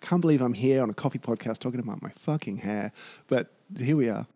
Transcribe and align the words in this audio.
I 0.00 0.06
can't 0.06 0.20
believe 0.20 0.42
I'm 0.42 0.54
here 0.54 0.82
on 0.82 0.90
a 0.90 0.94
coffee 0.94 1.18
podcast 1.18 1.58
talking 1.58 1.80
about 1.80 2.02
my 2.02 2.10
fucking 2.10 2.58
hair. 2.58 2.92
But 3.26 3.52
here 3.76 3.96
we 3.96 4.08
are. 4.08 4.26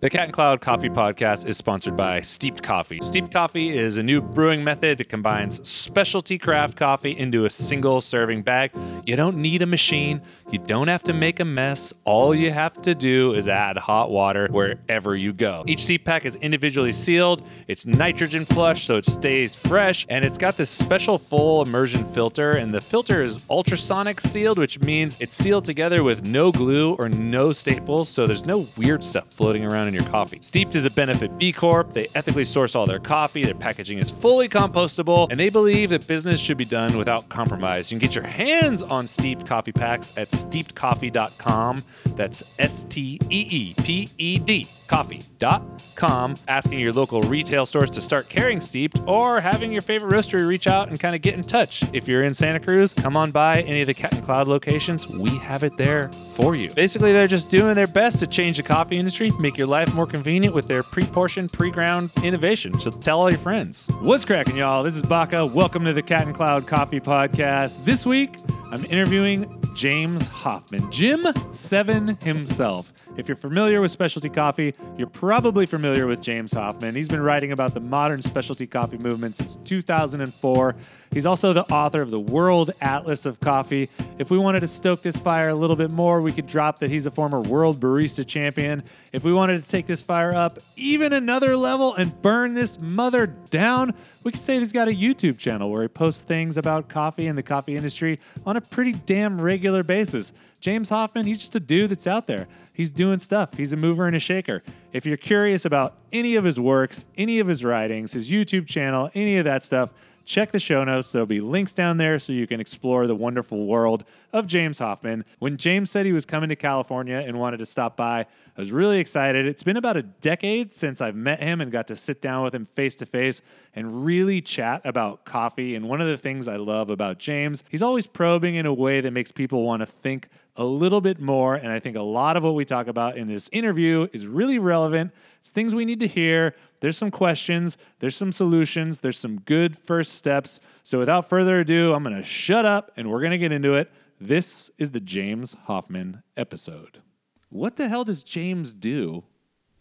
The 0.00 0.10
Cat 0.10 0.24
and 0.24 0.32
Cloud 0.32 0.60
Coffee 0.60 0.88
Podcast 0.88 1.46
is 1.46 1.56
sponsored 1.56 1.96
by 1.96 2.22
Steeped 2.22 2.60
Coffee. 2.60 2.98
Steeped 3.00 3.32
Coffee 3.32 3.70
is 3.70 3.98
a 3.98 4.02
new 4.02 4.20
brewing 4.20 4.64
method 4.64 4.98
that 4.98 5.08
combines 5.08 5.66
specialty 5.66 6.38
craft 6.38 6.76
coffee 6.76 7.16
into 7.16 7.44
a 7.44 7.50
single 7.50 8.00
serving 8.00 8.42
bag. 8.42 8.72
You 9.06 9.14
don't 9.14 9.36
need 9.36 9.62
a 9.62 9.66
machine, 9.66 10.20
you 10.50 10.58
don't 10.58 10.88
have 10.88 11.04
to 11.04 11.12
make 11.12 11.38
a 11.38 11.44
mess. 11.44 11.92
All 12.04 12.34
you 12.34 12.50
have 12.50 12.82
to 12.82 12.96
do 12.96 13.32
is 13.34 13.46
add 13.46 13.76
hot 13.76 14.10
water 14.10 14.48
wherever 14.50 15.14
you 15.14 15.32
go. 15.32 15.62
Each 15.68 15.84
steep 15.84 16.04
pack 16.04 16.24
is 16.24 16.34
individually 16.34 16.92
sealed, 16.92 17.46
it's 17.68 17.86
nitrogen 17.86 18.44
flush 18.44 18.86
so 18.86 18.96
it 18.96 19.06
stays 19.06 19.54
fresh, 19.54 20.04
and 20.08 20.24
it's 20.24 20.36
got 20.36 20.56
this 20.56 20.70
special 20.70 21.16
full 21.16 21.62
immersion 21.62 22.04
filter. 22.06 22.52
And 22.52 22.74
the 22.74 22.80
filter 22.80 23.22
is 23.22 23.44
ultrasonic 23.48 24.20
sealed, 24.20 24.58
which 24.58 24.80
means 24.80 25.16
it's 25.20 25.36
sealed 25.36 25.64
together 25.64 26.02
with 26.02 26.26
no 26.26 26.50
glue 26.50 26.94
or 26.94 27.08
no 27.08 27.52
staples, 27.52 28.08
so 28.08 28.26
there's 28.26 28.44
no 28.44 28.64
weird 28.76 29.04
stuff 29.04 29.28
floating 29.28 29.64
around 29.64 29.88
in 29.88 29.94
your 29.94 30.04
coffee. 30.04 30.38
Steeped 30.40 30.74
is 30.74 30.84
a 30.84 30.90
benefit 30.90 31.36
B 31.38 31.52
Corp. 31.52 31.92
They 31.92 32.08
ethically 32.14 32.44
source 32.44 32.74
all 32.74 32.86
their 32.86 32.98
coffee. 32.98 33.44
Their 33.44 33.54
packaging 33.54 33.98
is 33.98 34.10
fully 34.10 34.48
compostable, 34.48 35.28
and 35.30 35.38
they 35.38 35.48
believe 35.48 35.90
that 35.90 36.06
business 36.06 36.40
should 36.40 36.58
be 36.58 36.64
done 36.64 36.96
without 36.96 37.28
compromise. 37.28 37.90
You 37.90 37.98
can 37.98 38.06
get 38.06 38.14
your 38.14 38.26
hands 38.26 38.82
on 38.82 39.06
steeped 39.06 39.46
coffee 39.46 39.72
packs 39.72 40.12
at 40.16 40.30
steepedcoffee.com. 40.30 41.84
That's 42.16 42.42
S 42.58 42.84
T 42.84 43.18
E 43.30 43.46
E 43.50 43.74
P 43.82 44.08
E 44.18 44.38
D 44.38 44.68
coffee.com, 44.92 46.36
asking 46.48 46.78
your 46.78 46.92
local 46.92 47.22
retail 47.22 47.64
stores 47.64 47.88
to 47.88 48.02
start 48.02 48.28
carrying 48.28 48.60
steeped 48.60 49.00
or 49.06 49.40
having 49.40 49.72
your 49.72 49.80
favorite 49.80 50.12
roastery 50.12 50.46
reach 50.46 50.66
out 50.66 50.88
and 50.90 51.00
kind 51.00 51.16
of 51.16 51.22
get 51.22 51.32
in 51.32 51.40
touch. 51.40 51.82
If 51.94 52.06
you're 52.06 52.24
in 52.24 52.34
Santa 52.34 52.60
Cruz, 52.60 52.92
come 52.92 53.16
on 53.16 53.30
by 53.30 53.62
any 53.62 53.80
of 53.80 53.86
the 53.86 53.94
Cat 53.94 54.12
and 54.12 54.22
Cloud 54.22 54.48
locations. 54.48 55.08
We 55.08 55.30
have 55.38 55.64
it 55.64 55.78
there 55.78 56.10
for 56.10 56.54
you. 56.54 56.68
Basically, 56.68 57.10
they're 57.10 57.26
just 57.26 57.48
doing 57.48 57.74
their 57.74 57.86
best 57.86 58.18
to 58.18 58.26
change 58.26 58.58
the 58.58 58.62
coffee 58.62 58.98
industry, 58.98 59.30
make 59.40 59.56
your 59.56 59.66
life 59.66 59.94
more 59.94 60.06
convenient 60.06 60.54
with 60.54 60.68
their 60.68 60.82
pre-portioned, 60.82 61.50
pre-ground 61.50 62.10
innovation. 62.22 62.78
So 62.78 62.90
tell 62.90 63.18
all 63.18 63.30
your 63.30 63.38
friends. 63.38 63.88
What's 64.02 64.26
cracking, 64.26 64.58
y'all? 64.58 64.82
This 64.82 64.96
is 64.96 65.02
Baca. 65.02 65.46
Welcome 65.46 65.86
to 65.86 65.94
the 65.94 66.02
Cat 66.02 66.26
and 66.26 66.36
Cloud 66.36 66.66
Coffee 66.66 67.00
Podcast. 67.00 67.82
This 67.86 68.04
week, 68.04 68.36
I'm 68.70 68.84
interviewing 68.84 69.58
James 69.74 70.28
Hoffmann, 70.28 70.90
Jim 70.90 71.26
Seven 71.52 72.18
himself. 72.22 72.92
If 73.14 73.28
you're 73.28 73.36
familiar 73.36 73.82
with 73.82 73.90
specialty 73.90 74.30
coffee, 74.30 74.74
you're 74.96 75.06
probably 75.06 75.66
familiar 75.66 76.06
with 76.06 76.22
James 76.22 76.52
Hoffmann. 76.52 76.94
He's 76.94 77.10
been 77.10 77.20
writing 77.20 77.52
about 77.52 77.74
the 77.74 77.80
modern 77.80 78.22
specialty 78.22 78.66
coffee 78.66 78.96
movement 78.96 79.36
since 79.36 79.56
2004. 79.64 80.74
He's 81.10 81.26
also 81.26 81.52
the 81.52 81.70
author 81.70 82.00
of 82.00 82.10
the 82.10 82.18
World 82.18 82.70
Atlas 82.80 83.26
of 83.26 83.38
Coffee. 83.38 83.90
If 84.18 84.30
we 84.30 84.38
wanted 84.38 84.60
to 84.60 84.68
stoke 84.68 85.02
this 85.02 85.18
fire 85.18 85.50
a 85.50 85.54
little 85.54 85.76
bit 85.76 85.90
more, 85.90 86.22
we 86.22 86.32
could 86.32 86.46
drop 86.46 86.78
that 86.78 86.88
he's 86.88 87.04
a 87.04 87.10
former 87.10 87.40
world 87.40 87.80
barista 87.80 88.26
champion. 88.26 88.82
If 89.12 89.24
we 89.24 89.32
wanted 89.32 89.62
to 89.62 89.68
take 89.68 89.86
this 89.86 90.00
fire 90.00 90.32
up 90.32 90.58
even 90.76 91.12
another 91.12 91.54
level 91.54 91.94
and 91.94 92.20
burn 92.22 92.54
this 92.54 92.80
mother 92.80 93.26
down, 93.26 93.92
we 94.24 94.32
could 94.32 94.40
say 94.40 94.58
he's 94.58 94.72
got 94.72 94.88
a 94.88 94.92
YouTube 94.92 95.36
channel 95.36 95.70
where 95.70 95.82
he 95.82 95.88
posts 95.88 96.24
things 96.24 96.56
about 96.56 96.88
coffee 96.88 97.26
and 97.26 97.36
the 97.36 97.42
coffee 97.42 97.76
industry 97.76 98.18
on 98.46 98.56
a 98.56 98.62
pretty 98.62 98.92
damn 98.92 99.38
regular 99.38 99.82
basis. 99.82 100.32
James 100.60 100.88
Hoffmann, 100.88 101.26
he's 101.26 101.40
just 101.40 101.56
a 101.56 101.60
dude 101.60 101.90
that's 101.90 102.06
out 102.06 102.26
there. 102.28 102.46
He's 102.82 102.90
doing 102.90 103.20
stuff. 103.20 103.56
He's 103.56 103.72
a 103.72 103.76
mover 103.76 104.08
and 104.08 104.16
a 104.16 104.18
shaker. 104.18 104.60
If 104.92 105.06
you're 105.06 105.16
curious 105.16 105.64
about 105.64 105.98
any 106.10 106.34
of 106.34 106.42
his 106.42 106.58
works, 106.58 107.04
any 107.16 107.38
of 107.38 107.46
his 107.46 107.64
writings, 107.64 108.10
his 108.10 108.28
YouTube 108.28 108.66
channel, 108.66 109.08
any 109.14 109.38
of 109.38 109.44
that 109.44 109.62
stuff, 109.62 109.92
check 110.24 110.50
the 110.50 110.58
show 110.58 110.82
notes. 110.82 111.12
There'll 111.12 111.26
be 111.26 111.40
links 111.40 111.72
down 111.72 111.98
there 111.98 112.18
so 112.18 112.32
you 112.32 112.48
can 112.48 112.58
explore 112.58 113.06
the 113.06 113.14
wonderful 113.14 113.66
world 113.66 114.02
of 114.32 114.48
James 114.48 114.80
Hoffmann. 114.80 115.24
When 115.38 115.58
James 115.58 115.92
said 115.92 116.06
he 116.06 116.12
was 116.12 116.26
coming 116.26 116.48
to 116.48 116.56
California 116.56 117.22
and 117.24 117.38
wanted 117.38 117.58
to 117.58 117.66
stop 117.66 117.96
by, 117.96 118.22
I 118.56 118.60
was 118.60 118.72
really 118.72 118.98
excited. 118.98 119.46
It's 119.46 119.62
been 119.62 119.76
about 119.76 119.96
a 119.96 120.02
decade 120.02 120.74
since 120.74 121.00
I've 121.00 121.14
met 121.14 121.40
him 121.40 121.60
and 121.60 121.70
got 121.70 121.86
to 121.86 121.94
sit 121.94 122.20
down 122.20 122.42
with 122.42 122.52
him 122.52 122.66
face 122.66 122.96
to 122.96 123.06
face 123.06 123.42
and 123.76 124.04
really 124.04 124.40
chat 124.40 124.82
about 124.84 125.24
coffee. 125.24 125.76
And 125.76 125.88
one 125.88 126.00
of 126.00 126.08
the 126.08 126.16
things 126.16 126.48
I 126.48 126.56
love 126.56 126.90
about 126.90 127.20
James, 127.20 127.62
he's 127.70 127.80
always 127.80 128.08
probing 128.08 128.56
in 128.56 128.66
a 128.66 128.74
way 128.74 129.00
that 129.00 129.12
makes 129.12 129.30
people 129.30 129.62
want 129.62 129.80
to 129.80 129.86
think 129.86 130.28
a 130.56 130.64
little 130.64 131.00
bit 131.00 131.20
more. 131.20 131.54
And 131.54 131.68
I 131.68 131.80
think 131.80 131.96
a 131.96 132.02
lot 132.02 132.36
of 132.36 132.42
what 132.42 132.54
we 132.54 132.64
talk 132.64 132.86
about 132.86 133.16
in 133.16 133.26
this 133.26 133.48
interview 133.52 134.08
is 134.12 134.26
really 134.26 134.58
relevant. 134.58 135.12
It's 135.40 135.50
things 135.50 135.74
we 135.74 135.84
need 135.84 136.00
to 136.00 136.06
hear. 136.06 136.54
There's 136.80 136.98
some 136.98 137.10
questions, 137.10 137.78
there's 138.00 138.16
some 138.16 138.32
solutions, 138.32 139.00
there's 139.00 139.18
some 139.18 139.40
good 139.40 139.76
first 139.76 140.14
steps. 140.14 140.60
So 140.84 140.98
without 140.98 141.28
further 141.28 141.60
ado, 141.60 141.94
I'm 141.94 142.02
going 142.02 142.16
to 142.16 142.24
shut 142.24 142.64
up 142.64 142.90
and 142.96 143.10
we're 143.10 143.20
going 143.20 143.32
to 143.32 143.38
get 143.38 143.52
into 143.52 143.74
it. 143.74 143.90
This 144.20 144.70
is 144.78 144.90
the 144.90 145.00
James 145.00 145.56
Hoffmann 145.64 146.22
episode. 146.36 147.02
What 147.48 147.76
the 147.76 147.88
hell 147.88 148.04
does 148.04 148.22
James 148.22 148.72
do 148.72 149.24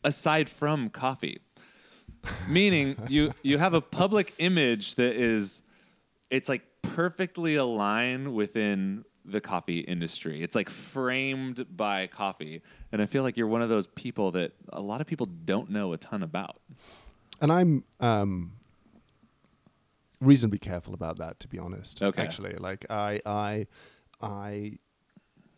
aside 0.03 0.49
from 0.49 0.89
coffee? 0.89 1.39
Meaning 2.47 2.97
you 3.07 3.33
you 3.41 3.57
have 3.57 3.73
a 3.73 3.81
public 3.81 4.33
image 4.37 4.95
that 4.95 5.15
is 5.15 5.61
it's 6.29 6.49
like 6.49 6.63
perfectly 6.81 7.55
aligned 7.55 8.33
within 8.33 9.05
the 9.25 9.41
coffee 9.41 9.79
industry. 9.79 10.41
It's 10.41 10.55
like 10.55 10.69
framed 10.69 11.65
by 11.75 12.07
coffee. 12.07 12.61
And 12.91 13.01
I 13.01 13.05
feel 13.05 13.23
like 13.23 13.37
you're 13.37 13.47
one 13.47 13.61
of 13.61 13.69
those 13.69 13.87
people 13.87 14.31
that 14.31 14.53
a 14.69 14.81
lot 14.81 15.01
of 15.01 15.07
people 15.07 15.25
don't 15.25 15.69
know 15.69 15.93
a 15.93 15.97
ton 15.97 16.23
about. 16.23 16.61
And 17.39 17.51
I'm 17.51 17.83
um, 17.99 18.53
reasonably 20.19 20.59
careful 20.59 20.93
about 20.93 21.17
that, 21.17 21.39
to 21.41 21.47
be 21.47 21.59
honest. 21.59 22.01
Okay. 22.01 22.21
Actually, 22.21 22.55
like 22.55 22.85
I, 22.89 23.19
I, 23.25 23.67
I, 24.21 24.77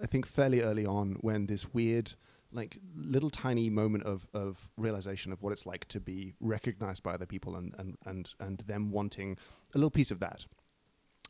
I 0.01 0.05
think 0.07 0.25
fairly 0.25 0.61
early 0.61 0.85
on 0.85 1.17
when 1.21 1.47
this 1.47 1.73
weird, 1.73 2.13
like 2.51 2.77
little 2.95 3.31
tiny 3.31 3.69
moment 3.69 4.03
of 4.03 4.27
of 4.33 4.69
realization 4.77 5.31
of 5.31 5.41
what 5.41 5.51
it's 5.51 5.65
like 5.65 5.87
to 5.87 5.99
be 5.99 6.35
recognized 6.39 7.01
by 7.01 7.13
other 7.13 7.25
people 7.25 7.55
and 7.55 7.73
and 7.79 7.97
and 8.05 8.29
and 8.39 8.59
them 8.67 8.91
wanting 8.91 9.37
a 9.73 9.77
little 9.77 9.89
piece 9.89 10.11
of 10.11 10.19
that. 10.19 10.45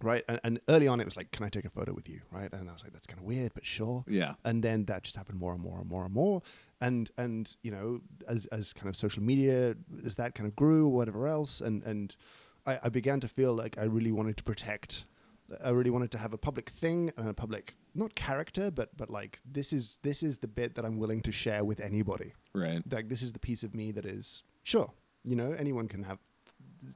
Right. 0.03 0.23
And, 0.27 0.39
and 0.43 0.59
early 0.67 0.87
on, 0.87 0.99
it 0.99 1.05
was 1.05 1.15
like, 1.15 1.31
can 1.31 1.45
I 1.45 1.49
take 1.49 1.63
a 1.63 1.69
photo 1.69 1.93
with 1.93 2.09
you? 2.09 2.19
Right. 2.29 2.51
And 2.51 2.69
I 2.69 2.73
was 2.73 2.83
like, 2.83 2.91
that's 2.91 3.07
kind 3.07 3.19
of 3.19 3.25
weird, 3.25 3.53
but 3.53 3.65
sure. 3.65 4.03
Yeah. 4.07 4.33
And 4.43 4.61
then 4.61 4.83
that 4.85 5.03
just 5.03 5.15
happened 5.15 5.39
more 5.39 5.53
and 5.53 5.61
more 5.61 5.79
and 5.79 5.89
more 5.89 6.03
and 6.03 6.13
more. 6.13 6.41
And, 6.81 7.09
and, 7.17 7.55
you 7.63 7.71
know, 7.71 8.01
as, 8.27 8.45
as 8.47 8.73
kind 8.73 8.89
of 8.89 8.97
social 8.97 9.23
media, 9.23 9.75
as 10.05 10.15
that 10.15 10.35
kind 10.35 10.45
of 10.45 10.55
grew, 10.55 10.87
whatever 10.89 11.25
else. 11.25 11.61
And, 11.61 11.81
and 11.83 12.13
I, 12.65 12.79
I 12.83 12.89
began 12.89 13.21
to 13.21 13.29
feel 13.29 13.53
like 13.53 13.77
I 13.77 13.83
really 13.83 14.11
wanted 14.11 14.35
to 14.37 14.43
protect, 14.43 15.05
I 15.63 15.69
really 15.69 15.89
wanted 15.89 16.11
to 16.11 16.17
have 16.17 16.33
a 16.33 16.37
public 16.37 16.71
thing 16.71 17.13
and 17.15 17.29
a 17.29 17.33
public, 17.33 17.75
not 17.95 18.13
character, 18.15 18.69
but, 18.71 18.95
but 18.97 19.09
like, 19.09 19.39
this 19.49 19.71
is, 19.71 19.99
this 20.03 20.21
is 20.21 20.37
the 20.37 20.47
bit 20.49 20.75
that 20.75 20.83
I'm 20.83 20.97
willing 20.97 21.21
to 21.21 21.31
share 21.31 21.63
with 21.63 21.79
anybody. 21.79 22.33
Right. 22.53 22.81
Like, 22.91 23.07
this 23.07 23.21
is 23.21 23.31
the 23.31 23.39
piece 23.39 23.63
of 23.63 23.73
me 23.73 23.91
that 23.93 24.05
is, 24.05 24.43
sure, 24.63 24.91
you 25.23 25.37
know, 25.37 25.55
anyone 25.57 25.87
can 25.87 26.03
have, 26.03 26.19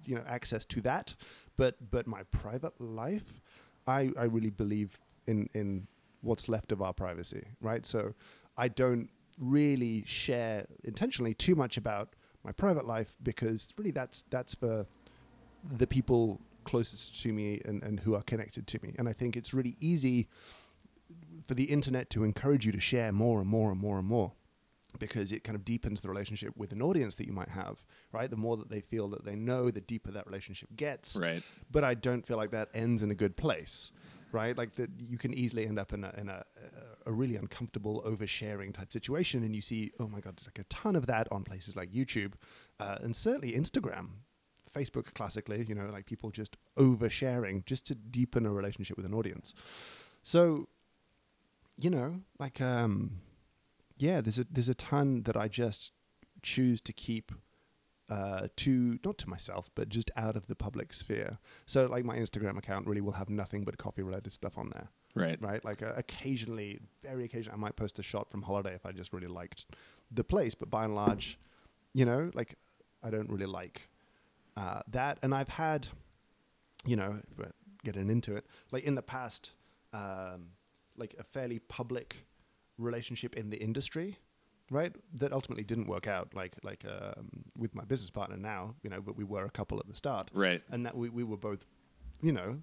you 0.05 0.15
know, 0.15 0.23
access 0.27 0.65
to 0.65 0.81
that 0.81 1.15
but 1.57 1.75
but 1.91 2.07
my 2.07 2.23
private 2.23 2.79
life, 2.79 3.41
I 3.85 4.11
I 4.17 4.23
really 4.23 4.49
believe 4.49 4.99
in 5.25 5.49
in 5.53 5.87
what's 6.21 6.47
left 6.49 6.71
of 6.71 6.81
our 6.81 6.93
privacy, 6.93 7.45
right? 7.61 7.85
So 7.85 8.13
I 8.57 8.67
don't 8.67 9.09
really 9.39 10.03
share 10.05 10.65
intentionally 10.83 11.33
too 11.33 11.55
much 11.55 11.77
about 11.77 12.15
my 12.43 12.51
private 12.51 12.85
life 12.85 13.15
because 13.21 13.73
really 13.77 13.91
that's 13.91 14.23
that's 14.29 14.55
for 14.55 14.85
the 15.77 15.87
people 15.87 16.39
closest 16.63 17.21
to 17.21 17.31
me 17.31 17.61
and, 17.65 17.81
and 17.83 17.99
who 18.01 18.13
are 18.13 18.23
connected 18.23 18.67
to 18.67 18.79
me. 18.83 18.93
And 18.97 19.07
I 19.07 19.13
think 19.13 19.37
it's 19.37 19.53
really 19.53 19.75
easy 19.79 20.27
for 21.47 21.53
the 21.53 21.63
internet 21.63 22.09
to 22.11 22.23
encourage 22.23 22.65
you 22.65 22.71
to 22.73 22.79
share 22.79 23.11
more 23.11 23.39
and 23.39 23.49
more 23.49 23.71
and 23.71 23.79
more 23.79 23.97
and 23.97 24.07
more 24.07 24.33
because 24.99 25.31
it 25.31 25.43
kind 25.43 25.55
of 25.55 25.63
deepens 25.63 26.01
the 26.01 26.09
relationship 26.09 26.55
with 26.57 26.71
an 26.71 26.81
audience 26.81 27.15
that 27.15 27.27
you 27.27 27.33
might 27.33 27.49
have, 27.49 27.83
right? 28.11 28.29
The 28.29 28.37
more 28.37 28.57
that 28.57 28.69
they 28.69 28.81
feel 28.81 29.07
that 29.09 29.25
they 29.25 29.35
know, 29.35 29.69
the 29.69 29.81
deeper 29.81 30.11
that 30.11 30.25
relationship 30.25 30.69
gets. 30.75 31.15
Right. 31.15 31.43
But 31.71 31.83
I 31.83 31.93
don't 31.93 32.25
feel 32.25 32.37
like 32.37 32.51
that 32.51 32.69
ends 32.73 33.01
in 33.01 33.11
a 33.11 33.15
good 33.15 33.35
place, 33.35 33.91
right? 34.31 34.57
Like 34.57 34.75
that 34.75 34.89
you 34.99 35.17
can 35.17 35.33
easily 35.33 35.65
end 35.65 35.79
up 35.79 35.93
in 35.93 36.03
a, 36.03 36.13
in 36.17 36.29
a, 36.29 36.43
a 37.05 37.11
really 37.11 37.35
uncomfortable 37.35 38.03
oversharing 38.05 38.73
type 38.73 38.91
situation, 38.91 39.43
and 39.43 39.55
you 39.55 39.61
see, 39.61 39.91
oh 39.99 40.07
my 40.07 40.19
god, 40.19 40.41
like 40.45 40.59
a 40.59 40.65
ton 40.65 40.95
of 40.95 41.05
that 41.07 41.27
on 41.31 41.43
places 41.43 41.75
like 41.75 41.91
YouTube, 41.91 42.33
uh, 42.79 42.97
and 43.01 43.15
certainly 43.15 43.53
Instagram. 43.53 44.09
Facebook 44.75 45.13
classically, 45.15 45.65
you 45.67 45.73
know, 45.73 45.89
like 45.91 46.05
people 46.05 46.29
just 46.29 46.57
oversharing 46.77 47.65
just 47.65 47.87
to 47.87 47.95
deepen 47.95 48.45
a 48.45 48.51
relationship 48.51 48.95
with 48.95 49.05
an 49.05 49.13
audience. 49.13 49.53
So, 50.21 50.67
you 51.79 51.89
know, 51.89 52.19
like 52.37 52.61
um, 52.61 53.21
yeah, 53.97 54.21
there's 54.21 54.39
a 54.39 54.45
there's 54.49 54.69
a 54.69 54.75
ton 54.75 55.23
that 55.23 55.37
I 55.37 55.47
just 55.47 55.91
choose 56.41 56.81
to 56.81 56.93
keep 56.93 57.31
uh, 58.09 58.47
to 58.55 58.99
not 59.03 59.17
to 59.19 59.29
myself, 59.29 59.69
but 59.75 59.89
just 59.89 60.11
out 60.15 60.35
of 60.35 60.47
the 60.47 60.55
public 60.55 60.93
sphere. 60.93 61.39
So 61.65 61.87
like 61.87 62.05
my 62.05 62.17
Instagram 62.17 62.57
account 62.57 62.87
really 62.87 63.01
will 63.01 63.13
have 63.13 63.29
nothing 63.29 63.63
but 63.63 63.77
coffee 63.77 64.03
related 64.03 64.31
stuff 64.31 64.57
on 64.57 64.69
there. 64.73 64.89
Right. 65.15 65.41
Right. 65.41 65.63
Like 65.65 65.81
uh, 65.81 65.93
occasionally, 65.97 66.79
very 67.01 67.25
occasionally, 67.25 67.55
I 67.55 67.59
might 67.59 67.75
post 67.75 67.99
a 67.99 68.03
shot 68.03 68.29
from 68.29 68.43
holiday 68.43 68.75
if 68.75 68.85
I 68.85 68.91
just 68.91 69.13
really 69.13 69.27
liked 69.27 69.65
the 70.11 70.23
place. 70.23 70.55
But 70.55 70.69
by 70.69 70.85
and 70.85 70.95
large, 70.95 71.39
you 71.93 72.05
know, 72.05 72.31
like 72.33 72.55
I 73.03 73.09
don't 73.09 73.29
really 73.29 73.45
like 73.45 73.89
uh, 74.55 74.81
that. 74.89 75.17
And 75.23 75.33
I've 75.33 75.49
had, 75.49 75.87
you 76.85 76.95
know, 76.95 77.19
getting 77.83 78.09
into 78.09 78.35
it, 78.35 78.45
like 78.71 78.83
in 78.83 78.95
the 78.95 79.01
past, 79.01 79.51
um, 79.93 80.49
like 80.97 81.15
a 81.19 81.23
fairly 81.23 81.59
public 81.59 82.26
relationship 82.77 83.35
in 83.35 83.49
the 83.49 83.57
industry, 83.57 84.17
right? 84.71 84.93
That 85.13 85.31
ultimately 85.33 85.63
didn't 85.63 85.87
work 85.87 86.07
out. 86.07 86.33
Like 86.33 86.53
like 86.63 86.83
um, 86.85 87.29
with 87.57 87.73
my 87.75 87.83
business 87.85 88.09
partner 88.11 88.37
now, 88.37 88.75
you 88.83 88.89
know, 88.89 89.01
but 89.01 89.15
we 89.15 89.23
were 89.23 89.45
a 89.45 89.49
couple 89.51 89.79
at 89.79 89.87
the 89.87 89.95
start, 89.95 90.29
Right. 90.33 90.61
and 90.71 90.85
that 90.85 90.95
we 90.95 91.09
we 91.09 91.23
were 91.23 91.37
both, 91.37 91.65
you 92.21 92.31
know. 92.31 92.61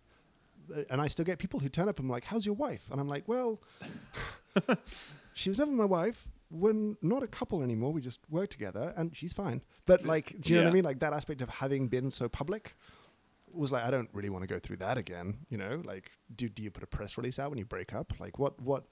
uh, 0.75 0.83
And 0.91 1.01
I 1.01 1.09
still 1.09 1.25
get 1.25 1.39
people 1.39 1.61
who 1.61 1.69
turn 1.69 1.89
up 1.89 1.99
and 2.01 2.09
like, 2.09 2.25
"How's 2.25 2.47
your 2.47 2.55
wife?" 2.57 2.91
And 2.91 3.01
I'm 3.01 3.09
like, 3.09 3.25
"Well, 3.29 3.61
she 5.35 5.49
was 5.51 5.59
never 5.59 5.71
my 5.71 5.85
wife. 5.85 6.29
We're 6.51 6.95
not 7.03 7.23
a 7.23 7.27
couple 7.27 7.63
anymore. 7.63 7.93
We 7.93 8.01
just 8.01 8.21
work 8.31 8.51
together, 8.51 8.93
and 8.97 9.15
she's 9.17 9.33
fine." 9.33 9.63
But 9.87 10.05
like, 10.05 10.41
do 10.41 10.51
you 10.53 10.57
know 10.59 10.65
what 10.65 10.71
I 10.71 10.75
mean? 10.75 10.85
Like 10.85 11.01
that 11.01 11.13
aspect 11.13 11.43
of 11.43 11.49
having 11.49 11.89
been 11.89 12.11
so 12.11 12.29
public 12.29 12.77
was 13.53 13.71
like, 13.71 13.85
I 13.85 13.91
don't 13.91 14.09
really 14.13 14.31
want 14.31 14.43
to 14.43 14.49
go 14.49 14.59
through 14.59 14.79
that 14.79 14.99
again. 14.99 15.39
You 15.49 15.59
know, 15.59 15.83
like, 15.85 16.11
do 16.35 16.49
do 16.49 16.63
you 16.63 16.71
put 16.71 16.83
a 16.83 16.87
press 16.87 17.17
release 17.19 17.39
out 17.39 17.51
when 17.51 17.59
you 17.59 17.65
break 17.65 17.93
up? 17.95 18.13
Like, 18.21 18.39
what 18.39 18.61
what? 18.61 18.85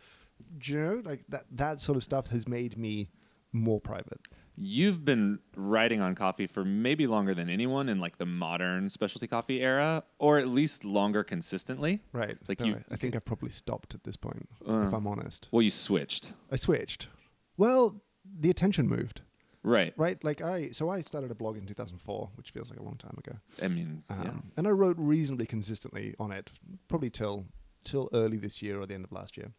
Do 0.58 0.72
you 0.72 0.80
know, 0.80 1.02
like 1.04 1.24
that 1.28 1.44
that 1.52 1.80
sort 1.80 1.96
of 1.96 2.04
stuff 2.04 2.28
has 2.28 2.46
made 2.48 2.76
me 2.78 3.10
more 3.52 3.80
private. 3.80 4.20
You've 4.56 5.04
been 5.04 5.38
writing 5.56 6.00
on 6.00 6.14
coffee 6.14 6.46
for 6.46 6.64
maybe 6.64 7.06
longer 7.06 7.34
than 7.34 7.48
anyone 7.50 7.88
in 7.88 8.00
like 8.00 8.18
the 8.18 8.26
modern 8.26 8.88
specialty 8.90 9.26
coffee 9.26 9.60
era, 9.62 10.04
or 10.18 10.38
at 10.38 10.48
least 10.48 10.84
longer 10.84 11.24
consistently. 11.24 12.00
Right. 12.12 12.36
Like 12.48 12.60
No, 12.60 12.66
you- 12.66 12.74
I- 12.90 12.94
I 12.94 12.96
think 12.96 13.14
I've 13.16 13.24
probably 13.24 13.50
stopped 13.50 13.94
at 13.94 14.04
this 14.04 14.16
point, 14.16 14.48
Uh. 14.66 14.84
if 14.86 14.92
I'm 14.92 15.06
honest. 15.06 15.48
Well, 15.50 15.62
you 15.62 15.70
switched. 15.70 16.32
I 16.50 16.56
switched. 16.56 17.08
Well, 17.56 18.02
the 18.24 18.50
attention 18.50 18.88
moved. 18.88 19.22
Right. 19.62 19.94
Right. 19.96 20.22
Like 20.24 20.40
I, 20.42 20.70
so 20.70 20.88
I 20.90 21.00
started 21.02 21.30
a 21.30 21.34
blog 21.34 21.56
in 21.56 21.66
2004, 21.66 22.30
which 22.34 22.50
feels 22.50 22.68
like 22.70 22.80
a 22.80 22.82
long 22.82 22.96
time 22.96 23.14
ago. 23.18 23.38
I 23.62 23.68
mean, 23.68 24.02
Um, 24.10 24.22
yeah. 24.24 24.32
And 24.56 24.66
I 24.66 24.70
wrote 24.70 24.96
reasonably 24.98 25.46
consistently 25.46 26.14
on 26.18 26.30
it, 26.32 26.50
probably 26.88 27.10
till 27.10 27.46
till 27.84 28.08
early 28.12 28.36
this 28.36 28.62
year 28.62 28.80
or 28.80 28.86
the 28.86 28.94
end 28.94 29.04
of 29.04 29.12
last 29.12 29.36
year. 29.36 29.52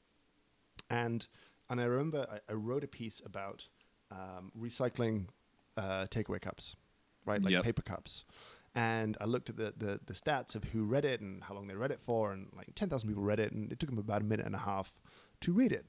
And 0.89 1.25
and 1.69 1.79
I 1.81 1.85
remember 1.85 2.27
I, 2.31 2.51
I 2.51 2.53
wrote 2.55 2.83
a 2.83 2.87
piece 2.87 3.21
about 3.25 3.67
um, 4.11 4.51
recycling 4.59 5.27
uh, 5.77 6.05
takeaway 6.09 6.41
cups, 6.41 6.75
right, 7.25 7.41
like 7.41 7.51
Yep. 7.51 7.63
paper 7.63 7.81
cups. 7.81 8.25
And 8.75 9.17
I 9.21 9.25
looked 9.25 9.49
at 9.49 9.57
the, 9.57 9.73
the 9.77 9.99
the 10.05 10.13
stats 10.13 10.55
of 10.55 10.63
who 10.65 10.83
read 10.83 11.05
it 11.05 11.21
and 11.21 11.43
how 11.43 11.53
long 11.53 11.67
they 11.67 11.75
read 11.75 11.91
it 11.91 12.01
for, 12.01 12.31
and 12.31 12.47
like 12.55 12.67
10,000 12.75 13.07
people 13.07 13.23
read 13.23 13.39
it, 13.39 13.51
and 13.51 13.71
it 13.71 13.79
took 13.79 13.89
them 13.89 13.99
about 13.99 14.21
a 14.21 14.25
minute 14.25 14.45
and 14.45 14.55
a 14.55 14.59
half 14.59 14.93
to 15.41 15.53
read 15.53 15.71
it. 15.71 15.85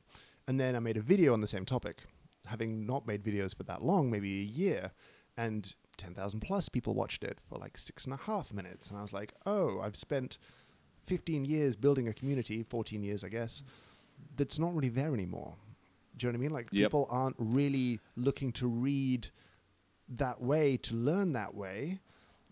And 0.46 0.60
then 0.60 0.76
I 0.76 0.80
made 0.80 0.96
a 0.98 1.00
video 1.02 1.32
on 1.32 1.40
the 1.40 1.46
same 1.46 1.64
topic, 1.64 2.02
having 2.46 2.84
not 2.86 3.06
made 3.06 3.22
videos 3.22 3.56
for 3.56 3.62
that 3.64 3.82
long, 3.82 4.10
maybe 4.10 4.40
a 4.40 4.44
year, 4.44 4.92
and 5.38 5.74
10,000 5.96 6.40
plus 6.40 6.68
people 6.68 6.92
watched 6.94 7.24
it 7.24 7.38
for 7.48 7.58
like 7.58 7.78
six 7.78 8.04
and 8.04 8.12
a 8.12 8.18
half 8.18 8.52
minutes. 8.52 8.90
And 8.90 8.98
I 8.98 9.02
was 9.02 9.12
like, 9.14 9.32
oh, 9.46 9.80
I've 9.80 9.96
spent 9.96 10.36
15 11.04 11.44
years 11.46 11.76
building 11.76 12.08
a 12.08 12.12
community, 12.12 12.62
14 12.62 13.02
years, 13.02 13.24
I 13.24 13.28
guess, 13.28 13.62
that's 14.36 14.58
not 14.58 14.74
really 14.74 14.88
there 14.88 15.12
anymore. 15.14 15.54
Do 16.16 16.26
you 16.26 16.32
know 16.32 16.38
what 16.38 16.40
I 16.40 16.46
mean? 16.46 16.52
Like, 16.52 16.68
Yep. 16.72 16.90
people 16.90 17.06
aren't 17.10 17.36
really 17.38 18.00
looking 18.16 18.52
to 18.52 18.66
read 18.68 19.28
that 20.08 20.40
way, 20.40 20.76
to 20.78 20.94
learn 20.94 21.32
that 21.32 21.54
way. 21.54 22.00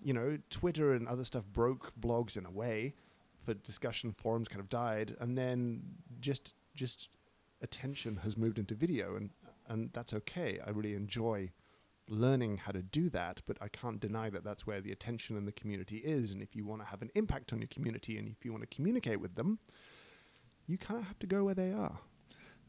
You 0.03 0.15
know, 0.15 0.39
Twitter 0.51 0.95
and 0.95 1.07
other 1.07 1.25
stuff 1.25 1.45
broke 1.53 1.93
blogs 2.01 2.37
in 2.37 2.45
a 2.45 2.51
way 2.51 2.95
for 3.45 3.55
discussion 3.55 4.13
forums 4.13 4.49
kind 4.49 4.61
of 4.61 4.69
died 4.69 5.17
and 5.21 5.37
then 5.37 5.83
just 6.21 6.55
just 6.75 7.09
attention 7.61 8.17
has 8.23 8.37
moved 8.37 8.59
into 8.59 8.75
video 8.75 9.17
and 9.17 9.31
and 9.69 9.91
that's 9.93 10.13
okay 10.15 10.61
i 10.65 10.71
really 10.71 10.95
enjoy 10.95 11.51
learning 12.09 12.57
how 12.59 12.71
to 12.71 12.83
do 12.83 13.09
that 13.11 13.41
but 13.47 13.57
i 13.61 13.67
can't 13.69 13.99
deny 14.01 14.31
that 14.31 14.45
that's 14.45 14.65
where 14.67 14.81
the 14.81 14.93
attention 14.93 15.37
and 15.37 15.47
the 15.47 15.53
community 15.53 15.99
is 15.99 16.31
and 16.31 16.41
if 16.41 16.55
you 16.55 16.65
want 16.65 16.81
to 16.81 16.87
have 16.87 17.03
an 17.03 17.11
impact 17.17 17.53
on 17.53 17.59
your 17.61 17.69
community 17.69 18.17
and 18.17 18.29
if 18.39 18.45
you 18.45 18.53
want 18.53 18.63
to 18.63 18.75
communicate 18.77 19.21
with 19.21 19.35
them 19.35 19.59
you 20.73 20.79
kind 20.79 20.99
of 20.99 21.07
have 21.07 21.19
to 21.19 21.27
go 21.27 21.45
where 21.45 21.55
they 21.55 21.71
are 21.71 21.99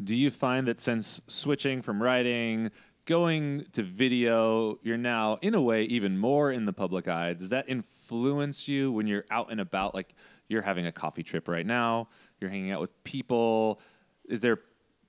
Do 0.03 0.15
you 0.15 0.29
find 0.29 0.67
that 0.67 0.81
since 0.81 1.21
switching 1.27 1.81
from 1.81 2.03
writing, 2.03 2.71
going 3.05 3.65
to 3.73 3.83
video, 3.83 4.79
you're 4.83 4.97
now 4.97 5.37
in 5.41 5.53
a 5.53 5.61
way 5.61 5.83
even 5.83 6.17
more 6.17 6.51
in 6.51 6.65
the 6.65 6.73
public 6.73 7.07
eye? 7.07 7.33
Does 7.33 7.49
that 7.49 7.69
influence 7.69 8.67
you 8.67 8.91
when 8.91 9.07
you're 9.07 9.25
out 9.31 9.51
and 9.51 9.61
about? 9.61 9.93
Like 9.95 10.13
you're 10.47 10.61
having 10.61 10.85
a 10.85 10.91
coffee 10.91 11.23
trip 11.23 11.47
right 11.47 11.65
now, 11.65 12.09
you're 12.39 12.49
hanging 12.49 12.71
out 12.71 12.81
with 12.81 13.03
people. 13.03 13.79
Is 14.27 14.41
there 14.41 14.59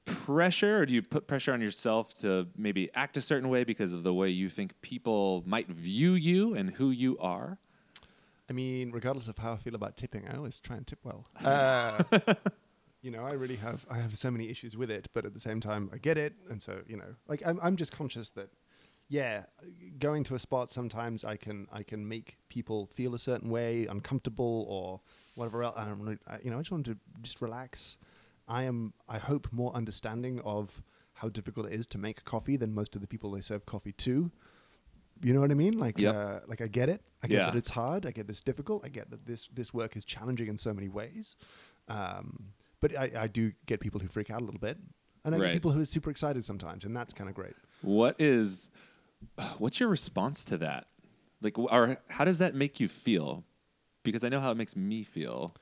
pressure, 0.05 0.79
or 0.79 0.87
do 0.87 0.93
you 0.93 1.03
put 1.03 1.27
pressure 1.27 1.53
on 1.53 1.61
yourself 1.61 2.15
to 2.15 2.47
maybe 2.57 2.91
act 2.95 3.17
a 3.17 3.21
certain 3.21 3.49
way 3.49 3.65
because 3.65 3.93
of 3.93 4.03
the 4.03 4.13
way 4.13 4.29
you 4.29 4.49
think 4.49 4.81
people 4.83 5.43
might 5.47 5.69
view 5.69 6.13
you 6.13 6.55
and 6.55 6.71
who 6.71 6.91
you 6.91 7.17
are? 7.19 7.59
I 8.49 8.53
mean, 8.53 8.91
regardless 8.91 9.29
of 9.29 9.39
how 9.39 9.55
I 9.55 9.57
feel 9.57 9.75
about 9.75 9.97
tipping, 9.97 10.29
I 10.29 10.37
always 10.37 10.61
try 10.61 10.77
and 10.77 10.87
tip 10.87 10.99
well. 11.03 11.27
Uh, 11.45 12.03
you 13.05 13.11
know, 13.11 13.25
I 13.25 13.33
really 13.33 13.57
have 13.57 13.85
I 13.91 13.99
have 13.99 14.19
so 14.19 14.31
many 14.31 14.49
issues 14.49 14.77
with 14.77 14.91
it, 14.91 15.09
but 15.15 15.25
at 15.27 15.35
the 15.35 15.41
same 15.49 15.61
time, 15.61 15.91
I 15.93 15.99
get 15.99 16.17
it, 16.17 16.33
and 16.51 16.61
so 16.67 16.73
you 16.89 16.97
know, 16.97 17.15
like 17.29 17.43
I'm 17.47 17.59
I'm 17.63 17.77
just 17.77 17.93
conscious 17.93 18.31
that, 18.31 18.49
yeah, 19.09 19.45
going 19.99 20.25
to 20.25 20.35
a 20.35 20.39
spot 20.39 20.71
sometimes 20.71 21.23
I 21.25 21.37
can 21.37 21.67
I 21.71 21.83
can 21.83 22.09
make 22.09 22.39
people 22.49 22.87
feel 22.87 23.15
a 23.15 23.19
certain 23.19 23.51
way, 23.51 23.87
uncomfortable 23.87 24.65
or 24.69 25.01
whatever 25.37 25.63
else. 25.63 25.75
I 25.77 25.85
don't 25.85 26.01
really, 26.01 26.19
I, 26.27 26.39
you 26.43 26.51
know, 26.51 26.57
I 26.59 26.61
just 26.61 26.73
want 26.73 26.87
to 26.87 26.97
just 27.23 27.43
relax. 27.43 27.99
I 28.49 28.63
am 28.65 28.95
I 29.09 29.19
hope 29.19 29.49
more 29.53 29.73
understanding 29.75 30.41
of 30.41 30.83
how 31.21 31.29
difficult 31.29 31.67
it 31.67 31.73
is 31.75 31.87
to 31.89 31.99
make 31.99 32.25
coffee 32.25 32.57
than 32.57 32.75
most 32.75 32.97
of 32.97 33.01
the 33.03 33.07
people 33.07 33.31
they 33.33 33.41
serve 33.43 33.67
coffee 33.67 33.93
to. 33.93 34.31
You 35.23 35.33
know 35.33 35.41
what 35.41 35.51
I 35.53 35.55
mean? 35.55 35.79
Like, 35.79 35.99
Yep. 35.99 36.15
uh, 36.15 36.41
like 36.49 36.61
I 36.61 36.67
get 36.67 36.89
it. 36.89 37.01
I 37.23 37.29
get 37.29 37.37
Yeah. 37.39 37.45
that 37.47 37.55
it's 37.57 37.71
hard. 37.71 38.05
I 38.05 38.11
get 38.11 38.27
this 38.27 38.41
difficult. 38.41 38.85
I 38.85 38.89
get 38.89 39.11
that 39.11 39.25
this 39.27 39.47
this 39.49 39.73
work 39.75 39.97
is 39.97 40.05
challenging 40.05 40.49
in 40.49 40.57
so 40.57 40.73
many 40.75 40.89
ways. 40.89 41.37
Um, 41.89 42.55
but 42.85 42.99
I, 42.99 43.11
I 43.23 43.27
do 43.29 43.53
get 43.65 43.81
people 43.81 43.99
who 43.99 44.09
freak 44.09 44.31
out 44.31 44.43
a 44.43 44.45
little 44.45 44.61
bit, 44.61 44.77
and 45.25 45.35
I 45.35 45.39
Right. 45.39 45.47
get 45.47 45.53
people 45.55 45.71
who 45.73 45.81
are 45.81 45.87
super 45.87 46.11
excited 46.11 46.45
sometimes, 46.45 46.85
and 46.85 46.95
that's 46.95 47.15
kind 47.15 47.31
of 47.31 47.35
great. 47.35 47.55
What 47.81 48.21
is, 48.21 48.69
what's 49.59 49.81
your 49.81 49.89
response 49.89 50.45
to 50.47 50.59
that? 50.59 50.89
Like, 51.41 51.57
wh- 51.57 51.73
or 51.73 51.97
how 52.09 52.25
does 52.27 52.37
that 52.41 52.55
make 52.55 52.81
you 52.81 52.89
feel? 52.89 53.43
Because 54.03 54.23
I 54.23 54.29
know 54.29 54.39
how 54.41 54.51
it 54.51 54.57
makes 54.59 54.77
me 54.77 55.03
feel. 55.03 55.55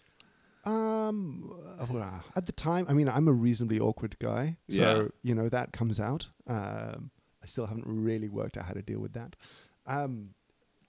Um, 0.65 1.53
uh, 1.79 1.87
well, 1.89 2.25
at 2.35 2.47
the 2.47 2.53
time, 2.53 2.87
I 2.89 2.93
mean, 2.93 3.09
I'm 3.09 3.29
a 3.29 3.33
reasonably 3.33 3.79
awkward 3.79 4.17
guy, 4.19 4.57
so 4.69 4.83
Yeah. 4.83 5.09
you 5.23 5.35
know 5.37 5.49
that 5.49 5.73
comes 5.73 6.01
out. 6.01 6.27
Um, 6.49 7.11
I 7.41 7.47
still 7.47 7.67
haven't 7.67 7.87
really 7.87 8.29
worked 8.29 8.57
out 8.57 8.65
how 8.65 8.73
to 8.73 8.83
deal 8.83 8.99
with 9.01 9.13
that. 9.13 9.37
Um, 9.87 10.31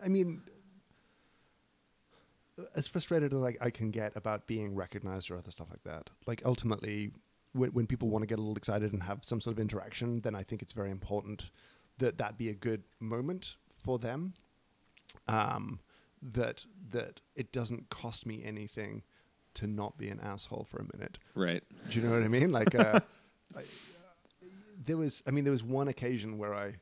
I 0.03 0.07
mean, 0.09 0.41
as 2.75 2.87
frustrated 2.87 3.33
as 3.33 3.41
I, 3.41 3.55
I 3.61 3.69
can 3.69 3.91
get 3.91 4.15
about 4.15 4.47
being 4.47 4.75
recognized 4.75 5.31
or 5.31 5.37
other 5.37 5.51
stuff 5.51 5.67
like 5.69 5.83
that, 5.83 6.09
like 6.25 6.41
ultimately, 6.45 7.11
when, 7.53 7.71
when 7.71 7.87
people 7.87 8.09
want 8.09 8.23
to 8.23 8.27
get 8.27 8.37
a 8.37 8.41
little 8.41 8.57
excited 8.57 8.93
and 8.93 9.03
have 9.03 9.23
some 9.23 9.41
sort 9.41 9.55
of 9.55 9.59
interaction, 9.59 10.21
then 10.21 10.35
I 10.35 10.43
think 10.43 10.61
it's 10.61 10.73
very 10.73 10.91
important 10.91 11.49
that 11.99 12.17
that 12.17 12.37
be 12.37 12.49
a 12.49 12.53
good 12.53 12.83
moment 12.99 13.55
for 13.77 13.99
them. 13.99 14.33
Um, 15.27 15.79
that 16.21 16.65
that 16.91 17.19
it 17.35 17.51
doesn't 17.51 17.89
cost 17.89 18.25
me 18.25 18.41
anything 18.45 19.03
to 19.55 19.67
not 19.67 19.97
be 19.97 20.09
an 20.09 20.19
asshole 20.19 20.65
for 20.69 20.79
a 20.79 20.97
minute. 20.97 21.17
Right. 21.35 21.63
Do 21.89 21.99
you 21.99 22.05
know 22.05 22.13
what 22.13 22.23
I 22.23 22.27
mean? 22.27 22.51
Like, 22.51 22.73
uh, 22.73 22.99
I, 23.55 23.61
there 24.83 24.97
was, 24.97 25.21
I 25.27 25.31
mean, 25.31 25.43
there 25.43 25.51
was 25.51 25.63
one 25.63 25.87
occasion 25.87 26.37
where 26.37 26.53
I, 26.53 26.73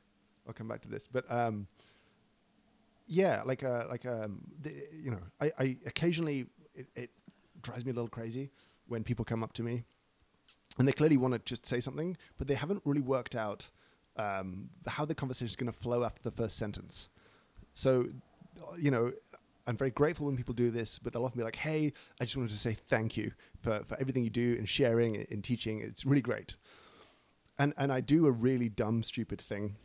I'll 0.47 0.53
come 0.53 0.67
back 0.67 0.81
to 0.81 0.87
this, 0.87 1.07
but 1.11 1.29
um, 1.29 1.67
yeah, 3.11 3.41
like, 3.45 3.61
uh, 3.61 3.83
like, 3.89 4.05
um, 4.05 4.39
the, 4.61 4.73
you 4.93 5.11
know, 5.11 5.19
I, 5.41 5.51
I 5.59 5.77
occasionally 5.85 6.45
it, 6.73 6.87
it 6.95 7.09
drives 7.61 7.83
me 7.83 7.91
a 7.91 7.93
little 7.93 8.09
crazy 8.09 8.51
when 8.87 9.03
people 9.03 9.25
come 9.25 9.43
up 9.43 9.51
to 9.53 9.63
me, 9.63 9.83
and 10.79 10.87
they 10.87 10.93
clearly 10.93 11.17
want 11.17 11.33
to 11.33 11.39
just 11.39 11.65
say 11.65 11.81
something, 11.81 12.15
but 12.37 12.47
they 12.47 12.53
haven't 12.53 12.81
really 12.85 13.01
worked 13.01 13.35
out 13.35 13.69
um, 14.15 14.69
how 14.87 15.03
the 15.03 15.13
conversation 15.13 15.47
is 15.47 15.57
going 15.57 15.71
to 15.71 15.77
flow 15.77 16.05
after 16.05 16.21
the 16.23 16.31
first 16.31 16.57
sentence. 16.57 17.09
So, 17.73 18.07
you 18.79 18.91
know, 18.91 19.11
I'm 19.67 19.75
very 19.75 19.91
grateful 19.91 20.27
when 20.27 20.37
people 20.37 20.53
do 20.53 20.71
this, 20.71 20.97
but 20.97 21.11
they'll 21.11 21.25
often 21.25 21.37
be 21.37 21.43
like, 21.43 21.57
"Hey, 21.57 21.91
I 22.21 22.23
just 22.23 22.37
wanted 22.37 22.51
to 22.51 22.57
say 22.57 22.77
thank 22.87 23.17
you 23.17 23.33
for, 23.59 23.83
for 23.83 23.99
everything 23.99 24.23
you 24.23 24.29
do 24.29 24.55
in 24.57 24.65
sharing 24.65 25.27
and 25.29 25.43
teaching. 25.43 25.81
It's 25.81 26.05
really 26.05 26.21
great." 26.21 26.55
And 27.59 27.73
and 27.77 27.91
I 27.91 27.99
do 27.99 28.25
a 28.25 28.31
really 28.31 28.69
dumb, 28.69 29.03
stupid 29.03 29.41
thing 29.41 29.75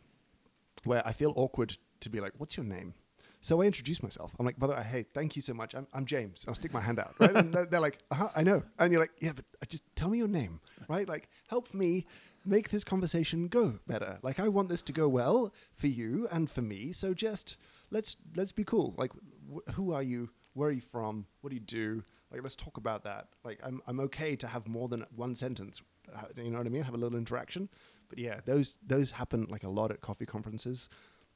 where 0.85 1.05
I 1.05 1.11
feel 1.11 1.33
awkward 1.35 1.77
to 1.99 2.09
be 2.09 2.21
like, 2.21 2.33
"What's 2.37 2.55
your 2.55 2.65
name?" 2.65 2.93
So 3.41 3.61
I 3.61 3.65
introduce 3.65 4.01
myself. 4.03 4.31
I'm 4.39 4.45
like, 4.45 4.57
"By 4.59 4.67
the 4.67 4.73
way, 4.73 4.83
hey, 4.83 5.05
thank 5.13 5.35
you 5.35 5.41
so 5.41 5.53
much. 5.53 5.75
I'm, 5.75 5.87
I'm 5.93 6.05
James." 6.05 6.43
I'll 6.47 6.55
stick 6.55 6.73
my 6.73 6.81
hand 6.81 6.99
out, 6.99 7.13
right? 7.19 7.35
and 7.35 7.53
they're, 7.53 7.79
like, 7.79 7.99
"Uh-huh, 8.11 8.29
I 8.35 8.43
know." 8.43 8.63
And 8.79 8.91
you're 8.91 9.01
like, 9.01 9.11
"Yeah, 9.21 9.31
but 9.33 9.45
just 9.69 9.83
tell 9.95 10.09
me 10.09 10.17
your 10.17 10.27
name, 10.27 10.59
right? 10.89 11.07
Like, 11.07 11.29
help 11.47 11.73
me 11.73 12.05
make 12.45 12.69
this 12.69 12.83
conversation 12.83 13.47
go 13.47 13.79
better. 13.87 14.17
Like, 14.23 14.39
I 14.39 14.47
want 14.47 14.69
this 14.69 14.81
to 14.83 14.93
go 14.93 15.07
well 15.07 15.53
for 15.73 15.87
you 15.87 16.27
and 16.31 16.49
for 16.49 16.61
me. 16.61 16.91
So 16.93 17.13
just 17.13 17.57
let's 17.91 18.17
let's 18.35 18.51
be 18.51 18.63
cool. 18.63 18.93
Like, 18.97 19.11
wh- 19.53 19.71
who 19.73 19.91
are 19.93 20.03
you? 20.03 20.29
Where 20.53 20.69
are 20.69 20.73
you 20.73 20.81
from? 20.81 21.25
What 21.41 21.51
do 21.51 21.55
you 21.55 21.61
do? 21.61 22.03
Like, 22.31 22.41
let's 22.41 22.55
talk 22.55 22.77
about 22.77 23.03
that. 23.03 23.27
Like, 23.43 23.59
I'm 23.63 23.81
I'm 23.87 23.99
okay 24.01 24.35
to 24.37 24.47
have 24.47 24.67
more 24.67 24.87
than 24.87 25.05
one 25.15 25.35
sentence. 25.35 25.81
uh, 26.13 26.21
You 26.35 26.49
know 26.51 26.57
what 26.57 26.67
I 26.67 26.69
mean? 26.69 26.83
Have 26.83 26.95
a 26.95 26.97
little 26.97 27.17
interaction. 27.17 27.69
But 28.09 28.17
yeah, 28.17 28.39
those 28.45 28.79
those 28.85 29.11
happen 29.11 29.45
like 29.49 29.63
a 29.63 29.69
lot 29.69 29.91
at 29.91 30.01
coffee 30.01 30.25
conferences, 30.25 30.89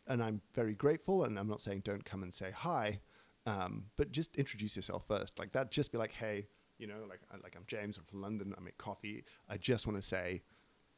and 0.08 0.22
I'm 0.24 0.42
very 0.54 0.74
grateful. 0.74 1.24
And 1.24 1.38
I'm 1.40 1.48
not 1.48 1.62
saying 1.62 1.82
don't 1.86 2.04
come 2.06 2.24
and 2.24 2.34
say 2.34 2.52
hi, 2.56 3.00
um, 3.46 3.86
but 3.98 4.12
just 4.12 4.36
introduce 4.36 4.76
yourself 4.76 5.04
first. 5.08 5.38
Like 5.40 5.52
that. 5.54 5.72
Just 5.72 5.92
be 5.92 5.98
like, 5.98 6.12
hey, 6.14 6.48
you 6.78 6.88
know, 6.88 6.96
like 7.10 7.20
I- 7.32 7.38
like 7.44 7.56
I'm 7.56 7.64
James, 7.68 7.98
I'm 7.98 8.04
from 8.06 8.22
London, 8.22 8.54
I 8.58 8.62
make 8.62 8.78
coffee. 8.78 9.24
I 9.50 9.58
just 9.58 9.86
want 9.88 10.02
to 10.02 10.08
say 10.08 10.42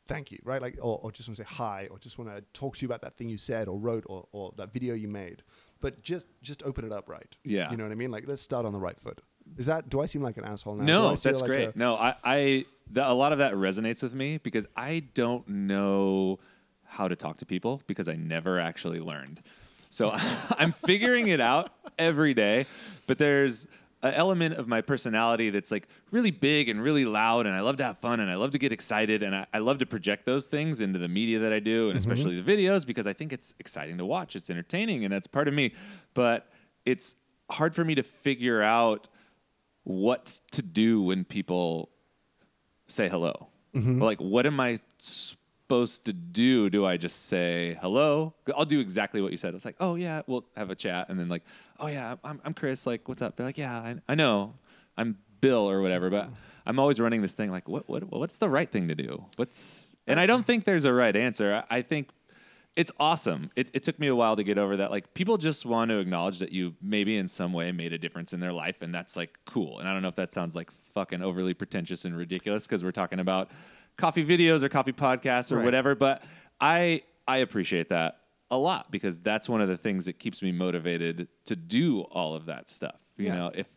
thank 0.07 0.31
you, 0.33 0.39
right? 0.43 0.61
Like, 0.61 0.77
or, 0.81 0.99
or 1.01 1.11
just 1.13 1.29
want 1.29 1.37
to 1.37 1.43
say 1.43 1.49
hi, 1.49 1.87
or 1.89 1.97
just 1.97 2.17
want 2.17 2.29
to 2.35 2.41
talk 2.53 2.75
to 2.75 2.81
you 2.81 2.87
about 2.87 3.01
that 3.03 3.15
thing 3.17 3.29
you 3.29 3.37
said 3.37 3.69
or 3.69 3.79
wrote 3.79 4.03
or, 4.07 4.27
or 4.33 4.53
that 4.57 4.73
video 4.73 4.93
you 4.95 5.07
made. 5.07 5.43
But 5.79 6.01
just 6.01 6.27
just 6.41 6.63
open 6.63 6.85
it 6.85 6.91
up 6.91 7.09
right. 7.09 7.35
Yeah. 7.43 7.69
You 7.71 7.77
know 7.77 7.83
what 7.83 7.91
I 7.91 7.95
mean? 7.95 8.11
Like, 8.11 8.25
let's 8.27 8.41
start 8.41 8.65
on 8.65 8.73
the 8.73 8.79
right 8.79 8.97
foot. 8.99 9.21
Is 9.57 9.65
that? 9.65 9.89
Do 9.89 9.99
I 10.01 10.05
seem 10.05 10.21
like 10.21 10.37
an 10.37 10.45
asshole 10.45 10.75
now? 10.75 10.83
No, 10.85 11.15
that's 11.15 11.41
like 11.41 11.51
great. 11.51 11.75
no, 11.75 11.95
I, 11.95 12.15
I 12.23 12.65
the, 12.89 13.05
a 13.05 13.11
lot 13.13 13.33
of 13.33 13.39
that 13.39 13.53
resonates 13.53 14.01
with 14.01 14.13
me 14.13 14.37
because 14.37 14.65
I 14.77 15.03
don't 15.13 15.45
know 15.47 16.39
how 16.93 17.07
to 17.07 17.15
talk 17.15 17.37
to 17.37 17.45
people 17.45 17.81
because 17.87 18.07
I 18.07 18.15
never 18.15 18.59
actually 18.59 18.99
learned. 18.99 19.41
So 19.89 20.11
I'm 20.57 20.71
figuring 20.71 21.27
it 21.27 21.41
out 21.41 21.71
every 21.97 22.33
day, 22.33 22.65
but 23.07 23.17
there's 23.17 23.67
an 24.03 24.13
element 24.13 24.55
of 24.55 24.67
my 24.67 24.81
personality 24.81 25.49
that's 25.49 25.71
like 25.71 25.87
really 26.11 26.29
big 26.29 26.69
and 26.69 26.81
really 26.81 27.05
loud, 27.05 27.47
and 27.47 27.55
I 27.55 27.61
love 27.61 27.77
to 27.77 27.83
have 27.83 27.97
fun 27.97 28.19
and 28.19 28.29
I 28.29 28.35
love 28.35 28.51
to 28.51 28.59
get 28.59 28.71
excited, 28.71 29.23
and 29.23 29.35
I, 29.35 29.47
I 29.53 29.59
love 29.59 29.79
to 29.79 29.85
project 29.85 30.25
those 30.25 30.47
things 30.47 30.81
into 30.81 30.99
the 30.99 31.07
media 31.07 31.39
that 31.39 31.53
I 31.53 31.59
do, 31.59 31.89
and 31.89 31.99
mm-hmm. 31.99 32.11
especially 32.11 32.39
the 32.39 32.51
videos 32.51 32.85
because 32.85 33.07
I 33.07 33.13
think 33.13 33.33
it's 33.33 33.55
exciting 33.59 33.97
to 33.97 34.05
watch. 34.05 34.35
It's 34.35 34.49
entertaining, 34.49 35.03
and 35.03 35.11
that's 35.11 35.27
part 35.27 35.47
of 35.47 35.53
me. 35.53 35.73
But 36.13 36.47
it's 36.85 37.15
hard 37.49 37.73
for 37.73 37.83
me 37.83 37.95
to 37.95 38.03
figure 38.03 38.61
out 38.61 39.07
what 39.83 40.39
to 40.51 40.61
do 40.61 41.01
when 41.01 41.23
people 41.23 41.89
say 42.87 43.09
hello. 43.09 43.47
Mm-hmm. 43.73 44.01
Like, 44.01 44.19
what 44.19 44.45
am 44.45 44.59
I 44.59 44.79
supposed 45.63 46.05
to 46.05 46.13
do? 46.13 46.69
Do 46.69 46.85
I 46.85 46.97
just 46.97 47.27
say 47.27 47.77
hello? 47.81 48.33
I'll 48.55 48.65
do 48.65 48.79
exactly 48.79 49.21
what 49.21 49.31
you 49.31 49.37
said. 49.37 49.55
It's 49.55 49.65
like, 49.65 49.77
oh 49.79 49.95
yeah, 49.95 50.21
we'll 50.27 50.45
have 50.55 50.69
a 50.69 50.75
chat, 50.75 51.09
and 51.09 51.19
then 51.19 51.29
like, 51.29 51.43
oh 51.79 51.87
yeah, 51.87 52.15
I'm, 52.23 52.41
I'm 52.43 52.53
Chris. 52.53 52.85
Like, 52.85 53.07
what's 53.07 53.21
up? 53.21 53.35
They're 53.35 53.45
like, 53.45 53.57
yeah, 53.57 53.77
I, 53.77 53.95
I 54.07 54.15
know, 54.15 54.53
I'm 54.97 55.17
Bill 55.41 55.69
or 55.69 55.81
whatever. 55.81 56.09
But 56.09 56.29
I'm 56.65 56.79
always 56.79 56.99
running 56.99 57.21
this 57.21 57.33
thing 57.33 57.49
like, 57.51 57.67
what 57.67 57.87
what 57.89 58.11
what's 58.11 58.37
the 58.37 58.49
right 58.49 58.69
thing 58.69 58.89
to 58.89 58.95
do? 58.95 59.25
What's 59.37 59.95
uh, 60.07 60.11
and 60.11 60.19
I 60.19 60.25
don't 60.25 60.45
think 60.45 60.65
there's 60.65 60.85
a 60.85 60.93
right 60.93 61.15
answer. 61.15 61.63
I 61.69 61.77
I 61.77 61.81
think 61.81 62.09
it's 62.75 62.91
awesome. 62.99 63.51
It, 63.55 63.69
it 63.73 63.83
took 63.83 63.99
me 63.99 64.07
a 64.07 64.15
while 64.15 64.35
to 64.35 64.43
get 64.43 64.57
over 64.57 64.77
that. 64.77 64.89
Like 64.89 65.13
people 65.13 65.37
just 65.37 65.65
want 65.65 65.89
to 65.89 65.99
acknowledge 65.99 66.39
that 66.39 66.51
you 66.51 66.75
maybe 66.81 67.17
in 67.17 67.27
some 67.27 67.53
way 67.53 67.71
made 67.71 67.93
a 67.93 67.97
difference 67.97 68.33
in 68.33 68.39
their 68.39 68.53
life, 68.53 68.81
and 68.81 68.93
that's 68.93 69.15
like 69.15 69.37
cool. 69.45 69.79
And 69.79 69.87
I 69.87 69.93
don't 69.93 70.01
know 70.01 70.07
if 70.07 70.15
that 70.15 70.33
sounds 70.33 70.55
like 70.55 70.71
fucking 70.71 71.21
overly 71.21 71.53
pretentious 71.53 72.03
and 72.05 72.17
ridiculous 72.17 72.65
because 72.65 72.83
we're 72.83 72.91
talking 72.91 73.19
about 73.19 73.51
coffee 73.97 74.25
videos 74.25 74.63
or 74.63 74.69
coffee 74.69 74.93
podcasts 74.93 75.51
or 75.51 75.57
Right. 75.57 75.65
whatever. 75.65 75.95
But 75.95 76.23
I 76.59 77.03
I 77.27 77.37
appreciate 77.37 77.89
that 77.89 78.19
a 78.51 78.57
lot 78.57 78.91
because 78.91 79.19
that's 79.21 79.47
one 79.49 79.61
of 79.61 79.67
the 79.69 79.77
things 79.77 80.05
that 80.05 80.19
keeps 80.19 80.41
me 80.41 80.51
motivated 80.51 81.27
to 81.45 81.55
do 81.55 82.01
all 82.01 82.35
of 82.35 82.45
that 82.47 82.69
stuff. 82.69 82.99
You 83.17 83.27
Yeah. 83.27 83.35
know, 83.35 83.51
if 83.53 83.67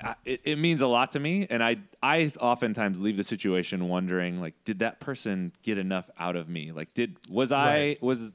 I- 0.00 0.14
it, 0.24 0.40
it 0.44 0.56
means 0.58 0.80
a 0.80 0.86
lot 0.86 1.12
to 1.12 1.20
me 1.20 1.46
and 1.48 1.62
I, 1.62 1.76
I 2.02 2.32
oftentimes 2.40 3.00
leave 3.00 3.16
the 3.16 3.22
situation 3.24 3.88
wondering 3.88 4.40
like 4.40 4.54
did 4.64 4.80
that 4.80 4.98
person 5.00 5.52
get 5.62 5.78
enough 5.78 6.10
out 6.18 6.34
of 6.34 6.48
me 6.48 6.72
like 6.72 6.92
did 6.92 7.18
was 7.28 7.52
i 7.52 7.98
was 8.00 8.32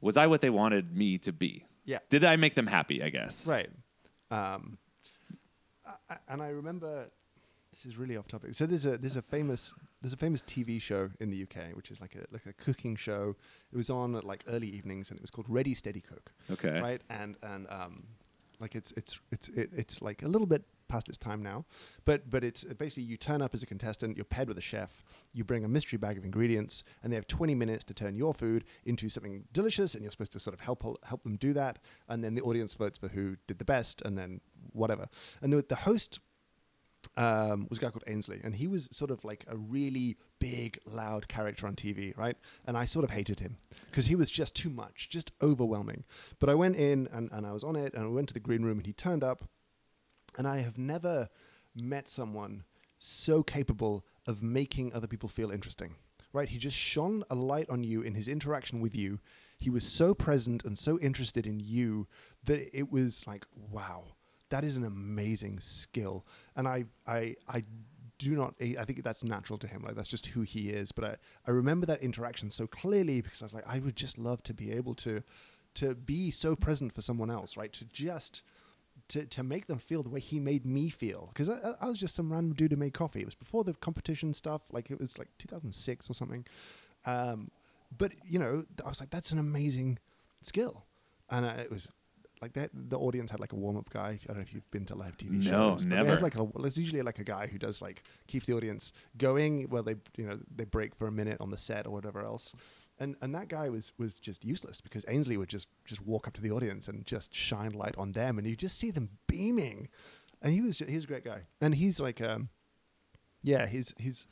was 0.00 0.16
i 0.16 0.26
what 0.26 0.40
they 0.40 0.50
wanted 0.50 0.96
me 0.96 1.18
to 1.18 1.32
be 1.32 1.64
Yeah. 1.84 1.98
did 2.10 2.24
i 2.24 2.34
make 2.36 2.54
them 2.54 2.66
happy 2.66 3.02
i 3.04 3.08
guess 3.10 3.46
Right. 3.46 3.70
Um, 4.32 4.78
and 6.28 6.42
I 6.42 6.48
remember 6.48 7.06
this 7.76 7.92
is 7.92 7.98
really 7.98 8.16
off 8.16 8.26
topic. 8.26 8.54
So 8.54 8.64
there's 8.64 8.86
a 8.86 8.96
there's 8.96 9.16
a 9.16 9.22
famous 9.22 9.74
there's 10.00 10.12
a 10.12 10.16
famous 10.16 10.42
TV 10.42 10.80
show 10.80 11.10
in 11.20 11.30
the 11.30 11.42
UK 11.42 11.74
which 11.74 11.90
is 11.90 12.00
like 12.00 12.14
a 12.14 12.24
like 12.32 12.46
a 12.46 12.52
cooking 12.54 12.96
show. 12.96 13.36
It 13.72 13.76
was 13.76 13.90
on 13.90 14.16
at 14.16 14.24
like 14.24 14.44
early 14.48 14.68
evenings 14.68 15.10
and 15.10 15.18
it 15.18 15.22
was 15.22 15.30
called 15.30 15.46
Ready 15.48 15.74
Steady 15.74 16.00
Cook. 16.00 16.32
Okay. 16.50 16.80
Right. 16.80 17.02
And 17.10 17.36
and 17.42 17.66
um, 17.70 18.04
like 18.60 18.74
it's 18.74 18.92
it's 18.96 19.20
it's 19.30 19.48
it, 19.50 19.70
it's 19.76 20.00
like 20.00 20.22
a 20.22 20.28
little 20.28 20.46
bit 20.46 20.62
past 20.88 21.08
its 21.08 21.18
time 21.18 21.42
now, 21.42 21.64
but 22.04 22.30
but 22.30 22.44
it's 22.44 22.64
uh, 22.64 22.72
basically 22.74 23.02
you 23.02 23.16
turn 23.16 23.42
up 23.42 23.52
as 23.52 23.62
a 23.62 23.66
contestant, 23.66 24.16
you're 24.16 24.24
paired 24.24 24.48
with 24.48 24.56
a 24.56 24.62
chef, 24.62 25.04
you 25.32 25.44
bring 25.44 25.64
a 25.64 25.68
mystery 25.68 25.98
bag 25.98 26.16
of 26.16 26.24
ingredients, 26.24 26.84
and 27.02 27.12
they 27.12 27.16
have 27.16 27.26
20 27.26 27.54
minutes 27.54 27.84
to 27.84 27.94
turn 27.94 28.14
your 28.14 28.32
food 28.32 28.64
into 28.84 29.08
something 29.08 29.44
delicious, 29.52 29.94
and 29.94 30.02
you're 30.02 30.12
supposed 30.12 30.32
to 30.32 30.40
sort 30.40 30.54
of 30.54 30.60
help 30.60 30.82
help 31.04 31.22
them 31.24 31.36
do 31.36 31.52
that, 31.52 31.78
and 32.08 32.22
then 32.22 32.34
the 32.34 32.42
audience 32.42 32.72
votes 32.74 32.98
for 32.98 33.08
who 33.08 33.36
did 33.46 33.58
the 33.58 33.64
best, 33.64 34.00
and 34.02 34.16
then 34.16 34.40
whatever. 34.72 35.08
And 35.42 35.52
the, 35.52 35.64
the 35.68 35.76
host 35.76 36.20
um, 37.16 37.66
was 37.68 37.78
a 37.78 37.80
guy 37.80 37.90
called 37.90 38.04
Ainsley, 38.06 38.40
and 38.44 38.54
he 38.54 38.66
was 38.66 38.88
sort 38.92 39.10
of 39.10 39.24
like 39.24 39.44
a 39.48 39.56
really 39.56 40.16
big, 40.38 40.78
loud 40.86 41.28
character 41.28 41.66
on 41.66 41.74
TV, 41.74 42.16
right? 42.16 42.36
And 42.66 42.76
I 42.76 42.84
sort 42.84 43.04
of 43.04 43.10
hated 43.10 43.40
him 43.40 43.56
because 43.90 44.06
he 44.06 44.14
was 44.14 44.30
just 44.30 44.54
too 44.54 44.68
much, 44.68 45.08
just 45.10 45.32
overwhelming. 45.40 46.04
But 46.38 46.50
I 46.50 46.54
went 46.54 46.76
in 46.76 47.08
and, 47.12 47.30
and 47.32 47.46
I 47.46 47.52
was 47.52 47.64
on 47.64 47.76
it, 47.76 47.94
and 47.94 48.04
I 48.04 48.08
went 48.08 48.28
to 48.28 48.34
the 48.34 48.40
green 48.40 48.62
room, 48.62 48.78
and 48.78 48.86
he 48.86 48.92
turned 48.92 49.24
up, 49.24 49.44
and 50.36 50.46
I 50.46 50.58
have 50.58 50.76
never 50.76 51.28
met 51.74 52.08
someone 52.08 52.64
so 52.98 53.42
capable 53.42 54.04
of 54.26 54.42
making 54.42 54.92
other 54.92 55.06
people 55.06 55.28
feel 55.28 55.50
interesting. 55.50 55.94
Right? 56.32 56.48
He 56.50 56.58
just 56.58 56.76
shone 56.76 57.24
a 57.30 57.34
light 57.34 57.70
on 57.70 57.82
you 57.82 58.02
in 58.02 58.14
his 58.14 58.28
interaction 58.28 58.80
with 58.80 58.94
you. 58.94 59.20
He 59.58 59.70
was 59.70 59.86
so 59.86 60.12
present 60.12 60.64
and 60.64 60.76
so 60.76 60.98
interested 60.98 61.46
in 61.46 61.60
you 61.60 62.08
that 62.44 62.76
it 62.76 62.92
was 62.92 63.26
like, 63.26 63.46
wow, 63.70 64.04
that 64.50 64.64
is 64.64 64.76
an 64.76 64.84
amazing 64.84 65.60
skill. 65.60 66.24
And 66.54 66.68
I, 66.68 66.84
I, 67.06 67.36
I 67.48 67.64
do 68.18 68.34
not. 68.36 68.54
I 68.60 68.84
think 68.84 69.02
that's 69.02 69.24
natural 69.24 69.58
to 69.58 69.66
him. 69.66 69.82
Like 69.82 69.94
that's 69.94 70.08
just 70.08 70.26
who 70.26 70.42
he 70.42 70.70
is. 70.70 70.92
But 70.92 71.04
I, 71.04 71.16
I 71.46 71.50
remember 71.50 71.86
that 71.86 72.02
interaction 72.02 72.50
so 72.50 72.66
clearly 72.66 73.20
because 73.20 73.42
I 73.42 73.44
was 73.44 73.54
like, 73.54 73.66
I 73.66 73.78
would 73.78 73.96
just 73.96 74.18
love 74.18 74.42
to 74.44 74.54
be 74.54 74.72
able 74.72 74.94
to, 74.96 75.22
to 75.74 75.94
be 75.94 76.30
so 76.30 76.56
present 76.56 76.92
for 76.92 77.02
someone 77.02 77.30
else. 77.30 77.56
Right? 77.56 77.72
To 77.74 77.84
just 77.84 78.42
to, 79.08 79.24
to 79.26 79.42
make 79.42 79.66
them 79.66 79.78
feel 79.78 80.02
the 80.02 80.08
way 80.08 80.20
he 80.20 80.40
made 80.40 80.64
me 80.64 80.88
feel. 80.88 81.30
Because 81.32 81.48
I, 81.48 81.74
I 81.80 81.86
was 81.86 81.98
just 81.98 82.14
some 82.14 82.32
random 82.32 82.54
dude 82.54 82.72
who 82.72 82.76
made 82.76 82.94
coffee. 82.94 83.20
It 83.20 83.26
was 83.26 83.34
before 83.34 83.64
the 83.64 83.74
competition 83.74 84.32
stuff. 84.32 84.62
Like 84.72 84.90
it 84.90 84.98
was 84.98 85.18
like 85.18 85.28
2006 85.38 86.10
or 86.10 86.14
something. 86.14 86.46
Um, 87.04 87.50
but 87.96 88.12
you 88.24 88.38
know, 88.38 88.64
I 88.84 88.88
was 88.88 89.00
like, 89.00 89.10
that's 89.10 89.30
an 89.30 89.38
amazing 89.38 89.98
skill, 90.42 90.84
and 91.30 91.46
uh, 91.46 91.54
it 91.58 91.70
was 91.70 91.88
like 92.42 92.52
that. 92.54 92.70
The 92.72 92.98
audience 92.98 93.30
had 93.30 93.40
like 93.40 93.52
a 93.52 93.56
warm 93.56 93.76
up 93.76 93.88
guy. 93.90 94.18
I 94.22 94.26
don't 94.26 94.36
know 94.36 94.42
if 94.42 94.52
you've 94.52 94.70
been 94.70 94.84
to 94.86 94.94
live 94.94 95.16
TV 95.16 95.42
No, 95.44 95.50
shows. 95.50 95.82
They 95.84 95.94
never. 95.94 96.10
have 96.10 96.22
like 96.22 96.36
a, 96.36 96.46
there's 96.58 96.76
usually 96.78 97.02
like 97.02 97.18
a 97.18 97.24
guy 97.24 97.46
who 97.46 97.58
does 97.58 97.80
like 97.82 98.02
keeps 98.26 98.46
the 98.46 98.54
audience 98.54 98.92
going. 99.18 99.68
Well, 99.70 99.82
they 99.82 99.96
you 100.16 100.26
know 100.26 100.38
they 100.54 100.64
break 100.64 100.94
for 100.94 101.06
a 101.06 101.12
minute 101.12 101.38
on 101.40 101.50
the 101.50 101.56
set 101.56 101.86
or 101.86 101.90
whatever 101.90 102.22
else. 102.24 102.52
And, 102.98 103.14
and 103.20 103.34
that 103.34 103.48
guy 103.48 103.68
was, 103.68 103.92
was 103.98 104.18
just 104.18 104.42
useless 104.42 104.80
because 104.80 105.04
Ainsley 105.06 105.36
would 105.36 105.50
just, 105.50 105.68
just 105.84 106.00
walk 106.00 106.26
up 106.26 106.32
to 106.32 106.40
the 106.40 106.50
audience 106.50 106.88
and 106.88 107.04
just 107.04 107.34
shine 107.34 107.72
light 107.72 107.94
on 107.98 108.12
them, 108.12 108.38
and 108.38 108.46
you 108.46 108.56
just 108.56 108.78
see 108.78 108.90
them 108.90 109.10
beaming. 109.26 109.88
And 110.40 110.54
he 110.54 110.62
was 110.62 110.78
ju- 110.78 110.86
he's 110.88 111.04
a 111.04 111.06
great 111.06 111.22
guy, 111.22 111.42
and 111.60 111.74
he's 111.74 112.00
like 112.00 112.22
um, 112.22 112.48
yeah, 113.42 113.66
he's 113.66 113.92
he's 113.98 114.26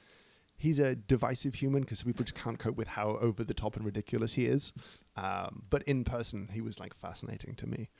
he's 0.64 0.78
a 0.78 0.94
divisive 0.94 1.54
human 1.54 1.83
because 1.83 2.02
people 2.02 2.25
just 2.25 2.35
can't 2.35 2.59
cope 2.59 2.75
with 2.76 2.88
how 2.88 3.18
over 3.21 3.44
the 3.44 3.52
top 3.52 3.76
and 3.76 3.85
ridiculous 3.85 4.33
he 4.33 4.47
is. 4.47 4.73
Um, 5.14 5.62
but 5.68 5.83
in 5.83 6.04
person, 6.04 6.49
he 6.52 6.62
was 6.62 6.80
like 6.80 6.94
fascinating 6.94 7.54
to 7.56 7.66
me. 7.66 7.90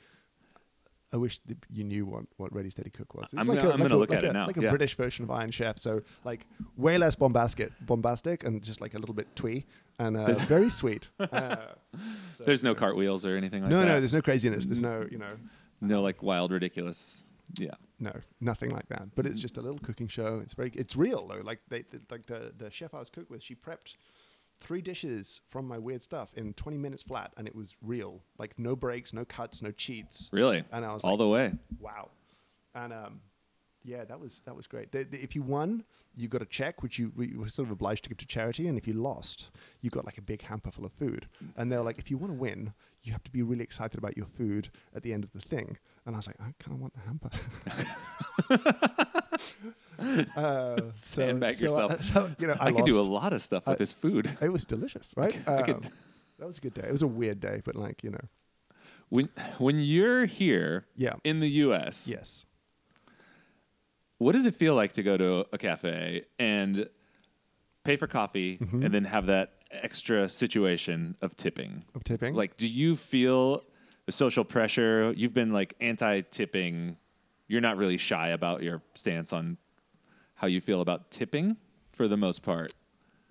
I 1.13 1.17
wish 1.17 1.37
that 1.45 1.57
you 1.69 1.83
knew 1.83 2.05
what, 2.07 2.25
what 2.37 2.53
Ready 2.53 2.71
Steady 2.71 2.89
Cook 2.89 3.13
was. 3.13 3.25
It's 3.31 3.39
I'm 3.39 3.47
like 3.47 3.57
gonna- 3.59 3.69
a, 3.69 3.73
I'm 3.73 3.79
like 3.79 3.89
gonna 3.89 3.95
a, 3.95 4.01
look 4.03 4.09
like 4.09 4.17
at 4.19 4.25
a, 4.25 4.29
it 4.29 4.33
now, 4.33 4.47
Like 4.47 4.57
a 4.57 4.63
yeah. 4.63 4.69
British 4.71 4.95
version 4.95 5.23
of 5.23 5.29
Iron 5.29 5.51
Chef, 5.51 5.77
so 5.77 6.01
like 6.23 6.45
way 6.75 6.97
less 6.97 7.13
bombastic, 7.15 7.71
bombastic, 7.81 8.43
and 8.43 8.63
just 8.63 8.81
like 8.81 8.95
a 8.95 8.99
little 8.99 9.13
bit 9.15 9.27
twee 9.35 9.65
and 9.99 10.17
uh, 10.17 10.33
very 10.47 10.71
sweet. 10.71 11.09
Uh, 11.19 11.55
so, 12.37 12.43
there's 12.45 12.63
no 12.63 12.73
cartwheels 12.73 13.25
or 13.27 13.37
anything 13.37 13.61
like 13.61 13.69
No, 13.69 13.79
that 13.81 13.85
no, 13.85 13.99
there's 13.99 14.13
no 14.13 14.21
craziness. 14.23 14.65
There's 14.65 14.79
no, 14.81 15.07
you 15.09 15.19
know, 15.19 15.35
no 15.81 16.01
like 16.01 16.23
wild 16.23 16.51
ridiculous 16.51 17.27
yeah 17.57 17.75
No, 17.99 18.13
nothing 18.41 18.71
like 18.71 18.87
that. 18.89 19.15
But 19.15 19.25
it's 19.25 19.39
just 19.39 19.57
a 19.57 19.61
little 19.61 19.79
cooking 19.79 20.07
show. 20.07 20.39
It's 20.43 20.53
very, 20.53 20.71
it's 20.75 20.95
real 20.95 21.27
though. 21.27 21.41
Like 21.43 21.59
they, 21.69 21.83
th- 21.83 22.03
like 22.09 22.25
the 22.25 22.51
the 22.57 22.69
chef 22.69 22.93
I 22.93 22.99
was 22.99 23.09
cooked 23.09 23.29
with, 23.29 23.41
she 23.43 23.55
prepped 23.55 23.95
three 24.61 24.81
dishes 24.81 25.41
from 25.47 25.67
my 25.67 25.77
weird 25.77 26.03
stuff 26.03 26.29
in 26.35 26.53
20 26.53 26.77
minutes 26.77 27.03
flat, 27.03 27.31
and 27.37 27.47
it 27.47 27.55
was 27.55 27.75
real. 27.81 28.23
Like 28.37 28.57
no 28.57 28.75
breaks, 28.75 29.13
no 29.13 29.25
cuts, 29.25 29.61
no 29.61 29.71
cheats. 29.71 30.29
really 30.33 30.63
And 30.71 30.85
I 30.85 30.93
was 30.93 31.03
all 31.03 31.11
like, 31.11 31.19
the 31.19 31.27
way 31.27 31.53
wow. 31.79 32.09
And 32.73 32.91
um, 32.91 33.21
yeah, 33.85 34.03
that 34.05 34.19
was 34.19 34.41
that 34.45 34.55
was 34.55 34.65
great. 34.67 34.91
The, 34.91 35.03
the, 35.03 35.21
if 35.21 35.35
you 35.35 35.43
won, 35.43 35.83
you 36.15 36.27
got 36.27 36.41
a 36.41 36.45
check, 36.45 36.81
which 36.81 36.97
you 36.97 37.11
we 37.15 37.35
were 37.35 37.49
sort 37.49 37.67
of 37.67 37.71
obliged 37.71 38.03
to 38.05 38.09
give 38.09 38.17
to 38.17 38.25
charity, 38.25 38.67
and 38.67 38.77
if 38.77 38.87
you 38.87 38.93
lost, 38.93 39.49
you 39.81 39.89
got 39.89 40.05
like 40.05 40.17
a 40.17 40.21
big 40.21 40.41
hamper 40.41 40.71
full 40.71 40.85
of 40.85 40.91
food. 40.91 41.27
And 41.55 41.71
they're 41.71 41.83
like, 41.83 41.99
if 41.99 42.09
you 42.09 42.17
want 42.17 42.33
to 42.33 42.37
win, 42.37 42.73
you 43.03 43.11
have 43.11 43.23
to 43.23 43.31
be 43.31 43.43
really 43.43 43.63
excited 43.63 43.97
about 43.97 44.17
your 44.17 44.25
food 44.25 44.69
at 44.95 45.03
the 45.03 45.13
end 45.13 45.23
of 45.23 45.31
the 45.33 45.39
thing. 45.39 45.77
And 46.05 46.15
I 46.15 46.17
was 46.17 46.27
like, 46.27 46.37
I 46.39 46.53
kind 46.59 46.73
of 46.73 46.81
want 46.81 46.93
the 46.93 47.01
hamper. 47.01 47.29
uh, 50.35 50.77
so- 50.93 51.21
Sandbag 51.21 51.55
so, 51.55 51.65
yourself. 51.65 51.91
uh, 51.91 52.01
so, 52.01 52.31
you 52.39 52.47
know, 52.47 52.57
I, 52.59 52.67
i, 52.67 52.71
can 52.71 52.85
do 52.85 52.99
a 52.99 53.03
lot 53.03 53.33
of 53.33 53.41
stuff 53.41 53.67
with 53.67 53.77
this 53.77 53.93
food 53.93 54.35
It 54.41 54.51
was 54.51 54.65
delicious, 54.65 55.13
right? 55.15 55.35
Um, 55.47 55.81
that 56.39 56.45
was 56.47 56.57
a 56.57 56.61
good 56.61 56.73
day. 56.73 56.85
It 56.87 56.91
was 56.91 57.01
a 57.01 57.07
weird 57.07 57.39
day, 57.39 57.61
but 57.63 57.75
like 57.75 58.03
you 58.03 58.09
know, 58.09 58.25
when 59.09 59.29
when 59.57 59.79
you're 59.79 60.25
here 60.25 60.85
yeah, 60.95 61.13
in 61.23 61.39
the 61.39 61.47
us 61.47 62.07
yes. 62.07 62.45
What 64.17 64.33
does 64.33 64.45
it 64.45 64.55
feel 64.55 64.75
like 64.75 64.93
to 64.93 65.03
go 65.03 65.17
to 65.17 65.45
a 65.51 65.57
cafe 65.57 66.23
and 66.39 66.87
pay 67.83 67.95
for 67.97 68.07
coffee 68.07 68.57
Mm-hmm. 68.57 68.83
and 68.83 68.93
then 68.93 69.05
have 69.05 69.25
that 69.27 69.53
extra 69.71 70.29
situation 70.29 71.15
of 71.21 71.35
tipping 71.35 71.83
Of 71.93 72.03
tipping, 72.03 72.33
like 72.33 72.55
do 72.57 72.67
you 72.67 72.95
feel 72.95 73.63
the 74.05 74.11
social 74.11 74.45
pressure 74.45 75.13
you've 75.17 75.33
been 75.33 75.51
like 75.51 75.73
anti-tipping 75.81 76.97
you're 77.47 77.61
not 77.61 77.77
really 77.77 77.97
shy 77.97 78.29
about 78.29 78.63
your 78.63 78.81
stance 78.93 79.33
on 79.33 79.57
how 80.35 80.47
you 80.47 80.61
feel 80.61 80.81
about 80.81 81.11
tipping 81.11 81.57
for 81.91 82.07
the 82.07 82.17
most 82.17 82.41
part. 82.41 82.73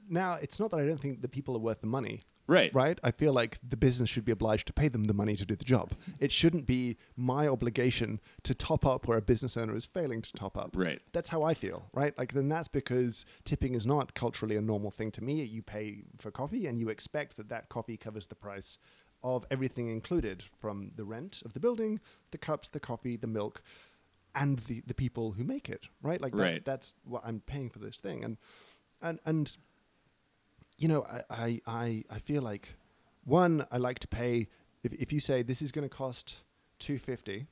Now, 0.09 0.35
it's 0.41 0.59
not 0.61 0.71
that 0.71 0.79
I 0.81 0.87
don't 0.87 1.01
think 1.01 1.21
the 1.21 1.29
people 1.29 1.57
are 1.57 1.61
worth 1.61 1.81
the 1.81 1.87
money. 1.87 2.21
Right. 2.47 2.75
Right? 2.75 2.99
I 3.03 3.11
feel 3.11 3.33
like 3.33 3.59
the 3.67 3.77
business 3.77 4.11
should 4.11 4.27
be 4.27 4.33
obliged 4.33 4.67
to 4.67 4.73
pay 4.75 4.89
them 4.89 5.05
the 5.05 5.15
money 5.15 5.35
to 5.37 5.47
do 5.47 5.57
the 5.57 5.65
job. 5.65 5.93
It 6.21 6.31
shouldn't 6.31 6.67
be 6.67 6.99
my 7.17 7.49
obligation 7.49 8.21
to 8.43 8.55
top 8.55 8.85
up 8.85 9.09
where 9.09 9.17
a 9.17 9.23
business 9.23 9.57
owner 9.57 9.75
is 9.75 9.87
failing 9.87 10.21
to 10.21 10.33
top 10.35 10.59
up. 10.59 10.73
Right. 10.75 11.01
That's 11.13 11.31
how 11.31 11.43
I 11.43 11.55
feel, 11.55 11.87
right? 11.95 12.17
Like 12.19 12.35
then 12.35 12.51
that's 12.51 12.69
because 12.69 13.25
tipping 13.45 13.75
is 13.75 13.87
not 13.87 14.13
culturally 14.15 14.57
a 14.57 14.61
normal 14.61 14.91
thing 14.91 15.11
to 15.13 15.25
me. 15.25 15.43
You 15.43 15.63
pay 15.63 16.03
for 16.19 16.31
coffee 16.31 16.67
and 16.67 16.79
you 16.79 16.91
expect 16.91 17.39
that 17.39 17.49
that 17.49 17.71
coffee 17.71 17.97
covers 17.97 18.27
the 18.27 18.35
price 18.35 18.77
of 19.23 19.47
everything 19.51 19.89
included 19.89 20.43
from 20.61 20.91
the 20.97 21.05
rent 21.05 21.41
of 21.47 21.55
the 21.55 21.61
building, 21.61 21.99
the 22.31 22.37
cups, 22.37 22.69
the 22.69 22.79
coffee, 22.81 23.17
the 23.17 23.27
milk, 23.27 23.63
and 24.35 24.59
the, 24.61 24.83
the 24.87 24.93
people 24.93 25.33
who 25.33 25.45
make 25.45 25.71
it, 25.71 25.87
right? 26.03 26.21
Like 26.21 26.33
that's, 26.33 26.43
Right. 26.43 26.65
that's 26.65 26.95
what 27.05 27.23
I'm 27.25 27.41
paying 27.41 27.71
for 27.71 27.79
this 27.79 27.97
thing. 27.97 28.23
And 28.23 28.37
and 29.01 29.19
and 29.25 29.57
you 30.79 30.89
know, 30.89 31.07
I, 31.31 31.61
I, 31.67 32.05
I, 32.11 32.19
feel 32.19 32.43
like 32.43 32.75
one, 33.25 33.67
I 33.71 33.79
like 33.79 34.01
to 34.01 34.09
pay 34.09 34.49
if, 34.85 34.93
if 34.93 35.13
you 35.13 35.21
say 35.21 35.43
this 35.43 35.63
is 35.63 35.73
going 35.73 35.89
to 35.89 35.95
cost 35.95 36.37
250, 36.81 37.47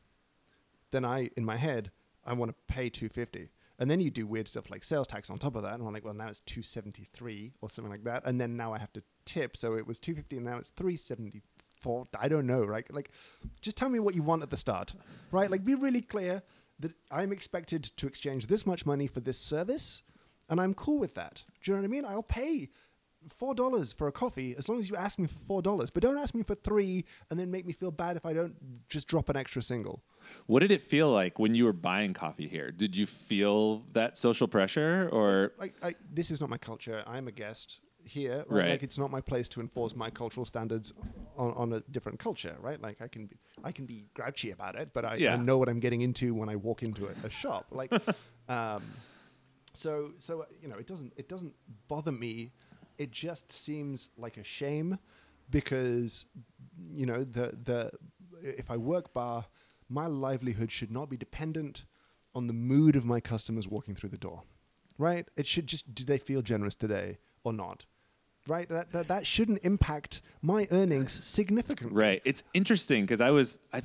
then 0.91 1.05
I 1.05 1.31
in 1.37 1.45
my 1.45 1.57
head 1.57 1.91
I 2.25 2.35
want 2.35 2.51
to 2.51 2.73
pay 2.73 2.89
250. 2.89 3.49
And 3.79 3.91
then 3.91 4.01
you 4.01 4.11
do 4.11 4.27
weird 4.27 4.47
stuff 4.47 4.71
like 4.71 4.85
sales 4.85 5.09
tax 5.09 5.29
on 5.31 5.39
top 5.39 5.57
of 5.57 5.63
that, 5.63 5.75
and 5.75 5.85
I'm 5.85 5.93
like, 5.93 6.05
well, 6.05 6.15
now 6.15 6.29
it's 6.29 6.41
273 6.41 7.55
or 7.61 7.71
something 7.71 7.91
like 7.91 8.05
that, 8.05 8.23
and 8.25 8.41
then 8.41 8.57
now 8.57 8.73
I 8.73 8.79
have 8.79 8.93
to 8.93 9.03
tip, 9.25 9.57
so 9.57 9.75
it 9.75 9.87
was 9.87 9.99
250, 9.99 10.37
and 10.37 10.47
now 10.47 10.59
it's 10.59 10.71
374. 10.71 12.07
I 12.21 12.29
don't 12.29 12.47
know, 12.47 12.63
right? 12.63 12.85
Like, 12.95 13.11
just 13.61 13.77
tell 13.77 13.89
me 13.89 13.99
what 13.99 14.15
you 14.15 14.23
want 14.23 14.43
at 14.43 14.51
the 14.51 14.57
start, 14.57 14.95
right? 15.33 15.51
Like, 15.51 15.65
be 15.65 15.75
really 15.75 16.03
clear 16.03 16.43
that 16.79 16.93
I'm 17.11 17.33
expected 17.33 17.83
to 17.83 18.07
exchange 18.07 18.47
this 18.47 18.67
much 18.67 18.87
money 18.87 19.09
for 19.09 19.19
this 19.19 19.39
service, 19.39 20.03
and 20.49 20.61
I'm 20.61 20.75
cool 20.75 20.99
with 20.99 21.15
that. 21.15 21.43
Do 21.63 21.71
you 21.71 21.77
know 21.77 21.83
what 21.83 21.87
I 21.87 21.91
mean? 21.91 22.05
I'll 22.05 22.23
pay 22.23 22.69
four 23.29 23.55
dollars 23.55 23.93
for 23.93 24.09
a 24.09 24.13
coffee 24.13 24.55
as 24.57 24.69
long 24.69 24.79
as 24.79 24.89
you 24.89 24.97
ask 24.97 25.19
me 25.19 25.27
for 25.27 25.39
four 25.47 25.63
dollars, 25.63 25.91
but 25.91 26.03
don't 26.03 26.19
ask 26.19 26.35
me 26.35 26.43
for 26.43 26.55
three 26.55 27.05
and 27.31 27.39
then 27.39 27.51
make 27.51 27.67
me 27.67 27.73
feel 27.73 27.91
bad 27.91 28.17
if 28.17 28.25
I 28.27 28.33
don't 28.33 28.55
just 28.89 29.09
drop 29.09 29.29
an 29.29 29.37
extra 29.37 29.63
single. 29.63 30.03
What 30.47 30.61
did 30.61 30.71
it 30.71 30.81
feel 30.83 31.11
like 31.11 31.39
when 31.39 31.55
you 31.55 31.65
were 31.65 31.73
buying 31.73 32.15
coffee 32.15 32.49
here? 32.49 32.71
Did 32.71 32.97
you 32.97 33.07
feel 33.07 33.81
that 33.93 34.17
social 34.19 34.47
pressure 34.49 35.09
or 35.13 35.53
Like, 35.59 35.75
I, 35.83 35.95
this 36.13 36.31
is 36.31 36.41
not 36.41 36.49
my 36.51 36.59
culture. 36.59 37.03
I'm 37.07 37.29
a 37.29 37.33
guest 37.33 37.81
here. 38.05 38.45
Right. 38.49 38.71
Like, 38.71 38.83
it's 38.83 38.99
not 38.99 39.11
my 39.11 39.21
place 39.21 39.49
to 39.51 39.61
enforce 39.61 39.95
my 39.97 40.11
cultural 40.11 40.47
standards 40.47 40.93
on, 41.37 41.53
on 41.53 41.73
a 41.73 41.81
different 41.91 42.19
culture, 42.19 42.57
right? 42.61 42.81
Like, 42.81 43.01
I 43.01 43.09
can 43.09 43.27
be, 43.27 43.37
I 43.65 43.73
can 43.73 43.87
be 43.87 44.07
grouchy 44.15 44.51
about 44.51 44.77
it, 44.77 44.91
but 44.93 45.05
I, 45.05 45.17
Yeah. 45.17 45.35
I 45.35 45.37
know 45.37 45.59
what 45.59 45.69
I'm 45.69 45.81
getting 45.81 46.01
into 46.03 46.35
when 46.35 46.49
I 46.49 46.57
walk 46.57 46.83
into 46.83 47.07
a, 47.07 47.27
a 47.27 47.31
shop. 47.31 47.67
Like, 47.71 47.93
um, 48.49 48.83
so 49.75 50.13
so 50.19 50.45
you 50.61 50.69
know, 50.69 50.77
it 50.77 50.87
doesn't 50.87 51.13
it 51.17 51.29
doesn't 51.29 51.55
bother 51.89 52.13
me. 52.13 52.53
It 52.99 53.11
just 53.11 53.53
seems 53.53 54.11
like 54.17 54.37
a 54.37 54.45
shame 54.45 54.99
because 55.51 56.27
you 56.81 57.07
know 57.07 57.25
the 57.25 57.57
the 57.63 57.91
if 58.43 58.71
I 58.71 58.77
work 58.77 59.13
bar, 59.13 59.47
my 59.89 60.07
livelihood 60.07 60.71
should 60.71 60.91
not 60.91 61.09
be 61.09 61.17
dependent 61.17 61.85
on 62.35 62.47
the 62.47 62.53
mood 62.53 62.97
of 62.97 63.05
my 63.05 63.21
customers 63.21 63.69
walking 63.69 63.95
through 63.95 64.09
the 64.09 64.19
door. 64.19 64.43
Right? 64.99 65.27
It 65.37 65.47
should 65.47 65.67
just 65.67 65.95
do 65.95 66.05
they 66.05 66.19
feel 66.19 66.43
generous 66.43 66.75
today 66.75 67.19
or 67.45 67.53
not? 67.53 67.85
Right? 68.47 68.69
That 68.69 68.93
that, 68.93 69.09
that 69.09 69.27
shouldn't 69.27 69.61
impact 69.63 70.23
my 70.41 70.67
earnings 70.71 71.25
significantly. 71.25 71.97
Right. 71.97 72.23
It's 72.25 72.43
interesting 72.55 73.05
because 73.05 73.21
I 73.21 73.31
was 73.31 73.59
I 73.73 73.83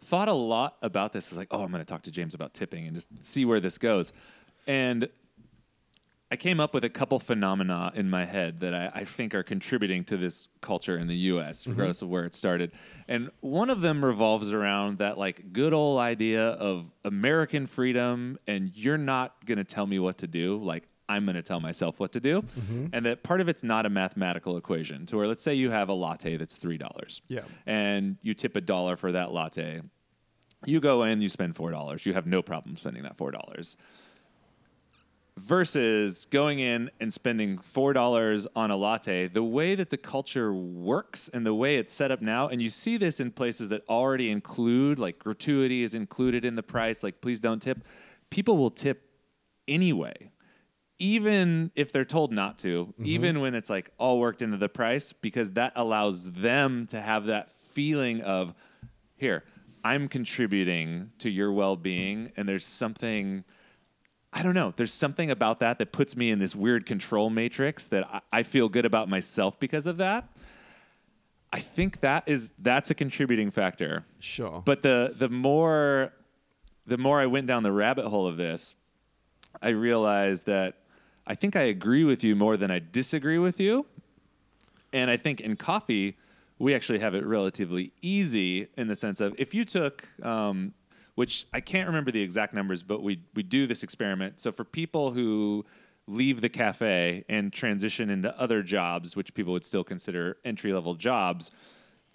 thought 0.00 0.28
a 0.28 0.32
lot 0.32 0.76
about 0.82 1.12
this. 1.12 1.28
I 1.28 1.30
was 1.30 1.38
like, 1.38 1.48
oh, 1.50 1.62
I'm 1.62 1.70
going 1.70 1.84
to 1.84 1.88
talk 1.88 2.02
to 2.02 2.10
James 2.10 2.34
about 2.34 2.54
tipping 2.54 2.86
and 2.86 2.94
just 2.94 3.08
see 3.22 3.44
where 3.44 3.60
this 3.60 3.78
goes. 3.78 4.12
And 4.66 5.08
I 6.32 6.36
came 6.36 6.60
up 6.60 6.72
with 6.72 6.82
a 6.82 6.88
couple 6.88 7.18
phenomena 7.18 7.92
in 7.94 8.08
my 8.08 8.24
head 8.24 8.60
that 8.60 8.72
I, 8.72 8.90
I 8.94 9.04
think 9.04 9.34
are 9.34 9.42
contributing 9.42 10.02
to 10.04 10.16
this 10.16 10.48
culture 10.62 10.96
in 10.96 11.06
the 11.06 11.14
U.S., 11.14 11.60
mm-hmm. 11.60 11.72
regardless 11.72 12.00
of 12.00 12.08
where 12.08 12.24
it 12.24 12.34
started. 12.34 12.72
And 13.06 13.30
one 13.40 13.68
of 13.68 13.82
them 13.82 14.02
revolves 14.02 14.50
around 14.50 14.96
that 14.96 15.18
like 15.18 15.52
good 15.52 15.74
old 15.74 16.00
idea 16.00 16.42
of 16.52 16.90
American 17.04 17.66
freedom, 17.66 18.38
and 18.46 18.72
you're 18.74 18.96
not 18.96 19.44
going 19.44 19.58
to 19.58 19.64
tell 19.64 19.86
me 19.86 19.98
what 19.98 20.16
to 20.18 20.26
do. 20.26 20.56
Like 20.56 20.88
I'm 21.06 21.26
going 21.26 21.36
to 21.36 21.42
tell 21.42 21.60
myself 21.60 22.00
what 22.00 22.12
to 22.12 22.20
do, 22.20 22.40
mm-hmm. 22.40 22.86
and 22.94 23.04
that 23.04 23.22
part 23.22 23.42
of 23.42 23.50
it's 23.50 23.62
not 23.62 23.84
a 23.84 23.90
mathematical 23.90 24.56
equation. 24.56 25.04
To 25.08 25.18
where 25.18 25.28
let's 25.28 25.42
say 25.42 25.52
you 25.52 25.70
have 25.70 25.90
a 25.90 25.94
latte 25.94 26.38
that's 26.38 26.56
three 26.56 26.78
dollars, 26.78 27.20
Yeah. 27.28 27.42
and 27.66 28.16
you 28.22 28.32
tip 28.32 28.56
a 28.56 28.62
dollar 28.62 28.96
for 28.96 29.12
that 29.12 29.32
latte. 29.32 29.82
You 30.64 30.80
go 30.80 31.02
in, 31.02 31.20
you 31.20 31.28
spend 31.28 31.56
four 31.56 31.70
dollars. 31.70 32.06
You 32.06 32.14
have 32.14 32.26
no 32.26 32.40
problem 32.40 32.78
spending 32.78 33.02
that 33.02 33.18
four 33.18 33.32
dollars 33.32 33.76
versus 35.38 36.26
going 36.26 36.58
in 36.58 36.90
and 37.00 37.12
spending 37.12 37.56
four 37.58 37.94
dollars 37.94 38.46
on 38.54 38.70
a 38.70 38.76
latte 38.76 39.28
the 39.28 39.42
way 39.42 39.74
that 39.74 39.88
the 39.88 39.96
culture 39.96 40.52
works 40.52 41.30
and 41.32 41.46
the 41.46 41.54
way 41.54 41.76
it's 41.76 41.94
set 41.94 42.10
up 42.10 42.20
now 42.20 42.48
and 42.48 42.60
you 42.60 42.68
see 42.68 42.98
this 42.98 43.18
in 43.18 43.30
places 43.30 43.70
that 43.70 43.82
already 43.88 44.30
include 44.30 44.98
like 44.98 45.18
gratuity 45.18 45.82
is 45.84 45.94
included 45.94 46.44
in 46.44 46.54
the 46.54 46.62
price 46.62 47.02
like 47.02 47.22
please 47.22 47.40
don't 47.40 47.62
tip 47.62 47.82
people 48.28 48.58
will 48.58 48.70
tip 48.70 49.08
anyway 49.66 50.30
even 50.98 51.70
if 51.74 51.92
they're 51.92 52.04
told 52.04 52.30
not 52.30 52.58
to 52.58 52.84
mm-hmm. 52.84 53.06
even 53.06 53.40
when 53.40 53.54
it's 53.54 53.70
like 53.70 53.90
all 53.96 54.20
worked 54.20 54.42
into 54.42 54.58
the 54.58 54.68
price 54.68 55.14
because 55.14 55.52
that 55.52 55.72
allows 55.76 56.30
them 56.32 56.86
to 56.86 57.00
have 57.00 57.24
that 57.24 57.48
feeling 57.48 58.20
of 58.20 58.52
here 59.16 59.44
i'm 59.82 60.08
contributing 60.08 61.10
to 61.18 61.30
your 61.30 61.50
well-being 61.50 62.30
and 62.36 62.46
there's 62.46 62.66
something 62.66 63.42
I 64.32 64.42
don't 64.42 64.54
know. 64.54 64.72
There's 64.74 64.92
something 64.92 65.30
about 65.30 65.60
that 65.60 65.78
that 65.78 65.92
puts 65.92 66.16
me 66.16 66.30
in 66.30 66.38
this 66.38 66.56
weird 66.56 66.86
control 66.86 67.28
matrix 67.28 67.86
that 67.88 68.04
I, 68.04 68.20
I 68.32 68.42
feel 68.42 68.68
good 68.68 68.86
about 68.86 69.08
myself 69.08 69.60
because 69.60 69.86
of 69.86 69.98
that. 69.98 70.28
I 71.52 71.60
think 71.60 72.00
that 72.00 72.24
is 72.26 72.52
that's 72.58 72.90
a 72.90 72.94
contributing 72.94 73.50
factor. 73.50 74.04
Sure. 74.20 74.62
But 74.64 74.82
the 74.82 75.14
the 75.16 75.28
more 75.28 76.12
the 76.86 76.96
more 76.96 77.20
I 77.20 77.26
went 77.26 77.46
down 77.46 77.62
the 77.62 77.72
rabbit 77.72 78.08
hole 78.08 78.26
of 78.26 78.38
this, 78.38 78.74
I 79.60 79.68
realized 79.68 80.46
that 80.46 80.78
I 81.26 81.34
think 81.34 81.54
I 81.54 81.62
agree 81.62 82.04
with 82.04 82.24
you 82.24 82.34
more 82.34 82.56
than 82.56 82.70
I 82.70 82.80
disagree 82.80 83.38
with 83.38 83.60
you. 83.60 83.86
And 84.92 85.10
I 85.10 85.16
think 85.16 85.40
in 85.40 85.56
coffee, 85.56 86.16
we 86.58 86.74
actually 86.74 86.98
have 87.00 87.14
it 87.14 87.24
relatively 87.24 87.92
easy 88.02 88.68
in 88.76 88.88
the 88.88 88.96
sense 88.96 89.20
of 89.20 89.34
if 89.38 89.54
you 89.54 89.64
took, 89.64 90.06
um, 90.22 90.74
which 91.14 91.46
I 91.52 91.60
can't 91.60 91.86
remember 91.86 92.10
the 92.10 92.22
exact 92.22 92.54
numbers, 92.54 92.82
but 92.82 93.02
we 93.02 93.20
we 93.34 93.42
do 93.42 93.66
this 93.66 93.82
experiment. 93.82 94.40
So 94.40 94.52
for 94.52 94.64
people 94.64 95.12
who 95.12 95.64
leave 96.06 96.40
the 96.40 96.48
cafe 96.48 97.24
and 97.28 97.52
transition 97.52 98.10
into 98.10 98.38
other 98.40 98.62
jobs, 98.62 99.14
which 99.14 99.34
people 99.34 99.52
would 99.52 99.64
still 99.64 99.84
consider 99.84 100.38
entry 100.44 100.72
level 100.72 100.94
jobs, 100.94 101.50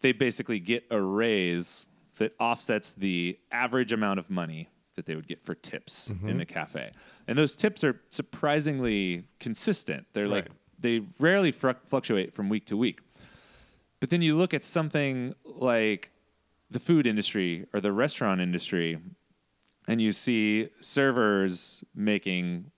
they 0.01 0.11
basically 0.11 0.59
get 0.59 0.83
a 0.91 1.01
raise 1.01 1.87
that 2.17 2.33
offsets 2.39 2.93
the 2.93 3.37
average 3.51 3.93
amount 3.93 4.19
of 4.19 4.29
money 4.29 4.69
that 4.95 5.05
they 5.05 5.15
would 5.15 5.27
get 5.27 5.41
for 5.41 5.55
tips 5.55 6.09
in 6.09 6.15
mm-hmm. 6.15 6.37
the 6.39 6.45
cafe. 6.45 6.91
And 7.27 7.37
those 7.37 7.55
tips 7.55 7.83
are 7.83 8.01
surprisingly 8.09 9.25
consistent. 9.39 10.07
They're 10.13 10.27
like 10.27 10.47
they 10.79 11.03
rarely 11.19 11.51
fru- 11.51 11.75
fluctuate 11.85 12.33
from 12.33 12.49
week 12.49 12.65
to 12.65 12.77
week. 12.77 12.99
But 13.99 14.09
then 14.09 14.21
you 14.21 14.35
look 14.35 14.53
at 14.53 14.63
something 14.63 15.33
like 15.43 16.11
the 16.69 16.79
food 16.79 17.07
industry 17.07 17.65
or 17.73 17.79
the 17.81 17.91
restaurant 17.91 18.41
industry, 18.41 18.99
and 19.87 20.01
you 20.01 20.11
see 20.11 20.69
servers 20.81 21.83
making 21.95 22.71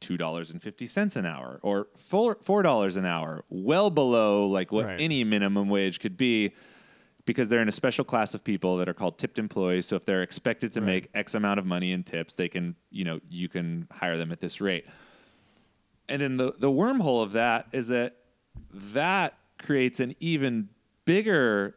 two 0.00 0.16
dollars 0.16 0.50
and 0.50 0.62
fifty 0.62 0.86
cents 0.86 1.16
an 1.16 1.24
hour 1.26 1.58
or 1.62 1.88
four 1.96 2.36
four 2.42 2.62
dollars 2.62 2.96
an 2.96 3.06
hour, 3.06 3.44
well 3.48 3.90
below 3.90 4.46
like 4.46 4.70
what 4.70 4.84
Right. 4.86 5.00
any 5.00 5.24
minimum 5.24 5.68
wage 5.68 5.98
could 5.98 6.16
be, 6.16 6.52
because 7.24 7.48
they're 7.48 7.62
in 7.62 7.68
a 7.68 7.72
special 7.72 8.04
class 8.04 8.34
of 8.34 8.44
people 8.44 8.76
that 8.76 8.88
are 8.88 8.94
called 8.94 9.16
tipped 9.18 9.38
employees. 9.38 9.86
So 9.86 9.96
if 9.96 10.04
they're 10.04 10.22
expected 10.22 10.72
to 10.72 10.80
Right. 10.80 10.86
make 10.86 11.10
X 11.14 11.34
amount 11.34 11.58
of 11.58 11.64
money 11.66 11.90
in 11.90 12.02
tips, 12.04 12.34
they 12.34 12.48
can 12.48 12.76
you 12.90 13.04
know 13.04 13.18
you 13.28 13.48
can 13.48 13.88
hire 13.90 14.16
them 14.18 14.30
at 14.30 14.40
this 14.40 14.60
rate. 14.60 14.84
And 16.08 16.20
then 16.20 16.36
the 16.36 16.52
the 16.58 16.70
wormhole 16.70 17.22
of 17.22 17.32
that 17.32 17.68
is 17.72 17.88
that 17.88 18.16
that 18.70 19.36
creates 19.58 20.00
an 20.00 20.14
even 20.20 20.68
bigger 21.06 21.76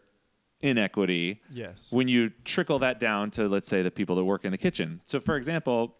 inequity 0.61 1.41
yes. 1.51 1.87
when 1.91 2.07
you 2.07 2.31
trickle 2.43 2.79
that 2.79 2.99
down 2.99 3.29
to 3.31 3.47
let's 3.47 3.69
say 3.69 3.81
the 3.83 3.91
people 3.91 4.15
that 4.15 4.23
work 4.23 4.45
in 4.45 4.51
the 4.51 4.57
kitchen. 4.57 5.01
So 5.05 5.19
for 5.19 5.35
example, 5.35 5.95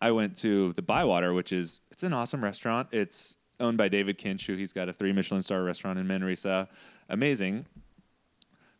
I 0.00 0.10
went 0.10 0.36
to 0.38 0.72
the 0.74 0.82
Bywater, 0.82 1.32
which 1.32 1.52
is 1.52 1.80
it's 1.90 2.02
an 2.02 2.12
awesome 2.12 2.42
restaurant. 2.42 2.88
It's 2.92 3.36
owned 3.60 3.78
by 3.78 3.88
David 3.88 4.18
Kinch, 4.18 4.46
who 4.46 4.56
he's 4.56 4.72
got 4.72 4.88
a 4.88 4.92
three 4.92 5.12
Michelin 5.12 5.42
star 5.42 5.62
restaurant 5.62 5.98
in 5.98 6.06
Manresa. 6.06 6.68
Amazing. 7.08 7.66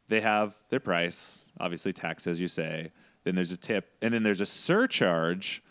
They 0.08 0.20
have 0.20 0.56
their 0.68 0.80
price, 0.80 1.48
obviously 1.60 1.92
tax 1.92 2.26
as 2.26 2.40
you 2.40 2.48
say. 2.48 2.92
Then 3.24 3.34
there's 3.34 3.52
a 3.52 3.56
tip, 3.56 3.90
and 4.00 4.14
then 4.14 4.22
there's 4.22 4.40
a 4.40 4.46
surcharge 4.46 5.62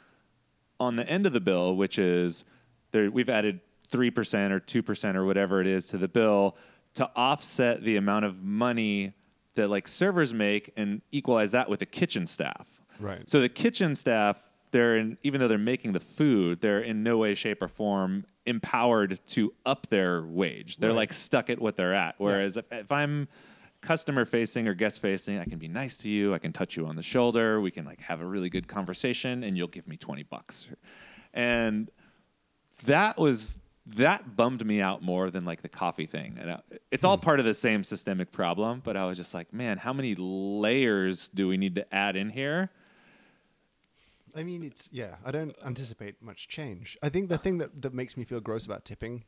on 0.80 0.96
the 0.96 1.10
end 1.10 1.26
of 1.26 1.34
the 1.34 1.40
bill, 1.40 1.76
which 1.76 1.98
is 1.98 2.44
there, 2.92 3.10
we've 3.10 3.30
added 3.30 3.62
3% 3.92 4.52
or 4.52 4.60
2% 4.60 5.16
or 5.16 5.26
whatever 5.26 5.62
it 5.62 5.68
is 5.68 5.88
to 5.88 5.98
the 5.98 6.08
bill 6.08 6.56
to 6.96 7.10
offset 7.16 7.84
the 7.84 7.96
amount 7.96 8.26
of 8.26 8.44
money 8.44 9.14
that 9.58 9.68
like 9.70 9.88
servers 9.88 10.34
make 10.34 10.72
and 10.78 11.02
equalize 11.12 11.52
that 11.52 11.70
with 11.70 11.82
the 11.82 11.86
kitchen 11.86 12.26
staff. 12.26 12.68
Right. 13.00 13.30
So 13.30 13.42
the 13.42 13.50
kitchen 13.50 13.94
staff, 13.94 14.42
they're 14.72 14.98
in, 14.98 15.18
even 15.24 15.40
though 15.42 15.48
they're 15.48 15.58
making 15.58 15.92
the 15.94 16.00
food, 16.00 16.62
they're 16.62 16.80
in 16.82 17.04
no 17.04 17.18
way, 17.18 17.36
shape, 17.36 17.62
or 17.62 17.68
form 17.68 18.26
empowered 18.46 19.20
to 19.28 19.54
up 19.66 19.88
their 19.90 20.24
wage. 20.26 20.78
They're 20.78 20.90
Right. 20.92 20.96
like 20.98 21.14
stuck 21.14 21.50
at 21.50 21.60
what 21.60 21.76
they're 21.76 21.94
at. 21.94 22.16
Whereas 22.18 22.58
if, 22.58 22.66
if 22.72 22.92
I'm 22.92 23.28
customer 23.82 24.26
facing 24.26 24.68
or 24.68 24.74
guest 24.74 25.00
facing, 25.02 25.38
I 25.38 25.46
can 25.46 25.60
be 25.60 25.68
nice 25.68 25.98
to 25.98 26.10
you. 26.10 26.34
I 26.34 26.40
can 26.40 26.52
touch 26.54 26.76
you 26.76 26.88
on 26.88 26.96
the 26.96 27.04
shoulder. 27.04 27.62
We 27.62 27.72
can 27.72 27.86
like 27.86 28.02
have 28.02 28.22
a 28.22 28.26
really 28.26 28.50
good 28.50 28.68
conversation, 28.68 29.44
and 29.44 29.56
you'll 29.58 29.68
give 29.68 29.88
me 29.88 29.98
twenty 29.98 30.24
bucks. 30.24 30.68
And 31.34 31.90
that 32.86 33.18
was 33.18 33.60
that 33.96 34.36
bummed 34.36 34.66
me 34.66 34.82
out 34.82 35.02
more 35.02 35.32
than 35.32 35.46
like 35.46 35.62
the 35.62 35.70
coffee 35.70 36.06
thing. 36.06 36.38
And 36.40 36.52
I, 36.52 36.60
it's 36.92 37.06
all 37.06 37.18
hmm. 37.18 37.24
part 37.24 37.40
of 37.40 37.46
the 37.46 37.54
same 37.54 37.84
systemic 37.84 38.32
problem. 38.32 38.82
But 38.84 38.98
I 38.98 39.06
was 39.06 39.18
just 39.18 39.34
like, 39.34 39.54
man, 39.54 39.78
how 39.78 39.94
many 39.94 40.16
layers 40.16 41.30
do 41.30 41.48
we 41.48 41.58
need 41.58 41.76
to 41.76 41.94
add 41.94 42.16
in 42.16 42.30
here? 42.30 42.70
I 44.36 44.44
mean, 44.44 44.64
it's 44.64 44.88
yeah. 44.92 45.16
I 45.26 45.32
don't 45.32 45.56
anticipate 45.66 46.22
much 46.22 46.48
change. 46.48 46.98
I 47.02 47.10
think 47.10 47.30
the 47.30 47.38
thing 47.38 47.58
that 47.58 47.82
that 47.82 47.94
makes 47.94 48.16
me 48.18 48.24
feel 48.24 48.40
gross 48.40 48.66
about 48.66 48.86
tipping 48.86 49.24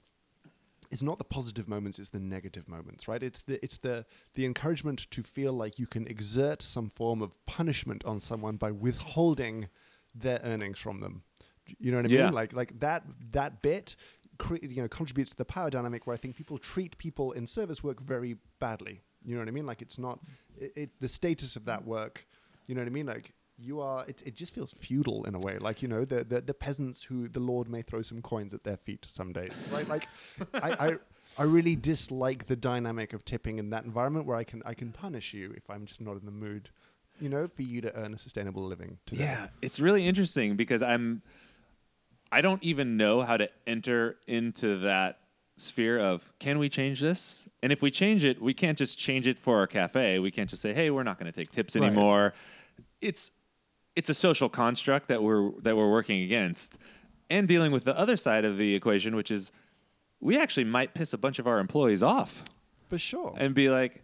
is 0.92 1.02
not 1.02 1.18
the 1.18 1.24
positive 1.24 1.68
moments; 1.68 1.98
it's 1.98 2.10
the 2.10 2.20
negative 2.20 2.68
moments, 2.68 3.08
right? 3.08 3.24
It's 3.24 3.42
the 3.42 3.64
it's 3.64 3.78
the 3.78 4.06
the 4.36 4.46
encouragement 4.46 5.10
to 5.10 5.24
feel 5.24 5.54
like 5.54 5.80
you 5.80 5.88
can 5.88 6.06
exert 6.08 6.62
some 6.62 6.90
form 6.90 7.22
of 7.22 7.34
punishment 7.48 8.06
on 8.06 8.20
someone 8.20 8.58
by 8.58 8.72
withholding 8.72 9.70
their 10.14 10.40
earnings 10.44 10.78
from 10.78 11.00
them. 11.00 11.24
You 11.80 11.92
know 11.92 11.98
what 11.98 12.06
I 12.06 12.10
Yeah. 12.10 12.26
mean? 12.26 12.34
Like 12.34 12.54
like 12.54 12.80
that 12.80 13.04
that 13.32 13.62
bit. 13.62 13.96
Cre- 14.40 14.58
you 14.62 14.82
know, 14.82 14.88
contributes 14.88 15.32
to 15.32 15.38
the 15.38 15.46
power 15.46 15.70
dynamic 15.70 16.08
where 16.08 16.14
I 16.14 16.18
think 16.18 16.36
people 16.36 16.58
treat 16.58 16.98
people 16.98 17.32
in 17.34 17.46
service 17.46 17.84
work 17.84 18.02
very 18.02 18.38
badly. 18.60 19.02
You 19.24 19.36
know 19.36 19.42
what 19.42 19.48
I 19.48 19.52
mean? 19.52 19.66
Like 19.66 19.82
it's 19.82 20.00
not 20.00 20.20
it, 20.58 20.74
it 20.76 20.90
the 21.00 21.08
status 21.08 21.56
of 21.56 21.66
that 21.66 21.86
work. 21.86 22.26
You 22.68 22.76
know 22.76 22.82
what 22.82 22.88
I 22.88 22.92
mean? 22.92 23.06
Like 23.06 23.34
you 23.62 23.82
are 23.82 24.06
it, 24.08 24.24
it 24.26 24.36
just 24.36 24.54
feels 24.54 24.72
feudal 24.72 25.26
in 25.26 25.36
a 25.36 25.40
way 25.40 25.58
like 25.58 25.82
you 25.82 25.88
know 25.90 26.06
the, 26.06 26.24
the 26.24 26.40
the 26.40 26.54
peasants 26.54 27.04
who 27.04 27.28
the 27.28 27.42
lord 27.42 27.68
may 27.68 27.82
throw 27.82 28.02
some 28.02 28.22
coins 28.22 28.54
at 28.54 28.64
their 28.64 28.78
feet 28.78 29.06
some 29.10 29.34
days 29.34 29.52
right 29.70 29.86
like 29.90 30.08
I, 30.54 30.88
I 30.88 30.98
i 31.38 31.44
really 31.44 31.76
dislike 31.76 32.48
the 32.48 32.56
dynamic 32.56 33.12
of 33.12 33.26
tipping 33.26 33.60
in 33.60 33.70
that 33.72 33.84
environment 33.84 34.26
where 34.26 34.38
i 34.38 34.46
can 34.46 34.64
i 34.66 34.74
can 34.74 34.94
punish 34.94 35.34
you 35.34 35.54
if 35.58 35.70
i'm 35.70 35.86
just 35.86 36.00
not 36.00 36.14
in 36.14 36.24
the 36.24 36.32
mood 36.32 36.70
you 37.20 37.30
know 37.30 37.48
for 37.48 37.62
you 37.62 37.82
to 37.82 37.96
earn 37.96 38.14
a 38.14 38.18
sustainable 38.18 38.66
living 38.66 38.98
today. 39.06 39.24
Yeah, 39.24 39.48
it's 39.62 39.80
really 39.80 40.08
interesting 40.08 40.56
because 40.56 40.82
I'm 40.82 41.22
I 42.32 42.42
don't 42.42 42.64
even 42.64 42.98
know 42.98 43.22
how 43.22 43.38
to 43.38 43.50
enter 43.66 44.18
into 44.28 44.80
that 44.82 45.20
sphere 45.58 46.00
of 46.00 46.32
can 46.40 46.60
we 46.60 46.70
change 46.70 47.02
this? 47.02 47.48
And 47.62 47.72
if 47.72 47.82
we 47.82 47.92
change 47.92 48.24
it, 48.26 48.42
we 48.42 48.54
can't 48.54 48.78
just 48.78 48.98
change 48.98 49.28
it 49.28 49.38
for 49.38 49.58
our 49.58 49.68
cafe. 49.68 50.20
We 50.20 50.32
can't 50.32 50.50
just 50.50 50.62
say, 50.62 50.74
"Hey, 50.74 50.90
we're 50.90 51.04
not 51.04 51.20
going 51.20 51.32
to 51.32 51.38
take 51.38 51.50
tips 51.52 51.76
Right. 51.76 51.86
anymore." 51.86 52.34
It's 53.02 53.32
it's 53.96 54.10
a 54.10 54.14
social 54.14 54.48
construct 54.50 55.08
that 55.08 55.22
we're 55.24 55.52
that 55.62 55.76
we're 55.76 55.92
working 55.92 56.22
against 56.24 56.78
and 57.30 57.48
dealing 57.48 57.72
with 57.72 57.84
the 57.84 57.98
other 57.98 58.16
side 58.16 58.46
of 58.46 58.58
the 58.58 58.76
equation, 58.76 59.16
which 59.16 59.32
is 59.32 59.52
we 60.20 60.38
actually 60.38 60.64
might 60.66 60.94
piss 60.94 61.14
a 61.14 61.18
bunch 61.18 61.40
of 61.40 61.48
our 61.48 61.60
employees 61.60 62.04
off 62.04 62.44
for 62.88 62.98
sure 62.98 63.36
and 63.38 63.54
be 63.54 63.70
like 63.70 64.02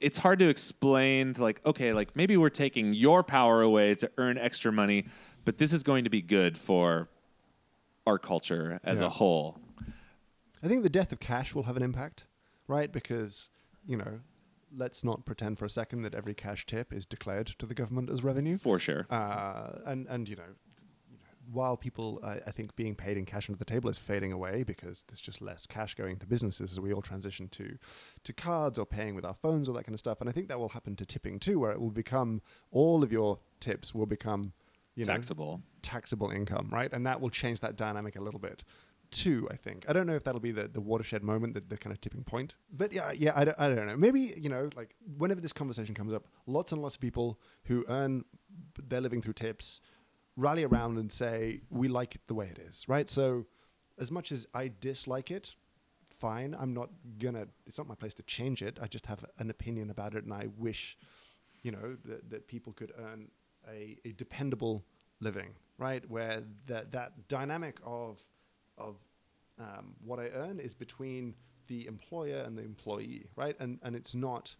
it's 0.00 0.18
hard 0.18 0.38
to 0.40 0.48
explain 0.48 1.34
to 1.34 1.42
like 1.42 1.64
okay 1.66 1.92
like 1.92 2.16
maybe 2.16 2.36
we're 2.36 2.48
taking 2.50 2.92
your 2.94 3.22
power 3.22 3.62
away 3.62 3.94
to 3.94 4.10
earn 4.18 4.36
extra 4.38 4.72
money 4.72 5.04
but 5.44 5.58
this 5.58 5.72
is 5.72 5.82
going 5.82 6.04
to 6.04 6.10
be 6.10 6.22
good 6.22 6.56
for 6.58 7.08
our 8.06 8.18
culture 8.18 8.80
as 8.84 9.00
Yeah. 9.00 9.06
a 9.06 9.10
whole 9.10 9.58
I 10.64 10.68
think 10.68 10.82
the 10.84 10.90
death 10.90 11.10
of 11.12 11.18
cash 11.18 11.54
will 11.56 11.64
have 11.64 11.76
an 11.76 11.82
impact, 11.82 12.24
right? 12.68 12.92
Because, 12.92 13.50
you 13.84 13.96
know, 13.96 14.20
let's 14.72 15.02
not 15.02 15.24
pretend 15.26 15.58
for 15.58 15.64
a 15.64 15.70
second 15.70 16.02
that 16.02 16.14
every 16.14 16.34
cash 16.34 16.66
tip 16.66 16.92
is 16.92 17.04
declared 17.04 17.48
to 17.58 17.66
the 17.66 17.74
government 17.74 18.08
as 18.10 18.22
revenue. 18.22 18.56
for 18.58 18.78
sure 18.78 19.06
Uh, 19.10 19.80
and, 19.86 20.06
and, 20.06 20.28
you 20.28 20.36
know, 20.36 20.54
while 21.50 21.76
people, 21.76 22.20
I 22.22 22.34
I 22.46 22.52
think, 22.52 22.76
being 22.76 22.94
paid 22.94 23.16
in 23.16 23.24
cash 23.26 23.48
under 23.50 23.58
the 23.58 23.64
table 23.64 23.90
is 23.90 23.98
fading 23.98 24.30
away 24.32 24.62
because 24.62 25.02
there's 25.08 25.20
just 25.20 25.42
less 25.42 25.66
cash 25.66 25.96
going 25.96 26.16
to 26.18 26.26
businesses 26.26 26.70
as 26.72 26.78
we 26.80 26.92
all 26.92 27.02
transition 27.02 27.48
to, 27.48 27.76
to 28.22 28.32
cards 28.32 28.78
or 28.78 28.86
paying 28.86 29.16
with 29.16 29.24
our 29.24 29.34
phones, 29.34 29.68
all 29.68 29.74
that 29.74 29.84
kind 29.84 29.94
of 29.94 29.98
stuff. 29.98 30.20
And 30.20 30.30
I 30.30 30.32
think 30.32 30.46
that 30.48 30.60
will 30.60 30.68
happen 30.70 30.94
to 30.96 31.04
tipping 31.04 31.40
too, 31.40 31.58
where 31.58 31.72
it 31.72 31.80
will 31.80 31.90
become 31.90 32.40
all 32.70 33.02
of 33.02 33.10
your 33.10 33.40
tips 33.58 33.92
will 33.94 34.06
become, 34.06 34.52
you 34.94 35.04
know, 35.04 35.12
taxable 35.12 35.62
taxable 35.82 36.30
income, 36.30 36.68
right? 36.70 36.92
And 36.92 37.06
that 37.06 37.20
will 37.20 37.30
change 37.30 37.60
that 37.60 37.76
dynamic 37.76 38.16
a 38.16 38.20
little 38.20 38.40
bit 38.40 38.62
too, 39.12 39.46
I 39.50 39.56
think. 39.56 39.84
I 39.88 39.92
don't 39.92 40.06
know 40.06 40.14
if 40.14 40.24
that'll 40.24 40.40
be 40.40 40.52
the, 40.52 40.66
the 40.66 40.80
watershed 40.80 41.22
moment, 41.22 41.54
the, 41.54 41.60
the 41.60 41.76
kind 41.76 41.92
of 41.92 42.00
tipping 42.00 42.24
point. 42.24 42.54
But 42.72 42.92
yeah, 42.92 43.12
yeah, 43.12 43.32
I 43.36 43.44
don't, 43.44 43.60
I 43.60 43.68
don't 43.68 43.86
know. 43.86 43.96
Maybe, 43.96 44.34
you 44.36 44.48
know, 44.48 44.70
like 44.74 44.94
whenever 45.18 45.40
this 45.40 45.52
conversation 45.52 45.94
comes 45.94 46.12
up, 46.12 46.26
lots 46.46 46.72
and 46.72 46.82
lots 46.82 46.96
of 46.96 47.00
people 47.00 47.38
who 47.64 47.84
earn 47.88 48.24
their 48.82 49.00
living 49.00 49.22
through 49.22 49.34
tips 49.34 49.80
rally 50.36 50.64
around 50.64 50.96
and 50.98 51.12
say, 51.12 51.60
we 51.70 51.88
like 51.88 52.14
it 52.14 52.22
the 52.26 52.34
way 52.34 52.46
it 52.46 52.58
is, 52.58 52.88
right? 52.88 53.08
So 53.08 53.46
as 53.98 54.10
much 54.10 54.32
as 54.32 54.46
I 54.54 54.72
dislike 54.80 55.30
it, 55.30 55.54
fine. 56.08 56.56
I'm 56.58 56.72
not 56.72 56.88
gonna, 57.18 57.48
it's 57.66 57.78
not 57.78 57.86
my 57.86 57.94
place 57.94 58.14
to 58.14 58.22
change 58.22 58.62
it. 58.62 58.78
I 58.80 58.86
just 58.86 59.06
have 59.06 59.24
an 59.38 59.50
opinion 59.50 59.90
about 59.90 60.14
it 60.14 60.24
and 60.24 60.32
I 60.32 60.48
wish, 60.56 60.96
you 61.62 61.70
know, 61.70 61.96
that, 62.06 62.30
that 62.30 62.48
people 62.48 62.72
could 62.72 62.92
earn 62.98 63.28
a, 63.68 63.98
a 64.04 64.12
dependable 64.12 64.84
living, 65.20 65.50
right? 65.78 66.08
Where 66.08 66.42
that, 66.66 66.92
that 66.92 67.28
dynamic 67.28 67.78
of, 67.84 68.18
of 68.78 68.96
um, 69.58 69.94
what 70.04 70.18
I 70.18 70.28
earn 70.34 70.58
is 70.58 70.74
between 70.74 71.34
the 71.68 71.86
employer 71.86 72.38
and 72.38 72.56
the 72.56 72.62
employee, 72.62 73.26
right? 73.36 73.56
And, 73.60 73.78
and 73.82 73.94
it's 73.94 74.14
not 74.14 74.54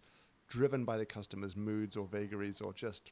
driven 0.47 0.85
by 0.85 0.97
the 0.97 1.05
customer's 1.05 1.55
moods 1.55 1.97
or 1.97 2.05
vagaries 2.07 2.61
or 2.61 2.73
just 2.73 3.11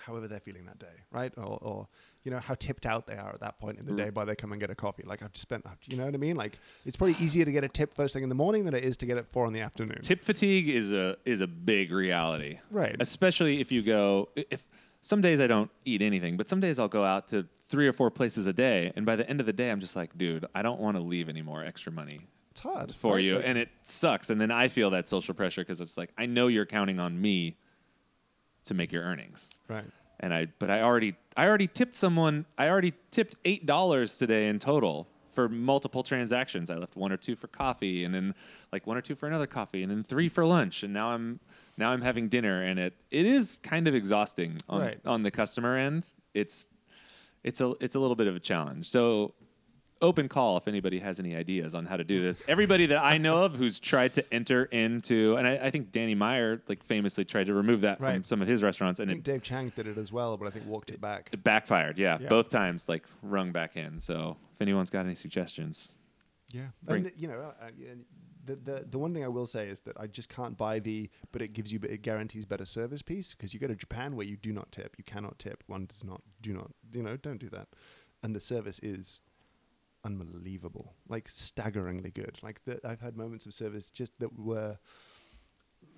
however 0.00 0.28
they're 0.28 0.40
feeling 0.40 0.66
that 0.66 0.78
day, 0.78 0.86
right? 1.10 1.32
Or, 1.36 1.58
or 1.62 1.88
you 2.22 2.30
know 2.30 2.38
how 2.40 2.54
tipped 2.54 2.86
out 2.86 3.06
they 3.06 3.16
are 3.16 3.32
at 3.34 3.40
that 3.40 3.58
point 3.58 3.78
in 3.78 3.86
the 3.86 3.92
Mm. 3.92 3.96
day 3.98 4.10
by 4.10 4.24
they 4.24 4.34
come 4.34 4.52
and 4.52 4.60
get 4.60 4.70
a 4.70 4.74
coffee. 4.74 5.02
Like 5.06 5.22
I've 5.22 5.32
just 5.32 5.42
spent, 5.42 5.64
you 5.84 5.96
know 5.96 6.04
what 6.06 6.14
I 6.14 6.18
mean? 6.18 6.36
Like 6.36 6.58
it's 6.84 6.96
probably 6.96 7.16
easier 7.20 7.44
to 7.44 7.52
get 7.52 7.64
a 7.64 7.68
tip 7.68 7.94
first 7.94 8.14
thing 8.14 8.22
in 8.22 8.28
the 8.28 8.34
morning 8.34 8.64
than 8.64 8.74
it 8.74 8.84
is 8.84 8.96
to 8.98 9.06
get 9.06 9.16
it 9.18 9.26
four 9.26 9.46
in 9.46 9.52
the 9.52 9.60
afternoon. 9.60 9.98
tip 10.02 10.22
fatigue 10.24 10.68
is 10.68 10.92
a 10.92 11.16
is 11.24 11.40
a 11.40 11.46
big 11.46 11.92
reality 11.92 12.58
Right. 12.70 12.96
especially 13.00 13.60
if 13.60 13.70
you 13.72 13.82
go 13.82 14.28
if 14.36 14.66
some 15.00 15.20
days 15.20 15.38
I 15.38 15.46
don't 15.46 15.70
eat 15.84 16.00
anything, 16.00 16.38
but 16.38 16.48
some 16.48 16.60
days 16.60 16.78
I'll 16.78 16.88
go 16.88 17.04
out 17.04 17.28
to 17.28 17.46
three 17.68 17.86
or 17.86 17.92
four 17.92 18.10
places 18.10 18.46
a 18.46 18.54
day, 18.54 18.90
and 18.96 19.04
by 19.04 19.16
the 19.16 19.28
end 19.28 19.38
of 19.38 19.44
the 19.44 19.52
day, 19.52 19.70
I'm 19.70 19.80
just 19.80 19.96
like, 19.96 20.16
dude, 20.16 20.46
I 20.54 20.62
don't 20.62 20.80
want 20.80 20.96
to 20.96 21.02
leave 21.02 21.28
any 21.28 21.42
more 21.42 21.62
extra 21.62 21.92
money 21.92 22.20
It's 22.52 22.60
hard 22.60 22.94
for 22.96 23.16
right? 23.16 23.24
you, 23.24 23.36
Like- 23.36 23.44
and 23.46 23.58
it 23.58 23.68
sucks. 23.82 24.30
And 24.30 24.40
then 24.40 24.50
I 24.50 24.68
feel 24.68 24.88
that 24.90 25.06
social 25.06 25.34
pressure 25.34 25.60
because 25.60 25.82
it's 25.82 25.98
like 25.98 26.10
I 26.16 26.24
know 26.24 26.46
you're 26.46 26.64
counting 26.64 26.98
on 27.00 27.20
me 27.20 27.58
to 28.64 28.74
make 28.74 28.92
your 28.92 29.02
earnings, 29.02 29.58
right. 29.68 29.84
and 30.20 30.32
I 30.34 30.46
but 30.58 30.70
I 30.70 30.80
already 30.82 31.14
I 31.36 31.46
already 31.46 31.66
tipped 31.68 31.96
someone. 31.96 32.46
I 32.58 32.68
already 32.68 32.94
tipped 33.10 33.36
eight 33.44 33.66
dollars 33.66 34.16
today 34.18 34.48
in 34.48 34.58
total 34.58 35.08
for 35.32 35.48
multiple 35.48 36.02
transactions. 36.02 36.70
I 36.70 36.76
left 36.76 36.96
one 36.96 37.10
or 37.12 37.16
two 37.16 37.34
for 37.36 37.48
coffee, 37.48 38.04
and 38.04 38.14
then 38.14 38.34
like 38.72 38.86
one 38.86 38.96
or 38.96 39.00
two 39.02 39.14
for 39.14 39.26
another 39.26 39.46
coffee, 39.46 39.82
and 39.82 39.90
then 39.90 40.02
three 40.04 40.28
for 40.28 40.44
lunch, 40.46 40.82
and 40.82 40.92
now 40.92 41.08
I'm 41.10 41.40
now 41.76 41.90
I'm 41.92 42.02
having 42.02 42.28
dinner, 42.28 42.62
and 42.62 42.78
it 42.78 42.94
it 43.10 43.26
is 43.26 43.58
kind 43.62 43.88
of 43.88 43.94
exhausting 43.94 44.60
on 44.68 44.80
Right. 44.80 45.00
on 45.04 45.22
the 45.24 45.30
customer 45.30 45.76
end. 45.76 46.06
It's 46.34 46.68
it's 47.42 47.60
a 47.60 47.74
it's 47.80 47.94
a 47.94 48.00
little 48.00 48.16
bit 48.16 48.26
of 48.28 48.36
a 48.36 48.40
challenge. 48.40 48.88
So 48.88 49.34
open 50.04 50.28
call 50.28 50.56
if 50.56 50.68
anybody 50.68 50.98
has 51.00 51.18
any 51.18 51.34
ideas 51.34 51.74
on 51.74 51.86
how 51.86 51.96
to 51.96 52.04
do 52.04 52.20
this. 52.20 52.42
Everybody 52.46 52.86
that 52.86 53.02
I 53.02 53.18
know 53.18 53.44
of 53.44 53.56
who's 53.56 53.80
tried 53.80 54.14
to 54.14 54.34
enter 54.34 54.64
into, 54.66 55.34
and 55.36 55.46
I, 55.48 55.56
I 55.56 55.70
think 55.70 55.90
Danny 55.90 56.14
Meyer 56.14 56.62
like 56.68 56.82
famously 56.84 57.24
tried 57.24 57.46
to 57.46 57.54
remove 57.54 57.80
that 57.80 57.98
from 57.98 58.06
Right. 58.06 58.26
some 58.28 58.40
of 58.42 58.48
his 58.48 58.62
restaurants, 58.62 59.00
I 59.00 59.04
and 59.04 59.10
think 59.10 59.20
it, 59.20 59.24
Dave 59.24 59.42
Chang 59.42 59.72
did 59.74 59.86
it 59.86 59.98
as 59.98 60.12
well, 60.12 60.36
but 60.36 60.46
I 60.46 60.50
think 60.50 60.66
walked 60.66 60.90
it 60.90 61.00
back. 61.00 61.30
it 61.32 61.42
backfired. 61.42 61.98
Yeah, 61.98 62.18
Yeah. 62.20 62.28
both 62.28 62.48
times 62.48 62.88
like 62.88 63.04
rung 63.22 63.50
back 63.50 63.76
in. 63.76 63.98
So 63.98 64.36
if 64.54 64.60
anyone's 64.62 64.90
got 64.90 65.04
any 65.06 65.14
suggestions, 65.16 65.96
Yeah, 66.52 66.68
Bring- 66.82 67.06
and 67.06 67.12
you 67.16 67.26
know, 67.28 67.40
uh, 67.60 67.70
yeah, 67.76 67.94
the, 68.44 68.56
the 68.56 68.86
the 68.90 68.98
one 68.98 69.14
thing 69.14 69.24
I 69.24 69.28
will 69.28 69.46
say 69.46 69.68
is 69.68 69.80
that 69.80 69.98
I 69.98 70.06
just 70.06 70.28
can't 70.28 70.56
buy 70.56 70.78
the, 70.78 71.08
but 71.32 71.40
it 71.40 71.54
gives 71.54 71.72
you, 71.72 71.80
it 71.82 72.02
guarantees 72.02 72.44
better 72.44 72.66
service 72.66 73.00
piece 73.00 73.32
because 73.32 73.54
you 73.54 73.58
go 73.60 73.66
to 73.66 73.74
Japan 73.74 74.14
where 74.16 74.26
you 74.26 74.36
do 74.36 74.52
not 74.52 74.70
tip, 74.70 74.96
you 74.98 75.04
cannot 75.04 75.38
tip. 75.38 75.64
One 75.66 75.86
does 75.86 76.04
not, 76.04 76.20
do 76.42 76.52
not, 76.52 76.70
you 76.92 77.02
know, 77.02 77.16
don't 77.16 77.38
do 77.40 77.48
that, 77.48 77.68
and 78.22 78.36
the 78.36 78.40
service 78.40 78.78
is 78.82 79.22
unbelievable, 80.04 80.94
like 81.08 81.28
staggeringly 81.28 82.10
good. 82.10 82.38
Like 82.42 82.64
the, 82.64 82.80
I've 82.84 83.00
had 83.00 83.16
moments 83.16 83.46
of 83.46 83.54
service 83.54 83.90
just 83.90 84.18
that 84.20 84.38
were 84.38 84.78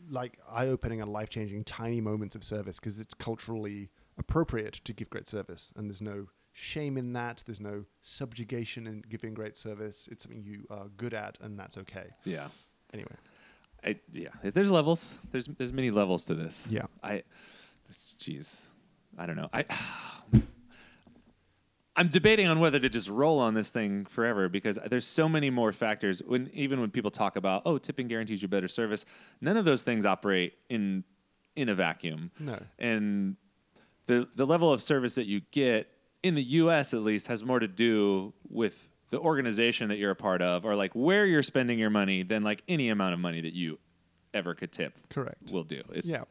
like 0.08 0.38
eye-opening 0.50 1.00
and 1.00 1.12
life-changing 1.12 1.64
tiny 1.64 2.00
moments 2.00 2.34
of 2.34 2.42
service 2.44 2.78
because 2.78 2.98
it's 2.98 3.14
culturally 3.14 3.90
appropriate 4.18 4.74
to 4.84 4.92
give 4.92 5.08
great 5.10 5.28
service 5.28 5.72
and 5.76 5.88
there's 5.88 6.02
no 6.02 6.26
shame 6.52 6.96
in 6.96 7.12
that 7.12 7.42
there's 7.46 7.60
no 7.60 7.84
subjugation 8.02 8.86
in 8.86 9.02
giving 9.08 9.32
great 9.32 9.56
service 9.56 10.08
it's 10.10 10.24
something 10.24 10.42
you 10.42 10.66
are 10.70 10.88
good 10.96 11.14
at 11.14 11.38
and 11.40 11.58
that's 11.58 11.78
okay 11.78 12.08
yeah, 12.24 12.48
anyway 12.92 13.14
I, 13.84 13.96
yeah. 14.12 14.28
There's 14.42 14.70
levels. 14.72 15.14
There's 15.30 15.46
there's 15.46 15.72
many 15.72 15.90
levels 15.90 16.24
to 16.24 16.34
this. 16.34 16.66
yeah 16.68 16.86
I, 17.02 17.22
jeez, 18.18 18.66
I 19.16 19.26
don't 19.26 19.36
know. 19.36 19.48
I, 19.52 19.64
I'm 21.96 22.08
debating 22.08 22.46
on 22.46 22.60
whether 22.60 22.78
to 22.78 22.88
just 22.88 23.08
roll 23.08 23.38
on 23.38 23.54
this 23.54 23.70
thing 23.70 24.04
forever 24.04 24.48
because 24.48 24.78
there's 24.86 25.06
so 25.06 25.28
many 25.28 25.48
more 25.48 25.72
factors. 25.72 26.22
When 26.24 26.50
even 26.52 26.80
when 26.80 26.90
people 26.90 27.10
talk 27.10 27.36
about 27.36 27.62
oh 27.64 27.78
tipping 27.78 28.06
guarantees 28.06 28.42
you 28.42 28.48
better 28.48 28.68
service, 28.68 29.04
none 29.40 29.56
of 29.56 29.64
those 29.64 29.82
things 29.82 30.04
operate 30.04 30.54
in 30.68 31.04
in 31.54 31.68
a 31.70 31.74
vacuum. 31.74 32.30
No. 32.38 32.58
And 32.78 33.36
the 34.06 34.28
the 34.34 34.46
level 34.46 34.72
of 34.72 34.82
service 34.82 35.14
that 35.14 35.26
you 35.26 35.40
get 35.50 35.88
in 36.22 36.34
the 36.34 36.42
US 36.42 36.92
at 36.92 37.00
least 37.00 37.28
has 37.28 37.42
more 37.42 37.58
to 37.58 37.68
do 37.68 38.34
with 38.48 38.88
the 39.10 39.18
organization 39.18 39.88
that 39.88 39.96
you're 39.96 40.10
a 40.10 40.16
part 40.16 40.42
of 40.42 40.64
or 40.64 40.74
like 40.74 40.92
where 40.94 41.24
you're 41.24 41.42
spending 41.42 41.78
your 41.78 41.90
money 41.90 42.22
than 42.22 42.42
like 42.42 42.62
any 42.68 42.88
amount 42.88 43.14
of 43.14 43.20
money 43.20 43.40
that 43.40 43.54
you 43.54 43.78
ever 44.34 44.54
could 44.54 44.72
tip 44.72 44.92
Correct. 45.08 45.50
will 45.50 45.64
do. 45.64 45.82
It's 45.92 46.06
Yeah. 46.06 46.24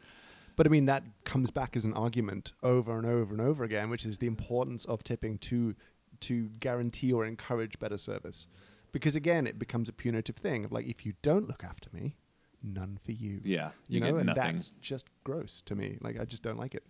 But 0.55 0.65
I 0.67 0.69
mean, 0.69 0.85
that 0.85 1.03
comes 1.25 1.51
back 1.51 1.75
as 1.75 1.85
an 1.85 1.93
argument 1.93 2.53
over 2.63 2.97
and 2.97 3.05
over 3.05 3.33
and 3.33 3.41
over 3.41 3.63
again, 3.63 3.89
which 3.89 4.05
is 4.05 4.17
the 4.19 4.27
importance 4.27 4.85
of 4.85 5.03
tipping 5.03 5.37
to 5.39 5.75
to 6.21 6.47
guarantee 6.61 7.11
or 7.11 7.25
encourage 7.25 7.77
better 7.77 7.97
service. 7.97 8.47
Because 8.93 9.17
again, 9.17 9.45
it 9.47 9.59
becomes 9.59 9.89
a 9.89 9.93
punitive 9.93 10.37
thing 10.37 10.63
of 10.63 10.71
like, 10.71 10.87
if 10.87 11.05
you 11.05 11.13
don't 11.21 11.47
look 11.49 11.61
after 11.63 11.89
me, 11.91 12.15
none 12.63 12.97
for 13.03 13.11
you. 13.11 13.41
Yeah, 13.43 13.71
You, 13.89 13.95
you 13.95 13.99
know, 13.99 14.11
get 14.13 14.17
and 14.19 14.25
nothing. 14.27 14.53
that's 14.53 14.69
just 14.79 15.07
gross 15.25 15.61
to 15.63 15.75
me. 15.75 15.97
Like, 15.99 16.17
I 16.17 16.23
just 16.23 16.41
don't 16.41 16.57
like 16.57 16.73
it. 16.73 16.83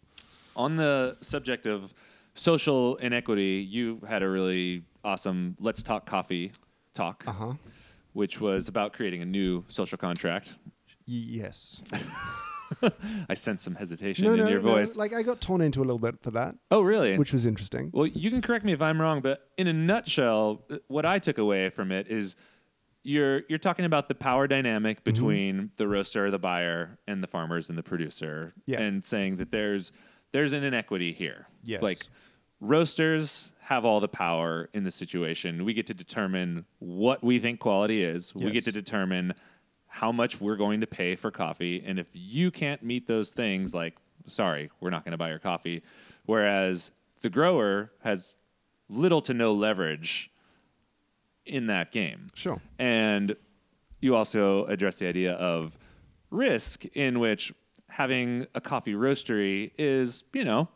On 0.56 0.76
the 0.76 1.18
subject 1.22 1.66
of 1.66 1.92
social 2.36 2.98
inequity, 2.98 3.66
you 3.68 4.00
had 4.08 4.22
a 4.22 4.30
really 4.30 4.84
awesome 5.04 5.58
Let's 5.60 5.82
Talk 5.82 6.06
Coffee 6.06 6.52
talk, 6.94 7.24
Uh 7.26 7.32
huh. 7.32 7.54
which 8.14 8.40
was 8.40 8.68
about 8.68 8.94
creating 8.94 9.24
a 9.24 9.26
new 9.26 9.66
social 9.70 9.98
contract. 9.98 10.56
yes. 11.08 11.82
I 13.30 13.34
sense 13.34 13.62
some 13.64 13.76
hesitation 13.76 14.26
in 14.26 14.48
your 14.48 14.60
voice. 14.60 14.96
Like, 14.96 15.14
I 15.14 15.22
got 15.24 15.42
torn 15.42 15.62
into 15.62 15.80
a 15.80 15.86
little 15.86 16.00
bit 16.00 16.22
for 16.22 16.32
that, 16.32 16.56
oh, 16.72 16.82
really? 16.82 17.18
which 17.18 17.32
was 17.34 17.46
interesting. 17.46 17.92
Well, 17.94 18.08
you 18.08 18.30
can 18.32 18.42
correct 18.42 18.66
me 18.66 18.74
if 18.74 18.82
I'm 18.82 19.00
wrong, 19.00 19.22
but 19.22 19.50
in 19.58 19.68
a 19.68 19.74
nutshell, 19.74 20.64
uh, 20.72 20.78
what 20.88 21.06
I 21.06 21.20
took 21.20 21.38
away 21.38 21.70
from 21.70 21.92
it 21.92 22.08
is 22.08 22.36
you're 23.04 23.44
you're 23.50 23.60
talking 23.60 23.86
about 23.86 24.08
the 24.08 24.16
power 24.16 24.48
dynamic 24.48 24.98
Mm-hmm. 25.04 25.12
between 25.12 25.72
the 25.78 25.88
roaster, 25.88 26.32
the 26.32 26.40
buyer, 26.40 26.98
and 27.08 27.22
the 27.22 27.28
farmers 27.28 27.70
and 27.70 27.78
the 27.78 27.84
producer, 27.84 28.54
Yeah. 28.66 28.82
and 28.82 29.06
saying 29.06 29.38
that 29.38 29.52
there's 29.52 29.92
there's 30.32 30.54
an 30.54 30.64
inequity 30.64 31.14
here. 31.14 31.48
Yes. 31.64 31.82
Like 31.84 32.00
roasters 32.60 33.50
have 33.62 33.86
all 33.86 34.00
the 34.00 34.08
power 34.08 34.70
in 34.74 34.84
the 34.84 34.92
situation. 34.92 35.66
We 35.66 35.74
get 35.74 35.88
to 35.88 35.94
determine 35.94 36.66
what 36.80 37.24
we 37.24 37.40
think 37.40 37.60
quality 37.60 38.04
is. 38.04 38.34
We 38.36 38.52
get 38.52 38.64
to 38.66 38.72
determine 38.72 39.34
how 39.96 40.12
much 40.12 40.42
we're 40.42 40.58
going 40.58 40.82
to 40.82 40.88
pay 40.88 41.16
for 41.16 41.32
coffee. 41.32 41.82
And 41.86 41.98
if 41.98 42.08
you 42.12 42.52
can't 42.52 42.84
meet 42.84 43.08
those 43.08 43.32
things, 43.32 43.74
like, 43.74 43.96
sorry, 44.28 44.70
we're 44.82 44.90
not 44.90 45.06
going 45.06 45.14
to 45.14 45.18
buy 45.18 45.30
your 45.30 45.40
coffee. 45.40 45.84
Whereas 46.26 46.92
the 47.22 47.30
grower 47.30 47.92
has 48.04 48.36
little 48.90 49.22
to 49.22 49.34
no 49.34 49.54
leverage 49.54 50.30
in 51.46 51.68
that 51.68 51.94
game. 51.94 52.28
Sure. 52.34 52.60
And 52.78 53.38
you 54.02 54.16
also 54.18 54.66
address 54.66 54.98
the 54.98 55.08
idea 55.08 55.32
of 55.36 55.78
risk, 56.30 56.84
in 56.88 57.20
which 57.22 57.54
having 57.88 58.48
a 58.54 58.60
coffee 58.60 58.96
roastery 58.96 59.72
is, 59.78 60.26
you 60.34 60.44
know, 60.44 60.68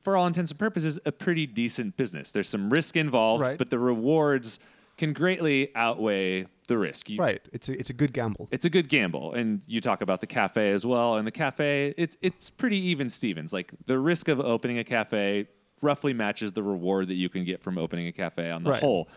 for 0.00 0.16
all 0.16 0.26
intents 0.26 0.50
and 0.50 0.58
purposes, 0.58 0.98
a 1.04 1.12
pretty 1.12 1.46
decent 1.46 1.98
business. 1.98 2.32
There's 2.32 2.48
some 2.48 2.70
risk 2.70 2.96
involved, 2.96 3.42
Right. 3.42 3.58
but 3.58 3.68
the 3.68 3.78
rewards 3.78 4.58
can 4.96 5.12
greatly 5.12 5.70
outweigh 5.74 6.46
the 6.66 6.78
risk. 6.78 7.10
You- 7.10 7.18
Right. 7.18 7.40
It's 7.52 7.68
a, 7.68 7.78
it's 7.78 7.90
a 7.90 7.92
good 7.92 8.12
gamble. 8.12 8.48
It's 8.50 8.64
a 8.64 8.70
good 8.70 8.88
gamble, 8.88 9.34
and 9.34 9.60
you 9.66 9.80
talk 9.80 10.00
about 10.00 10.20
the 10.20 10.26
cafe 10.26 10.70
as 10.70 10.84
well. 10.86 11.16
And 11.16 11.26
the 11.26 11.30
cafe, 11.32 11.94
it's 11.96 12.16
it's 12.22 12.50
pretty 12.50 12.78
even 12.78 13.08
Stevens. 13.10 13.52
Like 13.52 13.72
the 13.86 13.98
risk 13.98 14.28
of 14.28 14.40
opening 14.40 14.78
a 14.78 14.84
cafe 14.84 15.48
roughly 15.82 16.12
matches 16.14 16.52
the 16.52 16.62
reward 16.62 17.08
that 17.08 17.14
you 17.16 17.28
can 17.28 17.44
get 17.44 17.62
from 17.62 17.76
opening 17.78 18.06
a 18.06 18.12
cafe 18.12 18.50
on 18.50 18.64
the 18.64 18.70
Right. 18.70 18.80
whole. 18.80 19.08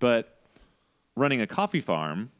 But 0.00 0.40
running 1.14 1.40
a 1.40 1.46
coffee 1.46 1.80
farm 1.80 2.30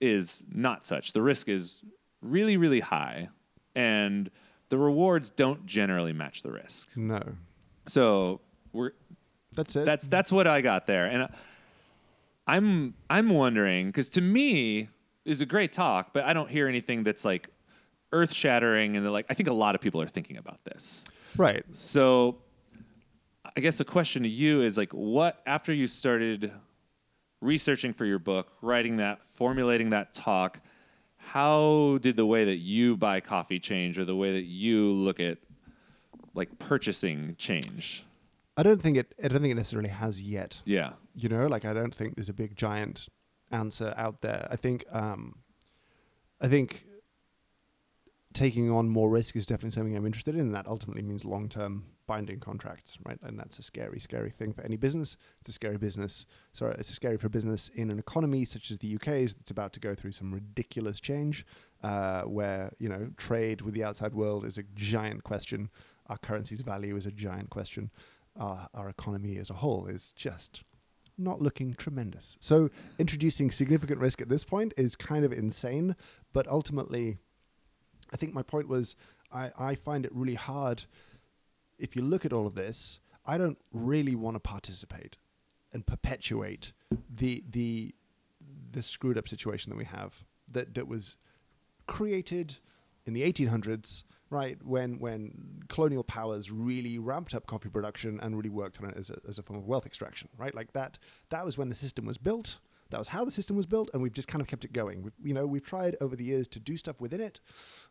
is 0.00 0.44
not 0.52 0.84
such. 0.86 1.12
The 1.12 1.22
risk 1.22 1.48
is 1.48 1.82
really 2.22 2.56
really 2.56 2.80
high, 2.80 3.28
and 3.74 4.30
the 4.68 4.78
rewards 4.78 5.30
don't 5.30 5.66
generally 5.66 6.12
match 6.12 6.42
the 6.42 6.52
risk. 6.52 6.88
No. 6.96 7.22
So 7.86 8.40
we're 8.72 8.92
That's 9.54 9.74
it. 9.76 9.84
that's 9.84 10.06
that's 10.08 10.30
what 10.32 10.46
I 10.46 10.60
got 10.60 10.86
there, 10.86 11.06
and 11.06 11.28
I'm 12.46 12.94
I'm 13.10 13.30
wondering 13.30 13.86
because 13.88 14.08
to 14.10 14.20
me 14.20 14.88
is 15.24 15.40
a 15.40 15.46
great 15.46 15.72
talk, 15.72 16.12
but 16.12 16.24
I 16.24 16.32
don't 16.32 16.48
hear 16.50 16.68
anything 16.68 17.02
that's 17.02 17.24
like 17.24 17.48
earth 18.12 18.32
shattering, 18.32 18.96
and 18.96 19.04
they're 19.04 19.12
like 19.12 19.26
I 19.28 19.34
think 19.34 19.48
a 19.48 19.52
lot 19.52 19.74
of 19.74 19.80
people 19.80 20.00
are 20.00 20.08
thinking 20.08 20.36
about 20.36 20.64
this. 20.64 21.04
right. 21.36 21.64
So 21.72 22.38
I 23.56 23.60
guess 23.60 23.80
a 23.80 23.84
question 23.84 24.22
to 24.24 24.28
you 24.28 24.62
is 24.62 24.76
like, 24.76 24.92
what 24.92 25.42
after 25.46 25.72
you 25.72 25.86
started 25.86 26.52
researching 27.40 27.92
for 27.92 28.04
your 28.04 28.18
book, 28.18 28.52
writing 28.60 28.98
that, 28.98 29.26
formulating 29.26 29.90
that 29.90 30.14
talk, 30.14 30.60
how 31.16 31.98
did 32.00 32.16
the 32.16 32.26
way 32.26 32.44
that 32.44 32.56
you 32.56 32.96
buy 32.96 33.20
coffee 33.20 33.58
change, 33.58 33.98
or 33.98 34.04
the 34.04 34.16
way 34.16 34.32
that 34.32 34.44
you 34.44 34.92
look 34.92 35.20
at 35.20 35.38
like 36.34 36.58
purchasing 36.58 37.34
change? 37.38 38.04
I 38.56 38.62
don't 38.62 38.80
think 38.80 38.96
it. 38.96 39.12
I 39.22 39.28
don't 39.28 39.40
think 39.40 39.52
it 39.52 39.56
necessarily 39.56 39.90
has 39.90 40.20
yet. 40.20 40.60
Yeah. 40.64 40.92
You 41.16 41.28
know, 41.28 41.46
like 41.46 41.64
I 41.64 41.72
don't 41.72 41.94
think 41.94 42.14
there's 42.14 42.28
a 42.28 42.34
big 42.34 42.56
giant 42.56 43.08
answer 43.50 43.92
out 43.96 44.20
there. 44.20 44.46
I 44.50 44.56
think. 44.56 44.84
Um, 44.92 45.36
I 46.40 46.48
think 46.48 46.84
taking 48.36 48.70
on 48.70 48.86
more 48.86 49.08
risk 49.08 49.34
is 49.34 49.46
definitely 49.46 49.70
something 49.70 49.96
I'm 49.96 50.04
interested 50.04 50.34
in. 50.34 50.42
And 50.42 50.54
that 50.54 50.66
ultimately 50.66 51.02
means 51.02 51.24
long-term 51.24 51.84
binding 52.06 52.38
contracts, 52.38 52.98
right? 53.06 53.18
And 53.22 53.38
that's 53.38 53.58
a 53.58 53.62
scary, 53.62 53.98
scary 53.98 54.30
thing 54.30 54.52
for 54.52 54.62
any 54.62 54.76
business. 54.76 55.16
It's 55.40 55.48
a 55.48 55.52
scary 55.52 55.78
business. 55.78 56.26
Sorry, 56.52 56.76
it's 56.78 56.90
a 56.90 56.94
scary 56.94 57.16
for 57.16 57.30
business 57.30 57.70
in 57.74 57.90
an 57.90 57.98
economy 57.98 58.44
such 58.44 58.70
as 58.70 58.78
the 58.78 58.94
UK's 58.94 59.32
that's 59.32 59.50
about 59.50 59.72
to 59.72 59.80
go 59.80 59.94
through 59.94 60.12
some 60.12 60.32
ridiculous 60.32 61.00
change, 61.00 61.46
uh, 61.82 62.22
where 62.22 62.70
you 62.78 62.90
know 62.90 63.08
trade 63.16 63.62
with 63.62 63.72
the 63.72 63.82
outside 63.82 64.14
world 64.14 64.44
is 64.44 64.58
a 64.58 64.62
giant 64.74 65.24
question. 65.24 65.70
Our 66.08 66.18
currency's 66.18 66.60
value 66.60 66.94
is 66.94 67.06
a 67.06 67.10
giant 67.10 67.48
question. 67.48 67.90
Our 68.38 68.90
economy 68.90 69.38
as 69.38 69.48
a 69.48 69.54
whole 69.54 69.86
is 69.86 70.12
just 70.12 70.62
not 71.18 71.40
looking 71.40 71.74
tremendous. 71.74 72.36
So 72.40 72.70
introducing 72.98 73.50
significant 73.50 74.00
risk 74.00 74.20
at 74.20 74.28
this 74.28 74.44
point 74.44 74.74
is 74.76 74.96
kind 74.96 75.24
of 75.24 75.32
insane, 75.32 75.96
but 76.32 76.46
ultimately, 76.48 77.18
I 78.12 78.16
think 78.16 78.34
my 78.34 78.42
point 78.42 78.68
was 78.68 78.96
I, 79.32 79.50
I 79.58 79.74
find 79.74 80.04
it 80.04 80.14
really 80.14 80.34
hard. 80.34 80.84
If 81.78 81.96
you 81.96 82.02
look 82.02 82.24
at 82.24 82.32
all 82.32 82.46
of 82.46 82.54
this, 82.54 83.00
I 83.24 83.38
don't 83.38 83.58
really 83.72 84.14
want 84.14 84.36
to 84.36 84.40
participate 84.40 85.16
and 85.72 85.86
perpetuate 85.86 86.72
the 87.14 87.44
the 87.50 87.94
the 88.72 88.82
screwed 88.82 89.18
up 89.18 89.28
situation 89.28 89.70
that 89.70 89.76
we 89.76 89.84
have 89.84 90.24
that 90.52 90.74
that 90.74 90.86
was 90.86 91.16
created 91.86 92.56
in 93.04 93.12
the 93.12 93.22
1800s, 93.22 94.04
right 94.30 94.58
when 94.64 94.98
when 94.98 95.62
colonial 95.68 96.02
powers 96.02 96.50
really 96.50 96.98
ramped 96.98 97.34
up 97.34 97.46
coffee 97.46 97.68
production 97.68 98.18
and 98.20 98.36
really 98.36 98.50
worked 98.50 98.80
on 98.82 98.88
it 98.90 98.96
as 98.96 99.10
a, 99.10 99.18
as 99.28 99.38
a 99.38 99.42
form 99.42 99.58
of 99.58 99.66
wealth 99.66 99.86
extraction, 99.86 100.28
right? 100.36 100.54
Like 100.54 100.72
that 100.72 100.98
that 101.30 101.44
was 101.44 101.56
when 101.56 101.68
the 101.68 101.74
system 101.74 102.04
was 102.06 102.18
built. 102.18 102.58
That 102.90 102.98
was 102.98 103.08
how 103.08 103.24
the 103.24 103.32
system 103.32 103.56
was 103.56 103.66
built, 103.66 103.90
and 103.92 104.02
we've 104.02 104.12
just 104.12 104.28
kind 104.28 104.40
of 104.40 104.46
kept 104.46 104.64
it 104.64 104.72
going. 104.72 105.02
We've, 105.02 105.12
you 105.24 105.34
know, 105.34 105.44
we've 105.44 105.64
tried 105.64 105.96
over 106.00 106.14
the 106.14 106.22
years 106.24 106.46
to 106.48 106.60
do 106.60 106.76
stuff 106.76 107.00
within 107.00 107.20
it, 107.20 107.40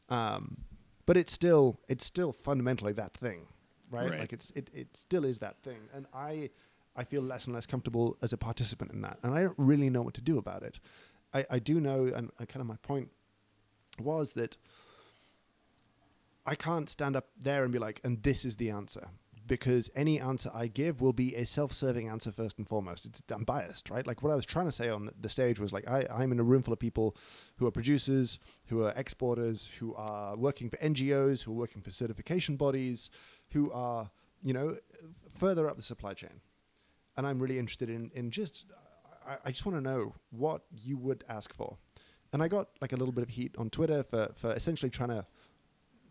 um, 0.07 0.57
but 1.05 1.17
it's 1.17 1.33
still 1.33 1.79
it's 1.89 2.05
still 2.05 2.31
fundamentally 2.31 2.93
that 2.93 3.17
thing, 3.17 3.47
right? 3.91 4.09
Right. 4.09 4.19
Like 4.21 4.33
it's 4.33 4.51
it, 4.51 4.69
it 4.73 4.87
still 4.95 5.25
is 5.25 5.39
that 5.39 5.61
thing, 5.63 5.79
and 5.93 6.05
I 6.13 6.49
I 6.95 7.03
feel 7.03 7.21
less 7.21 7.45
and 7.45 7.53
less 7.53 7.65
comfortable 7.65 8.17
as 8.21 8.31
a 8.31 8.37
participant 8.37 8.91
in 8.91 9.01
that, 9.01 9.19
and 9.23 9.33
I 9.33 9.41
don't 9.41 9.57
really 9.57 9.89
know 9.89 10.01
what 10.01 10.13
to 10.13 10.21
do 10.21 10.37
about 10.37 10.63
it. 10.63 10.79
I, 11.33 11.45
I 11.49 11.59
do 11.59 11.81
know, 11.81 12.05
and 12.05 12.31
uh, 12.39 12.45
kind 12.45 12.61
of 12.61 12.67
my 12.67 12.77
point 12.77 13.09
was 13.99 14.31
that 14.33 14.55
I 16.45 16.55
can't 16.55 16.89
stand 16.89 17.15
up 17.15 17.27
there 17.37 17.63
and 17.63 17.73
be 17.73 17.79
like, 17.79 18.01
and 18.03 18.21
this 18.23 18.45
is 18.45 18.57
the 18.57 18.69
answer. 18.69 19.07
Because 19.47 19.91
any 19.95 20.19
answer 20.19 20.49
I 20.53 20.65
give 20.65 21.01
will 21.01 21.13
be 21.13 21.35
a 21.35 21.45
self-serving 21.45 22.09
answer 22.09 22.31
first 22.31 22.57
and 22.57 22.67
foremost. 22.67 23.05
It's, 23.05 23.21
I'm 23.29 23.43
biased, 23.43 23.91
right? 23.91 24.05
Like 24.05 24.23
what 24.23 24.31
I 24.31 24.35
was 24.35 24.45
trying 24.45 24.65
to 24.65 24.71
say 24.71 24.89
on 24.89 25.11
the 25.19 25.29
stage 25.29 25.59
was 25.59 25.71
like, 25.71 25.87
I, 25.87 26.07
I'm 26.11 26.31
in 26.31 26.39
a 26.39 26.43
room 26.43 26.63
full 26.63 26.73
of 26.73 26.79
people 26.79 27.15
who 27.57 27.67
are 27.67 27.71
producers, 27.71 28.39
who 28.67 28.83
are 28.83 28.93
exporters, 28.95 29.69
who 29.79 29.93
are 29.93 30.35
working 30.35 30.71
for 30.71 30.77
NGOs, 30.77 31.43
who 31.43 31.51
are 31.51 31.55
working 31.55 31.83
for 31.83 31.91
certification 31.91 32.55
bodies, 32.55 33.11
who 33.51 33.71
are, 33.71 34.09
you 34.41 34.53
know, 34.53 34.77
further 35.37 35.69
up 35.69 35.75
the 35.75 35.83
supply 35.83 36.15
chain. 36.15 36.41
And 37.15 37.27
I'm 37.27 37.39
really 37.39 37.59
interested 37.59 37.89
in, 37.89 38.09
in 38.15 38.31
just, 38.31 38.65
I, 39.27 39.37
I 39.45 39.51
just 39.51 39.63
want 39.63 39.77
to 39.77 39.81
know 39.81 40.15
what 40.31 40.63
you 40.71 40.97
would 40.97 41.23
ask 41.29 41.53
for. 41.53 41.77
And 42.33 42.41
I 42.41 42.47
got 42.47 42.69
like 42.81 42.93
a 42.93 42.97
little 42.97 43.13
bit 43.13 43.21
of 43.21 43.29
heat 43.29 43.55
on 43.59 43.69
Twitter 43.69 44.01
for, 44.01 44.31
for 44.35 44.53
essentially 44.53 44.89
trying 44.89 45.09
to 45.09 45.27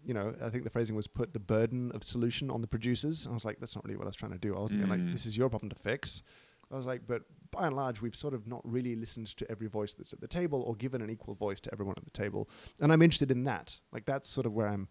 you 0.05 0.15
know, 0.15 0.35
I 0.43 0.49
think 0.51 0.65
the 0.65 0.71
phrasing 0.71 0.95
was 0.97 1.07
put 1.07 1.33
the 1.33 1.39
burden 1.39 1.91
of 1.93 2.03
solution 2.05 2.51
on 2.51 2.61
the 2.61 2.67
producers. 2.67 3.27
I 3.29 3.33
was 3.33 3.45
like, 3.45 3.59
that's 3.61 3.75
not 3.75 3.85
really 3.85 3.97
what 3.97 4.05
I 4.05 4.09
was 4.09 4.17
trying 4.17 4.33
to 4.33 4.39
do. 4.39 4.57
I 4.57 4.61
wasn't 4.61 4.81
being 4.81 4.91
like, 4.91 5.01
Mm. 5.01 5.13
this 5.13 5.27
is 5.27 5.37
your 5.37 5.49
problem 5.49 5.71
to 5.71 5.77
fix. 5.77 6.23
I 6.71 6.77
was 6.77 6.87
like, 6.87 7.07
but 7.07 7.23
by 7.51 7.67
and 7.67 7.77
large, 7.77 8.01
we've 8.03 8.17
sort 8.17 8.35
of 8.35 8.47
not 8.47 8.61
really 8.65 8.97
listened 8.97 9.29
to 9.37 9.51
every 9.51 9.67
voice 9.69 9.95
that's 9.95 10.13
at 10.13 10.21
the 10.21 10.27
table 10.29 10.63
or 10.63 10.75
given 10.75 11.01
an 11.03 11.11
equal 11.11 11.35
voice 11.35 11.61
to 11.61 11.73
everyone 11.73 11.95
at 11.97 12.05
the 12.05 12.11
table. 12.11 12.49
And 12.81 12.93
I'm 12.93 13.03
interested 13.03 13.31
in 13.31 13.45
that. 13.45 13.79
Like, 13.93 14.05
that's 14.07 14.29
sort 14.29 14.47
of 14.47 14.53
where 14.55 14.67
I'm, 14.69 14.89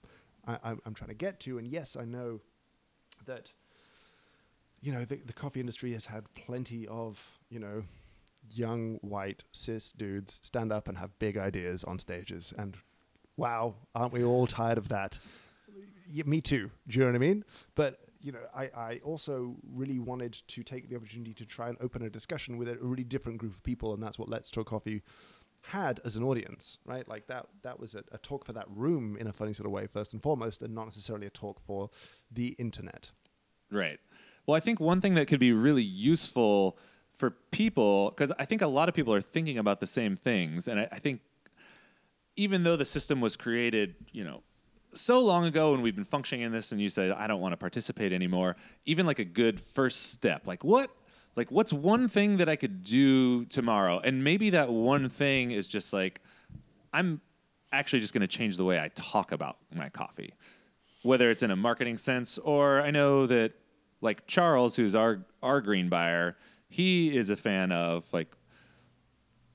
I, 0.48 0.58
I'm, 0.64 0.82
I'm 0.86 0.94
trying 0.94 1.10
to 1.10 1.16
get 1.16 1.40
to. 1.42 1.58
And 1.58 1.68
yes, 1.68 1.96
I 2.00 2.06
know 2.06 2.40
that, 3.26 3.52
you 4.82 4.92
know, 4.94 5.04
the, 5.06 5.16
the 5.18 5.34
coffee 5.34 5.60
industry 5.60 5.94
has 5.94 6.06
had 6.06 6.32
plenty 6.36 6.88
of, 6.88 7.20
you 7.50 7.60
know, 7.60 7.84
young 8.54 8.96
white 9.02 9.44
cis 9.52 9.92
dudes 9.92 10.40
stand 10.44 10.72
up 10.72 10.88
and 10.88 10.98
have 10.98 11.18
big 11.20 11.38
ideas 11.38 11.84
on 11.84 11.98
stages 12.00 12.54
and 12.58 12.78
Wow, 13.38 13.76
aren't 13.96 14.14
we 14.14 14.24
all 14.24 14.48
tired 14.48 14.78
of 14.78 14.90
that? 14.90 15.18
Yeah, 16.08 16.24
me 16.26 16.42
too. 16.42 16.70
Do 16.88 17.00
you 17.00 17.06
know 17.06 17.12
what 17.12 17.16
I 17.16 17.20
mean? 17.20 17.44
But 17.76 18.00
you 18.22 18.32
know, 18.32 18.40
I, 18.56 18.70
I 18.76 19.02
also 19.04 19.56
really 19.74 20.00
wanted 20.00 20.34
to 20.48 20.64
take 20.64 20.90
the 20.90 20.96
opportunity 20.96 21.34
to 21.34 21.46
try 21.46 21.68
and 21.68 21.78
open 21.82 22.04
a 22.04 22.10
discussion 22.10 22.58
with 22.58 22.70
a 22.70 22.78
really 22.80 23.04
different 23.04 23.38
group 23.38 23.54
of 23.54 23.64
people, 23.64 23.94
and 23.94 24.02
that's 24.02 24.18
what 24.18 24.30
Let's 24.30 24.50
Talk 24.50 24.68
Coffee 24.68 25.02
had 25.62 26.00
as 26.06 26.16
an 26.16 26.24
audience, 26.24 26.78
right? 26.86 27.08
Like 27.08 27.28
that 27.28 27.48
that 27.64 27.80
was 27.80 27.96
a, 27.96 28.04
a 28.12 28.18
talk 28.18 28.46
for 28.46 28.54
that 28.54 28.66
room 28.70 29.18
in 29.18 29.28
a 29.28 29.34
funny 29.34 29.54
sort 29.54 29.66
of 29.66 29.72
way, 29.72 29.88
first 29.88 30.14
and 30.14 30.22
foremost, 30.22 30.62
and 30.62 30.74
not 30.74 30.86
necessarily 30.86 31.28
a 31.28 31.30
talk 31.30 31.60
for 31.60 31.90
the 32.32 32.50
internet. 32.60 33.12
Right. 33.72 34.00
Well, 34.46 34.56
I 34.56 34.60
think 34.60 34.80
one 34.80 35.02
thing 35.02 35.16
that 35.16 35.28
could 35.28 35.40
be 35.40 35.54
really 35.54 35.84
useful 35.84 36.78
for 37.12 37.32
people, 37.52 38.10
because 38.10 38.32
I 38.38 38.46
think 38.46 38.62
a 38.62 38.68
lot 38.68 38.90
of 38.90 38.96
people 38.96 39.14
are 39.14 39.22
thinking 39.22 39.58
about 39.58 39.80
the 39.80 39.88
same 39.88 40.16
things, 40.16 40.68
and 40.68 40.80
I, 40.82 40.88
I 40.92 41.00
think 41.00 41.22
even 42.36 42.64
though 42.64 42.76
the 42.76 42.86
system 42.86 43.22
was 43.22 43.36
created, 43.36 43.96
you 44.12 44.24
know, 44.24 44.42
so 44.96 45.20
long 45.20 45.46
ago 45.46 45.74
and 45.74 45.82
we've 45.82 45.96
been 45.96 46.06
functioning 46.06 46.46
in 46.46 46.52
this 46.52 46.72
and 46.72 46.80
you 46.80 46.90
said 46.90 47.12
i 47.12 47.26
don't 47.28 47.42
want 47.42 47.52
to 47.52 47.58
participate 47.58 48.14
anymore 48.14 48.56
even 48.86 49.06
like 49.06 49.20
a 49.20 49.26
good 49.26 49.60
first 49.60 50.12
step 50.12 50.46
like 50.46 50.64
what 50.64 50.92
like 51.36 51.50
what's 51.52 51.74
one 51.74 52.08
thing 52.08 52.38
that 52.38 52.50
i 52.50 52.56
could 52.56 52.84
do 52.84 53.46
tomorrow? 53.46 54.00
And 54.00 54.24
maybe 54.24 54.52
that 54.52 54.70
one 54.72 55.10
thing 55.10 55.52
is 55.52 55.68
just 55.68 55.94
like 55.94 56.22
i'm 56.94 57.22
actually 57.72 58.00
just 58.00 58.14
going 58.14 58.22
to 58.22 58.28
change 58.28 58.58
the 58.58 58.64
way 58.64 58.80
i 58.80 58.90
talk 58.90 59.32
about 59.32 59.58
my 59.74 59.90
coffee. 59.90 60.34
Whether 61.02 61.32
it's 61.32 61.44
in 61.44 61.52
a 61.52 61.56
marketing 61.56 61.98
sense 61.98 62.38
or 62.38 62.82
i 62.82 62.92
know 62.92 63.28
that 63.28 63.54
like 64.02 64.28
charles 64.28 64.76
who's 64.76 64.96
our 64.96 65.26
our 65.42 65.62
green 65.62 65.90
buyer 65.90 66.38
he 66.70 67.16
is 67.16 67.30
a 67.30 67.36
fan 67.36 67.72
of 67.72 68.12
like 68.14 68.36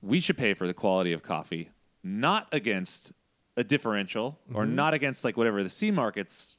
we 0.03 0.21
should 0.21 0.37
pay 0.37 0.55
for 0.55 0.67
the 0.67 0.75
quality 0.75 1.13
of 1.13 1.23
coffee 1.23 1.71
not 2.09 2.49
against 2.53 3.13
a 3.57 3.65
differential 3.65 4.39
or 4.55 4.65
mm-hmm. 4.65 4.75
not 4.75 4.95
against 4.95 5.25
like 5.25 5.37
whatever 5.37 5.63
the 5.63 5.71
C 5.71 5.91
market's 5.91 6.57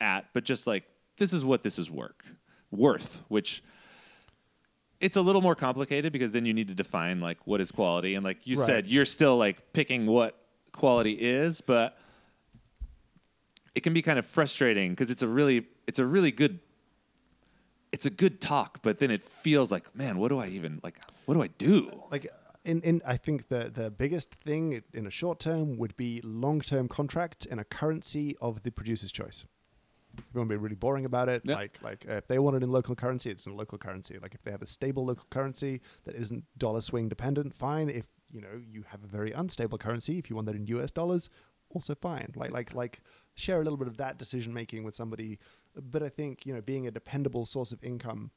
at, 0.00 0.26
but 0.32 0.44
just 0.44 0.66
like 0.66 0.84
this 1.18 1.32
is 1.32 1.44
what 1.44 1.62
this 1.62 1.78
is 1.78 1.90
work 1.90 2.24
worth, 2.70 3.22
which 3.28 3.62
it's 5.00 5.16
a 5.16 5.22
little 5.22 5.40
more 5.42 5.54
complicated 5.54 6.12
because 6.12 6.32
then 6.32 6.46
you 6.46 6.52
need 6.54 6.68
to 6.68 6.74
define 6.74 7.20
like 7.20 7.38
what 7.46 7.60
is 7.60 7.70
quality 7.70 8.14
and 8.14 8.24
like 8.24 8.46
you 8.46 8.56
Right. 8.58 8.66
said 8.66 8.86
you're 8.88 9.04
still 9.04 9.36
like 9.36 9.72
picking 9.72 10.06
what 10.06 10.38
quality 10.72 11.12
is, 11.12 11.60
but 11.60 11.98
it 13.74 13.80
can 13.80 13.92
be 13.92 14.02
kind 14.02 14.18
of 14.18 14.26
frustrating 14.26 14.90
because 14.92 15.10
it's 15.10 15.22
a 15.22 15.28
really 15.28 15.66
it's 15.86 15.98
a 15.98 16.06
really 16.06 16.30
good 16.30 16.60
it's 17.92 18.06
a 18.06 18.10
good 18.10 18.40
talk, 18.40 18.80
but 18.82 18.98
then 18.98 19.12
it 19.12 19.22
feels 19.22 19.70
like, 19.70 19.94
man, 19.94 20.18
what 20.18 20.28
do 20.28 20.38
I 20.38 20.48
even 20.48 20.80
like 20.82 21.00
what 21.26 21.34
do 21.34 21.42
I 21.42 21.46
do? 21.48 22.02
like 22.10 22.26
in, 22.64 22.80
in 22.82 23.00
I 23.06 23.16
think 23.16 23.48
the 23.48 23.70
the 23.72 23.90
biggest 23.90 24.34
thing 24.34 24.82
in 24.92 25.06
a 25.06 25.10
short 25.10 25.38
term 25.40 25.76
would 25.78 25.96
be 25.96 26.20
long 26.22 26.60
term 26.60 26.88
contracts 26.88 27.44
in 27.46 27.58
a 27.58 27.64
currency 27.64 28.36
of 28.40 28.62
the 28.62 28.70
producer's 28.70 29.12
choice. 29.12 29.44
If 30.16 30.24
you 30.32 30.38
want 30.38 30.48
to 30.50 30.54
be 30.54 30.62
really 30.62 30.76
boring 30.76 31.04
about 31.04 31.28
it, 31.28 31.42
Yeah. 31.44 31.56
like 31.56 31.78
like 31.82 32.06
uh, 32.08 32.14
if 32.14 32.26
they 32.28 32.38
want 32.38 32.56
it 32.56 32.62
in 32.62 32.70
local 32.70 32.94
currency, 32.94 33.30
it's 33.30 33.46
in 33.46 33.56
local 33.56 33.78
currency. 33.78 34.18
Like 34.20 34.34
if 34.34 34.42
they 34.42 34.50
have 34.50 34.62
a 34.62 34.66
stable 34.66 35.04
local 35.04 35.26
currency 35.30 35.80
that 36.04 36.14
isn't 36.14 36.44
dollar 36.56 36.80
swing 36.80 37.08
dependent, 37.08 37.54
fine. 37.54 37.88
If 37.90 38.06
you 38.30 38.40
know 38.40 38.60
you 38.70 38.84
have 38.88 39.02
a 39.04 39.08
very 39.08 39.32
unstable 39.32 39.78
currency, 39.78 40.18
if 40.18 40.30
you 40.30 40.36
want 40.36 40.46
that 40.46 40.56
in 40.56 40.66
US 40.68 40.90
dollars, 40.90 41.30
also 41.74 41.94
fine. 41.94 42.32
Like 42.36 42.52
like 42.52 42.74
like 42.74 43.00
share 43.34 43.60
a 43.60 43.64
little 43.64 43.76
bit 43.76 43.88
of 43.88 43.96
that 43.96 44.16
decision 44.18 44.54
making 44.54 44.84
with 44.84 44.94
somebody. 44.94 45.38
But 45.74 46.02
I 46.04 46.08
think 46.08 46.46
you 46.46 46.54
know 46.54 46.60
being 46.62 46.86
a 46.86 46.90
dependable 46.92 47.44
source 47.44 47.72
of 47.72 47.82
income 47.82 48.30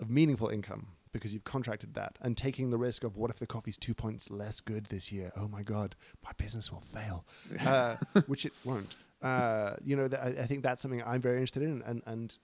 of 0.00 0.10
meaningful 0.10 0.48
income 0.48 0.88
because 1.12 1.32
you've 1.32 1.44
contracted 1.44 1.94
that 1.94 2.18
and 2.20 2.36
taking 2.36 2.70
the 2.70 2.78
risk 2.78 3.04
of 3.04 3.16
what 3.16 3.30
if 3.30 3.38
the 3.38 3.46
coffee's 3.46 3.76
two 3.76 3.94
points 3.94 4.30
less 4.30 4.60
good 4.60 4.86
this 4.86 5.12
year? 5.12 5.32
Oh 5.36 5.48
my 5.48 5.62
God, 5.62 5.94
my 6.24 6.30
business 6.36 6.72
will 6.72 6.80
fail, 6.80 7.24
uh, 7.60 7.96
which 8.26 8.46
it 8.46 8.52
won't. 8.64 8.94
Uh, 9.22 9.74
you 9.84 9.94
know, 9.94 10.08
that 10.08 10.20
I, 10.20 10.42
I 10.42 10.46
think 10.46 10.62
that's 10.62 10.82
something 10.82 11.02
I'm 11.04 11.20
very 11.20 11.36
interested 11.36 11.62
in. 11.62 11.82
And, 11.86 12.02
and 12.06 12.36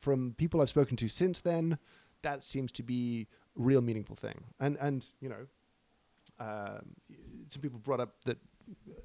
from 0.00 0.34
people 0.38 0.62
I've 0.62 0.68
spoken 0.68 0.96
to 0.96 1.08
since 1.08 1.40
then, 1.40 1.78
that 2.22 2.42
seems 2.42 2.72
to 2.72 2.82
be 2.82 3.26
a 3.58 3.62
real 3.62 3.82
meaningful 3.82 4.16
thing. 4.16 4.44
And, 4.58 4.76
and 4.80 5.06
you 5.20 5.28
know, 5.28 5.46
um, 6.40 6.94
some 7.48 7.60
people 7.60 7.78
brought 7.78 8.00
up 8.00 8.14
that 8.24 8.38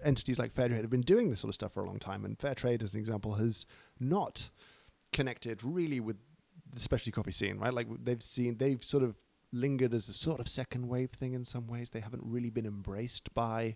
entities 0.03 0.39
like 0.39 0.53
Fairtrade 0.53 0.81
have 0.81 0.89
been 0.89 1.01
doing 1.01 1.29
this 1.29 1.39
sort 1.39 1.49
of 1.49 1.55
stuff 1.55 1.73
for 1.73 1.83
a 1.83 1.87
long 1.87 1.99
time. 1.99 2.25
And 2.25 2.37
Fairtrade, 2.37 2.83
as 2.83 2.93
an 2.93 2.99
example, 2.99 3.33
has 3.35 3.65
not 3.99 4.49
connected 5.11 5.63
really 5.63 5.99
with 5.99 6.17
the 6.73 6.79
specialty 6.81 7.11
coffee 7.11 7.31
scene, 7.31 7.57
right? 7.57 7.73
Like 7.73 7.87
they've 8.03 8.21
seen, 8.21 8.57
they've 8.57 8.83
sort 8.83 9.03
of 9.03 9.15
lingered 9.51 9.93
as 9.93 10.09
a 10.09 10.13
sort 10.13 10.39
of 10.39 10.47
second 10.49 10.87
wave 10.87 11.11
thing 11.11 11.33
in 11.33 11.45
some 11.45 11.67
ways. 11.67 11.89
They 11.91 11.99
haven't 12.01 12.23
really 12.25 12.49
been 12.49 12.65
embraced 12.65 13.33
by. 13.33 13.75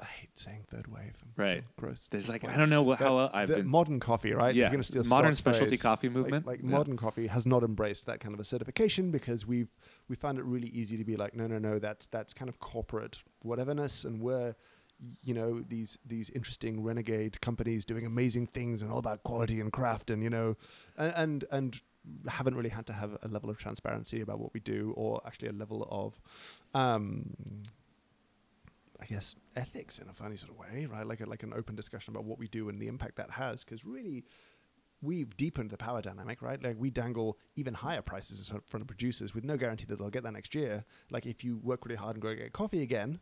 I 0.00 0.04
hate 0.06 0.30
saying 0.38 0.64
third 0.68 0.86
wave. 0.86 1.12
Right. 1.36 1.64
Gross. 1.78 2.08
There's 2.10 2.28
like 2.28 2.42
Like, 2.42 2.54
I 2.54 2.56
don't 2.56 2.70
know 2.70 2.82
what, 2.82 2.98
how 2.98 3.18
uh, 3.18 3.30
I've 3.32 3.48
the 3.48 3.56
been 3.56 3.68
modern 3.68 4.00
coffee, 4.00 4.32
right? 4.32 4.54
Yeah, 4.54 4.62
You're 4.64 4.70
gonna 4.72 4.82
steal 4.84 5.04
modern 5.04 5.28
Scott's 5.34 5.38
specialty 5.38 5.68
phrase. 5.76 5.82
coffee 5.82 6.08
Like- 6.08 6.16
movement. 6.16 6.46
Like, 6.46 6.60
Yeah. 6.62 6.70
modern 6.70 6.96
coffee 6.96 7.26
has 7.26 7.44
not 7.44 7.62
embraced 7.62 8.06
that 8.06 8.18
kind 8.18 8.32
of 8.34 8.40
a 8.40 8.44
certification 8.44 9.10
because 9.10 9.46
we've 9.46 9.68
we 10.08 10.16
found 10.16 10.38
it 10.38 10.44
really 10.44 10.68
easy 10.68 10.96
to 10.96 11.04
be 11.04 11.16
like, 11.16 11.34
no, 11.34 11.46
no, 11.46 11.58
no, 11.58 11.78
that's 11.78 12.06
that's 12.06 12.32
kind 12.32 12.48
of 12.48 12.58
corporate 12.58 13.18
whateverness, 13.44 14.04
and 14.06 14.20
we're 14.20 14.54
you 15.22 15.34
know 15.34 15.62
these 15.68 15.98
these 16.06 16.30
interesting 16.30 16.82
renegade 16.82 17.40
companies 17.40 17.84
doing 17.84 18.06
amazing 18.06 18.46
things 18.46 18.82
and 18.82 18.90
all 18.90 18.98
about 18.98 19.22
quality 19.24 19.60
and 19.60 19.72
craft 19.72 20.10
and 20.10 20.22
you 20.22 20.30
know 20.30 20.56
and 20.96 21.12
and, 21.16 21.44
and 21.50 21.80
haven't 22.28 22.54
really 22.54 22.68
had 22.68 22.86
to 22.86 22.92
have 22.92 23.16
a 23.22 23.28
level 23.28 23.50
of 23.50 23.58
transparency 23.58 24.20
about 24.20 24.38
what 24.38 24.52
we 24.54 24.60
do 24.60 24.92
or 24.96 25.20
actually 25.26 25.48
a 25.48 25.52
level 25.52 25.86
of 25.90 26.20
um 26.78 27.34
I 29.00 29.06
guess 29.06 29.34
ethics 29.56 29.98
in 29.98 30.08
a 30.08 30.12
funny 30.12 30.36
sort 30.36 30.52
of 30.52 30.58
way, 30.58 30.86
right? 30.86 31.04
Like 31.04 31.20
a, 31.20 31.26
like 31.26 31.42
an 31.42 31.52
open 31.52 31.74
discussion 31.74 32.14
about 32.14 32.24
what 32.24 32.38
we 32.38 32.46
do 32.46 32.68
and 32.68 32.80
the 32.80 32.86
impact 32.86 33.16
that 33.16 33.32
has. 33.32 33.64
Because 33.64 33.84
really, 33.84 34.24
we've 35.02 35.36
deepened 35.36 35.70
the 35.70 35.76
power 35.76 36.00
dynamic, 36.00 36.40
right? 36.40 36.62
Like 36.62 36.76
we 36.78 36.88
dangle 36.88 37.36
even 37.56 37.74
higher 37.74 38.00
prices 38.00 38.48
front 38.64 38.80
of 38.82 38.86
producers 38.86 39.34
with 39.34 39.44
no 39.44 39.56
guarantee 39.56 39.86
that 39.86 39.98
they'll 39.98 40.08
get 40.08 40.22
that 40.22 40.32
next 40.32 40.54
year. 40.54 40.84
Like 41.10 41.26
if 41.26 41.42
you 41.42 41.58
work 41.64 41.84
really 41.84 41.96
hard 41.96 42.14
and 42.14 42.22
go 42.22 42.32
get 42.32 42.52
coffee 42.52 42.82
again, 42.82 43.18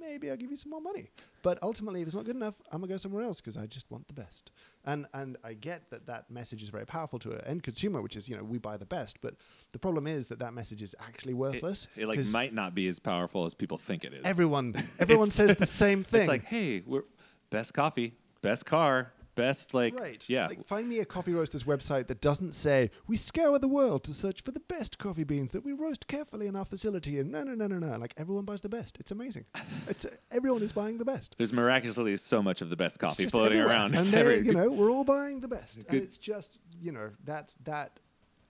maybe 0.00 0.30
I'll 0.30 0.36
give 0.36 0.50
you 0.50 0.56
some 0.56 0.70
more 0.70 0.80
money. 0.80 1.10
But 1.42 1.58
ultimately, 1.62 2.00
if 2.02 2.06
it's 2.08 2.16
not 2.16 2.24
good 2.24 2.36
enough, 2.36 2.60
I'm 2.72 2.80
gonna 2.80 2.92
go 2.92 2.96
somewhere 2.96 3.22
else 3.22 3.40
because 3.40 3.56
I 3.56 3.66
just 3.66 3.90
want 3.90 4.06
the 4.08 4.14
best. 4.14 4.50
And 4.84 5.06
and 5.14 5.36
I 5.44 5.54
get 5.54 5.90
that 5.90 6.06
that 6.06 6.30
message 6.30 6.62
is 6.62 6.68
very 6.68 6.86
powerful 6.86 7.18
to 7.20 7.32
an 7.32 7.40
end 7.46 7.62
consumer, 7.62 8.02
which 8.02 8.16
is 8.16 8.28
you 8.28 8.36
know 8.36 8.42
we 8.44 8.58
buy 8.58 8.76
the 8.76 8.86
best. 8.86 9.20
But 9.20 9.34
the 9.72 9.78
problem 9.78 10.06
is 10.06 10.28
that 10.28 10.38
that 10.40 10.52
message 10.54 10.82
is 10.82 10.94
actually 11.00 11.34
worthless. 11.34 11.86
it 11.96 12.06
like 12.06 12.16
'cause 12.18 12.32
might 12.32 12.52
not 12.54 12.74
be 12.74 12.88
as 12.88 12.98
powerful 12.98 13.44
as 13.44 13.54
people 13.54 13.78
think 13.78 14.04
it 14.04 14.12
is. 14.12 14.22
everyone 14.24 14.74
everyone 14.98 15.30
says 15.30 15.56
the 15.56 15.66
same 15.84 16.02
thing. 16.04 16.22
It's 16.22 16.28
like, 16.28 16.44
hey, 16.44 16.82
we're 16.86 17.02
best 17.50 17.72
coffee, 17.74 18.14
best 18.42 18.66
car, 18.66 19.12
best 19.38 19.72
like 19.74 19.98
Right. 19.98 20.24
yeah. 20.28 20.46
Like, 20.48 20.66
find 20.66 20.88
me 20.88 20.98
a 20.98 21.04
coffee 21.04 21.32
roaster's 21.32 21.64
website 21.64 22.06
that 22.08 22.20
doesn't 22.20 22.54
say 22.54 22.90
we 23.06 23.16
scour 23.16 23.58
the 23.58 23.68
world 23.68 24.04
to 24.04 24.12
search 24.12 24.42
for 24.42 24.50
the 24.50 24.60
best 24.60 24.98
coffee 24.98 25.24
beans 25.24 25.50
that 25.52 25.64
we 25.64 25.72
roast 25.72 26.06
carefully 26.06 26.46
in 26.46 26.54
our 26.56 26.64
facility. 26.64 27.18
And 27.18 27.30
no, 27.32 27.42
no, 27.44 27.54
no, 27.54 27.66
no, 27.66 27.78
no. 27.78 27.96
Like 27.98 28.14
everyone 28.16 28.44
buys 28.44 28.60
the 28.60 28.68
best. 28.68 28.96
It's 29.00 29.10
amazing. 29.10 29.44
it's 29.88 30.04
uh, 30.04 30.10
everyone 30.30 30.62
is 30.62 30.72
buying 30.72 30.98
the 30.98 31.04
best. 31.04 31.34
There's 31.38 31.52
miraculously 31.52 32.16
so 32.18 32.42
much 32.42 32.60
of 32.60 32.68
the 32.70 32.76
best 32.76 32.98
coffee 32.98 33.26
floating 33.26 33.58
everywhere. 33.58 33.74
around. 33.76 33.94
and 33.94 34.02
It's 34.02 34.10
they, 34.10 34.20
every- 34.20 34.46
you 34.46 34.52
know, 34.52 34.68
we're 34.70 34.90
all 34.90 35.04
buying 35.04 35.40
the 35.40 35.48
best. 35.48 35.76
And 35.88 35.94
it's 36.02 36.18
just 36.18 36.60
you 36.82 36.92
know 36.92 37.10
that 37.24 37.54
that 37.64 38.00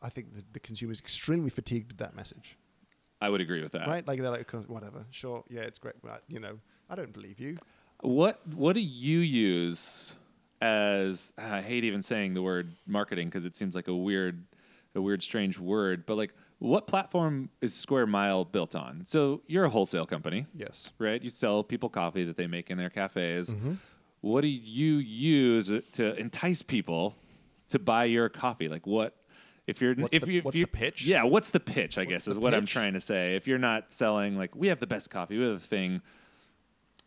I 0.02 0.08
think 0.08 0.34
the, 0.34 0.42
the 0.52 0.60
consumer 0.60 0.92
is 0.92 1.00
extremely 1.00 1.50
fatigued 1.50 1.88
with 1.92 1.98
that 1.98 2.14
message. 2.16 2.56
I 3.20 3.28
would 3.30 3.40
agree 3.40 3.62
with 3.62 3.72
that. 3.72 3.88
Right? 3.88 4.06
Like 4.06 4.20
they're 4.20 4.30
like, 4.30 4.48
whatever, 4.68 5.04
sure, 5.10 5.42
yeah, 5.50 5.62
it's 5.62 5.78
great, 5.80 5.96
but 6.02 6.22
you 6.28 6.38
know, 6.38 6.58
I 6.88 6.94
don't 6.94 7.12
believe 7.12 7.40
you. 7.40 7.56
What 8.00 8.46
what 8.54 8.74
do 8.74 8.80
you 8.80 9.18
use 9.18 10.14
as 10.60 11.32
I 11.38 11.60
hate 11.62 11.84
even 11.84 12.02
saying 12.02 12.34
the 12.34 12.42
word 12.42 12.74
marketing 12.86 13.28
because 13.28 13.46
it 13.46 13.54
seems 13.56 13.74
like 13.74 13.88
a 13.88 13.94
weird 13.94 14.44
a 14.94 15.00
weird 15.00 15.22
strange 15.22 15.58
word, 15.58 16.04
but 16.06 16.16
like 16.16 16.32
what 16.58 16.86
platform 16.88 17.50
is 17.60 17.72
Square 17.74 18.06
Mile 18.08 18.44
built 18.44 18.74
on? 18.74 19.04
So 19.06 19.42
you're 19.46 19.64
a 19.64 19.70
wholesale 19.70 20.06
company, 20.06 20.46
Yes. 20.56 20.90
right? 20.98 21.22
You 21.22 21.30
sell 21.30 21.62
people 21.62 21.88
coffee 21.88 22.24
that 22.24 22.36
they 22.36 22.48
make 22.48 22.68
in 22.70 22.78
their 22.78 22.90
cafes. 22.90 23.50
Mm-hmm. 23.54 23.74
What 24.22 24.40
do 24.40 24.48
you 24.48 24.94
use 24.96 25.70
to 25.92 26.16
entice 26.16 26.62
people 26.62 27.14
to 27.68 27.78
buy 27.78 28.06
your 28.06 28.28
coffee? 28.28 28.68
Like 28.68 28.86
what 28.86 29.14
if 29.68 29.80
you're 29.80 29.94
What's 29.94 30.14
if 30.16 30.22
the- 30.24 30.32
you 30.32 30.42
if 30.44 30.54
you 30.56 30.64
the 30.64 30.70
pitch? 30.72 31.04
Yeah, 31.04 31.22
what's 31.24 31.50
the 31.50 31.60
pitch? 31.60 31.96
I 31.98 32.00
What's 32.02 32.10
guess 32.10 32.28
is 32.28 32.38
what 32.38 32.54
I'm 32.54 32.66
trying 32.66 32.94
to 32.94 33.00
say. 33.00 33.36
If 33.36 33.46
you're 33.46 33.58
not 33.58 33.92
selling 33.92 34.36
like 34.36 34.56
we 34.56 34.66
have 34.68 34.80
the 34.80 34.86
best 34.88 35.10
coffee, 35.10 35.38
we 35.38 35.44
have 35.44 35.60
the 35.60 35.66
thing. 35.66 36.00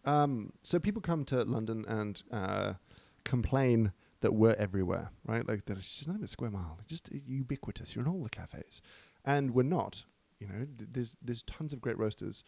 Um, 0.06 0.52
so 0.64 0.80
people 0.80 1.02
come 1.02 1.26
to 1.26 1.44
London 1.44 1.86
and 1.88 2.22
uh, 2.32 2.74
complain 3.24 3.92
that 4.22 4.34
we're 4.34 4.54
everywhere, 4.54 5.12
right? 5.26 5.48
Like 5.48 5.66
there's 5.66 5.80
just 5.80 6.08
nothing 6.08 6.22
but 6.22 6.30
square 6.30 6.52
mile, 6.52 6.80
just 6.88 7.10
ubiquitous. 7.12 7.96
You're 7.96 8.06
in 8.06 8.12
all 8.12 8.24
the 8.24 8.30
cafes, 8.30 8.82
and 9.26 9.52
we're 9.52 9.64
not. 9.64 10.06
You 10.40 10.48
know, 10.48 10.66
th- 10.78 10.90
there's 10.92 11.18
there's 11.22 11.44
tons 11.44 11.74
of 11.74 11.82
great 11.82 11.98
roasters. 11.98 12.44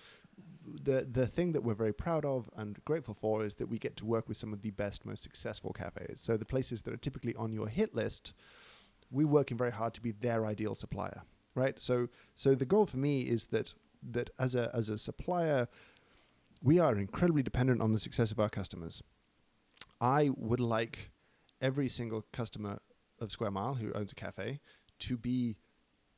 The 0.83 1.07
the 1.09 1.27
thing 1.27 1.51
that 1.51 1.63
we're 1.63 1.73
very 1.73 1.93
proud 1.93 2.25
of 2.25 2.49
and 2.55 2.83
grateful 2.85 3.13
for 3.13 3.43
is 3.43 3.55
that 3.55 3.67
we 3.67 3.77
get 3.77 3.97
to 3.97 4.05
work 4.05 4.27
with 4.27 4.37
some 4.37 4.53
of 4.53 4.61
the 4.61 4.71
best, 4.71 5.05
most 5.05 5.23
successful 5.23 5.73
cafes. 5.73 6.21
So 6.21 6.37
the 6.37 6.45
places 6.45 6.81
that 6.83 6.93
are 6.93 6.97
typically 6.97 7.35
on 7.35 7.51
your 7.51 7.67
hit 7.67 7.93
list, 7.93 8.33
we're 9.11 9.27
working 9.27 9.57
very 9.57 9.71
hard 9.71 9.93
to 9.95 10.01
be 10.01 10.11
their 10.11 10.45
ideal 10.45 10.75
supplier, 10.75 11.21
right? 11.55 11.79
So 11.79 12.07
so 12.35 12.55
the 12.55 12.65
goal 12.65 12.85
for 12.85 12.97
me 12.97 13.21
is 13.21 13.45
that 13.47 13.73
that 14.11 14.29
as 14.39 14.55
a 14.55 14.71
as 14.73 14.89
a 14.89 14.97
supplier, 14.97 15.67
we 16.61 16.79
are 16.79 16.95
incredibly 16.95 17.43
dependent 17.43 17.81
on 17.81 17.91
the 17.91 17.99
success 17.99 18.31
of 18.31 18.39
our 18.39 18.49
customers. 18.49 19.03
I 20.01 20.29
would 20.35 20.59
like 20.59 21.11
every 21.61 21.89
single 21.89 22.25
customer 22.33 22.79
of 23.19 23.31
Square 23.31 23.51
Mile 23.51 23.75
who 23.75 23.91
owns 23.93 24.11
a 24.11 24.15
cafe 24.15 24.59
to 24.99 25.17
be 25.17 25.57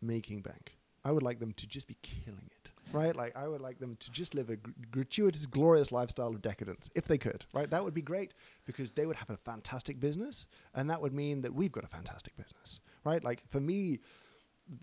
making 0.01 0.41
bank. 0.41 0.77
I 1.03 1.11
would 1.11 1.23
like 1.23 1.39
them 1.39 1.53
to 1.53 1.67
just 1.67 1.87
be 1.87 1.97
killing 2.01 2.49
it, 2.49 2.69
right? 2.91 3.15
Like 3.15 3.35
I 3.37 3.47
would 3.47 3.61
like 3.61 3.77
them 3.77 3.95
to 3.97 4.11
just 4.11 4.33
live 4.33 4.49
a 4.49 4.55
gr- 4.55 4.71
gratuitous, 4.89 5.45
glorious 5.45 5.91
lifestyle 5.91 6.29
of 6.29 6.41
decadence, 6.41 6.89
if 6.95 7.05
they 7.05 7.19
could, 7.19 7.45
right? 7.53 7.69
That 7.69 7.83
would 7.83 7.93
be 7.93 8.01
great 8.01 8.33
because 8.65 8.91
they 8.91 9.05
would 9.05 9.15
have 9.15 9.29
a 9.29 9.37
fantastic 9.37 9.99
business, 9.99 10.47
and 10.73 10.89
that 10.89 10.99
would 10.99 11.13
mean 11.13 11.41
that 11.43 11.53
we've 11.53 11.71
got 11.71 11.83
a 11.83 11.87
fantastic 11.87 12.35
business, 12.35 12.79
right? 13.03 13.23
Like 13.23 13.43
for 13.51 13.59
me, 13.59 13.99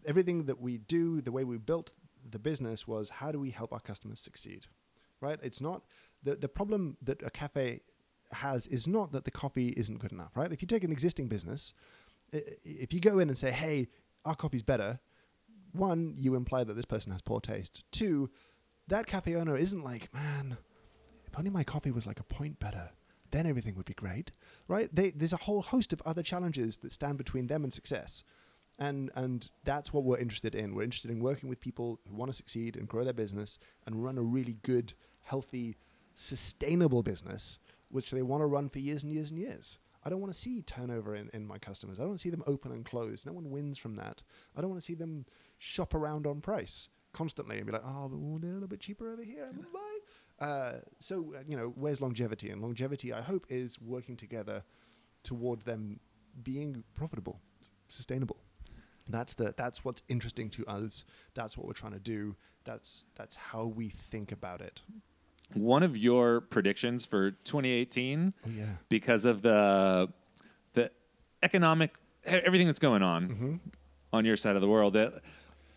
everything 0.06 0.44
that 0.44 0.60
we 0.60 0.78
do, 0.78 1.20
the 1.20 1.32
way 1.32 1.42
we 1.42 1.58
built 1.58 1.90
the 2.30 2.38
business 2.38 2.86
was 2.86 3.10
how 3.10 3.32
do 3.32 3.40
we 3.40 3.50
help 3.50 3.72
our 3.72 3.80
customers 3.80 4.20
succeed, 4.20 4.66
right? 5.20 5.40
It's 5.42 5.60
not 5.60 5.82
the 6.22 6.36
the 6.36 6.48
problem 6.48 6.96
that 7.02 7.20
a 7.24 7.30
cafe 7.30 7.80
has 8.34 8.66
is 8.66 8.86
not 8.86 9.12
that 9.12 9.24
the 9.24 9.30
coffee 9.30 9.68
isn't 9.76 9.98
good 9.98 10.12
enough, 10.12 10.36
right? 10.36 10.52
If 10.52 10.62
you 10.62 10.68
take 10.68 10.84
an 10.84 10.92
existing 10.92 11.28
business, 11.28 11.72
if 12.32 12.92
you 12.92 13.00
go 13.00 13.18
in 13.18 13.28
and 13.28 13.38
say, 13.38 13.50
"Hey, 13.50 13.88
our 14.24 14.34
coffee's 14.34 14.62
better," 14.62 15.00
one, 15.72 16.14
you 16.16 16.34
imply 16.34 16.64
that 16.64 16.74
this 16.74 16.84
person 16.84 17.12
has 17.12 17.22
poor 17.22 17.40
taste. 17.40 17.84
Two, 17.92 18.30
that 18.88 19.06
cafe 19.06 19.34
owner 19.34 19.56
isn't 19.56 19.82
like, 19.82 20.12
"Man, 20.12 20.56
if 21.26 21.38
only 21.38 21.50
my 21.50 21.64
coffee 21.64 21.90
was 21.90 22.06
like 22.06 22.20
a 22.20 22.24
point 22.24 22.58
better." 22.58 22.90
Then 23.30 23.46
everything 23.46 23.76
would 23.76 23.86
be 23.86 23.94
great, 23.94 24.30
right? 24.68 24.94
They, 24.94 25.08
there's 25.08 25.32
a 25.32 25.38
whole 25.38 25.62
host 25.62 25.94
of 25.94 26.02
other 26.04 26.22
challenges 26.22 26.76
that 26.78 26.92
stand 26.92 27.16
between 27.16 27.46
them 27.46 27.64
and 27.64 27.72
success 27.72 28.22
and 28.78 29.10
and 29.14 29.48
that's 29.64 29.92
what 29.92 30.04
we're 30.04 30.18
interested 30.18 30.54
in. 30.54 30.74
We're 30.74 30.82
interested 30.82 31.10
in 31.10 31.20
working 31.20 31.48
with 31.48 31.60
people 31.60 32.00
who 32.08 32.14
want 32.14 32.30
to 32.30 32.36
succeed 32.36 32.76
and 32.76 32.88
grow 32.88 33.04
their 33.04 33.12
business 33.12 33.58
and 33.86 34.02
run 34.02 34.18
a 34.18 34.22
really 34.22 34.56
good, 34.62 34.94
healthy, 35.22 35.76
sustainable 36.14 37.02
business, 37.02 37.58
which 37.92 38.10
they 38.10 38.22
want 38.22 38.40
to 38.40 38.46
run 38.46 38.68
for 38.68 38.80
years 38.80 39.04
and 39.04 39.12
years 39.12 39.30
and 39.30 39.38
years. 39.38 39.78
I 40.04 40.10
don't 40.10 40.20
want 40.20 40.32
to 40.32 40.38
see 40.38 40.62
turnover 40.62 41.14
in, 41.14 41.30
in 41.32 41.46
my 41.46 41.58
customers. 41.58 41.98
I 41.98 42.02
don't 42.02 42.08
want 42.08 42.20
to 42.20 42.22
see 42.22 42.30
them 42.30 42.42
open 42.46 42.72
and 42.72 42.84
close. 42.84 43.24
No 43.24 43.32
one 43.32 43.50
wins 43.50 43.78
from 43.78 43.94
that. 43.96 44.22
I 44.56 44.60
don't 44.60 44.70
want 44.70 44.82
to 44.82 44.84
see 44.84 44.94
them 44.94 45.26
shop 45.58 45.94
around 45.94 46.26
on 46.26 46.40
price 46.40 46.88
constantly 47.12 47.58
and 47.58 47.66
be 47.66 47.72
like, 47.72 47.84
oh, 47.84 48.10
they're 48.40 48.50
a 48.50 48.54
little 48.54 48.68
bit 48.68 48.80
cheaper 48.80 49.12
over 49.12 49.22
here. 49.22 49.50
Uh, 50.40 50.78
so, 50.98 51.34
uh, 51.36 51.42
you 51.46 51.56
know, 51.56 51.72
where's 51.76 52.00
longevity? 52.00 52.50
And 52.50 52.60
longevity, 52.60 53.12
I 53.12 53.20
hope, 53.20 53.46
is 53.48 53.80
working 53.80 54.16
together 54.16 54.64
toward 55.22 55.60
them 55.62 56.00
being 56.42 56.82
profitable, 56.96 57.40
sustainable. 57.88 58.38
That's 59.08 59.34
the 59.34 59.52
that's 59.56 59.84
what's 59.84 60.02
interesting 60.08 60.48
to 60.50 60.66
us. 60.66 61.04
That's 61.34 61.56
what 61.56 61.66
we're 61.66 61.74
trying 61.74 61.92
to 61.92 61.98
do. 61.98 62.36
That's 62.64 63.04
that's 63.14 63.36
how 63.36 63.66
we 63.66 63.90
think 63.90 64.32
about 64.32 64.60
it. 64.60 64.80
One 65.54 65.82
of 65.82 65.96
your 65.96 66.40
predictions 66.42 67.04
for 67.04 67.30
2018 67.32 68.34
Oh 68.46 68.50
yeah. 68.50 68.64
because 68.88 69.24
of 69.24 69.42
the 69.42 70.08
the 70.74 70.90
economic 71.42 71.94
everything 72.24 72.66
that's 72.66 72.78
going 72.78 73.02
on 73.02 73.28
Mm-hmm. 73.28 73.54
on 74.12 74.24
your 74.24 74.36
side 74.36 74.54
of 74.56 74.62
the 74.62 74.68
world 74.68 74.92
that 74.94 75.20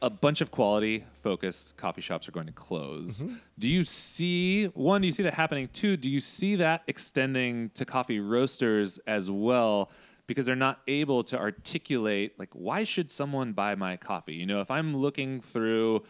a 0.02 0.10
bunch 0.10 0.42
of 0.42 0.52
quality 0.52 1.06
focused 1.14 1.78
coffee 1.78 2.02
shops 2.02 2.28
are 2.28 2.32
going 2.32 2.46
to 2.46 2.52
close. 2.52 3.22
Mm-hmm. 3.24 3.36
Do 3.58 3.68
you 3.68 3.84
see 3.84 4.66
one 4.66 5.02
do 5.02 5.08
you 5.08 5.12
see 5.14 5.24
that 5.24 5.34
happening? 5.34 5.70
Two, 5.74 5.98
do 5.98 6.10
you 6.10 6.20
see 6.20 6.56
that 6.58 6.84
extending 6.88 7.70
to 7.76 7.86
coffee 7.86 8.20
roasters 8.20 9.00
as 9.08 9.32
well 9.32 9.90
because 10.28 10.46
they're 10.46 10.56
not 10.56 10.82
able 10.88 11.24
to 11.24 11.38
articulate 11.40 12.38
like 12.38 12.50
why 12.54 12.84
should 12.84 13.10
someone 13.10 13.54
buy 13.54 13.74
my 13.76 13.96
coffee? 13.98 14.34
You 14.36 14.46
know, 14.46 14.62
if 14.62 14.70
I'm 14.70 14.96
looking 14.96 15.40
through 15.42 16.04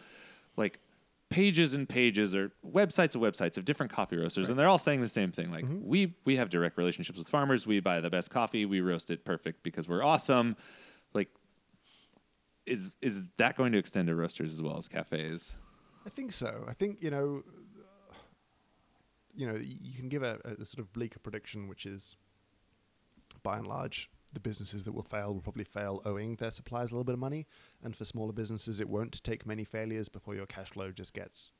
like 0.56 0.78
pages 1.36 1.74
and 1.74 1.86
pages 1.86 2.34
or 2.34 2.50
websites 2.64 3.14
and 3.14 3.22
websites 3.22 3.58
of 3.58 3.64
different 3.66 3.92
coffee 3.92 4.16
roasters 4.16 4.48
and 4.48 4.58
they're 4.58 4.68
all 4.68 4.78
saying 4.78 5.02
the 5.02 5.08
same 5.08 5.30
thing 5.30 5.50
like 5.50 5.64
Mm-hmm. 5.66 5.86
we 5.86 6.14
we 6.24 6.36
have 6.36 6.48
direct 6.48 6.78
relationships 6.78 7.18
with 7.18 7.28
farmers. 7.28 7.66
We 7.66 7.80
buy 7.80 8.00
the 8.00 8.08
best 8.08 8.30
coffee. 8.30 8.64
We 8.64 8.80
roast 8.80 9.10
it 9.10 9.24
perfect 9.24 9.62
because 9.62 9.86
we're 9.86 10.02
awesome. 10.02 10.56
Like 11.12 11.28
is 12.64 12.90
is 13.02 13.28
that 13.36 13.56
going 13.56 13.72
to 13.72 13.78
extend 13.78 14.08
to 14.08 14.14
roasters 14.14 14.50
as 14.54 14.62
well 14.62 14.78
as 14.78 14.88
cafes? 14.88 15.56
I 16.06 16.10
think 16.10 16.32
so. 16.32 16.64
I 16.68 16.72
think 16.72 17.02
you 17.02 17.10
know, 17.10 17.42
you 19.34 19.46
know, 19.46 19.56
you 19.60 19.94
can 19.98 20.08
give 20.08 20.22
a, 20.22 20.38
a 20.60 20.64
sort 20.64 20.78
of 20.80 20.92
bleaker 20.92 21.18
prediction, 21.18 21.68
which 21.68 21.84
is, 21.84 22.16
by 23.42 23.58
and 23.58 23.66
large, 23.66 24.08
the 24.36 24.40
businesses 24.40 24.84
that 24.84 24.92
will 24.92 25.02
fail 25.02 25.32
will 25.32 25.40
probably 25.40 25.64
fail 25.64 26.02
owing 26.04 26.36
their 26.36 26.50
suppliers 26.50 26.90
a 26.90 26.94
little 26.94 27.04
bit 27.04 27.14
of 27.14 27.18
money, 27.18 27.46
and 27.82 27.96
for 27.96 28.04
smaller 28.04 28.34
businesses, 28.34 28.80
it 28.80 28.88
won't 28.88 29.24
take 29.24 29.46
many 29.46 29.64
failures 29.64 30.10
before 30.10 30.34
your 30.34 30.44
cash 30.44 30.68
flow 30.68 30.92
just 30.92 31.14
gets 31.14 31.52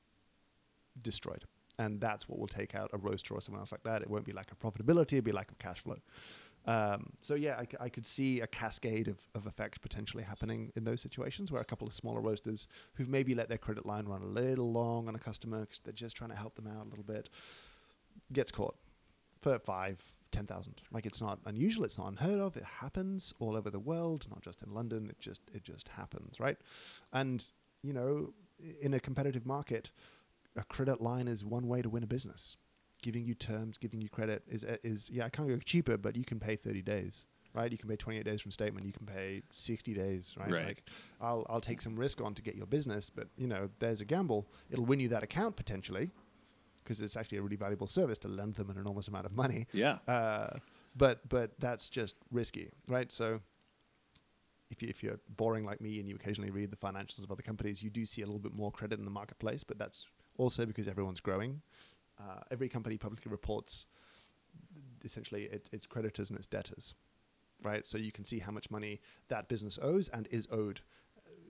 destroyed. 1.00 1.46
And 1.78 2.00
that's 2.00 2.28
what 2.28 2.38
will 2.38 2.46
take 2.46 2.74
out 2.74 2.90
a 2.92 2.98
roaster 2.98 3.32
or 3.34 3.40
someone 3.40 3.60
else 3.60 3.72
like 3.72 3.82
that. 3.84 4.02
It 4.02 4.10
won't 4.10 4.26
be 4.26 4.32
lack 4.32 4.52
of 4.52 4.58
profitability; 4.58 5.14
it'll 5.14 5.22
be 5.22 5.32
lack 5.32 5.50
of 5.50 5.58
cash 5.58 5.80
flow. 5.80 5.96
Um, 6.66 7.12
so 7.20 7.34
yeah, 7.34 7.62
I 7.80 7.88
could 7.88 8.04
see 8.04 8.40
a 8.40 8.46
cascade 8.46 9.08
of, 9.08 9.18
of 9.34 9.46
effects 9.46 9.78
potentially 9.78 10.24
happening 10.24 10.72
in 10.74 10.84
those 10.84 11.00
situations 11.00 11.50
where 11.50 11.62
a 11.62 11.64
couple 11.64 11.86
of 11.86 11.94
smaller 11.94 12.20
roasters 12.20 12.66
who've 12.94 13.08
maybe 13.08 13.34
let 13.34 13.48
their 13.48 13.58
credit 13.58 13.86
line 13.86 14.06
run 14.06 14.20
a 14.20 14.26
little 14.26 14.72
long 14.72 15.06
on 15.06 15.14
a 15.14 15.18
customer 15.18 15.60
because 15.60 15.78
they're 15.78 15.92
just 15.92 16.16
trying 16.16 16.30
to 16.30 16.36
help 16.36 16.56
them 16.56 16.66
out 16.66 16.86
a 16.86 16.88
little 16.88 17.04
bit 17.04 17.28
gets 18.32 18.50
caught 18.50 18.74
for 19.40 19.58
five, 19.60 20.02
ten 20.32 20.46
thousand. 20.46 20.82
Like 20.92 21.06
it's 21.06 21.20
not 21.20 21.38
unusual, 21.46 21.84
it's 21.84 21.98
not 21.98 22.08
unheard 22.08 22.40
of. 22.40 22.56
It 22.56 22.64
happens 22.64 23.32
all 23.38 23.56
over 23.56 23.70
the 23.70 23.78
world, 23.78 24.26
not 24.30 24.42
just 24.42 24.62
in 24.62 24.72
London. 24.72 25.08
It 25.10 25.18
just 25.20 25.40
it 25.54 25.64
just 25.64 25.88
happens, 25.88 26.40
right? 26.40 26.56
And 27.12 27.44
you 27.82 27.92
know, 27.92 28.32
in 28.80 28.94
a 28.94 29.00
competitive 29.00 29.46
market, 29.46 29.90
a 30.56 30.64
credit 30.64 31.00
line 31.00 31.28
is 31.28 31.44
one 31.44 31.68
way 31.68 31.82
to 31.82 31.88
win 31.88 32.02
a 32.02 32.06
business. 32.06 32.56
Giving 33.02 33.24
you 33.24 33.34
terms, 33.34 33.78
giving 33.78 34.00
you 34.00 34.08
credit 34.08 34.42
is 34.48 34.64
uh, 34.64 34.76
is 34.82 35.10
yeah. 35.10 35.26
I 35.26 35.28
can't 35.28 35.48
go 35.48 35.58
cheaper, 35.58 35.96
but 35.96 36.16
you 36.16 36.24
can 36.24 36.40
pay 36.40 36.56
thirty 36.56 36.82
days. 36.82 37.26
Right, 37.54 37.72
you 37.72 37.78
can 37.78 37.88
pay 37.88 37.96
28 37.96 38.22
days 38.22 38.42
from 38.42 38.50
statement. 38.50 38.84
You 38.84 38.92
can 38.92 39.06
pay 39.06 39.40
60 39.50 39.94
days. 39.94 40.34
Right, 40.38 40.50
Right. 40.52 40.66
Like, 40.66 40.90
I'll 41.22 41.46
I'll 41.48 41.60
take 41.60 41.80
some 41.80 41.96
risk 41.96 42.20
on 42.20 42.34
to 42.34 42.42
get 42.42 42.54
your 42.54 42.66
business, 42.66 43.08
but 43.08 43.28
you 43.38 43.46
know, 43.46 43.70
there's 43.78 44.02
a 44.02 44.04
gamble. 44.04 44.46
It'll 44.70 44.84
win 44.84 45.00
you 45.00 45.08
that 45.08 45.22
account 45.22 45.56
potentially, 45.56 46.10
because 46.86 47.00
it's 47.00 47.16
actually 47.16 47.38
a 47.38 47.42
really 47.42 47.56
valuable 47.56 47.88
service 47.88 48.18
to 48.18 48.28
lend 48.28 48.54
them 48.54 48.70
an 48.70 48.78
enormous 48.78 49.08
amount 49.08 49.26
of 49.26 49.34
money. 49.34 49.66
yeah 49.72 49.98
Uh, 50.06 50.58
but 50.96 51.28
but 51.28 51.50
that's 51.58 51.90
just 51.90 52.14
risky, 52.30 52.70
right? 52.88 53.12
So 53.12 53.40
if 54.70 54.82
you, 54.82 54.88
if 54.88 55.02
you're 55.02 55.18
boring 55.36 55.64
like 55.64 55.80
me 55.80 55.98
and 56.00 56.08
you 56.08 56.14
occasionally 56.14 56.50
read 56.50 56.70
the 56.70 56.76
financials 56.76 57.22
of 57.24 57.30
other 57.30 57.42
companies, 57.42 57.82
you 57.82 57.90
do 57.90 58.04
see 58.04 58.22
a 58.22 58.26
little 58.26 58.40
bit 58.40 58.54
more 58.54 58.70
credit 58.70 58.98
in 58.98 59.04
the 59.04 59.10
marketplace. 59.10 59.62
But 59.64 59.78
that's 59.78 60.06
also 60.38 60.64
because 60.66 60.88
everyone's 60.88 61.20
growing. 61.20 61.60
Uh, 62.18 62.40
every 62.50 62.68
company 62.68 62.96
publicly 62.96 63.30
reports 63.30 63.86
essentially 65.04 65.44
it, 65.44 65.68
its 65.72 65.86
creditors 65.86 66.30
and 66.30 66.38
its 66.38 66.46
debtors, 66.46 66.94
right? 67.62 67.86
So 67.86 67.98
you 67.98 68.12
can 68.12 68.24
see 68.24 68.38
how 68.38 68.52
much 68.52 68.70
money 68.70 69.00
that 69.28 69.48
business 69.48 69.78
owes 69.82 70.08
and 70.08 70.26
is 70.30 70.48
owed. 70.50 70.80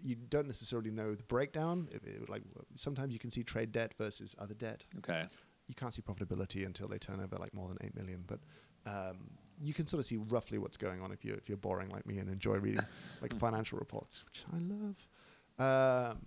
You 0.02 0.16
don't 0.16 0.46
necessarily 0.46 0.90
know 0.90 1.14
the 1.14 1.24
breakdown. 1.24 1.88
If 1.92 2.04
it- 2.06 2.28
like 2.28 2.42
sometimes 2.74 3.12
you 3.12 3.18
can 3.18 3.30
see 3.30 3.42
trade 3.42 3.72
debt 3.72 3.94
versus 3.98 4.34
other 4.38 4.54
debt 4.54 4.84
okay 4.98 5.26
you 5.68 5.74
can't 5.74 5.92
see 5.92 6.00
profitability 6.02 6.64
until 6.64 6.86
they 6.88 6.98
turn 6.98 7.20
over 7.20 7.36
like 7.38 7.52
more 7.52 7.68
than 7.68 7.78
eight 7.80 7.94
million. 7.96 8.22
But 8.26 8.38
um, 8.88 9.18
you 9.60 9.74
can 9.74 9.86
sort 9.88 9.98
of 9.98 10.06
see 10.06 10.16
roughly 10.16 10.58
what's 10.58 10.76
going 10.76 11.02
on 11.02 11.10
if 11.10 11.24
you 11.24 11.34
if 11.34 11.48
you're 11.48 11.58
boring 11.58 11.88
like 11.90 12.06
me 12.06 12.18
and 12.18 12.28
enjoy 12.30 12.54
reading 12.58 12.84
like 13.22 13.34
financial 13.36 13.76
reports, 13.78 14.22
which 14.24 14.44
I 14.52 14.58
love. 14.58 15.08
Um, 15.58 16.18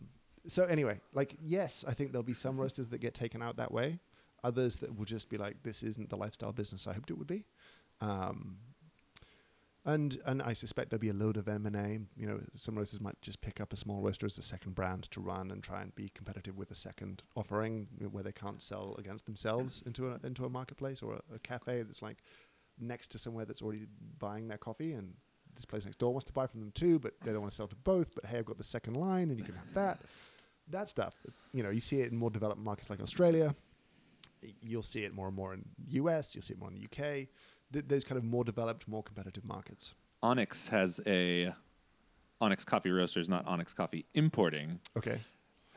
so 0.47 0.65
anyway, 0.65 0.99
like 1.13 1.35
yes, 1.41 1.85
I 1.87 1.93
think 1.93 2.11
there'll 2.11 2.23
be 2.23 2.33
some 2.33 2.57
roasters 2.59 2.87
that 2.89 2.97
get 2.99 3.13
taken 3.13 3.41
out 3.41 3.55
that 3.57 3.71
way. 3.71 3.99
Others 4.43 4.77
that 4.77 4.97
will 4.97 5.05
just 5.05 5.29
be 5.29 5.37
like, 5.37 5.61
this 5.63 5.83
isn't 5.83 6.09
the 6.09 6.15
lifestyle 6.17 6.51
business 6.51 6.87
I 6.87 6.93
hoped 6.93 7.11
it 7.11 7.17
would 7.17 7.27
be. 7.27 7.45
Um, 8.01 8.57
and 9.93 10.19
and 10.25 10.41
I 10.41 10.53
suspect 10.53 10.89
there'll 10.89 11.01
be 11.01 11.09
a 11.09 11.13
load 11.13 11.37
of 11.37 11.47
M 11.47 11.65
and 11.65 11.75
A. 11.75 11.99
You 12.15 12.27
know, 12.27 12.39
some 12.55 12.75
roasters 12.75 13.01
might 13.01 13.19
just 13.21 13.41
pick 13.41 13.59
up 13.59 13.73
a 13.73 13.77
small 13.77 14.01
roaster 14.01 14.25
as 14.25 14.37
a 14.37 14.43
second 14.43 14.75
brand 14.75 15.03
to 15.11 15.19
run 15.19 15.51
and 15.51 15.63
try 15.63 15.81
and 15.81 15.93
be 15.95 16.09
competitive 16.09 16.57
with 16.57 16.71
a 16.71 16.75
second 16.75 17.23
offering 17.35 17.87
where 18.11 18.23
they 18.23 18.31
can't 18.31 18.61
sell 18.61 18.95
against 18.99 19.25
themselves 19.25 19.81
into 19.85 20.09
a 20.09 20.19
into 20.23 20.45
a 20.45 20.49
marketplace 20.49 21.01
or 21.01 21.13
a, 21.13 21.35
a 21.35 21.39
cafe 21.39 21.83
that's 21.83 22.01
like 22.01 22.17
next 22.79 23.07
to 23.11 23.19
somewhere 23.19 23.45
that's 23.45 23.61
already 23.61 23.87
buying 24.19 24.47
their 24.47 24.57
coffee 24.57 24.93
and 24.93 25.13
this 25.55 25.65
place 25.65 25.85
next 25.85 25.97
door 25.97 26.13
wants 26.13 26.25
to 26.25 26.33
buy 26.33 26.47
from 26.47 26.61
them 26.61 26.71
too, 26.71 26.99
but 26.99 27.13
they 27.23 27.31
don't 27.31 27.41
want 27.41 27.51
to 27.51 27.55
sell 27.55 27.67
to 27.67 27.75
both. 27.75 28.15
But 28.15 28.25
hey, 28.25 28.37
I've 28.37 28.45
got 28.45 28.57
the 28.57 28.63
second 28.63 28.95
line, 28.95 29.29
and 29.29 29.37
you 29.37 29.43
can 29.43 29.55
have 29.55 29.73
that. 29.73 29.99
That 30.69 30.87
stuff, 30.87 31.15
you 31.51 31.63
know, 31.63 31.71
you 31.71 31.81
see 31.81 32.01
it 32.01 32.11
in 32.11 32.17
more 32.17 32.29
developed 32.29 32.61
markets 32.61 32.89
like 32.89 33.01
Australia. 33.01 33.55
You'll 34.61 34.83
see 34.83 35.03
it 35.03 35.13
more 35.13 35.27
and 35.27 35.35
more 35.35 35.53
in 35.53 35.65
US. 35.87 36.35
You'll 36.35 36.43
see 36.43 36.53
it 36.53 36.59
more 36.59 36.69
in 36.69 36.75
the 36.75 36.85
UK. 36.85 37.27
Th- 37.71 37.85
those 37.87 38.03
kind 38.03 38.17
of 38.17 38.23
more 38.23 38.43
developed, 38.43 38.87
more 38.87 39.03
competitive 39.03 39.45
markets. 39.45 39.93
onyx 40.21 40.67
has 40.69 40.99
a 41.07 41.53
onyx 42.41 42.65
coffee 42.65 42.91
roasters 42.91 43.29
not 43.29 43.45
onyx 43.45 43.73
coffee 43.73 44.05
importing 44.13 44.79
Okay. 44.97 45.19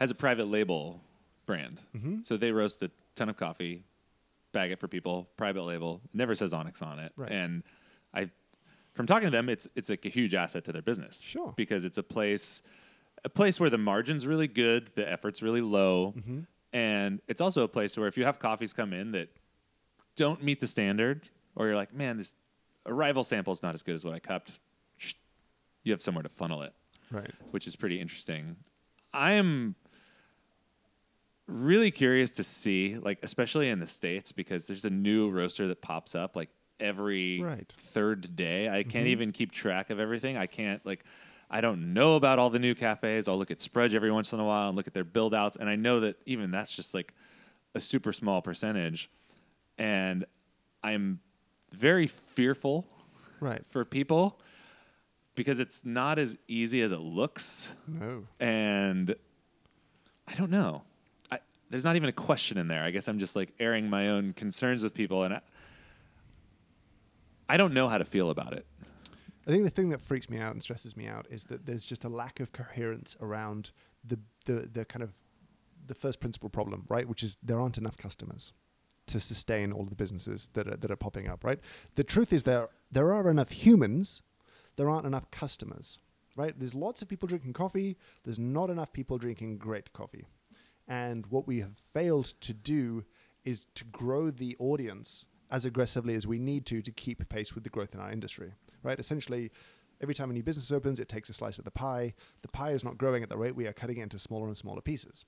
has 0.00 0.10
a 0.10 0.14
private 0.14 0.46
label 0.46 1.00
brand 1.46 1.80
Mhm. 1.94 2.24
so 2.24 2.36
they 2.36 2.50
roast 2.52 2.82
a 2.82 2.90
ton 3.14 3.28
of 3.28 3.36
coffee 3.36 3.84
bag 4.52 4.70
it 4.72 4.78
for 4.80 4.88
people 4.88 5.28
private 5.36 5.62
label 5.62 6.00
never 6.12 6.34
says 6.34 6.52
onyx 6.52 6.82
on 6.82 6.98
it 6.98 7.12
Right. 7.16 7.30
and 7.32 7.62
i 8.14 8.30
from 8.94 9.06
talking 9.06 9.26
to 9.26 9.30
them 9.30 9.48
it's 9.48 9.68
it's 9.76 9.88
like 9.88 10.04
a 10.04 10.08
huge 10.08 10.34
asset 10.34 10.64
to 10.64 10.72
their 10.72 10.82
business 10.82 11.20
Sure. 11.22 11.52
because 11.56 11.84
it's 11.84 11.98
a 11.98 12.02
place 12.02 12.62
a 13.24 13.28
place 13.28 13.60
where 13.60 13.70
the 13.70 13.78
margin's 13.78 14.26
really 14.26 14.48
good 14.48 14.90
the 14.96 15.08
effort's 15.08 15.40
really 15.42 15.60
low 15.62 16.12
Mm-hmm. 16.16 16.40
And 16.74 17.20
it's 17.28 17.42
also 17.42 17.64
a 17.64 17.68
place 17.68 17.96
where 17.98 18.08
if 18.08 18.16
you 18.16 18.24
have 18.24 18.38
coffees 18.38 18.72
come 18.72 18.92
in 18.94 19.12
that 19.12 19.28
don't 20.16 20.42
meet 20.42 20.58
the 20.60 20.66
standard, 20.66 21.28
or 21.56 21.66
you're 21.66 21.76
like, 21.76 21.92
man, 21.94 22.18
this 22.18 22.34
arrival 22.86 23.24
sample 23.24 23.52
is 23.52 23.62
not 23.62 23.74
as 23.74 23.82
good 23.82 23.94
as 23.94 24.04
what 24.04 24.14
I 24.14 24.18
cupped, 24.18 24.52
you 25.84 25.92
have 25.92 26.02
somewhere 26.02 26.22
to 26.22 26.28
funnel 26.28 26.62
it, 26.62 26.72
Right. 27.10 27.30
which 27.50 27.66
is 27.66 27.76
pretty 27.76 28.00
interesting. 28.00 28.56
I 29.12 29.32
am 29.32 29.74
really 31.46 31.90
curious 31.90 32.30
to 32.32 32.44
see, 32.44 32.96
like, 32.96 33.18
especially 33.22 33.68
in 33.68 33.80
the 33.80 33.86
States, 33.86 34.32
because 34.32 34.66
there's 34.66 34.84
a 34.84 34.90
new 34.90 35.28
roaster 35.30 35.68
that 35.68 35.82
pops 35.82 36.14
up 36.14 36.36
like 36.36 36.50
every 36.80 37.40
Right. 37.40 37.72
third 37.76 38.36
day. 38.36 38.68
I 38.68 38.82
can't 38.82 38.94
mm-hmm. 38.94 39.06
even 39.08 39.32
keep 39.32 39.52
track 39.52 39.90
of 39.90 40.00
everything. 40.00 40.36
I 40.36 40.46
can't, 40.46 40.84
like, 40.86 41.04
I 41.50 41.60
don't 41.60 41.92
know 41.92 42.16
about 42.16 42.38
all 42.38 42.48
the 42.48 42.58
new 42.58 42.74
cafes. 42.74 43.28
I'll 43.28 43.36
look 43.36 43.50
at 43.50 43.60
Sprudge 43.60 43.94
every 43.94 44.10
once 44.10 44.32
in 44.32 44.40
a 44.40 44.44
while 44.44 44.68
and 44.68 44.76
look 44.76 44.86
at 44.86 44.94
their 44.94 45.04
build 45.04 45.34
outs. 45.34 45.56
And 45.56 45.68
I 45.68 45.76
know 45.76 46.00
that 46.00 46.16
even 46.24 46.50
that's 46.50 46.74
just 46.74 46.94
like 46.94 47.12
a 47.74 47.80
super 47.80 48.12
small 48.12 48.40
percentage. 48.40 49.10
And 49.76 50.24
I'm 50.82 51.20
very 51.72 52.06
fearful 52.06 52.86
Right. 53.40 53.62
for 53.66 53.84
people 53.84 54.40
because 55.34 55.58
it's 55.58 55.84
not 55.84 56.18
as 56.18 56.36
easy 56.46 56.80
as 56.82 56.92
it 56.92 57.00
looks. 57.00 57.74
No. 57.88 58.24
And 58.38 59.14
I 60.28 60.34
don't 60.34 60.50
know. 60.50 60.82
I, 61.30 61.38
there's 61.70 61.84
not 61.84 61.96
even 61.96 62.08
a 62.08 62.12
question 62.12 62.56
in 62.58 62.68
there. 62.68 62.84
I 62.84 62.90
guess 62.90 63.08
I'm 63.08 63.18
just 63.18 63.34
like 63.34 63.52
airing 63.58 63.90
my 63.90 64.10
own 64.10 64.32
concerns 64.34 64.84
with 64.84 64.94
people. 64.94 65.24
And 65.24 65.34
I, 65.34 65.40
I 67.48 67.56
don't 67.56 67.74
know 67.74 67.88
how 67.88 67.98
to 67.98 68.04
feel 68.04 68.30
about 68.30 68.52
it. 68.52 68.66
I 69.46 69.50
think 69.50 69.64
the 69.64 69.70
thing 69.70 69.88
that 69.90 70.00
freaks 70.00 70.30
me 70.30 70.38
out 70.38 70.52
and 70.52 70.62
stresses 70.62 70.96
me 70.96 71.08
out 71.08 71.26
is 71.28 71.44
that 71.44 71.66
there's 71.66 71.84
just 71.84 72.04
a 72.04 72.08
lack 72.08 72.38
of 72.38 72.52
coherence 72.52 73.16
around 73.20 73.70
the 74.04 74.18
the 74.44 74.68
the 74.72 74.84
kind 74.84 75.02
of 75.02 75.12
the 75.86 75.94
first 75.94 76.20
principle 76.20 76.48
problem, 76.48 76.84
right? 76.88 77.08
Which 77.08 77.24
is 77.24 77.38
there 77.42 77.58
aren't 77.60 77.76
enough 77.76 77.96
customers 77.96 78.52
to 79.06 79.20
sustain 79.20 79.72
all 79.72 79.82
of 79.82 79.90
the 79.90 79.96
businesses 79.96 80.50
that 80.54 80.68
are, 80.68 80.76
that 80.76 80.90
are 80.90 80.96
popping 80.96 81.28
up, 81.28 81.44
right? 81.44 81.58
The 81.96 82.04
truth 82.04 82.32
is 82.32 82.44
there 82.44 82.68
there 82.90 83.12
are 83.12 83.30
enough 83.30 83.50
humans, 83.50 84.22
there 84.76 84.90
aren't 84.90 85.06
enough 85.06 85.30
customers, 85.30 85.98
right? 86.36 86.58
There's 86.58 86.74
lots 86.74 87.02
of 87.02 87.08
people 87.08 87.26
drinking 87.26 87.54
coffee, 87.54 87.96
there's 88.24 88.38
not 88.38 88.70
enough 88.70 88.92
people 88.92 89.18
drinking 89.18 89.58
great 89.58 89.92
coffee. 89.92 90.26
And 90.88 91.26
what 91.26 91.46
we 91.46 91.60
have 91.60 91.76
failed 91.76 92.26
to 92.42 92.52
do 92.52 93.04
is 93.44 93.66
to 93.74 93.84
grow 93.84 94.30
the 94.30 94.56
audience 94.58 95.26
as 95.50 95.64
aggressively 95.64 96.14
as 96.14 96.26
we 96.26 96.38
need 96.38 96.66
to 96.66 96.80
to 96.82 96.90
keep 96.90 97.28
pace 97.28 97.54
with 97.54 97.64
the 97.64 97.70
growth 97.70 97.94
in 97.94 98.00
our 98.00 98.10
industry, 98.10 98.52
right? 98.82 98.98
Essentially, 98.98 99.50
every 100.00 100.14
time 100.14 100.30
a 100.30 100.32
new 100.32 100.42
business 100.42 100.72
opens, 100.72 100.98
it 100.98 101.08
takes 101.08 101.28
a 101.28 101.34
slice 101.34 101.58
of 101.58 101.64
the 101.64 101.70
pie. 101.70 102.14
The 102.42 102.48
pie 102.48 102.70
is 102.70 102.84
not 102.84 102.98
growing 102.98 103.22
at 103.22 103.28
the 103.28 103.36
rate 103.36 103.54
we 103.54 103.66
are 103.66 103.72
cutting 103.72 103.98
it 103.98 104.02
into 104.02 104.18
smaller 104.18 104.48
and 104.48 104.56
smaller 104.56 104.80
pieces. 104.80 105.24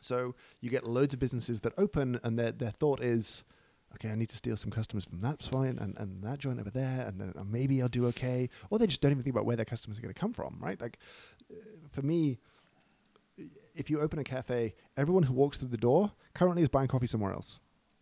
So 0.00 0.34
you 0.60 0.70
get 0.70 0.84
loads 0.84 1.14
of 1.14 1.20
businesses 1.20 1.60
that 1.60 1.72
open, 1.78 2.20
and 2.22 2.38
their 2.38 2.52
their 2.52 2.70
thought 2.70 3.02
is, 3.02 3.44
okay, 3.94 4.10
I 4.10 4.14
need 4.14 4.28
to 4.30 4.36
steal 4.36 4.56
some 4.56 4.70
customers 4.70 5.04
from 5.04 5.20
that 5.20 5.38
joint 5.38 5.78
and, 5.78 5.96
and 5.98 6.22
that 6.22 6.38
joint 6.38 6.60
over 6.60 6.70
there, 6.70 7.06
and 7.06 7.20
then 7.20 7.34
maybe 7.50 7.82
I'll 7.82 7.88
do 7.88 8.06
okay. 8.06 8.48
Or 8.70 8.78
they 8.78 8.86
just 8.86 9.00
don't 9.00 9.12
even 9.12 9.22
think 9.22 9.34
about 9.34 9.46
where 9.46 9.56
their 9.56 9.64
customers 9.64 9.98
are 9.98 10.02
going 10.02 10.14
to 10.14 10.20
come 10.20 10.32
from, 10.32 10.56
right? 10.60 10.80
Like, 10.80 10.98
uh, 11.50 11.56
for 11.90 12.02
me, 12.02 12.38
if 13.74 13.90
you 13.90 14.00
open 14.00 14.18
a 14.18 14.24
cafe, 14.24 14.74
everyone 14.96 15.24
who 15.24 15.34
walks 15.34 15.58
through 15.58 15.68
the 15.68 15.76
door 15.76 16.12
currently 16.34 16.62
is 16.62 16.68
buying 16.68 16.88
coffee 16.88 17.06
somewhere 17.06 17.32
else, 17.32 17.60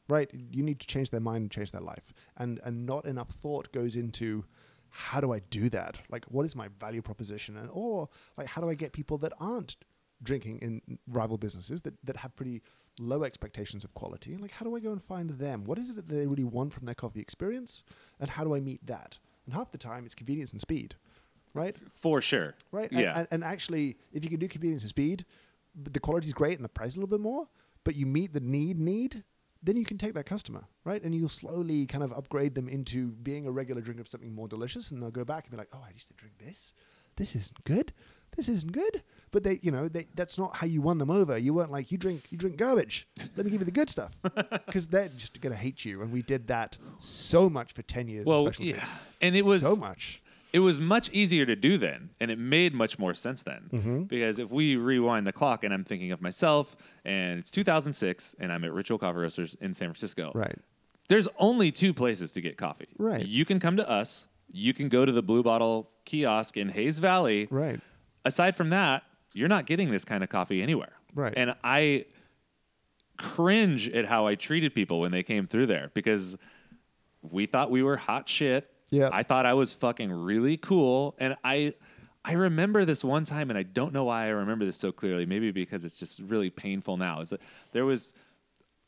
right? 0.09 0.31
You 0.33 0.63
need 0.63 0.81
to 0.81 0.87
change 0.87 1.11
their 1.11 1.21
mind 1.21 1.43
and 1.43 1.51
change 1.51 1.73
their 1.73 1.83
life, 1.83 2.13
and 2.37 2.61
and 2.65 2.87
not 2.87 3.07
enough 3.07 3.31
thought 3.31 3.73
goes 3.73 3.97
into 3.97 4.45
how 4.91 5.21
do 5.21 5.33
I 5.33 5.41
do 5.51 5.69
that? 5.69 5.99
Like, 6.09 6.25
what 6.27 6.47
is 6.47 6.57
my 6.57 6.69
value 6.81 7.03
proposition, 7.03 7.57
and 7.57 7.69
or 7.73 8.09
like 8.37 8.47
how 8.47 8.61
do 8.61 8.69
I 8.69 8.75
get 8.75 8.93
people 8.93 9.19
that 9.19 9.33
aren't 9.39 9.77
drinking 10.23 10.59
in 10.61 10.99
rival 11.07 11.39
businesses 11.39 11.83
that 11.83 11.95
that 12.05 12.16
have 12.19 12.35
pretty 12.37 12.62
low 13.01 13.23
expectations 13.25 13.85
of 13.85 13.95
quality? 13.95 14.37
Like, 14.37 14.53
how 14.53 14.64
do 14.64 14.75
I 14.77 14.81
go 14.81 14.93
and 14.93 15.03
find 15.03 15.31
them? 15.31 15.64
What 15.64 15.79
is 15.79 15.91
it 15.91 15.97
that 15.97 16.09
they 16.09 16.27
really 16.27 16.45
want 16.45 16.73
from 16.73 16.87
their 16.87 16.95
coffee 16.95 17.21
experience, 17.21 17.85
and 18.21 18.31
how 18.31 18.45
do 18.45 18.55
I 18.55 18.61
meet 18.61 18.87
that? 18.87 19.19
And 19.47 19.55
half 19.55 19.71
the 19.71 19.79
time, 19.79 20.05
it's 20.05 20.14
convenience 20.14 20.53
and 20.53 20.61
speed, 20.61 20.95
right? 21.55 21.77
For 21.91 22.21
sure. 22.21 22.55
right? 22.73 22.91
And, 22.91 23.01
Yeah. 23.01 23.19
And, 23.19 23.29
and 23.31 23.45
actually, 23.45 23.97
if 24.12 24.23
you 24.25 24.31
can 24.31 24.39
do 24.41 24.49
convenience 24.49 24.83
and 24.83 24.91
speed, 24.91 25.25
but 25.75 25.95
the 25.95 26.01
quality 26.01 26.27
is 26.27 26.33
great 26.33 26.57
and 26.57 26.64
the 26.64 26.69
price 26.69 26.97
a 26.97 26.99
little 26.99 27.09
bit 27.09 27.21
more, 27.21 27.49
but 27.85 27.95
you 27.95 28.05
meet 28.05 28.33
the 28.33 28.41
need 28.41 28.79
need, 28.79 29.25
then 29.62 29.77
you 29.77 29.85
can 29.85 29.97
take 29.97 30.14
that 30.14 30.27
customer, 30.27 30.64
right? 30.85 31.03
And 31.03 31.14
you'll 31.14 31.29
slowly 31.29 31.87
kind 31.87 32.05
of 32.05 32.12
upgrade 32.12 32.55
them 32.55 32.69
into 32.69 33.09
being 33.09 33.47
a 33.47 33.51
regular 33.51 33.81
drinker 33.81 34.03
of 34.03 34.09
something 34.09 34.35
more 34.35 34.49
delicious, 34.49 34.91
and 34.91 35.03
they'll 35.03 35.11
go 35.11 35.25
back 35.25 35.45
and 35.45 35.53
be 35.53 35.57
like, 35.57 35.69
"Oh, 35.73 35.85
I 35.87 35.91
used 35.93 36.09
to 36.09 36.14
drink 36.14 36.39
this. 36.39 36.75
This 37.16 37.35
isn't 37.35 37.64
good. 37.64 37.93
This 38.37 38.49
isn't 38.49 38.73
good." 38.73 39.03
But 39.31 39.45
they, 39.45 39.59
you 39.62 39.70
know, 39.70 39.89
they, 39.89 40.07
that's 40.14 40.39
not 40.39 40.57
how 40.57 40.66
you 40.66 40.81
won 40.81 40.99
them 40.99 41.11
over. 41.11 41.37
You 41.37 41.55
weren't 41.55 41.70
like, 41.70 41.93
"You 41.93 41.99
drink, 41.99 42.24
you 42.31 42.39
drink 42.39 42.57
garbage. 42.57 43.07
Let 43.37 43.45
me 43.45 43.51
give 43.51 43.61
you 43.61 43.64
the 43.66 43.70
good 43.70 43.91
stuff," 43.91 44.16
because 44.66 44.87
they're 44.87 45.09
just 45.09 45.41
gonna 45.41 45.55
hate 45.57 45.85
you. 45.85 46.03
And 46.03 46.12
we 46.12 46.22
did 46.22 46.47
that 46.49 46.79
so 46.99 47.51
much 47.51 47.72
for 47.74 47.83
ten 47.83 48.09
years. 48.09 48.26
Well, 48.26 48.51
yeah. 48.59 48.85
And 49.20 49.37
it 49.37 49.45
was 49.45 49.62
so 49.62 49.76
much. 49.76 50.22
it 50.53 50.61
was 50.61 50.81
much 50.81 51.11
easier 51.12 51.45
to 51.45 51.55
do 51.55 51.76
then 51.76 52.09
and 52.20 52.31
it 52.31 52.39
made 52.39 52.72
much 52.72 52.99
more 52.99 53.12
sense 53.14 53.43
then 53.43 53.68
Mm-hmm. 53.70 54.03
because 54.05 54.39
if 54.39 54.51
we 54.51 54.76
rewind 54.76 55.26
the 55.26 55.33
clock 55.33 55.62
and 55.62 55.74
i'm 55.74 55.85
thinking 55.85 56.11
of 56.11 56.22
myself 56.22 56.74
and 57.05 57.39
it's 57.41 57.51
2006 57.51 58.35
and 58.41 58.51
i'm 58.51 58.64
at 58.64 58.72
ritual 58.72 58.97
coffee 58.99 59.18
roasters 59.18 59.57
in 59.61 59.74
san 59.74 59.89
francisco 59.89 60.33
Right. 60.35 60.57
there's 61.09 61.29
only 61.39 61.70
two 61.70 61.93
places 61.93 62.33
to 62.33 62.41
get 62.41 62.57
coffee 62.57 62.89
Right. 62.99 63.26
you 63.26 63.45
can 63.45 63.61
come 63.61 63.76
to 63.76 63.87
us 63.91 64.26
you 64.51 64.72
can 64.72 64.89
go 64.89 65.05
to 65.05 65.12
the 65.12 65.22
blue 65.22 65.43
bottle 65.43 65.91
kiosk 66.07 66.57
in 66.57 66.70
hayes 66.70 66.99
valley 66.99 67.47
Right. 67.51 67.81
aside 68.24 68.57
from 68.57 68.70
that 68.70 69.03
you're 69.35 69.49
not 69.49 69.66
getting 69.66 69.91
this 69.91 70.05
kind 70.05 70.22
of 70.24 70.31
coffee 70.31 70.62
anywhere 70.62 70.93
Right. 71.14 71.35
and 71.37 71.55
i 71.64 72.05
cringe 73.16 73.89
at 73.89 74.05
how 74.07 74.26
i 74.26 74.35
treated 74.35 74.74
people 74.74 75.01
when 75.01 75.11
they 75.11 75.22
came 75.22 75.47
through 75.47 75.66
there 75.66 75.91
because 75.95 76.37
we 77.22 77.47
thought 77.47 77.70
we 77.70 77.83
were 77.83 77.97
hot 77.97 78.29
shit 78.29 78.70
Yeah. 78.91 79.11
I 79.12 79.22
thought 79.22 79.45
I 79.45 79.55
was 79.55 79.72
fucking 79.74 80.11
really 80.11 80.57
cool, 80.57 81.14
and 81.18 81.37
I 81.45 81.74
I 82.24 82.33
remember 82.33 82.85
this 82.85 83.03
one 83.05 83.24
time, 83.24 83.51
and 83.51 83.59
I 83.59 83.62
don't 83.62 83.93
know 83.93 84.05
why 84.05 84.24
I 84.24 84.29
remember 84.29 84.64
this 84.64 84.76
so 84.76 84.93
clearly. 84.93 85.26
Maybe 85.26 85.51
because 85.51 85.85
it's 85.85 85.99
just 85.99 86.20
really 86.20 86.49
painful 86.51 86.97
now. 86.97 87.20
Is 87.20 87.31
that 87.31 87.41
there 87.72 87.85
was 87.85 88.14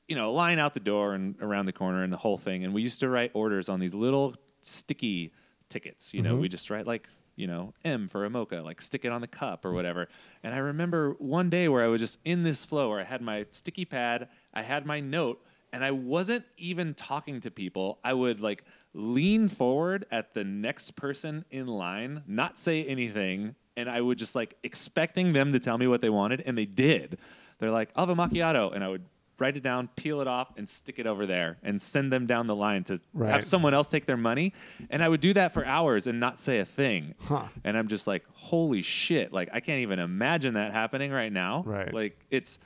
you 0.09 0.17
know 0.17 0.31
a 0.31 0.33
line 0.33 0.59
out 0.59 0.73
the 0.75 0.81
door 0.81 1.13
and 1.15 1.35
around 1.43 1.67
the 1.67 1.73
corner 1.73 2.03
and 2.03 2.11
the 2.13 2.17
whole 2.19 2.39
thing, 2.39 2.65
and 2.65 2.73
we 2.73 2.81
used 2.83 3.01
to 3.01 3.09
write 3.11 3.31
orders 3.35 3.69
on 3.69 3.79
these 3.81 3.93
little 3.95 4.35
sticky 4.63 5.33
tickets. 5.69 6.15
You 6.15 6.23
know, 6.23 6.33
mm-hmm. 6.33 6.43
we 6.43 6.49
just 6.49 6.71
write 6.71 6.87
like 6.87 7.07
you 7.37 7.47
know 7.47 7.75
M 7.85 8.09
for 8.09 8.25
a 8.25 8.31
mocha, 8.31 8.57
like 8.57 8.81
stick 8.83 9.05
it 9.05 9.13
on 9.13 9.21
the 9.21 9.27
cup 9.27 9.65
or 9.65 9.73
whatever. 9.73 10.09
And 10.43 10.55
I 10.55 10.59
remember 10.59 11.15
one 11.19 11.51
day 11.51 11.69
where 11.69 11.85
I 11.85 11.89
was 11.89 12.01
just 12.01 12.19
in 12.25 12.43
this 12.43 12.65
flow 12.65 12.89
where 12.89 13.01
I 13.01 13.05
had 13.05 13.23
my 13.23 13.47
sticky 13.51 13.85
pad, 13.85 14.29
I 14.53 14.63
had 14.63 14.87
my 14.87 15.01
note 15.01 15.45
and 15.73 15.85
I 15.85 15.91
wasn't 15.91 16.45
even 16.57 16.95
talking 16.95 17.41
to 17.43 17.51
people. 17.51 17.99
I 18.03 18.13
would 18.13 18.41
like 18.41 18.65
lean 18.95 19.49
forward 19.49 20.07
at 20.11 20.35
the 20.35 20.45
next 20.45 20.97
person 20.97 21.45
in 21.51 21.67
line, 21.67 22.23
not 22.27 22.59
say 22.59 22.85
anything, 22.85 23.55
and 23.77 23.89
I 23.89 24.01
would 24.01 24.19
just 24.19 24.35
like 24.35 24.57
expecting 24.63 25.33
them 25.33 25.53
to 25.53 25.61
tell 25.61 25.79
me 25.79 25.87
what 25.87 26.01
they 26.01 26.11
wanted, 26.11 26.43
and 26.45 26.59
they 26.59 26.67
did. 26.67 27.19
They're 27.59 27.71
like, 27.71 27.91
I'll 27.95 28.07
have 28.07 28.19
a 28.19 28.21
macchiato, 28.21 28.75
and 28.75 28.83
I 28.83 28.89
would 28.89 29.05
write 29.41 29.57
it 29.57 29.63
down, 29.63 29.89
peel 29.97 30.21
it 30.21 30.29
off, 30.29 30.53
and 30.57 30.69
stick 30.69 30.99
it 30.99 31.07
over 31.07 31.27
there, 31.27 31.57
and 31.63 31.81
send 31.81 32.13
them 32.13 32.27
down 32.27 32.47
the 32.47 32.55
line 32.55 32.85
to 32.85 33.01
Right. 33.15 33.33
have 33.33 33.45
someone 33.45 33.73
else 33.75 33.89
take 33.89 34.07
their 34.07 34.17
money. 34.17 34.53
And 34.91 35.03
I 35.03 35.09
would 35.09 35.21
do 35.21 35.33
that 35.35 35.53
for 35.53 35.65
hours 35.65 36.07
and 36.07 36.21
not 36.21 36.39
say 36.39 36.59
a 36.59 36.65
thing. 36.65 37.15
Huh. 37.21 37.47
And 37.65 37.77
I'm 37.77 37.89
just 37.89 38.07
like, 38.07 38.25
holy 38.35 38.83
shit! 38.83 39.33
Like 39.33 39.49
I 39.53 39.61
can't 39.61 39.81
even 39.81 39.99
imagine 39.99 40.55
that 40.55 40.73
happening 40.73 41.11
right 41.11 41.33
now. 41.33 41.63
Right. 41.67 41.93
Like 41.93 42.19
it's 42.31 42.59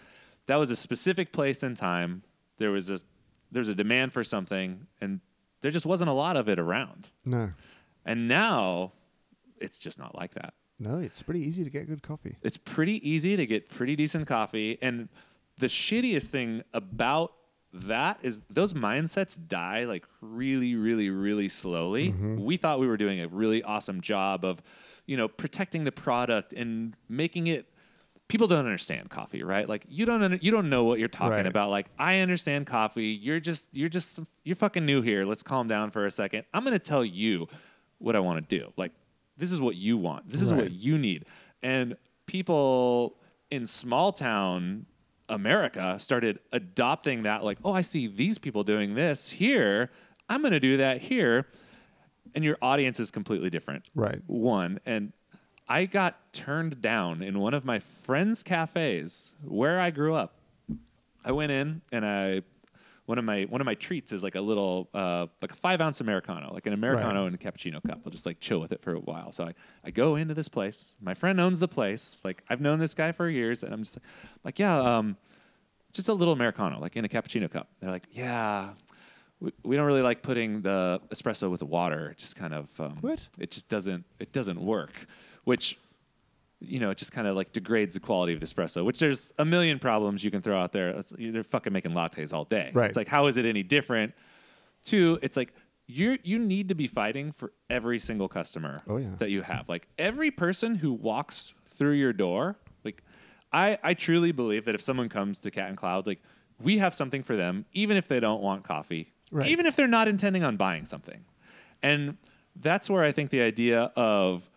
that 0.46 0.56
was 0.56 0.70
a 0.70 0.76
specific 0.76 1.32
place 1.32 1.62
and 1.62 1.76
time. 1.76 2.22
There 2.58 2.70
was 2.70 2.90
a 2.90 2.98
there's 3.52 3.68
a 3.68 3.74
demand 3.74 4.12
for 4.12 4.24
something, 4.24 4.86
and 5.00 5.20
there 5.60 5.70
just 5.70 5.86
wasn't 5.86 6.10
a 6.10 6.12
lot 6.14 6.36
of 6.36 6.48
it 6.48 6.58
around. 6.58 7.08
No. 7.24 7.50
And 8.04 8.28
now 8.28 8.92
it's 9.60 9.78
just 9.78 9.98
not 9.98 10.14
like 10.14 10.34
that. 10.34 10.54
No, 10.78 10.98
it's 10.98 11.22
pretty 11.22 11.40
easy 11.40 11.62
to 11.64 11.70
get 11.70 11.86
good 11.86 12.02
coffee. 12.02 12.36
It's 12.42 12.56
pretty 12.56 13.08
easy 13.08 13.36
to 13.36 13.46
get 13.46 13.68
pretty 13.68 13.94
decent 13.96 14.26
coffee. 14.26 14.76
And 14.82 15.08
the 15.58 15.66
shittiest 15.66 16.28
thing 16.28 16.62
about 16.72 17.32
that 17.72 18.18
is 18.22 18.42
those 18.50 18.72
mindsets 18.72 19.38
die 19.48 19.84
like 19.84 20.04
really, 20.20 20.74
really, 20.76 21.10
really 21.10 21.48
slowly. 21.48 22.10
Mm-hmm. 22.12 22.44
We 22.44 22.56
thought 22.56 22.78
we 22.78 22.86
were 22.86 22.96
doing 22.96 23.20
a 23.20 23.28
really 23.28 23.62
awesome 23.62 24.00
job 24.00 24.44
of, 24.44 24.62
you 25.06 25.16
know, 25.16 25.26
protecting 25.28 25.84
the 25.84 25.92
product 25.92 26.52
and 26.52 26.94
making 27.08 27.48
it. 27.48 27.68
People 28.28 28.46
don't 28.46 28.60
understand 28.64 29.10
coffee, 29.10 29.42
right? 29.42 29.68
Like 29.68 29.84
you 29.88 30.06
don't 30.06 30.22
under, 30.22 30.36
you 30.36 30.50
don't 30.50 30.70
know 30.70 30.84
what 30.84 30.98
you're 30.98 31.08
talking 31.08 31.30
Right. 31.32 31.46
about. 31.46 31.68
Like 31.70 31.86
I 31.98 32.20
understand 32.20 32.66
coffee. 32.66 33.06
You're 33.08 33.40
just 33.40 33.68
you're 33.72 33.88
just 33.90 34.20
you're 34.44 34.56
fucking 34.56 34.86
new 34.86 35.02
here. 35.02 35.24
Let's 35.24 35.42
calm 35.42 35.68
down 35.68 35.90
for 35.90 36.06
a 36.06 36.10
second. 36.10 36.44
I'm 36.54 36.64
gonna 36.64 36.78
tell 36.78 37.04
you 37.04 37.48
what 37.98 38.16
I 38.16 38.20
want 38.20 38.48
to 38.48 38.58
do. 38.58 38.72
Like 38.76 38.92
this 39.36 39.50
is 39.52 39.60
what 39.60 39.74
you 39.76 39.98
want. 39.98 40.28
This 40.28 40.40
is 40.42 40.52
Right. 40.52 40.62
what 40.62 40.70
you 40.72 40.96
need. 40.96 41.26
And 41.62 41.96
people 42.26 43.16
in 43.50 43.66
small 43.66 44.12
town 44.12 44.86
America 45.28 45.98
started 45.98 46.38
adopting 46.52 47.22
that, 47.24 47.44
like, 47.44 47.58
oh, 47.64 47.72
I 47.72 47.82
see 47.82 48.06
these 48.06 48.38
people 48.38 48.64
doing 48.64 48.94
this 48.94 49.30
here. 49.30 49.90
I'm 50.28 50.40
going 50.40 50.52
to 50.52 50.60
do 50.60 50.76
that 50.78 51.02
here. 51.02 51.46
And 52.34 52.44
your 52.44 52.58
audience 52.60 52.98
is 52.98 53.10
completely 53.10 53.50
different. 53.50 53.88
Right. 53.94 54.20
One. 54.26 54.80
And 54.84 55.12
I 55.68 55.86
got 55.86 56.32
turned 56.32 56.82
down 56.82 57.22
in 57.22 57.38
one 57.38 57.54
of 57.54 57.64
my 57.64 57.78
friends' 57.78 58.42
cafes 58.42 59.34
where 59.42 59.80
I 59.80 59.90
grew 59.90 60.14
up 60.14 60.34
I 61.24 61.32
went 61.32 61.52
in 61.52 61.80
and 61.90 62.04
I 62.04 62.42
one 63.06 63.18
of 63.18 63.24
my 63.24 63.42
one 63.44 63.60
of 63.60 63.64
my 63.66 63.74
treats 63.74 64.12
is 64.12 64.22
like 64.22 64.34
a 64.34 64.40
little 64.40 64.88
uh, 64.94 65.26
like 65.42 65.52
a 65.52 65.56
five 65.56 65.80
ounce 65.80 66.00
americano, 66.00 66.52
like 66.52 66.66
an 66.66 66.72
americano 66.72 67.26
in 67.26 67.34
a 67.34 67.38
cappuccino 67.38 67.82
cup. 67.86 68.00
I'll 68.04 68.12
just 68.12 68.26
like 68.26 68.40
chill 68.40 68.60
with 68.60 68.72
it 68.72 68.80
for 68.80 68.94
a 68.94 69.00
while. 69.00 69.30
So 69.32 69.44
I, 69.44 69.54
I 69.84 69.90
go 69.90 70.16
into 70.16 70.34
this 70.34 70.48
place. 70.48 70.96
My 71.00 71.14
friend 71.14 71.40
owns 71.40 71.58
the 71.60 71.68
place. 71.68 72.20
Like 72.24 72.42
I've 72.48 72.60
known 72.60 72.78
this 72.78 72.94
guy 72.94 73.12
for 73.12 73.28
years, 73.28 73.62
and 73.62 73.72
I'm 73.74 73.82
just 73.82 73.96
like, 73.96 74.04
like 74.44 74.58
yeah, 74.58 74.78
um, 74.78 75.16
just 75.92 76.08
a 76.08 76.14
little 76.14 76.32
americano, 76.32 76.80
like 76.80 76.96
in 76.96 77.04
a 77.04 77.08
cappuccino 77.08 77.50
cup. 77.50 77.68
They're 77.80 77.90
like, 77.90 78.06
yeah. 78.10 78.70
We, 79.40 79.52
we 79.64 79.76
don't 79.76 79.84
really 79.84 80.00
like 80.00 80.22
putting 80.22 80.62
the 80.62 81.00
espresso 81.10 81.50
with 81.50 81.60
the 81.60 81.66
water. 81.66 82.10
It 82.10 82.18
just 82.18 82.36
kind 82.36 82.54
of 82.54 82.80
um, 82.80 82.98
What? 83.00 83.28
It 83.38 83.50
just 83.50 83.68
doesn't 83.68 84.04
it 84.18 84.32
doesn't 84.32 84.60
work. 84.60 84.92
Which 85.42 85.76
you 86.68 86.78
know, 86.80 86.90
it 86.90 86.98
just 86.98 87.12
kind 87.12 87.26
of 87.26 87.36
like 87.36 87.52
degrades 87.52 87.94
the 87.94 88.00
quality 88.00 88.32
of 88.34 88.40
the 88.40 88.46
espresso, 88.46 88.84
which 88.84 88.98
there's 88.98 89.32
a 89.38 89.44
million 89.44 89.78
problems 89.78 90.22
you 90.24 90.30
can 90.30 90.40
throw 90.40 90.58
out 90.60 90.72
there. 90.72 90.90
It's- 90.90 91.14
They're 91.18 91.42
fucking 91.42 91.72
making 91.72 91.92
lattes 91.92 92.32
all 92.32 92.44
day. 92.44 92.70
Right. 92.74 92.88
It's 92.88 92.96
like, 92.96 93.08
how 93.08 93.26
is 93.26 93.36
it 93.36 93.44
any 93.44 93.62
different? 93.62 94.14
Two, 94.84 95.18
it's 95.22 95.36
like 95.36 95.52
you 95.86 96.18
you 96.22 96.38
need 96.38 96.68
to 96.68 96.74
be 96.74 96.86
fighting 96.86 97.32
for 97.32 97.52
every 97.70 97.98
single 97.98 98.28
customer 98.28 98.80
Oh, 98.88 98.96
yeah. 98.98 99.08
that 99.18 99.30
you 99.30 99.42
have. 99.42 99.68
Like 99.68 99.86
every 99.98 100.30
person 100.30 100.76
who 100.76 100.92
walks 100.92 101.54
through 101.66 101.92
your 101.92 102.12
door, 102.12 102.56
like 102.84 103.02
I 103.52 103.78
I 103.82 103.94
truly 103.94 104.32
believe 104.32 104.64
that 104.66 104.74
if 104.74 104.80
someone 104.80 105.08
comes 105.08 105.38
to 105.40 105.50
Cat 105.50 105.68
and 105.68 105.76
Cloud, 105.76 106.06
like 106.06 106.20
we 106.60 106.78
have 106.78 106.94
something 106.94 107.22
for 107.22 107.36
them, 107.36 107.64
even 107.72 107.96
if 107.96 108.08
they 108.08 108.20
don't 108.20 108.42
want 108.42 108.64
coffee, 108.64 109.12
Right. 109.30 109.48
even 109.48 109.66
if 109.66 109.74
they're 109.76 109.88
not 109.88 110.06
intending 110.08 110.42
on 110.44 110.56
buying 110.56 110.86
something. 110.86 111.24
And 111.82 112.16
that's 112.56 112.88
where 112.88 113.02
I 113.04 113.10
think 113.12 113.30
the 113.30 113.42
idea 113.42 113.90
of 113.96 114.48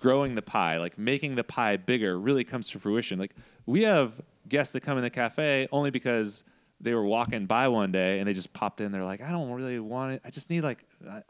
growing 0.00 0.34
the 0.34 0.42
pie, 0.42 0.78
like 0.78 0.98
making 0.98 1.34
the 1.36 1.44
pie 1.44 1.76
bigger, 1.76 2.18
really 2.18 2.44
comes 2.44 2.68
to 2.70 2.78
fruition. 2.78 3.18
Like 3.18 3.34
we 3.66 3.82
have 3.82 4.20
guests 4.48 4.72
that 4.72 4.80
come 4.80 4.96
in 4.98 5.04
the 5.04 5.10
cafe 5.10 5.68
only 5.70 5.90
because 5.90 6.42
they 6.80 6.94
were 6.94 7.04
walking 7.04 7.46
by 7.46 7.68
one 7.68 7.92
day 7.92 8.18
and 8.18 8.26
they 8.26 8.32
just 8.32 8.52
popped 8.52 8.80
in. 8.80 8.90
They're 8.92 9.04
like, 9.04 9.20
I 9.20 9.30
don't 9.30 9.50
really 9.52 9.78
want 9.78 10.12
it. 10.14 10.22
I 10.24 10.30
just 10.30 10.48
need 10.50 10.62
like, 10.62 10.84
uh, 11.08 11.20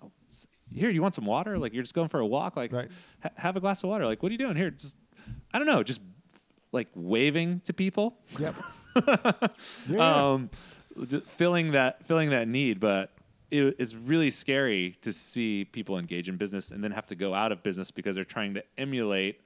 here, 0.72 0.88
you 0.90 1.02
want 1.02 1.14
some 1.14 1.26
water? 1.26 1.58
Like 1.58 1.74
you're 1.74 1.82
just 1.82 1.94
going 1.94 2.06
for 2.08 2.20
a 2.20 2.26
walk. 2.26 2.56
Like 2.56 2.72
Right. 2.72 2.88
ha- 3.22 3.30
have 3.36 3.56
a 3.56 3.60
glass 3.60 3.82
of 3.82 3.88
water. 3.90 4.06
Like 4.06 4.22
what 4.22 4.30
are 4.30 4.32
you 4.32 4.38
doing 4.38 4.54
here? 4.56 4.70
Just 4.70 4.94
I 5.52 5.58
don't 5.58 5.66
know. 5.66 5.82
Just 5.82 6.00
like 6.72 6.86
waving 6.94 7.60
to 7.64 7.72
people 7.72 8.16
Yep. 8.38 8.54
yeah. 9.88 10.30
um, 10.32 10.50
filling 11.26 11.72
that 11.72 12.06
filling 12.06 12.30
that 12.30 12.46
need. 12.48 12.78
But 12.78 13.10
it, 13.50 13.76
it's 13.78 13.94
really 13.94 14.30
scary 14.30 14.96
to 15.02 15.12
see 15.12 15.64
people 15.64 15.98
engage 15.98 16.28
in 16.28 16.36
business 16.36 16.70
and 16.70 16.82
then 16.82 16.92
have 16.92 17.06
to 17.08 17.14
go 17.14 17.34
out 17.34 17.52
of 17.52 17.62
business 17.62 17.90
because 17.90 18.14
they're 18.14 18.24
trying 18.24 18.54
to 18.54 18.64
emulate 18.78 19.40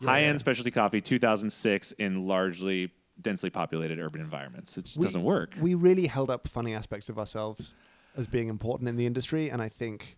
Yeah. 0.00 0.08
high 0.10 0.22
end 0.22 0.38
specialty 0.40 0.70
coffee 0.70 1.00
2006 1.00 1.92
in 1.92 2.26
largely 2.26 2.90
densely 3.20 3.50
populated 3.50 3.98
urban 3.98 4.20
environments. 4.20 4.76
It 4.78 4.86
just 4.86 4.98
We- 4.98 5.02
doesn't 5.04 5.22
work. 5.22 5.54
We 5.60 5.74
really 5.74 6.06
held 6.06 6.30
up 6.30 6.48
funny 6.48 6.74
aspects 6.74 7.08
of 7.08 7.18
ourselves 7.18 7.74
as 8.16 8.26
being 8.26 8.48
important 8.48 8.88
in 8.88 8.96
the 8.96 9.04
industry, 9.06 9.50
and 9.50 9.60
I 9.60 9.68
think, 9.68 10.16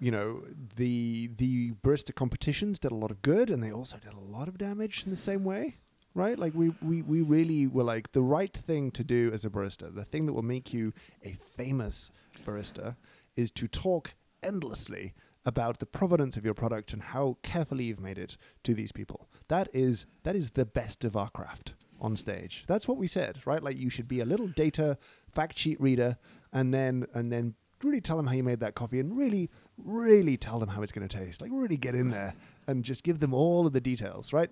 you 0.00 0.10
know, 0.10 0.42
the 0.76 1.28
the 1.36 1.72
barista 1.84 2.12
competitions 2.14 2.78
did 2.80 2.90
a 2.90 2.96
lot 2.96 3.10
of 3.10 3.22
good, 3.22 3.50
and 3.50 3.62
they 3.62 3.70
also 3.72 3.96
did 3.98 4.12
a 4.14 4.18
lot 4.20 4.48
of 4.48 4.58
damage 4.58 5.04
in 5.04 5.10
the 5.10 5.16
same 5.16 5.44
way, 5.44 5.76
right? 6.18 6.38
Like 6.38 6.52
we 6.54 6.72
we 6.82 7.02
we 7.02 7.22
really 7.22 7.66
were 7.66 7.84
like 7.84 8.12
the 8.12 8.22
right 8.22 8.54
thing 8.54 8.90
to 8.90 9.04
do 9.04 9.30
as 9.32 9.44
a 9.44 9.50
barista. 9.50 9.94
The 9.94 10.04
thing 10.04 10.26
that 10.26 10.32
will 10.32 10.42
make 10.42 10.74
you 10.74 10.92
a 11.24 11.36
famous 11.56 12.10
barista 12.44 12.96
is 13.36 13.50
to 13.52 13.68
talk 13.68 14.14
endlessly 14.42 15.14
about 15.46 15.78
the 15.78 15.86
provenance 15.86 16.36
of 16.36 16.44
your 16.44 16.54
product 16.54 16.92
and 16.92 17.00
how 17.00 17.38
carefully 17.42 17.84
you've 17.84 18.00
made 18.00 18.18
it 18.18 18.36
to 18.64 18.74
these 18.74 18.92
people. 18.92 19.28
That 19.46 19.68
is 19.72 20.06
that 20.24 20.34
is 20.34 20.50
the 20.50 20.66
best 20.66 21.04
of 21.04 21.16
our 21.16 21.30
craft 21.30 21.74
on 22.00 22.16
stage. 22.16 22.64
That's 22.66 22.88
what 22.88 22.98
we 22.98 23.06
said, 23.06 23.38
right? 23.46 23.62
Like 23.62 23.78
you 23.78 23.88
should 23.88 24.08
be 24.08 24.20
a 24.20 24.24
little 24.24 24.48
data 24.48 24.98
fact 25.30 25.58
sheet 25.58 25.80
reader 25.80 26.18
and 26.52 26.74
then 26.74 27.06
and 27.14 27.30
then 27.32 27.54
really 27.84 28.00
tell 28.00 28.16
them 28.16 28.26
how 28.26 28.34
you 28.34 28.42
made 28.42 28.58
that 28.58 28.74
coffee 28.74 28.98
and 28.98 29.16
really 29.16 29.48
really 29.76 30.36
tell 30.36 30.58
them 30.58 30.68
how 30.68 30.82
it's 30.82 30.92
going 30.92 31.06
to 31.06 31.16
taste. 31.16 31.40
Like 31.40 31.52
really 31.54 31.76
get 31.76 31.94
in 31.94 32.10
there 32.10 32.34
and 32.66 32.84
just 32.84 33.04
give 33.04 33.20
them 33.20 33.32
all 33.32 33.68
of 33.68 33.72
the 33.72 33.80
details, 33.80 34.32
right? 34.32 34.50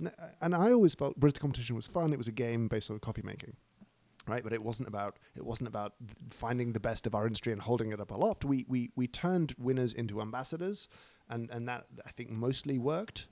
N- 0.00 0.12
And 0.40 0.54
I 0.54 0.72
always 0.72 0.94
felt 0.94 1.18
barista 1.18 1.40
competition 1.40 1.76
was 1.76 1.86
fun. 1.86 2.12
It 2.12 2.18
was 2.18 2.28
a 2.28 2.32
game 2.32 2.68
based 2.68 2.90
on 2.90 2.98
coffee 2.98 3.22
making 3.22 3.56
right? 4.26 4.42
But 4.42 4.52
it 4.52 4.62
wasn't 4.62 4.88
about 4.88 5.18
it 5.36 5.44
wasn't 5.44 5.68
about 5.68 5.94
finding 6.30 6.72
the 6.72 6.80
best 6.80 7.06
of 7.06 7.14
our 7.14 7.26
industry 7.26 7.52
and 7.52 7.60
holding 7.60 7.92
it 7.92 8.00
up 8.00 8.10
aloft. 8.10 8.44
We 8.44 8.64
we 8.68 8.90
we 8.96 9.06
turned 9.06 9.54
winners 9.58 9.92
into 9.92 10.20
ambassadors, 10.20 10.88
and 11.28 11.50
and 11.50 11.68
that 11.68 11.86
I 12.06 12.10
think 12.10 12.32
mostly 12.32 12.78
worked. 12.78 13.26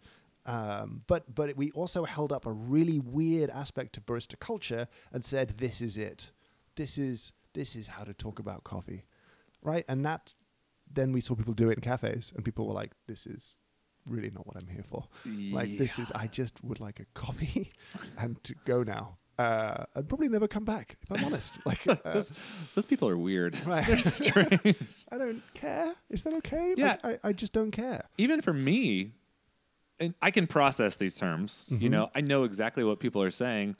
Um, 0.44 1.02
but 1.06 1.34
but 1.34 1.56
we 1.56 1.70
also 1.70 2.04
held 2.04 2.32
up 2.32 2.46
a 2.46 2.52
really 2.52 2.98
weird 2.98 3.48
aspect 3.50 3.96
of 3.96 4.04
barista 4.06 4.38
culture 4.38 4.88
and 5.12 5.24
said 5.24 5.54
this 5.58 5.80
is 5.80 5.96
it, 5.96 6.32
this 6.76 6.98
is 6.98 7.32
this 7.54 7.76
is 7.76 7.86
how 7.86 8.04
to 8.04 8.12
talk 8.12 8.38
about 8.38 8.64
coffee, 8.64 9.04
right? 9.62 9.84
And 9.88 10.04
that 10.04 10.34
then 10.92 11.12
we 11.12 11.20
saw 11.22 11.34
people 11.34 11.54
do 11.54 11.70
it 11.70 11.78
in 11.78 11.80
cafes, 11.80 12.32
and 12.36 12.44
people 12.44 12.66
were 12.66 12.74
like, 12.74 12.92
this 13.06 13.26
is 13.26 13.56
really 14.06 14.30
not 14.30 14.46
what 14.46 14.56
I'm 14.60 14.68
here 14.68 14.82
for. 14.82 15.04
Like 15.52 15.78
this 15.78 15.98
is 15.98 16.10
I 16.12 16.26
just 16.26 16.62
would 16.64 16.80
like 16.80 17.00
a 17.00 17.04
coffee 17.14 17.72
and 18.18 18.42
to 18.44 18.54
go 18.64 18.82
now. 18.82 19.16
Uh, 19.38 19.84
and 19.94 20.06
probably 20.08 20.28
never 20.28 20.46
come 20.46 20.64
back 20.64 20.96
if 21.02 21.10
I'm 21.10 21.24
honest. 21.24 21.58
Like 21.64 21.86
uh, 21.88 21.96
those, 22.04 22.32
those 22.74 22.86
people 22.86 23.08
are 23.08 23.16
weird. 23.16 23.56
right. 23.66 23.86
They're 23.86 23.98
strange. 23.98 25.06
I 25.10 25.18
don't 25.18 25.42
care. 25.54 25.94
Is 26.10 26.22
that 26.22 26.34
okay? 26.34 26.74
Yeah. 26.76 26.96
Like, 27.02 27.24
I, 27.24 27.28
I 27.28 27.32
just 27.32 27.52
don't 27.52 27.70
care. 27.70 28.04
even 28.18 28.42
for 28.42 28.52
me, 28.52 29.12
and 29.98 30.14
I 30.20 30.30
can 30.30 30.46
process 30.46 30.96
these 30.96 31.14
terms. 31.16 31.68
You 31.70 31.88
Mhm. 31.88 31.90
know, 31.90 32.10
I 32.14 32.20
know 32.20 32.44
exactly 32.44 32.84
what 32.84 33.00
people 33.00 33.22
are 33.22 33.30
saying. 33.30 33.76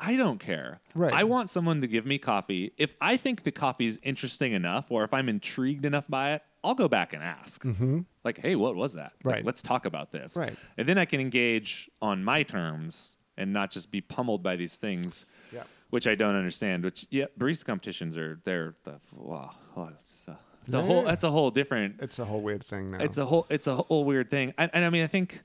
I 0.00 0.16
don't 0.16 0.38
care. 0.38 0.80
Right. 0.94 1.14
I 1.14 1.24
want 1.24 1.48
someone 1.50 1.80
to 1.80 1.86
give 1.86 2.04
me 2.04 2.18
coffee. 2.18 2.72
If 2.76 2.94
I 3.00 3.16
think 3.16 3.44
the 3.44 3.52
coffee 3.52 3.86
is 3.86 3.98
interesting 4.02 4.52
enough, 4.52 4.90
or 4.90 5.04
if 5.04 5.14
I'm 5.14 5.28
intrigued 5.28 5.84
enough 5.86 6.06
by 6.08 6.34
it, 6.34 6.42
I'll 6.66 6.74
go 6.74 6.88
back 6.88 7.12
and 7.12 7.22
ask. 7.22 7.62
Mm-hmm. 7.62 8.00
Like, 8.24 8.38
hey, 8.38 8.56
what 8.56 8.74
was 8.76 8.94
that? 8.94 9.12
Like, 9.24 9.34
Right. 9.36 9.44
let's 9.44 9.62
talk 9.62 9.86
about 9.86 10.10
this. 10.12 10.36
Right. 10.36 10.56
And 10.76 10.88
then 10.88 10.98
I 10.98 11.04
can 11.04 11.20
engage 11.20 11.88
on 12.02 12.22
my 12.24 12.42
terms 12.42 13.16
and 13.38 13.52
not 13.52 13.70
just 13.70 13.90
be 13.90 14.00
pummeled 14.00 14.42
by 14.42 14.56
these 14.56 14.76
things, 14.76 15.26
Yeah. 15.52 15.62
which 15.90 16.06
I 16.06 16.14
don't 16.14 16.34
understand. 16.34 16.84
Which, 16.84 17.06
yeah, 17.10 17.26
barista 17.38 17.64
competitions 17.66 18.16
are 18.18 18.40
they're 18.44 18.74
the 18.84 18.98
wow. 19.14 19.52
it's, 19.92 20.22
uh, 20.28 20.34
it's 20.64 20.74
a 20.74 20.82
whole. 20.82 21.02
yeah. 21.02 21.10
That's 21.10 21.24
a 21.24 21.30
whole 21.30 21.50
different 21.50 21.96
It's 22.00 22.18
a 22.18 22.24
whole 22.24 22.40
weird 22.40 22.64
thing 22.66 22.90
now. 22.90 22.98
it's 22.98 23.18
a 23.18 23.24
whole 23.26 23.46
it's 23.48 23.66
a 23.68 23.76
whole 23.76 24.04
weird 24.04 24.28
thing 24.30 24.52
and, 24.58 24.68
and 24.74 24.84
i 24.84 24.90
mean 24.90 25.04
i 25.04 25.06
think 25.06 25.40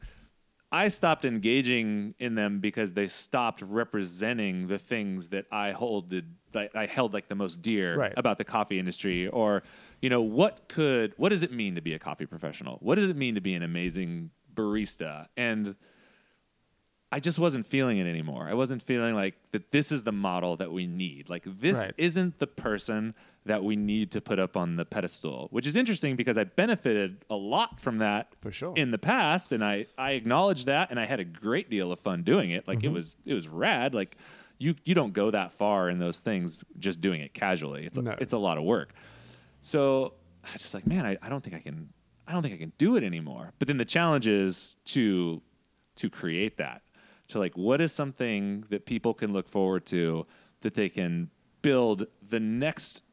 i 0.71 0.87
stopped 0.87 1.25
engaging 1.25 2.13
in 2.19 2.35
them 2.35 2.59
because 2.59 2.93
they 2.93 3.07
stopped 3.07 3.61
representing 3.61 4.67
the 4.67 4.77
things 4.79 5.29
that 5.29 5.45
i 5.51 5.71
holded 5.71 6.33
that 6.53 6.69
i 6.75 6.85
held 6.85 7.13
like 7.13 7.27
the 7.27 7.35
most 7.35 7.61
dear 7.61 7.97
Right. 7.97 8.13
about 8.17 8.37
the 8.37 8.43
coffee 8.43 8.77
industry. 8.79 9.27
Or 9.27 9.63
you 10.01 10.09
know 10.09 10.21
what 10.21 10.67
could 10.67 11.13
what 11.17 11.29
does 11.29 11.43
it 11.43 11.51
mean 11.51 11.75
to 11.75 11.81
be 11.81 11.93
a 11.93 11.99
coffee 11.99 12.25
professional? 12.25 12.77
What 12.81 12.95
does 12.95 13.09
it 13.09 13.15
mean 13.15 13.35
to 13.35 13.41
be 13.41 13.53
an 13.53 13.63
amazing 13.63 14.31
barista? 14.53 15.27
And 15.37 15.75
I 17.11 17.19
just 17.19 17.37
wasn't 17.39 17.65
feeling 17.65 17.97
it 17.97 18.07
anymore. 18.07 18.47
I 18.49 18.53
wasn't 18.53 18.81
feeling 18.81 19.15
like 19.15 19.35
that 19.51 19.71
this 19.71 19.91
is 19.91 20.03
the 20.03 20.11
model 20.13 20.55
that 20.57 20.71
we 20.71 20.87
need. 20.87 21.29
Like 21.29 21.43
this 21.45 21.77
Right. 21.77 21.93
isn't 21.97 22.39
the 22.39 22.47
person 22.47 23.13
that 23.45 23.63
we 23.63 23.75
need 23.75 24.11
to 24.11 24.21
put 24.21 24.39
up 24.39 24.55
on 24.55 24.75
the 24.77 24.85
pedestal, 24.85 25.47
which 25.51 25.65
is 25.67 25.75
interesting 25.75 26.15
because 26.15 26.37
I 26.37 26.43
benefited 26.45 27.25
a 27.29 27.35
lot 27.35 27.79
from 27.79 27.97
that 27.97 28.33
For 28.39 28.51
sure. 28.51 28.73
in 28.77 28.91
the 28.91 28.97
past 28.97 29.51
and 29.51 29.63
I 29.65 29.87
I 29.97 30.11
acknowledge 30.11 30.65
that 30.65 30.89
and 30.91 30.99
I 30.99 31.05
had 31.05 31.19
a 31.19 31.25
great 31.25 31.69
deal 31.69 31.91
of 31.91 31.99
fun 31.99 32.23
doing 32.23 32.51
it. 32.51 32.67
Like 32.67 32.79
Mm-hmm. 32.79 32.87
it 32.87 32.93
was 32.93 33.15
it 33.25 33.33
was 33.33 33.47
rad. 33.47 33.93
Like 33.93 34.15
you 34.57 34.75
you 34.85 34.93
don't 34.95 35.11
go 35.11 35.31
that 35.31 35.51
far 35.53 35.89
in 35.89 35.97
those 35.99 36.19
things 36.21 36.63
just 36.79 37.01
doing 37.01 37.19
it 37.21 37.33
casually. 37.33 37.85
It's 37.85 37.97
a, 37.97 38.01
it's 38.21 38.33
a 38.33 38.37
lot 38.37 38.57
of 38.57 38.63
work. 38.63 38.93
So 39.63 40.13
I 40.43 40.53
was 40.53 40.61
just 40.61 40.73
like, 40.73 40.87
man, 40.87 41.05
I, 41.05 41.17
I 41.21 41.29
don't 41.29 41.43
think 41.43 41.55
I 41.55 41.59
can 41.59 41.89
I 42.27 42.33
don't 42.33 42.41
think 42.43 42.53
I 42.53 42.57
can 42.57 42.71
do 42.77 42.95
it 42.95 43.03
anymore. 43.03 43.51
But 43.59 43.67
then 43.67 43.77
the 43.77 43.85
challenge 43.85 44.27
is 44.27 44.77
to 44.85 45.41
to 45.97 46.09
create 46.09 46.57
that. 46.57 46.83
To 47.31 47.39
like 47.39 47.57
what 47.57 47.81
is 47.81 47.91
something 47.91 48.65
that 48.69 48.85
people 48.85 49.13
can 49.13 49.31
look 49.33 49.47
forward 49.47 49.85
to 49.87 50.25
that 50.61 50.73
they 50.73 50.89
can 50.89 51.29
build 51.61 52.07
the 52.29 52.39
next 52.39 53.03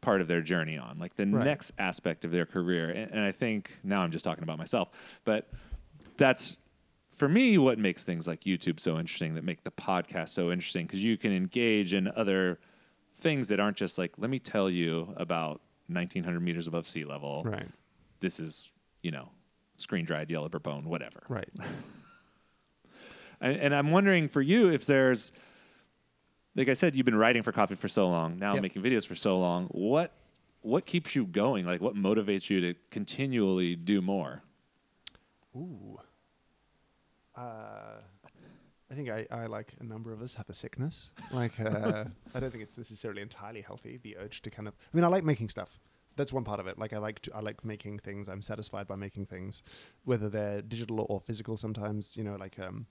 part 0.00 0.20
of 0.20 0.28
their 0.28 0.40
journey 0.42 0.78
on, 0.78 0.98
like 0.98 1.16
the 1.16 1.26
Right. 1.26 1.44
next 1.44 1.72
aspect 1.78 2.24
of 2.24 2.30
their 2.30 2.46
career. 2.46 2.90
And, 2.90 3.10
and 3.10 3.20
I 3.20 3.32
think 3.32 3.72
now 3.82 4.00
I'm 4.02 4.10
just 4.10 4.24
talking 4.24 4.44
about 4.44 4.56
myself, 4.58 4.90
but 5.24 5.50
that's 6.16 6.56
for 7.10 7.28
me 7.28 7.58
what 7.58 7.78
makes 7.78 8.04
things 8.04 8.26
like 8.26 8.42
YouTube 8.42 8.78
so 8.78 8.98
interesting, 8.98 9.34
that 9.34 9.42
make 9.44 9.64
the 9.64 9.70
podcast 9.70 10.28
so 10.30 10.50
interesting, 10.52 10.86
because 10.86 11.02
you 11.04 11.16
can 11.16 11.32
engage 11.32 11.92
in 11.94 12.08
other 12.14 12.58
things 13.18 13.48
that 13.48 13.58
aren't 13.58 13.76
just 13.76 13.98
like, 13.98 14.12
let 14.18 14.30
me 14.30 14.38
tell 14.38 14.68
you 14.70 15.12
about 15.16 15.60
1900 15.88 16.40
meters 16.40 16.66
above 16.66 16.88
sea 16.88 17.04
level. 17.04 17.42
right. 17.44 17.68
This 18.20 18.38
is, 18.40 18.70
you 19.02 19.10
know, 19.10 19.30
screen 19.76 20.04
dried 20.04 20.30
yellow 20.30 20.48
bone, 20.48 20.84
whatever. 20.88 21.22
Right. 21.28 21.48
And, 23.40 23.56
and 23.56 23.74
I'm 23.74 23.90
wondering 23.90 24.28
for 24.28 24.40
you 24.42 24.68
if 24.70 24.86
there's, 24.86 25.32
like 26.54 26.68
I 26.68 26.72
said, 26.74 26.94
you've 26.96 27.04
been 27.06 27.16
writing 27.16 27.42
for 27.42 27.52
coffee 27.52 27.74
for 27.74 27.88
so 27.88 28.08
long, 28.08 28.38
now 28.38 28.54
Yep. 28.54 28.62
making 28.62 28.82
videos 28.82 29.06
for 29.06 29.14
so 29.14 29.38
long. 29.38 29.66
What 29.72 30.12
what 30.62 30.84
keeps 30.84 31.14
you 31.14 31.24
going? 31.26 31.64
Like 31.64 31.80
what 31.80 31.94
motivates 31.94 32.50
you 32.50 32.60
to 32.60 32.74
continually 32.90 33.76
do 33.76 34.02
more? 34.02 34.42
Ooh. 35.54 35.98
Uh, 37.36 38.00
I 38.90 38.94
think 38.94 39.08
I, 39.10 39.26
I 39.30 39.46
like 39.46 39.74
a 39.80 39.84
number 39.84 40.12
of 40.12 40.22
us 40.22 40.34
have 40.34 40.48
a 40.48 40.54
sickness. 40.54 41.10
Like 41.32 41.58
uh, 41.60 42.04
I 42.34 42.40
don't 42.40 42.50
think 42.50 42.62
it's 42.62 42.78
necessarily 42.78 43.22
entirely 43.22 43.60
healthy. 43.60 43.98
The 44.02 44.16
urge 44.16 44.42
to 44.42 44.50
kind 44.50 44.66
of 44.68 44.74
I 44.92 44.96
mean 44.96 45.04
I 45.04 45.08
like 45.08 45.24
making 45.24 45.50
stuff. 45.50 45.78
That's 46.16 46.32
one 46.32 46.44
part 46.44 46.60
of 46.60 46.66
it. 46.66 46.78
Like 46.78 46.92
I 46.94 46.98
like 46.98 47.20
to, 47.22 47.36
I 47.36 47.40
like 47.40 47.62
making 47.64 47.98
things. 47.98 48.26
I'm 48.28 48.40
satisfied 48.40 48.86
by 48.86 48.96
making 48.96 49.26
things, 49.26 49.62
whether 50.04 50.30
they're 50.30 50.62
digital 50.62 51.04
or 51.10 51.20
physical. 51.20 51.56
Sometimes 51.56 52.16
you 52.16 52.24
know 52.24 52.36
like 52.36 52.58
um, 52.58 52.86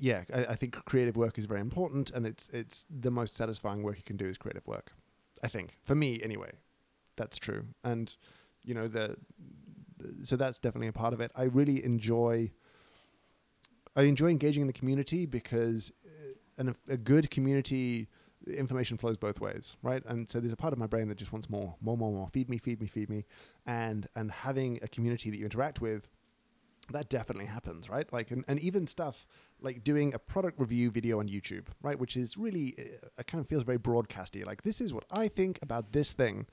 yeah, 0.00 0.24
I, 0.34 0.46
I 0.46 0.56
think 0.56 0.74
creative 0.86 1.16
work 1.16 1.38
is 1.38 1.44
very 1.44 1.60
important, 1.60 2.10
and 2.10 2.26
it's 2.26 2.48
it's 2.52 2.86
the 2.90 3.10
most 3.10 3.36
satisfying 3.36 3.82
work 3.82 3.98
you 3.98 4.02
can 4.02 4.16
do 4.16 4.26
is 4.26 4.38
creative 4.38 4.66
work. 4.66 4.92
I 5.44 5.48
think 5.48 5.76
for 5.84 5.94
me 5.94 6.20
anyway, 6.22 6.52
that's 7.16 7.38
true. 7.38 7.66
And 7.84 8.12
you 8.64 8.74
know 8.74 8.88
the, 8.88 9.16
the 9.98 10.26
so 10.26 10.36
that's 10.36 10.58
definitely 10.58 10.88
a 10.88 10.92
part 10.92 11.12
of 11.12 11.20
it. 11.20 11.30
I 11.36 11.44
really 11.44 11.84
enjoy. 11.84 12.50
I 13.94 14.02
enjoy 14.02 14.28
engaging 14.28 14.62
in 14.62 14.66
the 14.68 14.72
community 14.72 15.26
because 15.26 15.92
uh, 16.06 16.32
an, 16.58 16.74
a 16.88 16.96
good 16.96 17.30
community 17.30 18.08
information 18.46 18.96
flows 18.96 19.16
both 19.16 19.40
ways, 19.40 19.76
right? 19.82 20.02
And 20.06 20.30
so 20.30 20.40
there's 20.40 20.52
a 20.52 20.56
part 20.56 20.72
of 20.72 20.78
my 20.78 20.86
brain 20.86 21.08
that 21.08 21.18
just 21.18 21.32
wants 21.32 21.50
more, 21.50 21.74
more, 21.82 21.96
more, 21.96 22.10
more. 22.10 22.28
Feed 22.28 22.48
me, 22.48 22.56
feed 22.56 22.80
me, 22.80 22.86
feed 22.86 23.10
me, 23.10 23.26
and 23.66 24.08
and 24.14 24.30
having 24.30 24.78
a 24.82 24.88
community 24.88 25.30
that 25.30 25.36
you 25.36 25.44
interact 25.44 25.82
with, 25.82 26.08
that 26.92 27.08
definitely 27.08 27.46
happens, 27.46 27.88
right? 27.88 28.10
Like 28.12 28.30
and, 28.30 28.44
and 28.48 28.58
even 28.60 28.86
stuff 28.86 29.26
like 29.60 29.84
doing 29.84 30.14
a 30.14 30.18
product 30.18 30.58
review 30.58 30.90
video 30.90 31.20
on 31.20 31.28
YouTube, 31.28 31.66
right? 31.82 31.98
Which 31.98 32.16
is 32.16 32.36
really 32.36 32.74
uh, 32.78 33.08
it 33.18 33.26
kind 33.26 33.40
of 33.40 33.48
feels 33.48 33.62
very 33.62 33.78
broadcasty. 33.78 34.44
Like 34.44 34.62
this 34.62 34.80
is 34.80 34.92
what 34.94 35.04
I 35.10 35.28
think 35.28 35.58
about 35.62 35.92
this 35.92 36.12
thing. 36.12 36.46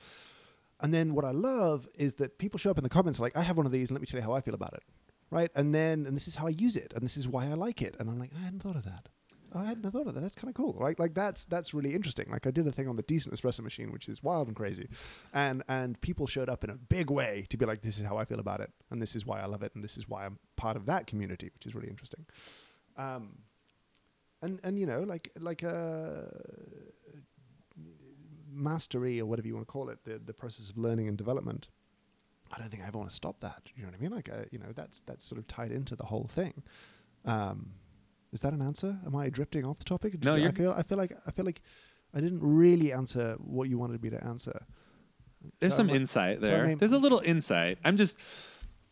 And 0.79 0.93
then 0.93 1.13
what 1.13 1.25
I 1.25 1.31
love 1.31 1.88
is 1.95 2.15
that 2.15 2.38
people 2.38 2.59
show 2.59 2.69
up 2.69 2.77
in 2.77 2.83
the 2.83 2.89
comments 2.89 3.19
like, 3.19 3.35
I 3.35 3.41
have 3.41 3.57
one 3.57 3.65
of 3.65 3.71
these, 3.71 3.89
and 3.89 3.95
let 3.95 4.01
me 4.01 4.05
tell 4.05 4.19
you 4.19 4.23
how 4.23 4.33
I 4.33 4.41
feel 4.41 4.53
about 4.53 4.73
it, 4.73 4.83
right? 5.31 5.49
And 5.55 5.73
then, 5.73 6.05
and 6.05 6.15
this 6.15 6.27
is 6.27 6.35
how 6.35 6.45
I 6.45 6.51
use 6.51 6.77
it, 6.77 6.93
and 6.93 7.03
this 7.03 7.17
is 7.17 7.27
why 7.27 7.45
I 7.45 7.53
like 7.53 7.81
it. 7.81 7.95
And 7.99 8.09
I'm 8.09 8.19
like, 8.19 8.31
I 8.38 8.43
hadn't 8.43 8.61
thought 8.61 8.75
of 8.75 8.85
that. 8.85 9.09
I 9.58 9.66
hadn't 9.66 9.89
thought 9.91 10.08
of 10.08 10.14
that. 10.14 10.22
That's 10.22 10.36
kind 10.36 10.49
of 10.49 10.55
cool, 10.55 10.76
right? 10.80 10.97
Like 10.99 11.14
that's 11.14 11.45
that's 11.45 11.74
really 11.74 11.93
interesting. 11.93 12.28
Like 12.30 12.47
I 12.47 12.51
did 12.51 12.68
a 12.68 12.72
thing 12.72 12.88
on 12.88 12.95
the 12.95 13.01
decent 13.03 13.36
espresso 13.36 13.62
machine, 13.62 13.91
which 13.91 14.10
is 14.10 14.24
wild 14.24 14.47
and 14.47 14.55
crazy, 14.55 14.89
and 15.34 15.64
and 15.68 15.99
people 16.01 16.28
showed 16.28 16.49
up 16.49 16.64
in 16.64 16.70
a 16.70 16.76
big 16.76 17.10
way 17.10 17.45
to 17.49 17.58
be 17.58 17.66
like, 17.66 17.82
this 17.82 17.99
is 17.99 18.05
how 18.05 18.18
I 18.18 18.26
feel 18.26 18.39
about 18.39 18.62
it, 18.62 18.72
and 18.91 19.01
this 19.01 19.16
is 19.16 19.26
why 19.26 19.41
I 19.41 19.45
love 19.45 19.64
it, 19.64 19.74
and 19.76 19.84
this 19.84 19.97
is 19.97 20.08
why 20.08 20.26
I'm 20.26 20.39
part 20.55 20.78
of 20.78 20.86
that 20.86 21.08
community, 21.08 21.49
which 21.53 21.66
is 21.66 21.76
really 21.76 21.89
interesting. 21.89 22.26
Um, 22.97 23.39
and 24.41 24.60
and 24.64 24.80
you 24.80 24.86
know, 24.86 25.01
like 25.01 25.32
like 25.39 25.64
uh, 25.64 26.24
mastery 28.51 29.20
or 29.20 29.26
whatever 29.26 29.47
you 29.47 29.55
want 29.55 29.68
to 29.68 29.72
call 29.72 29.89
it, 29.89 30.03
the 30.03 30.20
the 30.20 30.34
process 30.34 30.70
of 30.70 30.78
learning 30.78 31.08
and 31.08 31.18
development. 31.18 31.70
I 32.51 32.60
don't 32.60 32.70
think 32.70 32.82
I 32.82 32.88
ever 32.88 32.97
want 32.97 33.10
to 33.10 33.16
stop 33.16 33.41
that. 33.41 33.64
You 33.76 33.84
know 33.84 33.89
what 33.89 33.97
I 33.99 34.01
mean? 34.01 34.12
Like, 34.12 34.30
uh, 34.30 34.45
you 34.51 34.60
know, 34.60 34.72
that's 34.74 35.01
that's 35.01 35.26
sort 35.26 35.38
of 35.38 35.47
tied 35.47 35.72
into 35.72 35.95
the 35.95 36.05
whole 36.05 36.30
thing. 36.32 36.64
Um, 37.26 37.74
is 38.34 38.41
that 38.41 38.53
an 38.53 38.61
answer? 38.61 38.97
Am 39.05 39.15
I 39.15 39.30
drifting 39.30 39.65
off 39.65 39.80
the 39.80 39.86
topic? 39.86 40.23
No, 40.23 40.36
I 40.36 40.51
feel 40.51 40.71
I 40.71 40.84
feel 40.84 40.97
like 40.97 41.13
I 41.25 41.32
feel 41.32 41.45
like 41.45 41.61
I 42.13 42.19
didn't 42.21 42.41
really 42.41 42.91
answer 42.93 43.36
what 43.39 43.69
you 43.69 43.78
wanted 43.78 44.01
me 44.01 44.09
to 44.11 44.23
answer. 44.23 44.65
There's 45.59 45.73
So 45.73 45.78
some 45.78 45.88
like- 45.88 45.95
insight 45.97 46.41
so 46.41 46.47
I 46.47 46.49
there. 46.49 46.67
mean- 46.67 46.78
There's 46.78 46.91
a 46.91 46.99
little 46.99 47.19
insight. 47.19 47.78
I'm 47.86 47.97
just 47.97 48.17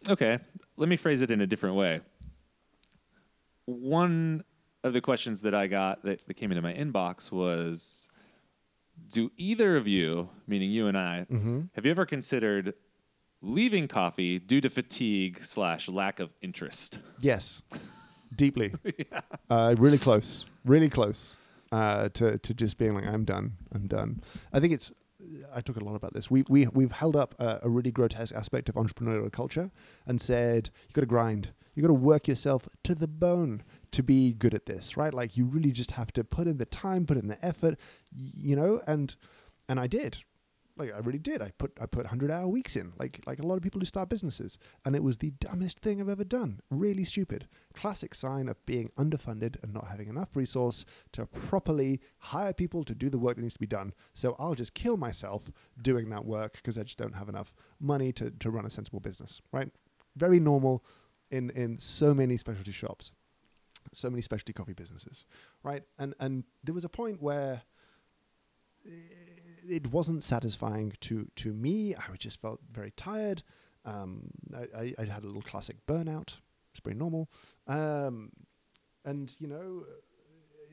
okay. 0.10 0.40
Let 0.78 0.90
me 0.90 0.96
phrase 0.98 1.22
it 1.22 1.32
in 1.32 1.42
a 1.42 1.48
different 1.48 1.76
way. 1.76 2.02
One 3.66 4.44
of 4.84 4.94
the 4.94 5.02
questions 5.02 5.42
that 5.42 5.56
I 5.56 5.68
got 5.68 6.04
that, 6.04 6.26
that 6.28 6.34
came 6.36 6.52
into 6.52 6.62
my 6.62 6.74
inbox 6.74 7.32
was 7.32 8.08
Do 9.12 9.32
either 9.38 9.76
of 9.76 9.88
you, 9.88 10.30
meaning 10.48 10.70
you 10.72 10.88
and 10.88 10.98
I, 10.98 11.26
Mm-hmm. 11.30 11.62
have 11.74 11.86
you 11.86 11.92
ever 11.92 12.06
considered 12.06 12.74
leaving 13.42 13.88
coffee 13.88 14.40
due 14.40 14.62
to 14.62 14.70
fatigue 14.70 15.44
slash 15.44 15.90
lack 15.90 16.20
of 16.20 16.34
interest? 16.42 17.00
Yes, 17.20 17.62
deeply. 18.36 18.74
uh, 19.50 19.76
really 19.78 19.98
close, 19.98 20.46
really 20.64 20.90
close 20.90 21.36
uh, 21.72 22.10
to 22.10 22.38
to 22.38 22.54
just 22.54 22.78
being 22.78 22.94
like, 22.96 23.06
I'm 23.06 23.26
done, 23.26 23.54
I'm 23.74 23.88
done. 23.88 24.22
I 24.54 24.60
think 24.60 24.74
it's. 24.74 24.92
I 25.54 25.62
talk 25.62 25.78
a 25.78 25.84
lot 25.84 25.96
about 25.96 26.14
this. 26.14 26.30
We 26.30 26.44
we 26.50 26.68
we've 26.68 26.92
held 26.92 27.16
up 27.16 27.34
a, 27.40 27.60
a 27.64 27.70
really 27.70 27.92
grotesque 27.92 28.36
aspect 28.36 28.70
of 28.70 28.76
entrepreneurial 28.76 29.32
culture 29.32 29.72
and 30.06 30.22
said 30.22 30.70
you 30.88 30.94
got 30.94 31.02
to 31.02 31.08
grind, 31.08 31.52
you 31.74 31.82
got 31.82 31.88
to 31.88 31.94
work 31.94 32.28
yourself 32.28 32.68
to 32.84 32.94
the 32.94 33.08
bone 33.08 33.64
to 33.92 34.04
be 34.04 34.34
good 34.34 34.54
at 34.54 34.66
this, 34.66 34.98
right? 34.98 35.14
Like 35.14 35.38
you 35.38 35.46
really 35.46 35.72
just 35.72 35.92
have 35.92 36.12
to 36.14 36.24
put 36.24 36.48
in 36.48 36.58
the 36.58 36.66
time, 36.66 37.06
put 37.06 37.18
in 37.18 37.28
the 37.28 37.44
effort, 37.44 37.80
y- 38.16 38.32
you 38.36 38.56
know. 38.56 38.82
And 38.86 39.16
and 39.68 39.80
I 39.80 39.88
did, 39.88 40.20
like 40.78 40.94
I 40.94 41.00
really 41.00 41.20
did. 41.20 41.42
I 41.42 41.52
put 41.58 41.72
I 41.82 41.86
put 41.86 42.06
hundred 42.08 42.32
hour 42.32 42.48
weeks 42.48 42.76
in, 42.76 42.94
like 43.00 43.22
like 43.26 43.40
a 43.40 43.46
lot 43.46 43.56
of 43.56 43.64
people 43.64 43.80
who 43.80 43.86
start 43.86 44.10
businesses, 44.10 44.58
and 44.84 44.96
it 44.96 45.04
was 45.04 45.18
the 45.18 45.32
dumbest 45.40 45.80
thing 45.80 46.02
I've 46.02 46.10
ever 46.10 46.24
done. 46.24 46.60
Really 46.70 47.06
stupid. 47.06 47.48
Classic 47.74 48.14
sign 48.14 48.50
of 48.50 48.64
being 48.66 48.92
underfunded 48.98 49.62
and 49.64 49.74
not 49.74 49.88
having 49.88 50.10
enough 50.10 50.36
resource 50.36 50.86
to 51.14 51.26
properly 51.26 52.02
hire 52.18 52.54
people 52.54 52.84
to 52.84 52.96
do 52.96 53.10
the 53.10 53.18
work 53.18 53.38
that 53.38 53.42
needs 53.42 53.54
to 53.54 53.60
be 53.60 53.68
done. 53.68 53.94
So 54.14 54.36
I'll 54.38 54.56
just 54.56 54.74
kill 54.74 54.98
myself 54.98 55.50
doing 55.82 56.10
that 56.10 56.26
work 56.26 56.54
because 56.54 56.78
I 56.78 56.84
just 56.84 56.98
don't 56.98 57.16
have 57.16 57.30
enough 57.30 57.54
money 57.80 58.12
to 58.14 58.32
to 58.32 58.50
run 58.52 58.66
a 58.66 58.70
sensible 58.70 59.00
business. 59.00 59.42
Right? 59.52 59.72
Very 60.16 60.40
normal 60.40 60.84
in 61.32 61.52
in 61.52 61.80
so 61.80 62.14
many 62.14 62.36
specialty 62.36 62.74
shops, 62.74 63.14
so 63.94 64.10
many 64.10 64.22
specialty 64.22 64.52
coffee 64.52 64.74
businesses. 64.74 65.26
Right? 65.64 65.84
And 65.98 66.14
and 66.20 66.44
there 66.64 66.74
was 66.74 66.84
a 66.84 66.90
point 66.90 67.22
where 67.22 67.62
it 69.70 69.88
wasn't 69.88 70.24
satisfying 70.24 70.94
to 71.02 71.28
to 71.36 71.54
me. 71.54 71.96
I 71.96 72.16
just 72.18 72.42
felt 72.42 72.60
very 72.72 72.92
tired. 72.92 73.44
Um, 73.86 74.32
I, 74.56 74.64
I, 74.82 74.94
I 75.00 75.06
had 75.06 75.24
a 75.24 75.28
little 75.28 75.42
classic 75.42 75.78
burnout. 75.86 76.38
It's 76.72 76.80
pretty 76.82 76.98
normal. 76.98 77.30
Um, 77.68 78.32
and 79.04 79.34
you 79.40 79.48
know, 79.48 79.86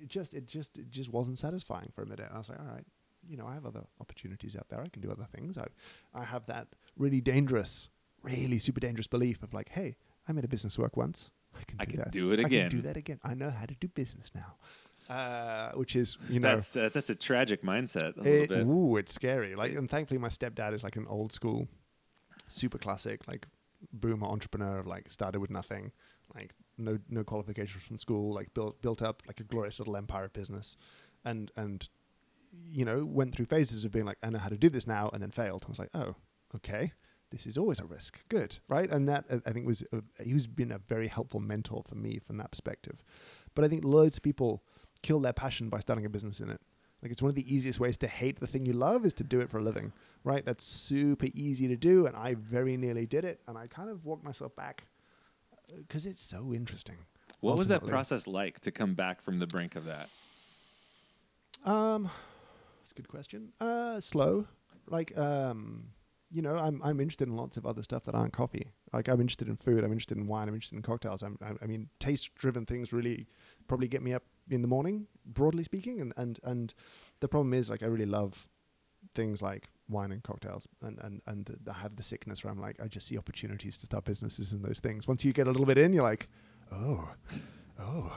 it 0.00 0.08
just 0.08 0.34
it 0.34 0.46
just 0.46 0.76
it 0.78 0.90
just 0.90 1.10
wasn't 1.10 1.38
satisfying 1.38 1.90
for 1.94 2.02
a 2.02 2.06
minute. 2.06 2.26
And 2.26 2.34
I 2.34 2.38
was 2.38 2.48
like, 2.48 2.58
all 2.58 2.66
right, 2.66 2.84
you 3.28 3.36
know, 3.36 3.46
I 3.46 3.54
have 3.54 3.66
other 3.66 3.84
opportunities 4.00 4.56
out 4.56 4.68
there. 4.68 4.80
I 4.80 4.88
can 4.88 5.02
do 5.02 5.10
other 5.10 5.26
things. 5.34 5.58
I 5.58 5.66
I 6.14 6.24
have 6.24 6.46
that 6.46 6.68
really 6.96 7.20
dangerous, 7.20 7.88
really 8.22 8.58
super 8.58 8.80
dangerous 8.80 9.06
belief 9.06 9.42
of 9.42 9.52
like, 9.54 9.68
hey, 9.70 9.96
I 10.26 10.32
made 10.32 10.44
a 10.44 10.48
business 10.48 10.78
work 10.78 10.96
once. 10.96 11.30
I 11.54 11.64
can 11.64 11.76
I 11.80 11.84
do 11.84 11.90
can 11.90 11.98
that. 12.00 12.10
do 12.12 12.32
it 12.32 12.40
I 12.40 12.44
again. 12.44 12.70
can 12.70 12.78
do 12.78 12.82
that 12.88 12.96
again. 12.96 13.20
I 13.22 13.34
know 13.34 13.50
how 13.50 13.66
to 13.66 13.74
do 13.74 13.88
business 13.88 14.30
now. 14.34 14.54
Uh, 15.12 15.72
which 15.72 15.94
is 15.94 16.16
you 16.30 16.40
know 16.40 16.54
That's 16.54 16.74
uh, 16.74 16.88
that's 16.90 17.10
a 17.10 17.14
tragic 17.14 17.62
mindset 17.62 18.16
a 18.16 18.22
little 18.22 18.42
it, 18.44 18.48
bit. 18.48 18.66
Ooh, 18.66 18.96
it's 18.96 19.12
scary. 19.12 19.54
Like, 19.54 19.74
and 19.74 19.90
thankfully, 19.90 20.16
my 20.16 20.30
stepdad 20.30 20.72
is 20.72 20.82
like 20.82 20.96
an 20.96 21.06
old 21.06 21.32
school, 21.32 21.68
super 22.48 22.78
classic, 22.78 23.20
like 23.28 23.46
boomer 23.92 24.26
entrepreneur. 24.26 24.78
Of 24.78 24.86
like 24.86 25.10
started 25.10 25.40
with 25.40 25.50
nothing, 25.50 25.92
like 26.34 26.54
no 26.78 26.98
no 27.10 27.24
qualifications 27.24 27.82
from 27.82 27.98
school, 27.98 28.32
like 28.32 28.54
built 28.54 28.80
built 28.80 29.02
up 29.02 29.22
like 29.26 29.38
a 29.38 29.44
glorious 29.44 29.78
little 29.80 29.98
empire 29.98 30.24
of 30.24 30.32
business, 30.32 30.78
and 31.26 31.50
and 31.56 31.90
you 32.70 32.86
know 32.86 33.04
went 33.04 33.34
through 33.34 33.46
phases 33.46 33.84
of 33.84 33.92
being 33.92 34.06
like 34.06 34.16
I 34.22 34.30
know 34.30 34.38
how 34.38 34.48
to 34.48 34.56
do 34.56 34.70
this 34.70 34.86
now, 34.86 35.10
and 35.12 35.22
then 35.22 35.30
failed. 35.30 35.64
I 35.66 35.68
was 35.68 35.78
like, 35.78 35.90
oh, 35.92 36.14
okay. 36.56 36.92
This 37.30 37.46
is 37.46 37.56
always 37.56 37.80
a 37.80 37.86
risk. 37.86 38.18
Good, 38.28 38.58
right? 38.68 38.90
And 38.90 39.08
that 39.08 39.24
uh, 39.30 39.38
I 39.46 39.52
think 39.52 39.66
was 39.66 39.82
a, 39.90 40.02
he's 40.22 40.46
been 40.46 40.70
a 40.70 40.76
very 40.76 41.08
helpful 41.08 41.40
mentor 41.40 41.82
for 41.88 41.94
me 41.94 42.18
from 42.18 42.36
that 42.36 42.50
perspective. 42.50 43.02
But 43.54 43.64
I 43.64 43.68
think 43.68 43.84
loads 43.86 44.18
of 44.18 44.22
people 44.22 44.62
kill 45.02 45.20
their 45.20 45.32
passion 45.32 45.68
by 45.68 45.80
starting 45.80 46.04
a 46.04 46.10
business 46.10 46.40
in 46.40 46.50
it. 46.50 46.60
Like 47.02 47.10
it's 47.10 47.22
one 47.22 47.30
of 47.30 47.34
the 47.34 47.52
easiest 47.52 47.80
ways 47.80 47.98
to 47.98 48.06
hate 48.06 48.38
the 48.38 48.46
thing 48.46 48.64
you 48.64 48.72
love 48.72 49.04
is 49.04 49.12
to 49.14 49.24
do 49.24 49.40
it 49.40 49.50
for 49.50 49.58
a 49.58 49.62
living, 49.62 49.92
right? 50.22 50.44
That's 50.44 50.64
super 50.64 51.26
easy 51.34 51.66
to 51.68 51.76
do, 51.76 52.06
and 52.06 52.16
I 52.16 52.34
very 52.34 52.76
nearly 52.76 53.06
did 53.06 53.24
it, 53.24 53.40
and 53.48 53.58
I 53.58 53.66
kind 53.66 53.90
of 53.90 54.04
walked 54.04 54.24
myself 54.24 54.54
back 54.54 54.84
because 55.76 56.06
it's 56.06 56.22
so 56.22 56.52
interesting. 56.54 56.96
what 57.40 57.56
was 57.56 57.68
that 57.68 57.84
process 57.84 58.26
like 58.26 58.60
to 58.60 58.70
come 58.70 58.94
back 58.94 59.20
from 59.20 59.38
the 59.40 59.46
brink 59.46 59.74
of 59.74 59.84
that? 59.86 60.08
Um, 61.64 62.10
that's 62.80 62.92
a 62.92 62.94
good 62.94 63.08
question. 63.08 63.52
Uh, 63.60 64.00
slow. 64.00 64.46
Like, 64.88 65.16
um, 65.16 65.84
you 66.30 66.42
know, 66.42 66.56
I'm 66.56 66.80
I'm 66.82 67.00
interested 67.00 67.28
in 67.28 67.36
lots 67.36 67.56
of 67.56 67.66
other 67.66 67.82
stuff 67.82 68.04
that 68.04 68.14
aren't 68.14 68.32
coffee. 68.32 68.72
Like, 68.92 69.08
I'm 69.08 69.20
interested 69.20 69.48
in 69.48 69.56
food. 69.56 69.84
I'm 69.84 69.92
interested 69.92 70.18
in 70.18 70.26
wine. 70.26 70.48
I'm 70.48 70.54
interested 70.54 70.76
in 70.76 70.82
cocktails. 70.82 71.22
I'm, 71.22 71.38
I, 71.42 71.52
I 71.62 71.66
mean, 71.66 71.88
taste-driven 71.98 72.66
things 72.66 72.92
really 72.92 73.26
probably 73.68 73.88
get 73.88 74.02
me 74.02 74.12
up 74.12 74.24
in 74.50 74.62
the 74.62 74.68
morning, 74.68 75.06
broadly 75.24 75.62
speaking. 75.64 76.00
And 76.00 76.12
and 76.16 76.38
and 76.42 76.74
the 77.20 77.28
problem 77.28 77.54
is, 77.54 77.68
like, 77.70 77.82
I 77.82 77.86
really 77.86 78.06
love 78.06 78.48
things 79.14 79.42
like 79.42 79.68
wine 79.88 80.12
and 80.12 80.22
cocktails, 80.22 80.68
and 80.82 80.98
and 81.02 81.20
and 81.26 81.56
I 81.68 81.74
have 81.74 81.96
the 81.96 82.02
sickness 82.02 82.44
where 82.44 82.52
I'm 82.52 82.60
like, 82.60 82.80
I 82.82 82.86
just 82.88 83.06
see 83.06 83.18
opportunities 83.18 83.78
to 83.78 83.86
start 83.86 84.04
businesses 84.04 84.52
in 84.52 84.62
those 84.62 84.80
things. 84.80 85.08
Once 85.08 85.24
you 85.24 85.32
get 85.32 85.46
a 85.46 85.50
little 85.50 85.66
bit 85.66 85.78
in, 85.78 85.92
you're 85.92 86.02
like, 86.04 86.28
oh, 86.70 87.08
oh. 87.80 88.16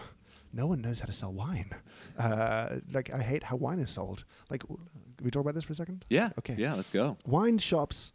No 0.54 0.68
one 0.68 0.80
knows 0.80 1.00
how 1.00 1.06
to 1.06 1.12
sell 1.12 1.34
wine. 1.34 1.70
Uh, 2.18 2.78
like 2.94 3.14
I 3.14 3.22
hate 3.22 3.44
how 3.44 3.58
wine 3.58 3.80
is 3.80 3.92
sold. 3.92 4.24
Like, 4.50 4.62
w- 4.62 4.80
can 5.18 5.26
we 5.26 5.30
talk 5.30 5.42
about 5.42 5.54
this 5.54 5.66
for 5.66 5.74
a 5.74 5.76
second? 5.76 6.06
Yeah. 6.10 6.30
Okay. 6.40 6.56
Yeah, 6.58 6.76
let's 6.76 6.90
go. 6.90 7.18
Wine 7.26 7.58
shops 7.58 8.14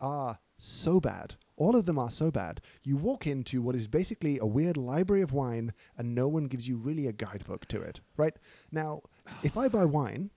are 0.00 0.38
so 0.64 1.00
bad. 1.00 1.34
All 1.56 1.76
of 1.76 1.84
them 1.84 1.98
are 1.98 2.10
so 2.10 2.30
bad. 2.30 2.60
You 2.82 2.96
walk 2.96 3.26
into 3.26 3.62
what 3.62 3.76
is 3.76 3.86
basically 3.86 4.38
a 4.38 4.46
weird 4.46 4.76
library 4.76 5.22
of 5.22 5.32
wine, 5.32 5.72
and 5.96 6.14
no 6.14 6.26
one 6.26 6.44
gives 6.44 6.66
you 6.66 6.76
really 6.76 7.06
a 7.06 7.12
guidebook 7.12 7.66
to 7.68 7.80
it. 7.80 8.00
Right 8.16 8.34
now, 8.72 9.02
if 9.42 9.56
I 9.56 9.68
buy 9.68 9.84
wine, 9.84 10.30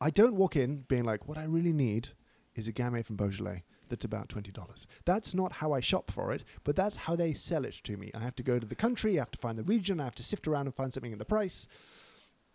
I 0.00 0.10
don't 0.10 0.36
walk 0.36 0.56
in 0.56 0.82
being 0.88 1.04
like, 1.04 1.26
"What 1.28 1.38
I 1.38 1.44
really 1.44 1.72
need 1.72 2.10
is 2.54 2.68
a 2.68 2.72
Gamay 2.72 3.04
from 3.04 3.16
Beaujolais." 3.16 3.64
that's 3.92 4.06
about 4.06 4.28
$20. 4.28 4.86
That's 5.04 5.34
not 5.34 5.52
how 5.52 5.72
I 5.72 5.80
shop 5.80 6.10
for 6.10 6.32
it, 6.32 6.44
but 6.64 6.74
that's 6.74 6.96
how 6.96 7.14
they 7.14 7.34
sell 7.34 7.66
it 7.66 7.74
to 7.84 7.98
me. 7.98 8.10
I 8.14 8.20
have 8.20 8.34
to 8.36 8.42
go 8.42 8.58
to 8.58 8.66
the 8.66 8.74
country, 8.74 9.18
I 9.18 9.20
have 9.20 9.30
to 9.32 9.38
find 9.38 9.58
the 9.58 9.62
region, 9.64 10.00
I 10.00 10.04
have 10.04 10.14
to 10.14 10.22
sift 10.22 10.48
around 10.48 10.66
and 10.66 10.74
find 10.74 10.90
something 10.90 11.12
in 11.12 11.18
the 11.18 11.26
price. 11.26 11.66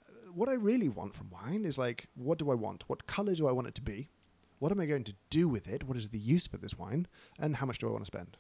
Uh, 0.10 0.32
What 0.32 0.50
I 0.50 0.54
really 0.54 0.90
want 0.90 1.14
from 1.14 1.30
wine 1.30 1.64
is 1.64 1.78
like, 1.78 2.08
what 2.16 2.40
do 2.40 2.50
I 2.50 2.56
want? 2.56 2.86
What 2.88 3.06
color 3.06 3.36
do 3.36 3.48
I 3.48 3.52
want 3.52 3.68
it 3.68 3.76
to 3.76 3.84
be? 3.84 4.10
What 4.60 4.72
am 4.72 4.80
I 4.80 4.86
going 4.86 5.04
to 5.06 5.16
do 5.30 5.48
with 5.48 5.68
it? 5.68 5.84
What 5.84 5.98
is 5.98 6.10
the 6.10 6.20
use 6.20 6.48
for 6.48 6.58
this 6.58 6.78
wine? 6.78 7.08
And 7.40 7.56
how 7.56 7.66
much 7.66 7.80
do 7.80 7.88
I 7.88 7.92
want 7.92 8.04
to 8.04 8.08
spend? 8.08 8.38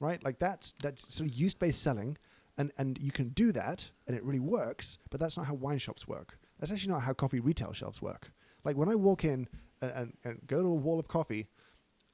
Right? 0.00 0.22
Like 0.24 0.38
that's 0.38 0.72
that's 0.82 1.14
sort 1.14 1.28
of 1.28 1.36
use-based 1.36 1.82
selling, 1.82 2.16
and 2.56 2.72
and 2.78 2.98
you 3.02 3.10
can 3.10 3.30
do 3.30 3.52
that, 3.52 3.90
and 4.06 4.16
it 4.16 4.24
really 4.24 4.40
works. 4.40 4.98
But 5.10 5.20
that's 5.20 5.36
not 5.36 5.46
how 5.46 5.54
wine 5.54 5.78
shops 5.78 6.06
work. 6.06 6.38
That's 6.58 6.72
actually 6.72 6.92
not 6.92 7.02
how 7.02 7.12
coffee 7.12 7.40
retail 7.40 7.72
shelves 7.72 8.00
work. 8.00 8.32
Like 8.64 8.76
when 8.76 8.88
I 8.88 8.94
walk 8.94 9.24
in 9.24 9.48
and, 9.80 9.92
and, 9.92 10.12
and 10.24 10.40
go 10.46 10.62
to 10.62 10.68
a 10.68 10.74
wall 10.74 10.98
of 10.98 11.08
coffee, 11.08 11.46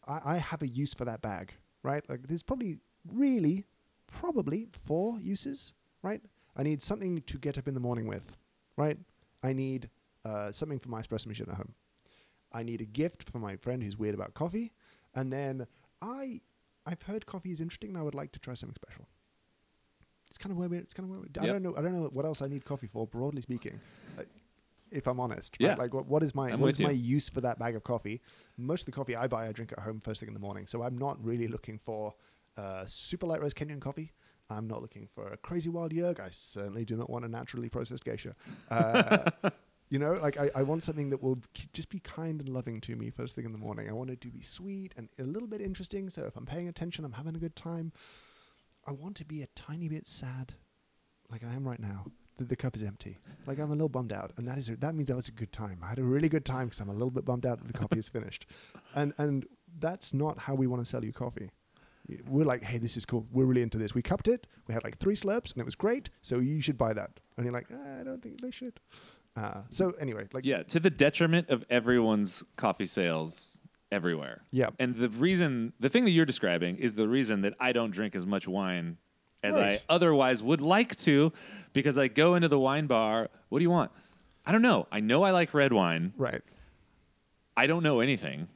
I, 0.07 0.21
I 0.25 0.37
have 0.37 0.63
a 0.63 0.69
use 0.69 0.95
for 0.95 1.05
that 1.05 1.23
bag, 1.23 1.55
right? 1.83 2.09
Like 2.09 2.27
there's 2.29 2.43
probably 2.43 2.79
really, 3.13 3.65
probably 4.07 4.67
four 4.71 5.19
uses, 5.21 5.73
right? 6.03 6.21
I 6.57 6.63
need 6.63 6.83
something 6.83 7.23
to 7.23 7.39
get 7.39 7.59
up 7.59 7.69
in 7.69 7.75
the 7.75 7.81
morning 7.81 8.07
with, 8.07 8.37
right? 8.77 8.99
I 9.43 9.53
need 9.53 9.91
uh, 10.25 10.53
something 10.53 10.79
for 10.79 10.89
my 10.89 11.01
espresso 11.03 11.27
machine 11.27 11.47
at 11.51 11.57
home. 11.57 11.75
I 12.55 12.63
need 12.63 12.81
a 12.81 12.85
gift 12.87 13.29
for 13.31 13.39
my 13.39 13.57
friend 13.57 13.83
who's 13.83 13.99
weird 13.99 14.15
about 14.15 14.33
coffee, 14.35 14.73
and 15.15 15.33
then 15.33 15.67
I, 16.01 16.41
I've 16.87 17.03
heard 17.03 17.27
coffee 17.27 17.51
is 17.53 17.61
interesting, 17.61 17.91
and 17.91 17.99
I 17.99 18.03
would 18.03 18.15
like 18.15 18.33
to 18.33 18.39
try 18.39 18.55
something 18.55 18.77
special. 18.77 19.07
It's 20.29 20.39
kind 20.39 20.51
of 20.53 20.59
where 20.59 20.69
we. 20.69 20.79
It's 20.79 20.95
kind 20.95 21.05
of 21.07 21.11
where 21.11 21.21
we, 21.21 21.27
I 21.41 21.45
Yep. 21.45 21.53
don't 21.53 21.63
know. 21.63 21.75
I 21.77 21.83
don't 21.83 21.95
know 21.95 22.09
what 22.13 22.25
else 22.25 22.43
I 22.43 22.49
need 22.49 22.65
coffee 22.65 22.87
for. 22.89 23.07
Broadly 23.07 23.41
speaking, 23.43 23.79
uh, 24.19 24.23
if 24.91 25.07
I'm 25.07 25.21
honest, 25.21 25.57
Yeah. 25.59 25.71
right? 25.71 25.79
Like 25.79 25.95
what, 25.95 26.07
what 26.07 26.23
is 26.23 26.35
my 26.35 26.53
I'm 26.53 26.61
what 26.61 26.71
is 26.71 26.79
you. 26.79 26.87
my 26.87 26.93
use 26.93 27.29
for 27.29 27.41
that 27.43 27.59
bag 27.59 27.77
of 27.77 27.85
coffee? 27.85 28.21
Most 28.57 28.83
of 28.83 28.87
the 28.87 28.93
coffee 28.93 29.15
I 29.17 29.27
buy, 29.29 29.47
I 29.49 29.53
drink 29.53 29.73
at 29.73 29.81
home 29.81 30.01
first 30.01 30.21
thing 30.21 30.29
in 30.29 30.35
the 30.35 30.41
morning. 30.41 30.67
So 30.67 30.83
I'm 30.83 30.99
not 30.99 31.23
really 31.25 31.47
looking 31.49 31.79
for 31.79 32.15
uh, 32.57 32.85
super 32.87 33.27
light 33.27 33.41
roast 33.43 33.57
Kenyan 33.57 33.81
coffee. 33.81 34.13
I'm 34.51 34.67
not 34.67 34.83
looking 34.83 35.09
for 35.15 35.29
a 35.29 35.37
crazy 35.37 35.71
wild 35.71 35.93
yerg. 35.93 36.21
I 36.21 36.29
certainly 36.31 36.85
do 36.85 36.97
not 36.97 37.09
want 37.09 37.25
a 37.25 37.29
naturally 37.29 37.69
processed 37.69 38.05
geisha. 38.05 38.33
Uh, 38.71 39.31
you 39.91 39.99
know, 39.99 40.13
like 40.15 40.39
I, 40.39 40.51
I 40.55 40.63
want 40.63 40.83
something 40.83 41.11
that 41.11 41.23
will 41.23 41.39
k- 41.53 41.69
just 41.73 41.89
be 41.89 42.01
kind 42.01 42.41
and 42.41 42.49
loving 42.49 42.81
to 42.83 42.97
me 42.97 43.11
first 43.11 43.35
thing 43.35 43.45
in 43.45 43.53
the 43.53 43.59
morning. 43.59 43.89
I 43.89 43.93
want 43.93 44.11
it 44.11 44.21
to 44.23 44.29
be 44.29 44.43
sweet 44.43 44.93
and 44.97 45.09
a 45.19 45.23
little 45.25 45.49
bit 45.49 45.61
interesting. 45.61 46.09
So 46.09 46.25
if 46.25 46.37
I'm 46.37 46.47
paying 46.47 46.69
attention, 46.69 47.05
I'm 47.05 47.13
having 47.13 47.37
a 47.37 47.39
good 47.39 47.55
time. 47.57 47.93
I 48.87 48.93
want 48.93 49.17
to 49.17 49.25
be 49.25 49.43
a 49.43 49.47
tiny 49.55 49.89
bit 49.89 50.07
sad, 50.07 50.55
like 51.31 51.43
I 51.45 51.55
am 51.55 51.67
right 51.67 51.81
now. 51.81 52.07
The, 52.37 52.45
the 52.45 52.57
cup 52.57 52.77
is 52.77 52.83
empty. 52.83 53.19
Like 53.47 53.59
I'm 53.59 53.69
a 53.69 53.75
little 53.75 53.89
bummed 53.89 54.13
out, 54.13 54.33
and 54.37 54.49
that 54.49 54.59
is 54.59 54.69
a, 54.69 54.77
that 54.77 54.95
means 54.95 55.09
that 55.09 55.17
was 55.17 55.29
a 55.29 55.33
good 55.33 55.53
time. 55.53 55.79
I 55.83 55.89
had 55.91 55.99
a 55.99 56.05
really 56.05 56.29
good 56.29 56.45
time 56.45 56.67
because 56.67 56.81
I'm 56.81 56.89
a 56.89 56.93
little 56.93 57.11
bit 57.11 57.25
bummed 57.25 57.47
out 57.47 57.59
that 57.59 57.73
the 57.73 57.79
coffee 57.79 57.99
is 58.01 58.09
finished, 58.09 58.47
and 58.95 59.15
and 59.19 59.47
that's 59.79 60.13
not 60.13 60.39
how 60.39 60.55
we 60.55 60.67
want 60.67 60.83
to 60.85 60.89
sell 60.89 61.05
you 61.05 61.13
coffee. 61.13 61.51
We're 62.29 62.45
like, 62.45 62.63
hey, 62.63 62.77
this 62.79 62.99
is 62.99 63.07
cool. 63.07 63.27
We're 63.33 63.47
really 63.47 63.63
into 63.63 63.79
this. 63.79 63.95
We 63.95 64.03
cupped 64.03 64.29
it. 64.29 64.47
We 64.67 64.75
had 64.75 64.85
like 64.85 64.99
three 64.99 65.15
slurps, 65.17 65.53
and 65.53 65.61
it 65.61 65.65
was 65.65 65.75
great. 65.75 66.11
So 66.21 66.39
you 66.39 66.61
should 66.61 66.77
buy 66.77 66.93
that. 66.93 67.19
And 67.37 67.47
you're 67.47 67.55
like, 67.55 67.69
"Ah, 67.73 68.01
I 68.01 68.05
don't 68.05 68.23
think 68.23 68.41
they 68.43 68.51
should. 68.51 68.79
Uh, 69.37 69.63
so 69.69 69.91
anyway, 70.01 70.27
like 70.33 70.45
Yeah, 70.45 70.63
to 70.65 70.79
the 70.81 70.91
detriment 70.91 71.51
of 71.51 71.65
everyone's 71.69 72.45
coffee 72.57 72.87
sales 72.87 73.59
everywhere. 73.91 74.43
Yeah. 74.53 74.71
And 74.79 74.95
the 74.97 75.09
reason, 75.09 75.73
the 75.81 75.89
thing 75.89 76.05
that 76.05 76.11
you're 76.13 76.25
describing 76.25 76.77
is 76.79 76.95
the 76.95 77.09
reason 77.09 77.43
that 77.43 77.55
I 77.61 77.73
don't 77.73 77.91
drink 77.91 78.15
as 78.15 78.27
much 78.27 78.47
wine 78.47 78.97
as 79.43 79.57
Right. 79.57 79.77
I 79.89 79.93
otherwise 79.93 80.43
would 80.43 80.61
like 80.61 80.97
to 80.97 81.33
because 81.73 81.99
I 81.99 82.09
go 82.09 82.35
into 82.35 82.49
the 82.49 82.59
wine 82.59 82.87
bar. 82.87 83.29
What 83.49 83.59
do 83.59 83.63
you 83.63 83.71
want? 83.71 83.91
I 84.47 84.53
don't 84.53 84.63
know. 84.63 84.87
I 84.93 85.01
know 85.01 85.23
I 85.25 85.31
like 85.33 85.53
red 85.55 85.73
wine. 85.73 86.13
right, 86.17 86.43
I 87.57 87.67
don't 87.67 87.83
know 87.83 88.01
anything. 88.01 88.49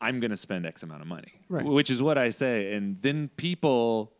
I'm 0.00 0.20
going 0.20 0.30
to 0.30 0.36
spend 0.36 0.66
X 0.66 0.82
amount 0.82 1.00
of 1.02 1.08
money, 1.08 1.32
Right. 1.48 1.64
which 1.64 1.90
is 1.90 2.02
what 2.02 2.18
I 2.18 2.28
say. 2.30 2.74
And 2.74 3.00
then 3.02 3.28
people, 3.36 4.12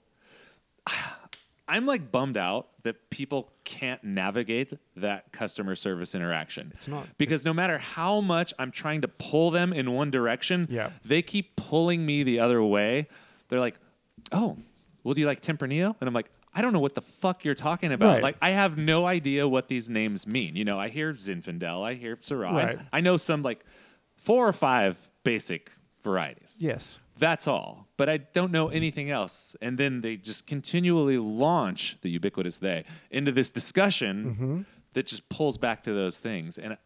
I'm 1.69 1.85
like 1.87 2.12
bummed 2.12 2.37
out 2.37 2.69
that 2.85 3.11
people 3.11 3.51
can't 3.64 4.03
navigate 4.05 4.73
that 4.97 5.33
customer 5.33 5.75
service 5.75 6.14
interaction. 6.14 6.71
It's 6.75 6.87
not- 6.87 7.07
because 7.19 7.45
no 7.45 7.53
matter 7.53 7.79
how 7.79 8.21
much 8.21 8.55
I'm 8.59 8.71
trying 8.71 9.01
to 9.03 9.09
pull 9.09 9.51
them 9.51 9.73
in 9.73 9.91
one 9.93 10.11
direction, 10.11 10.69
Yeah. 10.71 10.91
they 11.05 11.23
keep 11.23 11.57
pulling 11.57 12.07
me 12.07 12.23
the 12.23 12.39
other 12.41 12.62
way. 12.62 13.09
They're 13.49 13.59
like, 13.61 13.79
"Oh, 14.33 14.57
well, 15.03 15.14
do 15.14 15.21
you 15.21 15.27
like 15.27 15.43
Tempranillo?" 15.43 15.97
And 16.01 16.07
I'm 16.09 16.14
like, 16.14 16.31
"I 16.55 16.62
don't 16.62 16.73
know 16.73 16.79
what 16.81 16.95
the 16.95 17.03
fuck 17.03 17.45
you're 17.45 17.55
talking 17.57 17.93
about. 17.93 18.14
Right. 18.14 18.23
Like, 18.23 18.37
I 18.41 18.51
have 18.51 18.79
no 18.79 19.05
idea 19.07 19.49
what 19.49 19.67
these 19.69 19.89
names 19.91 20.27
mean. 20.27 20.55
You 20.57 20.64
know, 20.64 20.79
I 20.79 20.89
hear 20.89 21.12
Zinfandel, 21.14 21.83
I 21.85 21.95
hear 21.95 22.17
Syrah, 22.17 22.53
Right. 22.53 22.79
I 22.93 23.01
know 23.01 23.17
some 23.17 23.43
like 23.43 23.64
four 24.17 24.47
or 24.49 24.53
five 24.53 25.11
basic 25.25 25.73
varieties. 26.01 26.57
yes, 26.61 26.99
That's 27.19 27.49
all. 27.49 27.87
But 27.97 28.09
I 28.09 28.19
don't 28.19 28.53
know 28.53 28.69
anything 28.69 29.11
else. 29.11 29.57
And 29.62 29.79
then 29.79 30.01
they 30.03 30.17
just 30.17 30.47
continually 30.47 31.19
launch 31.19 31.97
the 32.03 32.11
ubiquitous 32.11 32.59
they 32.59 32.85
into 33.11 33.33
this 33.33 33.51
discussion 33.51 34.67
that 34.93 35.07
just 35.07 35.29
pulls 35.29 35.59
back 35.59 35.85
to 35.85 35.93
those 35.93 36.19
things. 36.19 36.59
And 36.59 36.77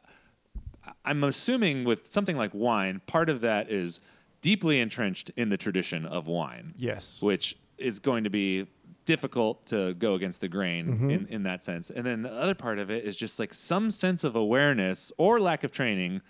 I'm 1.05 1.25
assuming 1.25 1.85
with 1.85 2.09
something 2.09 2.37
like 2.37 2.53
wine, 2.55 3.01
part 3.07 3.29
of 3.29 3.41
that 3.43 3.71
is 3.71 4.01
deeply 4.41 4.81
entrenched 4.81 5.31
in 5.37 5.49
the 5.51 5.57
tradition 5.57 6.07
of 6.07 6.27
wine 6.27 6.73
yes, 6.77 7.21
which 7.21 7.59
is 7.77 7.99
going 7.99 8.25
to 8.25 8.31
be 8.31 8.67
difficult 9.05 9.67
to 9.67 9.93
go 9.95 10.15
against 10.15 10.41
the 10.41 10.49
grain 10.49 10.87
Mm-hmm. 10.87 11.11
in, 11.11 11.27
in 11.29 11.43
that 11.43 11.63
sense. 11.65 11.91
And 11.91 12.07
then 12.07 12.23
the 12.23 12.33
other 12.33 12.55
part 12.55 12.79
of 12.79 12.91
it 12.91 13.05
is 13.05 13.17
just 13.17 13.39
like 13.39 13.53
some 13.53 13.91
sense 13.91 14.25
of 14.25 14.37
awareness 14.37 15.13
or 15.19 15.41
lack 15.41 15.65
of 15.65 15.73
training, 15.73 16.23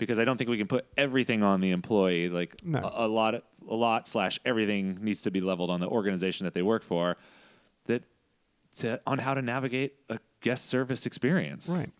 because 0.00 0.18
I 0.18 0.24
don't 0.24 0.36
think 0.36 0.50
we 0.50 0.58
can 0.58 0.66
put 0.66 0.86
everything 0.96 1.42
on 1.44 1.60
the 1.60 1.70
employee. 1.70 2.28
Like 2.28 2.64
No. 2.64 2.80
a, 2.80 3.06
a 3.06 3.08
lot, 3.08 3.34
a 3.36 3.74
lot 3.74 4.08
slash 4.08 4.40
everything 4.44 4.98
needs 5.00 5.22
to 5.22 5.30
be 5.30 5.40
leveled 5.40 5.70
on 5.70 5.78
the 5.78 5.86
organization 5.88 6.44
that 6.44 6.54
they 6.54 6.62
work 6.62 6.82
for. 6.82 7.16
That 7.86 8.02
to 8.78 9.00
on 9.06 9.18
how 9.18 9.34
to 9.34 9.42
navigate 9.42 9.94
a 10.08 10.18
guest 10.40 10.66
service 10.66 11.06
experience. 11.06 11.68
right. 11.68 11.90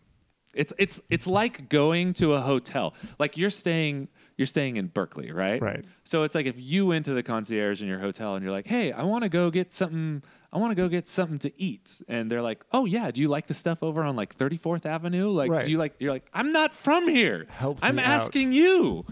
It's 0.53 0.73
it's 0.77 1.01
it's 1.09 1.27
like 1.27 1.69
going 1.69 2.11
to 2.15 2.33
a 2.33 2.41
hotel. 2.41 2.93
Like 3.19 3.37
you're 3.37 3.49
staying 3.49 4.09
you're 4.41 4.47
staying 4.47 4.77
in 4.77 4.87
Berkeley, 4.87 5.31
right? 5.31 5.61
Right. 5.61 5.85
So 6.03 6.23
it's 6.23 6.33
like 6.33 6.47
if 6.47 6.59
you 6.59 6.87
went 6.87 7.05
to 7.05 7.13
the 7.13 7.21
concierge 7.23 7.79
in 7.81 7.87
your 7.87 7.99
hotel 7.99 8.33
and 8.35 8.43
you're 8.43 8.51
like, 8.51 8.65
"Hey, 8.67 8.91
I 8.91 9.03
want 9.03 9.23
to 9.23 9.29
go 9.29 9.51
get 9.51 9.71
something. 9.71 10.23
I 10.51 10.57
want 10.57 10.71
to 10.71 10.75
go 10.75 10.89
get 10.89 11.07
something 11.07 11.37
to 11.39 11.51
eat," 11.61 12.01
and 12.07 12.31
they're 12.31 12.41
like, 12.41 12.63
"Oh 12.71 12.85
yeah, 12.85 13.11
do 13.11 13.21
you 13.21 13.27
like 13.29 13.45
the 13.45 13.53
stuff 13.53 13.83
over 13.83 14.03
on 14.03 14.15
like 14.15 14.35
34th 14.35 14.85
Avenue? 14.87 15.29
Like, 15.29 15.51
Right. 15.51 15.63
do 15.65 15.71
you 15.71 15.77
like?" 15.77 15.93
You're 15.99 16.11
like, 16.11 16.25
"I'm 16.33 16.51
not 16.51 16.73
from 16.73 17.07
here. 17.07 17.45
Help 17.49 17.77
I'm 17.83 17.97
me 17.97 18.01
out." 18.01 18.09
asking 18.21 18.51
you. 18.51 19.05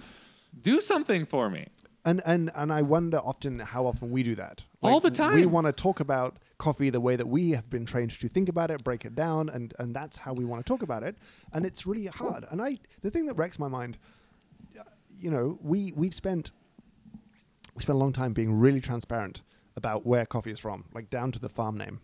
Do 0.59 0.81
something 0.81 1.25
for 1.25 1.49
me." 1.51 1.67
And 2.05 2.21
and 2.25 2.49
and 2.55 2.71
I 2.73 2.81
wonder 2.81 3.19
often 3.19 3.59
how 3.59 3.85
often 3.85 4.09
we 4.09 4.23
do 4.23 4.33
that. 4.35 4.63
All 4.81 4.99
the 4.99 5.11
time. 5.11 5.35
We 5.35 5.41
time. 5.43 5.51
want 5.51 5.67
to 5.67 5.73
talk 5.73 5.99
about 5.99 6.37
coffee 6.57 6.89
the 6.89 6.99
way 7.01 7.15
that 7.15 7.27
we 7.27 7.51
have 7.51 7.69
been 7.69 7.85
trained 7.85 8.11
to 8.11 8.27
think 8.27 8.49
about 8.49 8.71
it, 8.71 8.83
break 8.83 9.05
it 9.05 9.15
down, 9.15 9.49
and 9.49 9.73
and 9.79 9.93
that's 9.93 10.17
how 10.17 10.33
we 10.33 10.43
want 10.45 10.65
to 10.65 10.67
talk 10.73 10.81
about 10.81 11.03
it. 11.03 11.17
And 11.53 11.65
it's 11.65 11.85
really 11.85 12.07
hard. 12.07 12.45
And 12.49 12.61
I 12.61 12.79
the 13.01 13.11
thing 13.11 13.25
that 13.27 13.35
wrecks 13.35 13.59
my 13.59 13.67
mind, 13.67 13.97
you 15.19 15.29
know, 15.29 15.59
we 15.61 15.93
we've 15.95 16.13
spent 16.13 16.51
we 17.75 17.81
spent 17.81 17.95
a 17.95 17.99
long 17.99 18.13
time 18.13 18.33
being 18.33 18.53
really 18.53 18.81
transparent 18.81 19.41
about 19.75 20.05
where 20.05 20.25
coffee 20.25 20.51
is 20.51 20.59
from, 20.59 20.85
like 20.93 21.09
down 21.09 21.31
to 21.31 21.39
the 21.39 21.49
farm 21.49 21.77
name, 21.77 22.01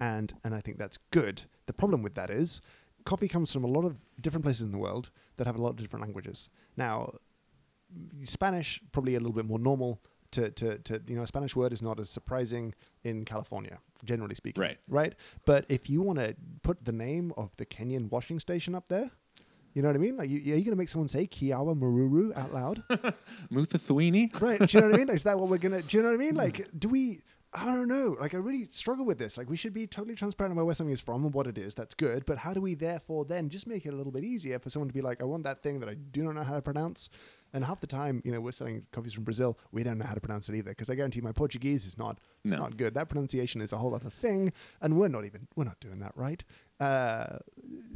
and 0.00 0.32
and 0.44 0.54
I 0.54 0.60
think 0.60 0.78
that's 0.78 0.98
good. 1.10 1.42
The 1.66 1.72
problem 1.72 2.02
with 2.02 2.14
that 2.14 2.30
is 2.30 2.60
coffee 3.04 3.28
comes 3.28 3.52
from 3.52 3.64
a 3.64 3.68
lot 3.68 3.84
of 3.84 3.96
different 4.20 4.44
places 4.44 4.62
in 4.62 4.72
the 4.72 4.78
world 4.78 5.10
that 5.36 5.46
have 5.46 5.56
a 5.56 5.62
lot 5.62 5.70
of 5.70 5.76
different 5.76 6.04
languages. 6.04 6.48
Now, 6.76 7.14
Spanish 8.24 8.80
probably 8.92 9.14
a 9.14 9.18
little 9.18 9.32
bit 9.32 9.46
more 9.46 9.58
normal 9.58 10.00
to, 10.32 10.50
to, 10.50 10.78
to 10.78 11.00
you 11.06 11.16
know 11.16 11.22
a 11.22 11.26
Spanish 11.26 11.56
word 11.56 11.72
is 11.72 11.80
not 11.80 11.98
as 11.98 12.10
surprising 12.10 12.74
in 13.02 13.24
California 13.24 13.78
generally 14.04 14.34
speaking 14.34 14.60
Right. 14.60 14.78
right 14.88 15.14
but 15.46 15.64
if 15.70 15.88
you 15.88 16.02
want 16.02 16.18
to 16.18 16.36
put 16.62 16.84
the 16.84 16.92
name 16.92 17.32
of 17.36 17.56
the 17.56 17.64
Kenyan 17.64 18.10
washing 18.10 18.38
station 18.38 18.74
up 18.74 18.88
there 18.88 19.10
you 19.78 19.82
know 19.82 19.90
what 19.90 19.94
I 19.94 20.00
mean 20.00 20.16
like 20.16 20.28
you, 20.28 20.38
are 20.38 20.56
you 20.56 20.64
going 20.64 20.72
to 20.72 20.76
make 20.76 20.88
someone 20.88 21.06
say 21.06 21.28
Kiawamururu 21.28 22.36
out 22.36 22.52
loud 22.52 22.82
Muthathwini. 23.52 24.40
right 24.40 24.58
do 24.58 24.66
you 24.76 24.80
know 24.80 24.88
what 24.88 24.94
I 24.96 24.98
mean 24.98 25.08
is 25.16 25.22
that 25.22 25.38
what 25.38 25.48
we're 25.48 25.58
gonna 25.58 25.82
do 25.82 25.96
you 25.98 26.02
know 26.02 26.08
what 26.08 26.16
I 26.16 26.18
mean 26.18 26.30
hmm. 26.30 26.38
like 26.38 26.66
do 26.76 26.88
we 26.88 27.20
I 27.52 27.64
don't 27.64 27.86
know 27.86 28.16
like 28.20 28.34
I 28.34 28.38
really 28.38 28.66
struggle 28.70 29.04
with 29.04 29.18
this 29.18 29.38
like 29.38 29.48
we 29.48 29.56
should 29.56 29.72
be 29.72 29.86
totally 29.86 30.16
transparent 30.16 30.52
about 30.52 30.66
where 30.66 30.74
something 30.74 30.92
is 30.92 31.00
from 31.00 31.24
and 31.24 31.32
what 31.32 31.46
it 31.46 31.56
is 31.56 31.76
that's 31.76 31.94
good 31.94 32.26
but 32.26 32.38
how 32.38 32.52
do 32.52 32.60
we 32.60 32.74
therefore 32.74 33.24
then 33.24 33.48
just 33.50 33.68
make 33.68 33.86
it 33.86 33.94
a 33.94 33.96
little 33.96 34.10
bit 34.10 34.24
easier 34.24 34.58
for 34.58 34.68
someone 34.68 34.88
to 34.88 34.94
be 34.94 35.00
like 35.00 35.22
I 35.22 35.26
want 35.26 35.44
that 35.44 35.62
thing 35.62 35.78
that 35.78 35.88
I 35.88 35.94
do 35.94 36.24
not 36.24 36.34
know 36.34 36.42
how 36.42 36.54
to 36.54 36.60
pronounce 36.60 37.08
and 37.52 37.64
half 37.64 37.80
the 37.80 37.86
time, 37.86 38.22
you 38.24 38.32
know, 38.32 38.40
we're 38.40 38.52
selling 38.52 38.84
coffees 38.92 39.14
from 39.14 39.24
Brazil. 39.24 39.58
We 39.72 39.82
don't 39.82 39.98
know 39.98 40.04
how 40.04 40.14
to 40.14 40.20
pronounce 40.20 40.48
it 40.48 40.54
either 40.54 40.70
because 40.70 40.90
I 40.90 40.94
guarantee 40.94 41.20
my 41.20 41.32
Portuguese 41.32 41.86
is 41.86 41.96
not 41.96 42.18
it's 42.44 42.52
No. 42.52 42.58
not 42.58 42.76
good. 42.76 42.94
That 42.94 43.08
pronunciation 43.08 43.60
is 43.60 43.72
a 43.72 43.78
whole 43.78 43.94
other 43.94 44.10
thing, 44.10 44.52
and 44.80 44.98
we're 44.98 45.08
not 45.08 45.24
even 45.24 45.48
we're 45.56 45.64
not 45.64 45.80
doing 45.80 45.98
that 46.00 46.12
right. 46.14 46.44
Uh, 46.80 47.38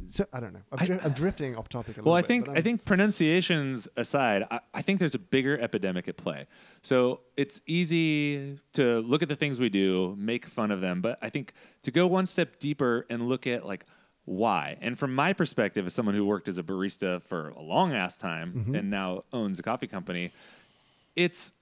so 0.09 0.25
I 0.33 0.39
don't 0.41 0.53
know. 0.53 0.59
I'm, 0.71 0.85
dri- 0.85 0.99
I'm 1.03 1.11
drifting 1.13 1.55
off 1.55 1.69
topic 1.69 1.95
a 1.95 1.99
little 2.01 2.11
Well, 2.11 2.17
I 2.17 2.21
bit, 2.21 2.27
think 2.27 2.49
I 2.49 2.61
think 2.61 2.83
pronunciations 2.85 3.87
aside, 3.97 4.43
I, 4.51 4.59
I 4.73 4.81
think 4.81 4.99
there's 4.99 5.15
a 5.15 5.19
bigger 5.19 5.57
epidemic 5.59 6.07
at 6.07 6.17
play. 6.17 6.45
So 6.81 7.21
it's 7.37 7.61
easy 7.65 8.59
to 8.73 8.99
look 9.01 9.23
at 9.23 9.29
the 9.29 9.35
things 9.37 9.59
we 9.59 9.69
do, 9.69 10.15
make 10.19 10.45
fun 10.45 10.69
of 10.71 10.81
them, 10.81 11.01
but 11.01 11.17
I 11.21 11.29
think 11.29 11.53
to 11.83 11.91
go 11.91 12.05
one 12.07 12.25
step 12.25 12.59
deeper 12.59 13.05
and 13.09 13.27
look 13.29 13.47
at 13.47 13.65
like 13.65 13.85
why. 14.25 14.77
And 14.81 14.99
from 14.99 15.15
my 15.15 15.33
perspective, 15.33 15.85
as 15.85 15.93
someone 15.93 16.15
who 16.15 16.25
worked 16.25 16.47
as 16.47 16.57
a 16.57 16.63
barista 16.63 17.21
for 17.23 17.49
a 17.49 17.61
long 17.61 17.93
ass 17.93 18.17
time 18.17 18.53
Mm-hmm. 18.53 18.75
and 18.75 18.89
now 18.89 19.23
owns 19.31 19.57
a 19.59 19.63
coffee 19.63 19.87
company, 19.87 20.31
it's 21.15 21.53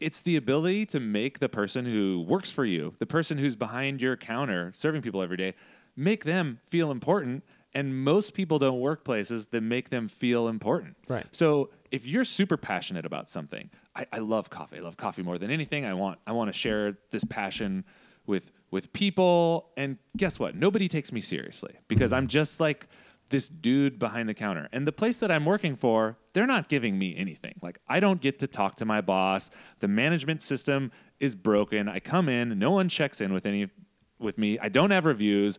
it's 0.00 0.20
the 0.20 0.36
ability 0.36 0.86
to 0.86 1.00
make 1.00 1.40
the 1.40 1.48
person 1.48 1.84
who 1.84 2.24
works 2.28 2.52
for 2.52 2.64
you, 2.64 2.94
the 2.98 3.06
person 3.06 3.36
who's 3.36 3.56
behind 3.56 4.00
your 4.00 4.16
counter 4.16 4.70
serving 4.74 5.02
people 5.02 5.22
every 5.22 5.36
day, 5.36 5.54
make 5.98 6.24
them 6.24 6.60
feel 6.66 6.90
important. 6.90 7.44
And 7.74 8.02
most 8.02 8.32
people 8.32 8.58
don't 8.58 8.80
work 8.80 9.04
places 9.04 9.48
that 9.48 9.60
make 9.62 9.90
them 9.90 10.08
feel 10.08 10.48
important. 10.48 10.96
Right. 11.06 11.26
So 11.32 11.70
if 11.90 12.06
you're 12.06 12.24
super 12.24 12.56
passionate 12.56 13.04
about 13.04 13.28
something, 13.28 13.68
I, 13.94 14.06
I 14.12 14.18
love 14.18 14.48
coffee. 14.48 14.78
I 14.78 14.80
love 14.80 14.96
coffee 14.96 15.22
more 15.22 15.36
than 15.36 15.50
anything. 15.50 15.84
I 15.84 15.92
want 15.92 16.18
I 16.26 16.32
want 16.32 16.48
to 16.48 16.58
share 16.58 16.96
this 17.10 17.24
passion 17.24 17.84
with 18.26 18.50
with 18.70 18.92
people. 18.92 19.70
And 19.76 19.98
guess 20.16 20.38
what? 20.38 20.54
Nobody 20.54 20.88
takes 20.88 21.12
me 21.12 21.20
seriously 21.20 21.74
because 21.88 22.12
I'm 22.12 22.26
just 22.26 22.58
like 22.58 22.86
this 23.30 23.48
dude 23.48 23.98
behind 23.98 24.28
the 24.28 24.34
counter. 24.34 24.68
And 24.72 24.86
the 24.86 24.92
place 24.92 25.18
that 25.18 25.30
I'm 25.30 25.44
working 25.44 25.76
for, 25.76 26.16
they're 26.32 26.46
not 26.46 26.70
giving 26.70 26.98
me 26.98 27.14
anything. 27.16 27.54
Like 27.60 27.78
I 27.86 28.00
don't 28.00 28.20
get 28.20 28.38
to 28.38 28.46
talk 28.46 28.76
to 28.76 28.86
my 28.86 29.02
boss. 29.02 29.50
The 29.80 29.88
management 29.88 30.42
system 30.42 30.90
is 31.20 31.34
broken. 31.34 31.88
I 31.88 32.00
come 32.00 32.30
in, 32.30 32.58
no 32.58 32.70
one 32.70 32.88
checks 32.88 33.20
in 33.20 33.32
with 33.32 33.44
any 33.44 33.68
with 34.18 34.38
me. 34.38 34.58
I 34.58 34.68
don't 34.68 34.90
have 34.90 35.06
reviews, 35.06 35.58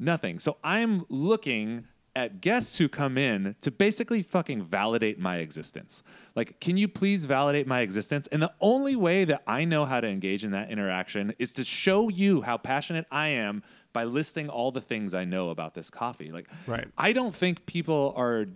nothing. 0.00 0.38
So 0.38 0.56
I'm 0.64 1.04
looking 1.08 1.84
at 2.16 2.40
guests 2.40 2.78
who 2.78 2.88
come 2.88 3.16
in 3.16 3.54
to 3.60 3.70
basically 3.70 4.22
fucking 4.22 4.64
validate 4.64 5.18
my 5.18 5.36
existence. 5.36 6.02
Like, 6.34 6.58
can 6.58 6.76
you 6.76 6.88
please 6.88 7.24
validate 7.26 7.66
my 7.68 7.80
existence? 7.80 8.26
And 8.32 8.42
the 8.42 8.52
only 8.60 8.96
way 8.96 9.24
that 9.24 9.42
I 9.46 9.64
know 9.64 9.84
how 9.84 10.00
to 10.00 10.08
engage 10.08 10.44
in 10.44 10.50
that 10.50 10.70
interaction 10.70 11.34
is 11.38 11.52
to 11.52 11.64
show 11.64 12.08
you 12.08 12.42
how 12.42 12.56
passionate 12.56 13.06
I 13.12 13.28
am 13.28 13.62
by 13.92 14.04
listing 14.04 14.48
all 14.48 14.72
the 14.72 14.80
things 14.80 15.14
I 15.14 15.24
know 15.24 15.50
about 15.50 15.74
this 15.74 15.90
coffee. 15.90 16.32
Like, 16.32 16.48
Right. 16.66 16.88
I 16.98 17.12
don't 17.12 17.34
think 17.34 17.66
people 17.66 18.12
are 18.16 18.46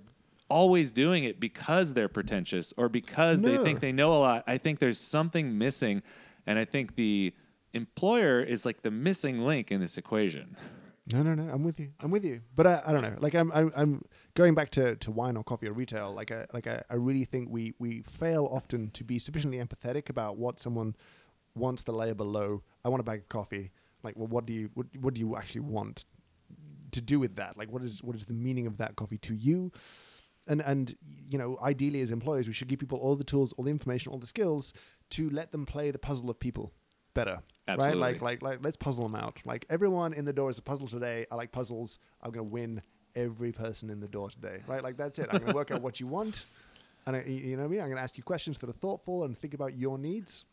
always 0.49 0.91
doing 0.93 1.25
it 1.25 1.41
because 1.41 1.95
they're 1.95 2.09
pretentious 2.09 2.73
or 2.77 2.89
because 2.89 3.41
they 3.41 3.57
think 3.59 3.81
they 3.81 3.93
know 3.93 4.13
a 4.13 4.19
lot. 4.19 4.45
I 4.47 4.59
think 4.59 4.79
there's 4.79 4.99
something 4.99 5.57
missing. 5.59 6.03
And 6.47 6.59
I 6.59 6.65
think 6.65 6.97
the 6.97 7.33
employer 7.73 8.41
is 8.41 8.65
like 8.65 8.83
the 8.83 8.91
missing 8.91 9.41
link 9.41 9.71
in 9.71 9.81
this 9.81 9.97
equation. 9.97 10.57
No, 11.13 11.23
no, 11.23 11.35
no. 11.35 11.53
I'm 11.53 11.63
with 11.63 11.79
you. 11.79 11.91
I'm 12.01 12.11
with 12.11 12.25
you. 12.25 12.41
But 12.57 12.67
I, 12.67 12.83
I 12.87 12.93
don't 12.93 13.03
know. 13.03 13.17
Like 13.19 13.35
I'm, 13.35 13.53
I'm, 13.53 13.73
I'm 13.77 14.03
going 14.35 14.55
back 14.55 14.71
to, 14.71 14.97
to 14.97 15.11
wine 15.11 15.37
or 15.37 15.45
coffee 15.45 15.69
or 15.69 15.73
retail. 15.73 16.15
Like 16.15 16.31
I, 16.33 16.47
like 16.55 16.67
I, 16.67 16.83
I 16.89 16.95
really 16.95 17.25
think 17.27 17.49
we 17.51 17.75
we 17.79 18.03
fail 18.03 18.49
often 18.51 18.91
to 18.93 19.05
be 19.05 19.19
sufficiently 19.19 19.59
empathetic 19.59 20.09
about 20.09 20.39
what 20.39 20.61
someone 20.61 20.97
wants 21.55 21.83
the 21.83 21.93
layer 21.93 22.15
below. 22.15 22.63
I 22.85 22.89
want 22.89 23.01
a 23.01 23.05
bag 23.05 23.21
of 23.21 23.29
coffee. 23.29 23.71
Like, 24.03 24.17
well, 24.17 24.29
what 24.29 24.47
do 24.47 24.55
you 24.55 24.71
what, 24.75 24.87
what 24.99 25.15
do 25.15 25.21
you 25.21 25.37
actually 25.37 25.63
want 25.63 26.07
to 26.93 27.03
do 27.03 27.21
with 27.21 27.37
that? 27.37 27.59
Like, 27.59 27.71
what 27.71 27.83
is 27.83 28.03
what 28.03 28.17
is 28.17 28.25
the 28.25 28.33
meaning 28.33 28.67
of 28.67 28.79
that 28.79 28.97
coffee 28.97 29.19
to 29.19 29.35
you? 29.35 29.73
And 30.47 30.63
and 30.63 30.97
you 31.29 31.37
know, 31.37 31.59
ideally 31.63 32.01
as 32.01 32.13
employers, 32.13 32.47
we 32.47 32.55
should 32.55 32.69
give 32.69 32.79
people 32.79 32.99
all 32.99 33.15
the 33.15 33.25
tools, 33.25 33.53
all 33.59 33.65
the 33.65 33.71
information, 33.71 34.11
all 34.11 34.19
the 34.19 34.27
skills 34.27 34.73
to 35.11 35.29
let 35.29 35.53
them 35.53 35.67
play 35.67 35.91
the 35.91 35.99
puzzle 35.99 36.31
of 36.31 36.41
people 36.41 36.73
better. 37.15 37.41
Absolutely. 37.67 38.01
Right? 38.01 38.13
Like 38.13 38.23
like 38.23 38.43
like 38.43 38.59
let's 38.63 38.77
puzzle 38.77 39.05
them 39.05 39.15
out. 39.15 39.39
Like 39.45 39.65
everyone 39.71 40.13
in 40.13 40.25
the 40.25 40.33
door 40.33 40.51
is 40.51 40.59
a 40.59 40.63
puzzle 40.63 40.87
today. 40.87 41.27
I 41.31 41.35
like 41.35 41.53
puzzles. 41.53 41.99
I'm 42.23 42.31
gonna 42.31 42.45
win 42.45 42.83
every 43.17 43.53
person 43.53 43.91
in 43.91 44.01
the 44.01 44.09
door 44.09 44.31
today. 44.31 44.63
Right? 44.67 44.83
Like 44.83 44.97
that's 44.97 45.19
it. 45.19 45.29
I'm 45.31 45.41
gonna 45.41 45.55
work 45.55 45.71
out 45.71 45.81
what 45.81 46.01
you 46.01 46.07
want. 46.07 46.47
And 47.07 47.17
I, 47.17 47.23
you 47.23 47.57
know 47.57 47.63
what 47.63 47.69
I 47.69 47.71
mean? 47.71 47.81
I'm 47.81 47.89
gonna 47.89 48.01
ask 48.01 48.17
you 48.19 48.25
questions 48.25 48.59
that 48.59 48.69
are 48.69 48.75
thoughtful 48.75 49.25
and 49.25 49.39
think 49.39 49.55
about 49.55 49.75
your 49.75 49.99
needs. 49.99 50.45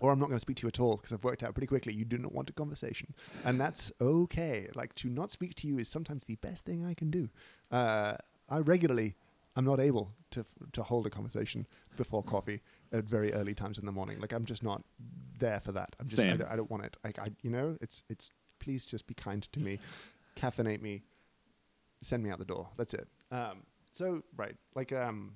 Or 0.00 0.10
I'm 0.10 0.18
not 0.18 0.26
going 0.26 0.36
to 0.36 0.40
speak 0.40 0.56
to 0.56 0.62
you 0.62 0.68
at 0.68 0.80
all 0.80 0.96
because 0.96 1.12
I've 1.12 1.22
worked 1.22 1.44
out 1.44 1.54
pretty 1.54 1.68
quickly 1.68 1.92
you 1.92 2.04
do 2.04 2.18
not 2.18 2.32
want 2.32 2.50
a 2.50 2.52
conversation, 2.52 3.14
and 3.44 3.60
that's 3.60 3.92
okay. 4.00 4.66
Like 4.74 4.96
to 4.96 5.08
not 5.08 5.30
speak 5.30 5.54
to 5.56 5.68
you 5.68 5.78
is 5.78 5.88
sometimes 5.88 6.24
the 6.24 6.34
best 6.36 6.64
thing 6.64 6.84
I 6.84 6.94
can 6.94 7.08
do. 7.08 7.28
Uh, 7.70 8.14
I 8.48 8.58
regularly 8.58 9.14
I'm 9.54 9.64
not 9.64 9.78
able 9.78 10.10
to 10.32 10.44
to 10.72 10.82
hold 10.82 11.06
a 11.06 11.10
conversation 11.10 11.66
before 11.96 12.22
coffee 12.22 12.62
at 12.92 13.04
very 13.04 13.32
early 13.32 13.54
times 13.54 13.78
in 13.78 13.86
the 13.86 13.92
morning. 13.92 14.20
Like 14.20 14.32
I'm 14.32 14.44
just 14.44 14.62
not 14.62 14.82
there 15.38 15.60
for 15.60 15.72
that. 15.72 15.94
I'm 15.98 16.06
just 16.06 16.20
I 16.20 16.36
don't, 16.36 16.50
I 16.52 16.56
don't 16.56 16.70
want 16.70 16.84
it. 16.84 16.96
Like 17.04 17.18
I 17.18 17.30
you 17.42 17.50
know 17.50 17.76
it's 17.80 18.02
it's 18.08 18.32
please 18.60 18.84
just 18.84 19.06
be 19.06 19.14
kind 19.14 19.46
to 19.52 19.60
me, 19.60 19.78
caffeinate 20.36 20.80
me, 20.80 21.02
send 22.00 22.22
me 22.22 22.30
out 22.30 22.38
the 22.38 22.44
door. 22.44 22.68
That's 22.76 22.94
it. 22.94 23.08
Um, 23.30 23.64
so 23.92 24.22
right, 24.36 24.56
like 24.74 24.92
um, 24.92 25.32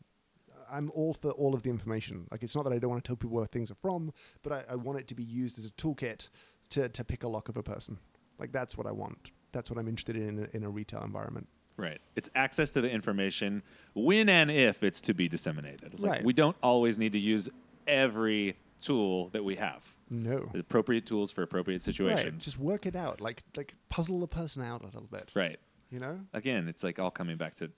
I'm 0.70 0.90
all 0.94 1.14
for 1.14 1.30
all 1.32 1.54
of 1.54 1.62
the 1.62 1.70
information. 1.70 2.26
Like 2.30 2.42
it's 2.42 2.54
not 2.54 2.64
that 2.64 2.72
I 2.72 2.78
don't 2.78 2.90
want 2.90 3.02
to 3.04 3.08
tell 3.08 3.16
people 3.16 3.36
where 3.36 3.46
things 3.46 3.70
are 3.70 3.76
from, 3.76 4.12
but 4.42 4.52
I, 4.52 4.64
I 4.70 4.76
want 4.76 4.98
it 4.98 5.08
to 5.08 5.14
be 5.14 5.24
used 5.24 5.58
as 5.58 5.64
a 5.64 5.70
toolkit 5.70 6.28
to 6.70 6.88
to 6.88 7.04
pick 7.04 7.24
a 7.24 7.28
lock 7.28 7.48
of 7.48 7.56
a 7.56 7.62
person. 7.62 7.98
Like 8.38 8.52
that's 8.52 8.76
what 8.76 8.86
I 8.86 8.92
want. 8.92 9.30
That's 9.52 9.70
what 9.70 9.78
I'm 9.78 9.88
interested 9.88 10.16
in 10.16 10.28
in 10.28 10.38
a, 10.44 10.56
in 10.56 10.64
a 10.64 10.70
retail 10.70 11.02
environment. 11.02 11.48
Right. 11.76 12.00
It's 12.14 12.30
access 12.34 12.70
to 12.70 12.80
the 12.80 12.90
information 12.90 13.62
when 13.94 14.28
and 14.28 14.50
if 14.50 14.82
it's 14.82 15.00
to 15.02 15.14
be 15.14 15.28
disseminated. 15.28 16.00
Like, 16.00 16.10
Right. 16.12 16.24
We 16.24 16.32
don't 16.32 16.56
always 16.62 16.98
need 16.98 17.12
to 17.12 17.18
use 17.18 17.48
every 17.86 18.56
tool 18.80 19.28
that 19.30 19.44
we 19.44 19.56
have. 19.56 19.94
No. 20.10 20.48
The 20.52 20.60
appropriate 20.60 21.06
tools 21.06 21.30
for 21.30 21.42
appropriate 21.42 21.82
situations. 21.82 22.24
Right. 22.24 22.38
Just 22.38 22.58
work 22.58 22.86
it 22.86 22.96
out. 22.96 23.20
Like 23.20 23.42
like 23.56 23.74
puzzle 23.88 24.20
the 24.20 24.26
person 24.28 24.62
out 24.62 24.82
a 24.82 24.86
little 24.86 25.08
bit. 25.10 25.30
Right. 25.34 25.58
You 25.90 26.00
know. 26.00 26.20
Again, 26.32 26.66
it's 26.68 26.82
like 26.84 26.98
all 26.98 27.10
coming 27.10 27.36
back 27.36 27.54
to 27.56 27.70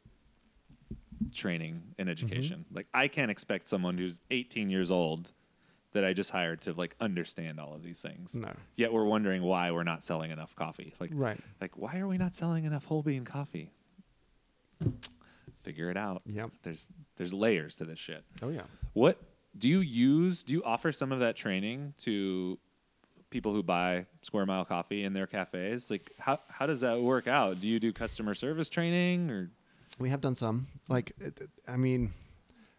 training 1.33 1.75
Mm-hmm. 1.75 2.01
and 2.01 2.09
education. 2.09 2.65
Like 2.73 2.87
I 2.95 3.09
can't 3.09 3.31
expect 3.31 3.69
someone 3.69 3.99
who's 3.99 4.21
18 4.31 4.71
years 4.71 4.91
old 4.91 5.33
that 5.93 6.05
I 6.05 6.13
just 6.13 6.31
hired 6.31 6.61
to 6.63 6.73
like 6.73 6.95
understand 7.01 7.59
all 7.59 7.75
of 7.75 7.83
these 7.83 8.01
things. 8.01 8.35
No. 8.35 8.51
Yet 8.77 8.93
we're 8.93 9.05
wondering 9.05 9.43
why 9.43 9.71
we're 9.71 9.85
not 9.85 10.05
selling 10.05 10.31
enough 10.31 10.55
coffee. 10.55 10.95
Like 11.01 11.11
Right. 11.13 11.41
like 11.61 11.77
why 11.77 11.99
are 11.99 12.07
we 12.07 12.19
not 12.19 12.35
selling 12.35 12.65
enough 12.65 12.85
whole 12.85 13.03
bean 13.03 13.25
coffee? 13.25 13.73
Figure 15.69 15.91
it 15.91 15.97
out. 15.99 16.23
Yep. 16.27 16.51
There's 16.63 16.89
there's 17.17 17.35
layers 17.35 17.77
to 17.77 17.85
this 17.85 17.99
shit. 17.99 18.25
Oh 18.43 18.49
yeah. 18.49 18.63
What 18.95 19.21
do 19.57 19.69
you 19.69 19.81
use? 19.81 20.43
Do 20.43 20.53
you 20.55 20.63
offer 20.65 20.93
some 20.93 21.13
of 21.13 21.21
that 21.21 21.37
training 21.37 21.93
to 21.99 22.59
people 23.31 23.53
who 23.53 23.63
buy 23.63 24.07
Square 24.23 24.47
Mile 24.47 24.65
coffee 24.65 25.05
in 25.05 25.13
their 25.13 25.27
cafes? 25.27 25.91
Like 25.91 26.13
how 26.19 26.41
how 26.49 26.65
does 26.67 26.81
that 26.81 27.01
work 27.03 27.27
out? 27.27 27.61
Do 27.61 27.69
you 27.69 27.79
do 27.79 27.93
customer 27.93 28.35
service 28.35 28.69
training 28.71 29.31
or 29.31 29.51
We 29.99 30.09
have 30.11 30.21
done 30.21 30.35
some. 30.35 30.69
Like, 30.89 31.13
I 31.67 31.77
mean, 31.77 32.13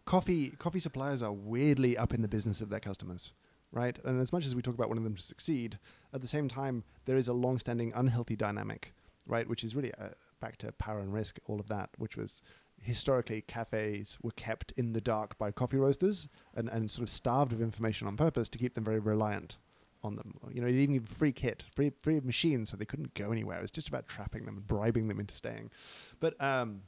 coffee 0.06 0.50
coffee 0.58 0.80
suppliers 0.80 1.22
are 1.22 1.32
weirdly 1.34 1.98
up 1.98 2.14
in 2.14 2.22
the 2.22 2.28
business 2.28 2.62
of 2.62 2.70
their 2.70 2.80
customers, 2.80 3.34
right? 3.72 3.98
And 4.04 4.20
as 4.22 4.32
much 4.32 4.46
as 4.48 4.56
we 4.56 4.62
talk 4.64 4.74
about 4.74 4.90
wanting 4.90 5.04
them 5.04 5.16
to 5.16 5.22
succeed, 5.22 5.78
at 6.14 6.22
the 6.22 6.28
same 6.28 6.48
time, 6.48 6.84
there 7.06 7.18
is 7.18 7.28
a 7.28 7.34
long-standing 7.34 7.92
unhealthy 7.94 8.36
dynamic, 8.36 8.94
right? 9.28 9.48
Which 9.48 9.64
is 9.64 9.76
really 9.76 9.94
uh, 9.96 10.10
back 10.40 10.58
to 10.58 10.72
power 10.74 11.00
and 11.02 11.14
risk, 11.14 11.38
all 11.48 11.60
of 11.60 11.68
that, 11.68 11.90
which 11.98 12.16
was 12.18 12.42
historically 12.82 13.42
cafes 13.42 14.18
were 14.22 14.32
kept 14.32 14.72
in 14.78 14.94
the 14.94 15.02
dark 15.02 15.38
by 15.38 15.52
coffee 15.52 15.78
roasters 15.78 16.28
and, 16.56 16.70
and 16.70 16.90
sort 16.90 17.08
of 17.08 17.10
starved 17.10 17.54
of 17.54 17.62
information 17.62 18.08
on 18.08 18.18
purpose 18.18 18.50
to 18.50 18.58
keep 18.58 18.76
them 18.76 18.84
very 18.84 19.00
reliant 19.00 19.58
on 20.04 20.16
them. 20.16 20.34
You 20.52 20.62
know, 20.62 20.68
they 20.68 20.74
even 20.74 21.02
free 21.02 21.32
kit, 21.32 21.64
free 21.76 21.92
free 22.02 22.20
machines, 22.22 22.70
so 22.70 22.78
they 22.78 22.86
couldn't 22.86 23.14
go 23.14 23.32
anywhere. 23.32 23.58
It 23.58 23.62
was 23.62 23.72
just 23.72 23.90
about 23.90 24.08
trapping 24.08 24.46
them 24.46 24.58
and 24.58 24.68
bribing 24.68 25.08
them 25.08 25.20
into 25.20 25.36
staying. 25.36 25.72
But 26.20 26.42
um, 26.42 26.82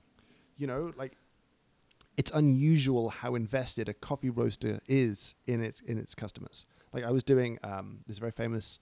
you 0.57 0.67
know, 0.67 0.93
like 0.95 1.17
it's 2.17 2.31
unusual 2.31 3.09
how 3.09 3.35
invested 3.35 3.89
a 3.89 3.93
coffee 3.93 4.29
roaster 4.29 4.79
is 4.87 5.35
in 5.47 5.63
its 5.63 5.81
in 5.81 5.97
its 5.97 6.15
customers. 6.15 6.65
Like 6.93 7.03
I 7.03 7.11
was 7.11 7.23
doing 7.23 7.57
um, 7.63 7.99
this 8.07 8.17
very 8.17 8.31
famous 8.31 8.79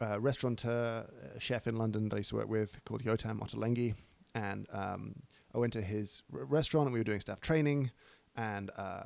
uh, 0.00 0.20
restaurateur 0.20 1.06
uh, 1.06 1.38
chef 1.38 1.66
in 1.66 1.76
London 1.76 2.08
that 2.08 2.16
I 2.16 2.18
used 2.18 2.30
to 2.30 2.36
work 2.36 2.48
with 2.48 2.84
called 2.84 3.02
Yotam 3.02 3.40
Ottolenghi, 3.40 3.94
and 4.34 4.66
um, 4.72 5.14
I 5.56 5.58
went 5.58 5.72
to 5.72 5.80
his 5.80 6.22
r- 6.32 6.44
restaurant 6.44 6.86
and 6.86 6.92
we 6.92 7.00
were 7.00 7.04
doing 7.04 7.20
staff 7.20 7.40
training, 7.40 7.90
and 8.36 8.70
uh, 8.76 9.04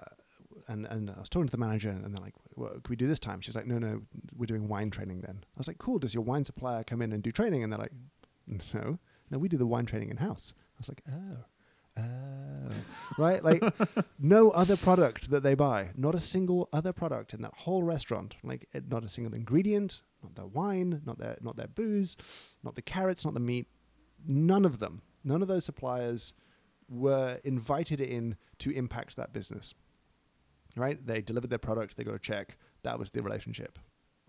and 0.69 0.85
and 0.87 1.11
I 1.11 1.21
was 1.21 1.29
talking 1.29 1.47
to 1.47 1.51
the 1.53 1.59
manager 1.59 1.91
and 1.91 2.03
they're 2.15 2.23
like, 2.23 2.35
well, 2.57 2.71
"Can 2.71 2.91
we 2.91 2.97
do 2.97 3.07
this 3.07 3.21
time?" 3.21 3.41
She's 3.41 3.55
like, 3.55 3.67
"No, 3.67 3.79
no, 3.79 4.03
we're 4.37 4.47
doing 4.47 4.67
wine 4.69 4.91
training 4.91 5.21
then." 5.21 5.45
I 5.45 5.59
was 5.59 5.69
like, 5.69 5.79
"Cool. 5.79 6.01
Does 6.01 6.13
your 6.13 6.25
wine 6.25 6.45
supplier 6.45 6.83
come 6.83 7.01
in 7.03 7.13
and 7.13 7.23
do 7.23 7.31
training?" 7.31 7.63
And 7.63 7.73
they're 7.73 7.79
like, 7.79 7.93
"No, 8.75 8.99
no, 9.31 9.39
we 9.39 9.49
do 9.49 9.57
the 9.57 9.67
wine 9.67 9.87
training 9.87 10.11
in 10.11 10.17
house." 10.17 10.53
I 10.57 10.79
was 10.79 10.89
like, 10.89 11.03
"Oh." 11.11 11.45
Oh, 11.97 12.71
right. 13.19 13.43
Like 13.45 13.63
no 14.19 14.51
other 14.51 14.77
product 14.77 15.29
that 15.31 15.43
they 15.43 15.55
buy, 15.55 15.91
not 15.97 16.15
a 16.15 16.21
single 16.21 16.69
other 16.73 16.93
product 16.93 17.35
in 17.35 17.43
that 17.43 17.53
whole 17.55 17.83
restaurant. 17.83 18.37
Like 18.43 18.69
eh, 18.75 18.81
not 18.89 19.05
a 19.05 19.09
single 19.09 19.35
ingredient, 19.35 20.01
not 20.23 20.37
their 20.37 20.47
wine, 20.47 21.03
not 21.05 21.19
their 21.19 21.37
not 21.43 21.57
their 21.57 21.67
booze, 21.67 22.17
not 22.63 22.77
the 22.77 22.83
carrots, 22.83 23.25
not 23.25 23.35
the 23.35 23.41
meat. 23.41 23.67
None 24.27 24.65
of 24.65 24.79
them. 24.79 25.03
None 25.25 25.43
of 25.43 25.49
those 25.49 25.65
suppliers 25.65 26.33
were 26.91 27.39
invited 27.45 28.01
in 28.01 28.37
to 28.59 28.71
impact 28.71 29.17
that 29.17 29.33
business. 29.33 29.73
Right? 30.77 31.05
They 31.05 31.21
delivered 31.23 31.51
their 31.51 31.59
product. 31.59 31.97
They 31.97 32.05
got 32.05 32.15
a 32.15 32.19
check. 32.19 32.59
That 32.83 32.99
was 32.99 33.11
the 33.11 33.23
relationship. 33.23 33.79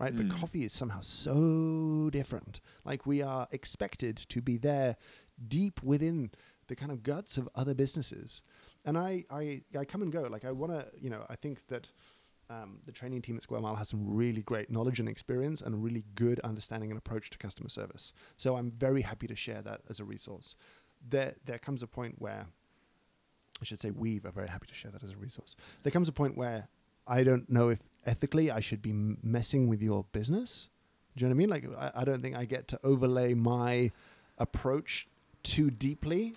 Right? 0.00 0.16
But 0.16 0.26
Mm. 0.26 0.40
coffee 0.40 0.64
is 0.64 0.72
somehow 0.72 1.00
so 1.00 2.08
different. 2.10 2.60
Like 2.84 3.06
we 3.06 3.22
are 3.22 3.46
expected 3.52 4.16
to 4.16 4.40
be 4.40 4.56
there 4.56 4.96
deep 5.46 5.82
within 5.82 6.30
the 6.68 6.74
kind 6.76 6.90
of 6.90 7.02
guts 7.02 7.36
of 7.36 7.48
other 7.54 7.74
businesses. 7.74 8.42
And 8.84 8.96
I, 8.98 9.24
I, 9.30 9.62
I 9.78 9.84
come 9.84 10.02
and 10.02 10.10
go. 10.12 10.22
Like 10.22 10.44
I 10.44 10.50
want 10.52 10.72
to, 10.72 10.86
you 11.00 11.10
know, 11.10 11.24
I 11.28 11.36
think 11.36 11.66
that 11.68 11.88
um, 12.50 12.80
the 12.84 12.92
training 12.92 13.22
team 13.22 13.36
at 13.36 13.42
Square 13.44 13.60
Mile 13.60 13.76
has 13.76 13.88
some 13.88 14.04
really 14.04 14.42
great 14.42 14.70
knowledge 14.70 14.98
and 14.98 15.08
experience 15.08 15.60
and 15.60 15.74
a 15.74 15.78
really 15.78 16.04
good 16.16 16.40
understanding 16.40 16.90
and 16.90 16.98
approach 16.98 17.30
to 17.30 17.38
customer 17.38 17.68
service. 17.68 18.12
So 18.36 18.56
I'm 18.56 18.70
very 18.70 19.02
happy 19.02 19.26
to 19.28 19.36
share 19.36 19.62
that 19.62 19.82
as 19.88 20.00
a 20.00 20.04
resource. 20.04 20.54
There, 21.08 21.34
there 21.44 21.58
comes 21.58 21.82
a 21.82 21.86
point 21.86 22.16
where, 22.18 22.46
I 23.60 23.64
should 23.64 23.80
say, 23.80 23.90
we 23.90 24.20
are 24.24 24.30
very 24.30 24.48
happy 24.48 24.66
to 24.66 24.74
share 24.74 24.90
that 24.90 25.02
as 25.02 25.10
a 25.10 25.16
resource. 25.16 25.56
There 25.82 25.90
comes 25.90 26.08
a 26.08 26.12
point 26.12 26.36
where 26.36 26.68
I 27.06 27.22
don't 27.24 27.48
know 27.50 27.68
if 27.68 27.80
ethically 28.06 28.50
I 28.50 28.60
should 28.60 28.82
be 28.82 28.90
m- 28.90 29.18
messing 29.22 29.68
with 29.68 29.82
your 29.82 30.04
business. 30.12 30.68
Do 31.16 31.24
you 31.24 31.28
know 31.28 31.34
what 31.34 31.36
I 31.36 31.60
mean? 31.60 31.72
Like, 31.72 31.94
I, 31.94 32.00
I 32.02 32.04
don't 32.04 32.22
think 32.22 32.36
I 32.36 32.44
get 32.44 32.68
to 32.68 32.80
overlay 32.84 33.34
my 33.34 33.90
approach 34.38 35.08
too 35.42 35.70
deeply. 35.70 36.34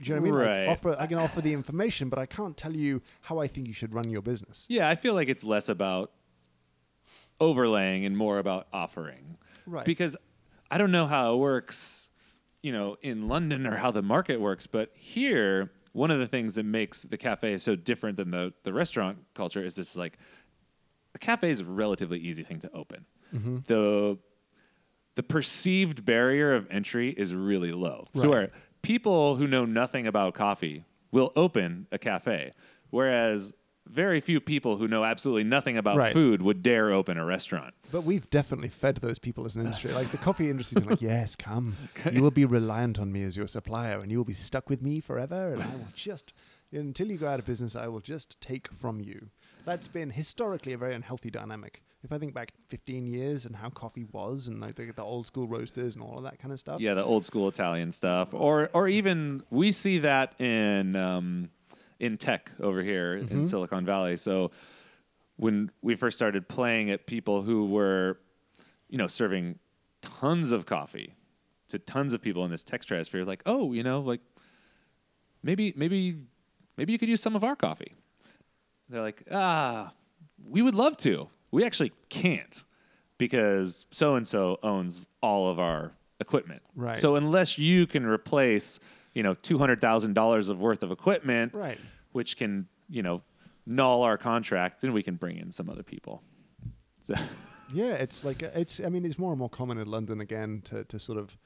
Do 0.00 0.10
you 0.10 0.14
know 0.16 0.20
what 0.22 0.26
I 0.26 0.30
mean? 0.30 0.34
Right. 0.34 0.60
Like 0.66 0.78
offer, 0.78 0.96
I 0.98 1.06
can 1.06 1.18
offer 1.18 1.40
the 1.40 1.52
information, 1.52 2.08
but 2.08 2.18
I 2.18 2.26
can't 2.26 2.56
tell 2.56 2.74
you 2.74 3.02
how 3.22 3.38
I 3.38 3.46
think 3.46 3.66
you 3.68 3.72
should 3.74 3.94
run 3.94 4.08
your 4.10 4.22
business. 4.22 4.66
Yeah, 4.68 4.88
I 4.88 4.94
feel 4.94 5.14
like 5.14 5.28
it's 5.28 5.44
less 5.44 5.68
about 5.68 6.10
overlaying 7.40 8.04
and 8.04 8.16
more 8.16 8.38
about 8.38 8.66
offering. 8.72 9.36
Right. 9.66 9.84
Because 9.84 10.16
I 10.70 10.78
don't 10.78 10.90
know 10.90 11.06
how 11.06 11.34
it 11.34 11.36
works, 11.36 12.03
you 12.64 12.72
know, 12.72 12.96
in 13.02 13.28
London 13.28 13.66
or 13.66 13.76
how 13.76 13.90
the 13.90 14.00
market 14.00 14.40
works, 14.40 14.66
but 14.66 14.90
here, 14.94 15.70
one 15.92 16.10
of 16.10 16.18
the 16.18 16.26
things 16.26 16.54
that 16.54 16.64
makes 16.64 17.02
the 17.02 17.18
cafe 17.18 17.58
so 17.58 17.76
different 17.76 18.16
than 18.16 18.30
the, 18.30 18.54
the 18.62 18.72
restaurant 18.72 19.18
culture 19.34 19.62
is 19.62 19.74
this 19.74 19.94
like 19.96 20.18
a 21.14 21.18
cafe 21.18 21.50
is 21.50 21.60
a 21.60 21.64
relatively 21.66 22.18
easy 22.18 22.42
thing 22.42 22.60
to 22.60 22.70
open. 22.72 23.04
Mm-hmm. 23.34 23.58
The 23.66 24.18
the 25.14 25.22
perceived 25.22 26.06
barrier 26.06 26.54
of 26.54 26.66
entry 26.70 27.10
is 27.10 27.34
really 27.34 27.70
low. 27.70 28.06
So 28.16 28.30
where 28.30 28.50
people 28.80 29.36
who 29.36 29.46
know 29.46 29.66
nothing 29.66 30.06
about 30.06 30.34
coffee 30.34 30.84
will 31.12 31.32
open 31.36 31.86
a 31.92 31.98
cafe, 31.98 32.52
whereas 32.88 33.52
very 33.86 34.20
few 34.20 34.40
people 34.40 34.76
who 34.76 34.88
know 34.88 35.04
absolutely 35.04 35.44
nothing 35.44 35.76
about 35.76 35.96
Right. 35.96 36.12
food 36.12 36.42
would 36.42 36.62
dare 36.62 36.90
open 36.92 37.16
a 37.18 37.24
restaurant. 37.24 37.74
But 37.92 38.02
we've 38.04 38.28
definitely 38.30 38.68
fed 38.70 38.96
those 38.96 39.18
people 39.18 39.44
as 39.44 39.56
an 39.56 39.62
industry. 39.66 39.92
Like 39.92 40.10
the 40.10 40.18
coffee 40.18 40.50
industry's 40.50 40.80
been 40.80 40.90
like, 40.90 41.02
yes, 41.02 41.36
come. 41.36 41.76
You 42.10 42.22
will 42.22 42.30
be 42.30 42.44
reliant 42.44 42.98
on 42.98 43.12
me 43.12 43.22
as 43.24 43.36
your 43.36 43.46
supplier 43.46 43.98
and 44.00 44.10
you 44.10 44.18
will 44.18 44.24
be 44.24 44.32
stuck 44.34 44.68
with 44.70 44.82
me 44.82 45.00
forever. 45.00 45.52
And 45.52 45.62
I 45.62 45.76
will 45.76 45.88
just, 45.94 46.32
until 46.72 47.10
you 47.10 47.18
go 47.18 47.28
out 47.28 47.38
of 47.38 47.46
business, 47.46 47.76
I 47.76 47.86
will 47.88 48.00
just 48.00 48.40
take 48.40 48.68
from 48.72 49.00
you. 49.00 49.28
That's 49.64 49.88
been 49.88 50.10
historically 50.10 50.72
a 50.72 50.78
very 50.78 50.94
unhealthy 50.94 51.30
dynamic. 51.30 51.82
If 52.02 52.12
I 52.12 52.18
think 52.18 52.34
back 52.34 52.52
15 52.68 53.06
years 53.06 53.46
and 53.46 53.56
how 53.56 53.70
coffee 53.70 54.04
was 54.12 54.46
and 54.46 54.60
like 54.60 54.74
the, 54.74 54.92
the 54.92 55.02
old 55.02 55.26
school 55.26 55.46
roasters 55.48 55.94
and 55.94 56.04
all 56.04 56.18
of 56.18 56.24
that 56.24 56.38
kind 56.38 56.52
of 56.52 56.60
stuff. 56.60 56.78
Yeah, 56.80 56.92
the 56.92 57.02
old 57.04 57.24
school 57.24 57.48
Italian 57.48 57.92
stuff, 57.92 58.34
or 58.34 58.68
or 58.74 58.88
even 58.88 59.42
we 59.50 59.72
see 59.72 59.96
that 60.00 60.38
in 60.38 60.96
um, 60.96 61.48
in 62.00 62.16
tech 62.16 62.50
over 62.60 62.82
here 62.82 63.18
Mm-hmm. 63.18 63.34
in 63.34 63.44
Silicon 63.44 63.84
Valley. 63.86 64.16
So 64.16 64.50
when 65.36 65.70
we 65.82 65.94
first 65.96 66.16
started 66.16 66.48
playing 66.48 66.90
at 66.90 67.06
people 67.06 67.42
who 67.42 67.66
were, 67.66 68.18
you 68.88 68.98
know, 68.98 69.06
serving 69.06 69.58
tons 70.02 70.52
of 70.52 70.66
coffee 70.66 71.14
to 71.68 71.78
tons 71.78 72.12
of 72.12 72.20
people 72.22 72.44
in 72.44 72.50
this 72.50 72.62
tech 72.62 72.82
stratosphere, 72.82 73.24
like, 73.24 73.42
oh, 73.46 73.72
you 73.72 73.82
know, 73.82 74.00
like 74.00 74.20
maybe 75.42 75.72
maybe 75.76 76.18
maybe 76.76 76.92
you 76.92 76.98
could 76.98 77.08
use 77.08 77.20
some 77.22 77.34
of 77.36 77.42
our 77.44 77.56
coffee. 77.56 77.94
They're 78.88 79.02
like, 79.02 79.24
ah, 79.30 79.92
we 80.46 80.62
would 80.62 80.74
love 80.74 80.96
to. 80.98 81.28
We 81.50 81.64
actually 81.64 81.92
can't 82.10 82.62
because 83.18 83.86
so 83.90 84.14
and 84.16 84.26
so 84.28 84.58
owns 84.62 85.06
all 85.22 85.48
of 85.50 85.58
our 85.58 85.92
equipment. 86.20 86.62
Right. 86.76 86.96
So 86.96 87.16
unless 87.16 87.58
you 87.58 87.86
can 87.86 88.04
replace, 88.04 88.78
you 89.14 89.22
know, 89.22 89.34
two 89.34 89.58
hundred 89.58 89.80
thousand 89.80 90.14
dollars 90.14 90.48
of 90.48 90.58
worth 90.60 90.82
of 90.82 90.90
equipment, 90.90 91.54
Right. 91.54 91.78
which 92.12 92.36
can, 92.36 92.68
you 92.88 93.02
know, 93.02 93.22
null 93.66 94.02
our 94.02 94.18
contract, 94.18 94.80
then 94.82 94.92
we 94.92 95.02
can 95.02 95.14
bring 95.16 95.36
in 95.38 95.50
some 95.52 95.70
other 95.70 95.82
people. 95.82 96.22
So- 97.06 97.14
Yeah, 97.72 97.94
it's 97.94 98.24
like 98.24 98.42
it's. 98.42 98.78
I 98.78 98.90
mean, 98.90 99.04
it's 99.06 99.18
more 99.18 99.32
and 99.32 99.38
more 99.38 99.48
common 99.48 99.78
in 99.78 99.86
London 99.90 100.20
again 100.20 100.60
to 100.66 100.84
to 100.84 100.98
sort 100.98 101.18
of 101.18 101.36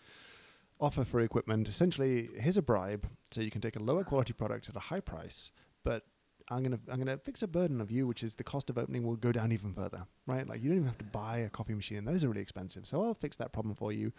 offer 0.80 1.04
free 1.04 1.24
equipment. 1.24 1.68
Essentially, 1.68 2.28
here's 2.36 2.56
a 2.56 2.62
bribe, 2.62 3.06
so 3.30 3.40
you 3.40 3.50
can 3.52 3.60
take 3.60 3.76
a 3.76 3.82
lower 3.82 4.02
quality 4.04 4.32
product 4.32 4.68
at 4.68 4.74
a 4.76 4.80
high 4.80 5.00
price, 5.00 5.52
but 5.84 6.02
I'm 6.50 6.64
gonna 6.64 6.80
I'm 6.90 6.98
gonna 6.98 7.18
fix 7.18 7.42
a 7.42 7.46
burden 7.46 7.80
of 7.80 7.90
you, 7.92 8.06
which 8.06 8.24
is 8.24 8.34
the 8.34 8.44
cost 8.44 8.68
of 8.68 8.76
opening 8.78 9.04
will 9.04 9.14
go 9.16 9.30
down 9.30 9.52
even 9.52 9.72
further, 9.72 10.06
right? 10.26 10.46
Like 10.46 10.60
you 10.60 10.68
don't 10.70 10.78
even 10.78 10.88
have 10.88 10.98
to 10.98 11.04
buy 11.04 11.38
a 11.38 11.48
coffee 11.48 11.74
machine; 11.74 12.04
those 12.04 12.24
are 12.24 12.28
really 12.28 12.42
expensive. 12.42 12.84
So 12.84 13.00
I'll 13.02 13.14
fix 13.14 13.36
that 13.36 13.52
problem 13.52 13.76
for 13.76 13.92
you. 13.92 14.12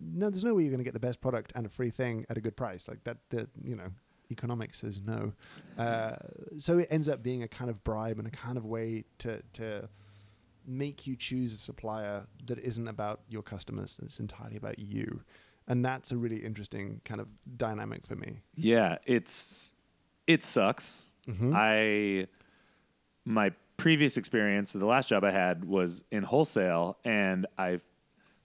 No, 0.00 0.30
there's 0.30 0.44
no 0.44 0.54
way 0.54 0.62
you're 0.62 0.70
gonna 0.72 0.84
get 0.84 0.94
the 0.94 1.00
best 1.00 1.20
product 1.20 1.52
and 1.54 1.66
a 1.66 1.68
free 1.68 1.90
thing 1.90 2.26
at 2.28 2.36
a 2.36 2.40
good 2.40 2.56
price. 2.56 2.88
Like 2.88 3.04
that, 3.04 3.18
the 3.30 3.48
you 3.62 3.76
know. 3.76 3.88
Economics 4.30 4.80
says 4.80 5.02
no, 5.04 5.34
uh, 5.76 6.16
so 6.58 6.78
it 6.78 6.88
ends 6.90 7.08
up 7.10 7.22
being 7.22 7.42
a 7.42 7.46
kind 7.48 7.70
of 7.70 7.84
bribe 7.84 8.18
and 8.18 8.26
a 8.26 8.30
kind 8.30 8.56
of 8.56 8.64
way 8.64 9.04
to 9.18 9.42
to 9.52 9.86
make 10.66 11.06
you 11.06 11.14
choose 11.14 11.52
a 11.52 11.58
supplier 11.58 12.26
that 12.46 12.58
isn't 12.58 12.88
about 12.88 13.20
your 13.28 13.42
customers 13.42 13.98
that's 14.00 14.18
entirely 14.20 14.56
about 14.56 14.78
you 14.78 15.20
and 15.68 15.84
that's 15.84 16.10
a 16.10 16.16
really 16.16 16.38
interesting 16.38 17.02
kind 17.04 17.20
of 17.20 17.28
dynamic 17.58 18.02
for 18.02 18.16
me 18.16 18.40
Yeah, 18.54 18.96
it's 19.06 19.72
it 20.26 20.42
sucks. 20.42 21.10
Mhm. 21.28 21.52
I 21.54 22.26
my 23.26 23.50
previous 23.76 24.16
experience, 24.16 24.72
the 24.72 24.86
last 24.86 25.10
job 25.10 25.22
I 25.22 25.32
had 25.32 25.66
was 25.66 26.02
in 26.10 26.22
wholesale, 26.22 26.96
and 27.04 27.46
I 27.58 27.80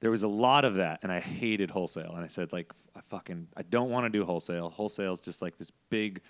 there 0.01 0.11
was 0.11 0.23
a 0.23 0.27
lot 0.27 0.65
of 0.65 0.75
that, 0.75 0.99
and 1.03 1.11
I 1.11 1.19
hated 1.19 1.71
wholesale. 1.71 2.13
And 2.15 2.23
I 2.23 2.27
said 2.27 2.53
like, 2.53 2.71
I 2.95 3.01
fucking 3.01 3.47
I 3.55 3.63
don't 3.63 3.89
want 3.89 4.05
to 4.05 4.09
do 4.09 4.25
wholesale. 4.25 4.69
Wholesale's 4.69 5.19
just 5.19 5.41
like 5.41 5.57
this 5.57 5.71
big. 5.89 6.21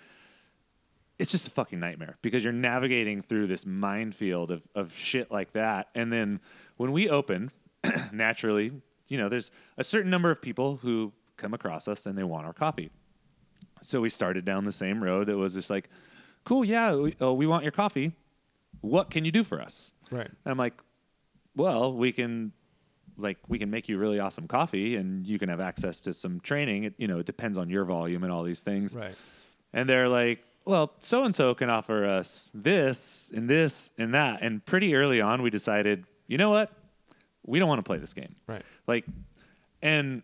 It's 1.18 1.30
just 1.30 1.48
a 1.48 1.50
fucking 1.50 1.78
nightmare 1.78 2.16
because 2.22 2.42
you're 2.42 2.52
navigating 2.52 3.20
through 3.20 3.46
this 3.46 3.66
minefield 3.66 4.50
of 4.50 4.66
of 4.74 4.94
shit 4.96 5.30
like 5.30 5.52
that, 5.52 5.88
and 5.94 6.12
then 6.12 6.40
when 6.76 6.92
we 6.92 7.08
open, 7.08 7.50
naturally, 8.12 8.72
you 9.08 9.18
know, 9.18 9.28
there's 9.28 9.50
a 9.76 9.84
certain 9.84 10.10
number 10.10 10.30
of 10.30 10.40
people 10.40 10.76
who 10.76 11.12
come 11.36 11.52
across 11.52 11.88
us 11.88 12.06
and 12.06 12.16
they 12.16 12.22
want 12.22 12.46
our 12.46 12.52
coffee. 12.52 12.90
So 13.82 14.00
we 14.00 14.10
started 14.10 14.44
down 14.44 14.64
the 14.64 14.72
same 14.72 15.02
road. 15.02 15.28
It 15.28 15.34
was 15.34 15.54
just 15.54 15.70
like, 15.70 15.88
cool, 16.44 16.64
yeah, 16.64 16.94
we, 16.94 17.16
oh, 17.20 17.32
we 17.32 17.46
want 17.46 17.64
your 17.64 17.72
coffee. 17.72 18.12
What 18.82 19.10
can 19.10 19.24
you 19.24 19.32
do 19.32 19.42
for 19.42 19.60
us? 19.60 19.92
right 20.10 20.26
And 20.26 20.52
I'm 20.52 20.58
like, 20.58 20.74
well, 21.56 21.92
we 21.92 22.12
can, 22.12 22.52
like, 23.20 23.38
we 23.48 23.58
can 23.58 23.70
make 23.70 23.88
you 23.88 23.98
really 23.98 24.18
awesome 24.18 24.48
coffee, 24.48 24.96
and 24.96 25.26
you 25.26 25.38
can 25.38 25.48
have 25.48 25.60
access 25.60 26.00
to 26.02 26.14
some 26.14 26.40
training. 26.40 26.84
It, 26.84 26.94
you 26.98 27.06
know, 27.06 27.18
it 27.18 27.26
depends 27.26 27.58
on 27.58 27.70
your 27.70 27.84
volume 27.84 28.24
and 28.24 28.32
all 28.32 28.42
these 28.42 28.62
things. 28.62 28.94
right 28.94 29.14
And 29.72 29.88
they're 29.88 30.08
like, 30.08 30.44
well, 30.66 30.92
so 31.00 31.24
and 31.24 31.34
so 31.34 31.54
can 31.54 31.70
offer 31.70 32.04
us 32.04 32.50
this 32.52 33.30
and 33.34 33.48
this 33.48 33.92
and 33.98 34.14
that. 34.14 34.42
And 34.42 34.64
pretty 34.64 34.94
early 34.94 35.20
on, 35.20 35.42
we 35.42 35.50
decided, 35.50 36.04
you 36.26 36.38
know 36.38 36.50
what? 36.50 36.70
We 37.46 37.58
don't 37.58 37.68
want 37.68 37.78
to 37.78 37.82
play 37.84 37.98
this 37.98 38.12
game. 38.12 38.36
right 38.46 38.62
Like, 38.86 39.06
and 39.82 40.22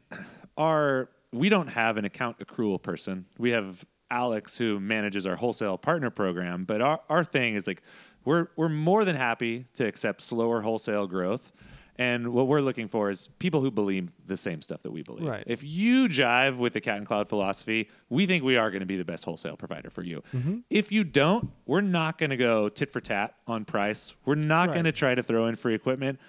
our 0.57 1.09
we 1.33 1.49
don't 1.49 1.69
have 1.69 1.97
an 1.97 2.05
account 2.05 2.39
accrual 2.39 2.81
person. 2.81 3.27
We 3.39 3.51
have 3.51 3.85
Alex 4.11 4.57
who 4.57 4.79
manages 4.79 5.27
our 5.27 5.37
wholesale 5.37 5.79
partner 5.79 6.11
program, 6.11 6.65
but 6.65 6.81
our, 6.81 7.01
our 7.09 7.25
thing 7.25 7.55
is 7.55 7.67
like 7.67 7.83
we're 8.25 8.49
we're 8.57 8.69
more 8.69 9.05
than 9.05 9.17
happy 9.17 9.67
to 9.75 9.87
accept 9.87 10.21
slower 10.21 10.61
wholesale 10.61 11.07
growth. 11.07 11.53
And 11.99 12.33
what 12.35 12.47
we're 12.47 12.61
looking 12.61 12.89
for 12.89 13.09
is 13.11 13.29
people 13.39 13.63
who 13.63 13.71
believe 13.71 14.13
the 14.27 14.37
same 14.37 14.61
stuff 14.61 14.83
that 14.83 14.91
we 14.91 15.03
believe. 15.03 15.27
Right. 15.27 15.45
If 15.47 15.65
you 15.65 16.09
jive 16.09 16.59
with 16.59 16.75
the 16.75 16.81
cat 16.81 16.99
and 16.99 17.07
cloud 17.07 17.29
philosophy, 17.29 17.89
we 18.11 18.27
think 18.27 18.45
we 18.45 18.57
are 18.57 18.71
going 18.71 18.81
to 18.81 18.87
be 18.87 18.99
the 18.99 19.05
best 19.05 19.25
wholesale 19.25 19.57
provider 19.57 19.89
for 19.89 20.03
you. 20.03 20.23
Mm-hmm. 20.35 20.59
If 20.69 20.93
you 20.93 21.05
don't, 21.05 21.51
we're 21.65 21.81
not 21.81 22.19
going 22.19 22.31
to 22.31 22.37
go 22.37 22.69
tit 22.69 22.91
for 22.91 23.01
tat 23.01 23.35
on 23.47 23.65
price. 23.65 24.15
We're 24.27 24.35
not 24.35 24.69
Right. 24.69 24.75
going 24.75 24.85
to 24.85 24.93
try 24.93 25.15
to 25.15 25.23
throw 25.23 25.47
in 25.47 25.57
free 25.57 25.75
equipment. 25.75 26.21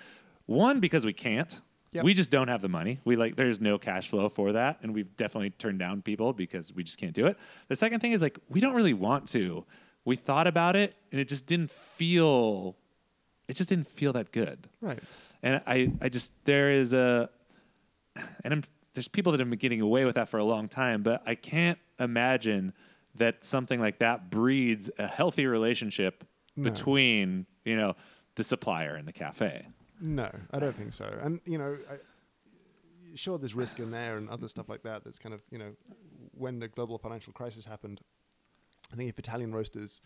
One, 0.46 0.80
because 0.80 1.06
we 1.06 1.14
can't. 1.14 1.60
Yep. 1.92 2.04
We 2.04 2.14
just 2.14 2.30
don't 2.30 2.48
have 2.50 2.62
the 2.62 2.70
money. 2.70 3.00
We 3.06 3.16
like 3.16 3.38
there's 3.38 3.60
no 3.62 3.78
cash 3.78 4.10
flow 4.10 4.30
for 4.30 4.52
that, 4.54 4.78
and 4.84 4.94
we've 4.94 5.16
definitely 5.18 5.50
turned 5.52 5.80
down 5.80 6.02
people 6.02 6.32
because 6.34 6.74
we 6.74 6.84
just 6.84 6.98
can't 6.98 7.14
do 7.14 7.26
it. 7.28 7.38
The 7.70 7.76
second 7.76 8.02
thing 8.02 8.12
is 8.12 8.22
like 8.22 8.38
we 8.50 8.60
don't 8.60 8.76
really 8.76 8.94
want 8.94 9.28
to. 9.30 9.66
We 10.06 10.16
thought 10.18 10.48
about 10.48 10.76
it, 10.76 10.96
and 11.12 11.20
it 11.20 11.28
just 11.30 11.46
didn't 11.46 11.72
feel. 11.72 12.76
It 13.48 13.56
just 13.56 13.70
didn't 13.70 13.88
feel 13.88 14.14
that 14.14 14.32
good. 14.32 14.68
right 14.82 15.00
And 15.44 15.62
I, 15.68 15.92
I 16.02 16.10
just 16.10 16.32
there 16.46 16.72
is 16.72 16.94
a, 16.94 17.30
and 18.44 18.54
I'm, 18.54 18.64
there's 18.94 19.08
people 19.08 19.32
that 19.32 19.40
have 19.40 19.50
been 19.50 19.60
getting 19.60 19.82
away 19.82 20.06
with 20.06 20.16
that 20.16 20.30
for 20.30 20.38
a 20.38 20.44
long 20.44 20.68
time, 20.68 21.04
but 21.04 21.22
I 21.26 21.36
can't 21.36 21.78
imagine 22.00 22.74
that 23.16 23.44
something 23.44 23.80
like 23.80 24.00
that 24.00 24.30
breeds 24.30 24.90
a 25.00 25.08
healthy 25.08 25.46
relationship 25.48 26.24
No. 26.56 26.64
between 26.70 27.46
you 27.66 27.76
know 27.76 27.96
the 28.36 28.44
supplier 28.44 28.96
and 28.96 29.08
the 29.08 29.14
cafe. 29.14 29.68
no 30.00 30.30
i 30.52 30.60
don't 30.60 30.76
think 30.76 30.94
so 30.94 31.06
and 31.24 31.40
you 31.46 31.58
know 31.58 31.76
I, 31.90 31.96
sure 33.16 33.40
there's 33.40 33.56
risk 33.56 33.80
in 33.80 33.90
there 33.90 34.18
and 34.18 34.30
other 34.30 34.48
stuff 34.48 34.70
like 34.70 34.84
that 34.84 35.04
that's 35.04 35.18
kind 35.18 35.34
of 35.34 35.42
you 35.50 35.58
know 35.58 35.72
when 36.34 36.60
the 36.60 36.68
global 36.68 37.00
financial 37.00 37.34
crisis 37.34 37.66
happened 37.66 38.02
i 38.94 38.96
think 38.96 39.10
if 39.10 39.18
italian 39.18 39.52
roasters 39.52 40.00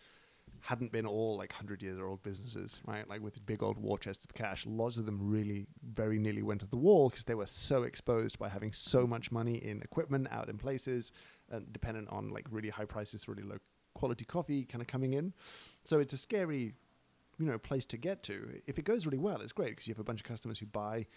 hadn't 0.62 0.92
been 0.92 1.06
all 1.06 1.38
like 1.38 1.52
100 1.52 1.82
years 1.82 2.00
old 2.00 2.22
businesses, 2.24 2.82
right? 2.86 3.08
Like 3.10 3.22
with 3.22 3.44
big 3.46 3.64
old 3.64 3.78
war 3.78 3.98
chests 3.98 4.26
of 4.26 4.34
cash, 4.34 4.66
lots 4.66 4.98
of 4.98 5.06
them 5.06 5.20
really 5.22 5.66
very 5.94 6.20
nearly 6.20 6.44
went 6.44 6.62
to 6.62 6.68
the 6.68 6.78
wall 6.78 7.10
because 7.10 7.24
they 7.24 7.36
were 7.36 7.48
so 7.48 7.84
exposed 7.84 8.38
by 8.38 8.50
having 8.50 8.72
so 8.72 9.08
much 9.08 9.32
money 9.32 9.56
in 9.56 9.82
equipment 9.82 10.28
out 10.32 10.50
in 10.50 10.58
places 10.58 11.12
and 11.50 11.72
dependent 11.74 12.10
on 12.10 12.30
like 12.30 12.46
really 12.52 12.70
high 12.70 12.86
prices 12.86 13.28
really 13.28 13.44
low 13.44 13.58
quality 13.94 14.26
coffee 14.26 14.64
kind 14.64 14.82
of 14.82 14.88
coming 14.88 15.14
in. 15.14 15.34
So 15.84 16.00
it's 16.00 16.14
a 16.14 16.18
scary, 16.18 16.74
you 17.40 17.46
know, 17.46 17.58
place 17.58 17.86
to 17.86 17.98
get 17.98 18.24
to. 18.24 18.62
If 18.68 18.80
it 18.80 18.86
goes 18.86 19.06
really 19.06 19.18
well, 19.18 19.42
it's 19.42 19.52
great 19.52 19.72
because 19.72 19.88
you 19.88 19.94
have 19.94 20.00
a 20.00 20.04
bunch 20.04 20.22
of 20.22 20.28
customers 20.28 20.60
who 20.60 20.68
buy 20.68 21.08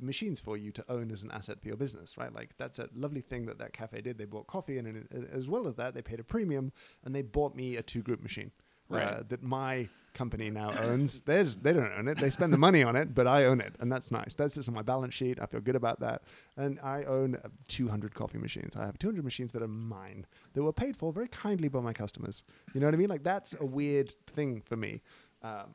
machines 0.00 0.40
for 0.40 0.56
you 0.56 0.70
to 0.72 0.84
own 0.88 1.10
as 1.10 1.22
an 1.22 1.30
asset 1.30 1.60
for 1.60 1.68
your 1.68 1.76
business, 1.76 2.16
right? 2.16 2.32
Like 2.34 2.50
that's 2.58 2.78
a 2.78 2.88
lovely 2.94 3.20
thing 3.20 3.46
that 3.46 3.58
that 3.58 3.72
cafe 3.72 4.00
did. 4.00 4.18
They 4.18 4.24
bought 4.24 4.46
coffee, 4.46 4.78
and, 4.78 4.86
and 4.86 5.28
as 5.32 5.48
well 5.48 5.66
as 5.66 5.74
that, 5.76 5.94
they 5.94 6.02
paid 6.02 6.20
a 6.20 6.24
premium, 6.24 6.72
and 7.04 7.14
they 7.14 7.22
bought 7.22 7.54
me 7.54 7.76
a 7.76 7.82
two 7.82 8.02
group 8.02 8.22
machine, 8.22 8.50
Right. 8.88 9.02
uh, 9.02 9.22
that 9.28 9.42
my 9.42 9.88
company 10.14 10.48
now 10.50 10.70
owns. 10.78 11.20
There's, 11.26 11.56
they 11.56 11.72
don't 11.72 11.92
own 11.92 12.08
it. 12.08 12.18
They 12.18 12.30
spend 12.30 12.52
the 12.52 12.58
money 12.58 12.82
on 12.82 12.96
it, 12.96 13.14
but 13.14 13.26
I 13.26 13.44
own 13.44 13.60
it, 13.60 13.74
and 13.80 13.90
that's 13.90 14.10
nice. 14.10 14.34
That's 14.34 14.54
just 14.54 14.68
on 14.68 14.74
my 14.74 14.82
balance 14.82 15.14
sheet. 15.14 15.38
I 15.40 15.46
feel 15.46 15.60
good 15.60 15.76
about 15.76 16.00
that. 16.00 16.22
And 16.56 16.78
I 16.82 17.02
own 17.02 17.36
uh, 17.36 17.48
200 17.68 18.14
coffee 18.14 18.38
machines. 18.38 18.76
I 18.76 18.86
have 18.86 18.98
200 18.98 19.24
machines 19.24 19.52
that 19.52 19.62
are 19.62 19.68
mine 19.68 20.26
that 20.54 20.62
were 20.62 20.72
paid 20.72 20.96
for 20.96 21.12
very 21.12 21.28
kindly 21.28 21.68
by 21.68 21.80
my 21.80 21.92
customers. 21.92 22.42
You 22.72 22.80
know 22.80 22.86
what 22.86 22.94
I 22.94 22.98
mean? 22.98 23.08
Like 23.10 23.24
that's 23.24 23.54
a 23.60 23.66
weird 23.66 24.14
thing 24.34 24.62
for 24.64 24.76
me. 24.76 25.02
Um, 25.42 25.74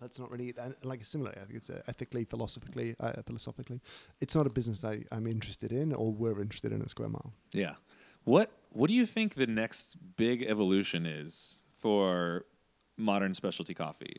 that's 0.00 0.18
not 0.18 0.30
really 0.32 0.52
uh, 0.58 0.70
like 0.82 1.04
similar. 1.04 1.30
I 1.30 1.44
think 1.44 1.54
it's 1.54 1.70
uh, 1.70 1.80
ethically, 1.86 2.24
philosophically, 2.24 2.96
uh, 2.98 3.12
philosophically, 3.24 3.80
it's 4.20 4.34
not 4.34 4.46
a 4.46 4.50
business 4.50 4.82
I, 4.84 5.04
I'm 5.12 5.28
interested 5.28 5.70
in 5.72 5.92
or 5.92 6.12
we're 6.12 6.40
interested 6.42 6.72
in 6.72 6.82
at 6.82 6.90
Square 6.90 7.10
Mile. 7.10 7.32
Yeah. 7.52 7.74
What 8.24 8.50
What 8.70 8.88
do 8.88 8.94
you 8.94 9.06
think 9.06 9.34
the 9.34 9.46
next 9.46 9.96
big 10.16 10.42
evolution 10.42 11.06
is 11.06 11.61
for 11.82 12.46
modern 12.96 13.34
specialty 13.34 13.74
coffee? 13.74 14.16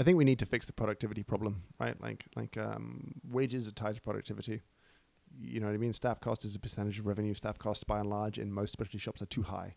I 0.00 0.02
think 0.02 0.18
we 0.18 0.24
need 0.24 0.40
to 0.40 0.46
fix 0.46 0.66
the 0.66 0.72
productivity 0.72 1.22
problem, 1.22 1.62
right? 1.78 2.00
Like 2.00 2.24
like 2.34 2.56
um, 2.56 3.14
wages 3.30 3.68
are 3.68 3.72
tied 3.72 3.94
to 3.94 4.00
productivity. 4.00 4.62
You 5.38 5.60
know 5.60 5.66
what 5.66 5.74
I 5.74 5.78
mean? 5.78 5.92
Staff 5.92 6.20
cost 6.20 6.44
is 6.44 6.54
a 6.54 6.58
percentage 6.58 6.98
of 6.98 7.06
revenue. 7.06 7.34
Staff 7.34 7.58
costs, 7.58 7.84
by 7.84 8.00
and 8.00 8.08
large, 8.08 8.38
in 8.38 8.52
most 8.52 8.72
specialty 8.72 8.98
shops 8.98 9.20
are 9.20 9.26
too 9.26 9.42
high. 9.42 9.76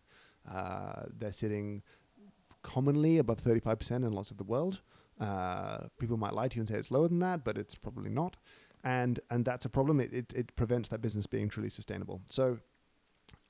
Uh, 0.50 1.02
they're 1.16 1.32
sitting 1.32 1.82
commonly 2.62 3.18
above 3.18 3.40
35% 3.40 3.90
in 3.90 4.12
lots 4.12 4.30
of 4.30 4.36
the 4.36 4.44
world. 4.44 4.80
Uh, 5.20 5.78
people 5.98 6.16
might 6.16 6.32
lie 6.32 6.46
to 6.46 6.56
you 6.56 6.60
and 6.60 6.68
say 6.68 6.76
it's 6.76 6.92
lower 6.92 7.08
than 7.08 7.18
that, 7.18 7.44
but 7.44 7.58
it's 7.58 7.74
probably 7.74 8.10
not. 8.10 8.36
And 8.84 9.20
and 9.30 9.44
that's 9.44 9.64
a 9.64 9.68
problem. 9.68 10.00
It, 10.00 10.12
it, 10.12 10.32
it 10.34 10.56
prevents 10.56 10.88
that 10.88 11.00
business 11.00 11.26
being 11.26 11.48
truly 11.48 11.70
sustainable. 11.70 12.22
So 12.28 12.58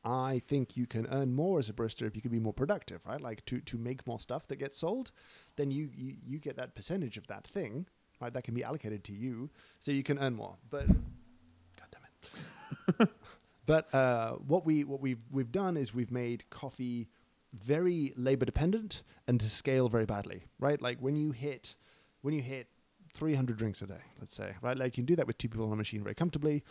I 0.08 0.40
think 0.46 0.74
you 0.74 0.86
can 0.86 1.06
earn 1.08 1.34
more 1.34 1.58
as 1.58 1.68
a 1.68 1.74
barista 1.74 2.06
if 2.06 2.16
you 2.16 2.22
can 2.22 2.30
be 2.30 2.40
more 2.40 2.54
productive, 2.54 3.02
right? 3.04 3.20
Like 3.20 3.44
to, 3.44 3.60
to 3.60 3.76
make 3.76 4.06
more 4.06 4.18
stuff 4.18 4.46
that 4.46 4.56
gets 4.56 4.78
sold, 4.78 5.10
then 5.56 5.70
you, 5.70 5.90
you, 5.94 6.14
you 6.26 6.38
get 6.38 6.56
that 6.56 6.74
percentage 6.74 7.18
of 7.18 7.26
that 7.26 7.46
thing, 7.46 7.86
right? 8.18 8.32
That 8.32 8.44
can 8.44 8.54
be 8.54 8.64
allocated 8.64 9.04
to 9.04 9.12
you, 9.12 9.50
so 9.80 9.92
you 9.92 10.02
can 10.02 10.18
earn 10.18 10.34
more. 10.34 10.56
But 10.70 10.86
God 10.88 11.88
damn 11.90 13.00
it. 13.00 13.08
but 13.66 13.94
uh, 13.94 14.32
what 14.36 14.64
we 14.64 14.82
what 14.84 15.02
we've 15.02 15.20
we've 15.30 15.52
done 15.52 15.76
is 15.76 15.92
we've 15.92 16.10
made 16.10 16.48
coffee 16.48 17.08
very 17.52 18.14
labor 18.16 18.46
dependent 18.46 19.02
and 19.26 19.38
to 19.40 19.48
scale 19.50 19.90
very 19.90 20.06
badly, 20.06 20.44
right? 20.58 20.80
Like 20.80 20.98
when 21.00 21.16
you 21.16 21.32
hit 21.32 21.74
when 22.22 22.32
you 22.32 22.40
hit 22.40 22.68
300 23.12 23.58
drinks 23.58 23.82
a 23.82 23.86
day, 23.86 24.00
let's 24.20 24.34
say, 24.34 24.54
right? 24.62 24.76
Like 24.78 24.96
you 24.96 25.02
can 25.02 25.06
do 25.06 25.16
that 25.16 25.26
with 25.26 25.36
two 25.36 25.50
people 25.50 25.66
on 25.66 25.72
a 25.72 25.76
machine 25.76 26.02
very 26.02 26.14
comfortably 26.14 26.64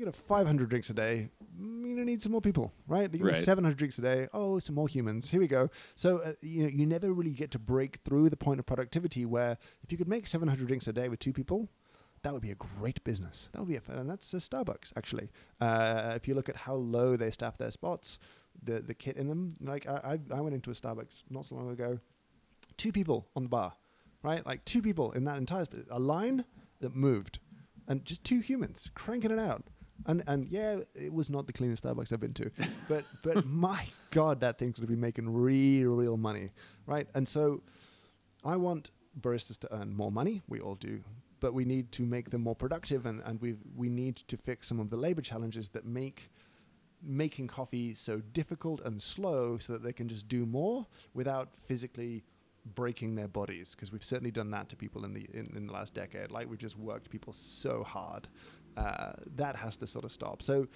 you 0.00 0.06
get 0.06 0.14
a 0.14 0.18
500 0.18 0.68
drinks 0.70 0.88
a 0.90 0.94
day. 0.94 1.28
Mm, 1.60 1.86
you 1.96 2.04
need 2.04 2.22
some 2.22 2.32
more 2.32 2.40
people, 2.40 2.72
right? 2.88 3.12
You 3.12 3.18
get 3.18 3.24
Right. 3.26 3.36
700 3.36 3.76
drinks 3.76 3.98
a 3.98 4.02
day. 4.02 4.28
Oh, 4.32 4.58
some 4.58 4.74
more 4.74 4.88
humans. 4.88 5.30
Here 5.30 5.40
we 5.40 5.46
go. 5.46 5.68
So 5.94 6.18
uh, 6.18 6.32
you 6.40 6.62
know, 6.62 6.68
you 6.70 6.86
never 6.86 7.12
really 7.12 7.32
get 7.32 7.50
to 7.52 7.58
break 7.58 7.98
through 8.04 8.30
the 8.30 8.36
point 8.36 8.60
of 8.60 8.66
productivity 8.66 9.26
where 9.26 9.58
if 9.82 9.92
you 9.92 9.98
could 9.98 10.08
make 10.08 10.26
700 10.26 10.66
drinks 10.66 10.88
a 10.88 10.92
day 10.92 11.08
with 11.08 11.18
two 11.18 11.32
people, 11.34 11.68
that 12.22 12.32
would 12.32 12.42
be 12.42 12.50
a 12.50 12.54
great 12.54 13.02
business. 13.04 13.48
That 13.52 13.60
would 13.60 13.68
be 13.68 13.76
a 13.76 13.80
fun, 13.80 13.98
and 13.98 14.08
that's 14.08 14.32
a 14.32 14.38
Starbucks 14.38 14.92
actually. 14.96 15.30
Uh, 15.60 16.12
if 16.16 16.26
you 16.26 16.34
look 16.34 16.48
at 16.48 16.56
how 16.56 16.74
low 16.74 17.16
they 17.16 17.30
staff 17.30 17.58
their 17.58 17.70
spots, 17.70 18.18
the 18.62 18.80
the 18.80 18.94
kit 18.94 19.16
in 19.16 19.28
them. 19.28 19.56
Like 19.60 19.86
I 19.86 20.18
I, 20.32 20.36
I 20.38 20.40
went 20.40 20.54
into 20.54 20.70
a 20.70 20.74
Starbucks 20.74 21.24
not 21.30 21.44
so 21.46 21.54
long 21.56 21.70
ago, 21.70 21.98
two 22.78 22.92
people 22.92 23.28
on 23.36 23.42
the 23.42 23.48
bar, 23.48 23.74
right? 24.22 24.44
Like 24.46 24.64
two 24.64 24.80
people 24.82 25.12
in 25.12 25.24
that 25.24 25.36
entire 25.38 25.64
sp- 25.68 25.88
a 25.90 25.98
line 25.98 26.44
that 26.80 26.94
moved, 26.94 27.38
and 27.88 28.04
just 28.04 28.24
two 28.24 28.40
humans 28.40 28.90
cranking 28.94 29.30
it 29.30 29.38
out. 29.38 29.64
And 30.06 30.22
and 30.26 30.48
yeah, 30.48 30.80
it 30.94 31.12
was 31.12 31.30
not 31.30 31.46
the 31.46 31.52
cleanest 31.52 31.84
Starbucks 31.84 32.12
I've 32.12 32.20
been 32.20 32.34
to, 32.34 32.50
but 32.88 33.04
but 33.22 33.46
my 33.46 33.84
God, 34.10 34.40
that 34.40 34.58
thing's 34.58 34.78
gonna 34.78 34.88
be 34.88 34.96
making 34.96 35.32
real 35.32 35.90
real 35.90 36.16
money, 36.16 36.50
right? 36.86 37.08
And 37.14 37.28
so, 37.28 37.62
I 38.44 38.56
want 38.56 38.90
baristas 39.20 39.58
to 39.58 39.74
earn 39.74 39.94
more 39.94 40.10
money. 40.10 40.42
We 40.48 40.60
all 40.60 40.76
do, 40.76 41.00
but 41.40 41.54
we 41.54 41.64
need 41.64 41.92
to 41.92 42.02
make 42.02 42.30
them 42.30 42.42
more 42.42 42.56
productive, 42.56 43.06
and 43.06 43.22
and 43.24 43.40
we 43.40 43.56
we 43.76 43.88
need 43.88 44.16
to 44.16 44.36
fix 44.36 44.66
some 44.66 44.80
of 44.80 44.90
the 44.90 44.96
labor 44.96 45.22
challenges 45.22 45.68
that 45.70 45.84
make 45.84 46.30
making 47.02 47.48
coffee 47.48 47.94
so 47.94 48.20
difficult 48.32 48.80
and 48.84 49.00
slow 49.00 49.56
so 49.58 49.72
that 49.72 49.82
they 49.82 49.92
can 49.92 50.06
just 50.08 50.28
do 50.28 50.44
more 50.44 50.86
without 51.14 51.50
physically 51.52 52.22
breaking 52.74 53.14
their 53.14 53.28
bodies. 53.28 53.74
Because 53.74 53.90
we've 53.90 54.04
certainly 54.04 54.30
done 54.30 54.50
that 54.50 54.68
to 54.68 54.76
people 54.76 55.04
in 55.04 55.14
the 55.14 55.26
in, 55.32 55.50
in 55.56 55.66
the 55.66 55.72
last 55.72 55.94
decade. 55.94 56.30
Like 56.30 56.48
we've 56.48 56.58
just 56.58 56.78
worked 56.78 57.10
people 57.10 57.32
so 57.32 57.82
hard 57.82 58.28
uh, 58.76 59.12
that 59.36 59.56
has 59.56 59.76
to 59.78 59.86
sort 59.86 60.04
of 60.04 60.12
stop. 60.12 60.42
So 60.42 60.66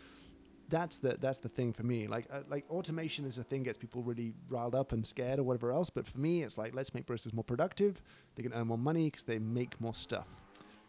that's 0.69 0.97
the 0.97 1.16
that's 1.21 1.39
the 1.39 1.49
thing 1.49 1.73
for 1.73 1.83
me. 1.83 2.07
Like 2.07 2.27
uh, 2.31 2.41
like 2.49 2.65
automation 2.71 3.25
is 3.27 3.39
a 3.39 3.45
thing 3.45 3.62
gets 3.65 3.77
people 3.79 4.03
really 4.03 4.33
riled 4.49 4.75
up 4.75 4.93
and 4.93 5.05
scared 5.07 5.39
or 5.39 5.43
whatever 5.43 5.71
else 5.71 5.91
but 5.91 6.07
for 6.07 6.19
me 6.19 6.43
it's 6.43 6.57
like 6.57 6.75
let's 6.75 6.95
make 6.95 7.07
baristas 7.07 7.33
more 7.35 7.45
productive. 7.45 8.03
They 8.35 8.43
can 8.43 8.53
earn 8.55 8.69
more 8.69 8.79
money 8.79 9.07
because 9.11 9.25
they 9.25 9.39
make 9.39 9.79
more 9.81 9.95
stuff 9.95 10.43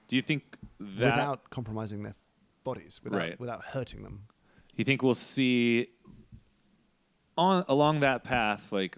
Do 0.08 0.16
you 0.16 0.22
think 0.22 0.58
that 0.80 1.06
without 1.06 1.50
compromising 1.50 2.04
their 2.04 2.16
bodies 2.64 3.02
without 3.04 3.18
Right. 3.20 3.40
without 3.40 3.64
hurting 3.66 4.02
them. 4.04 4.22
You 4.76 4.86
think 4.86 5.04
we'll 5.04 5.14
see 5.16 5.88
on 7.38 7.66
along 7.68 8.00
that 8.00 8.24
path 8.24 8.72
like 8.72 8.98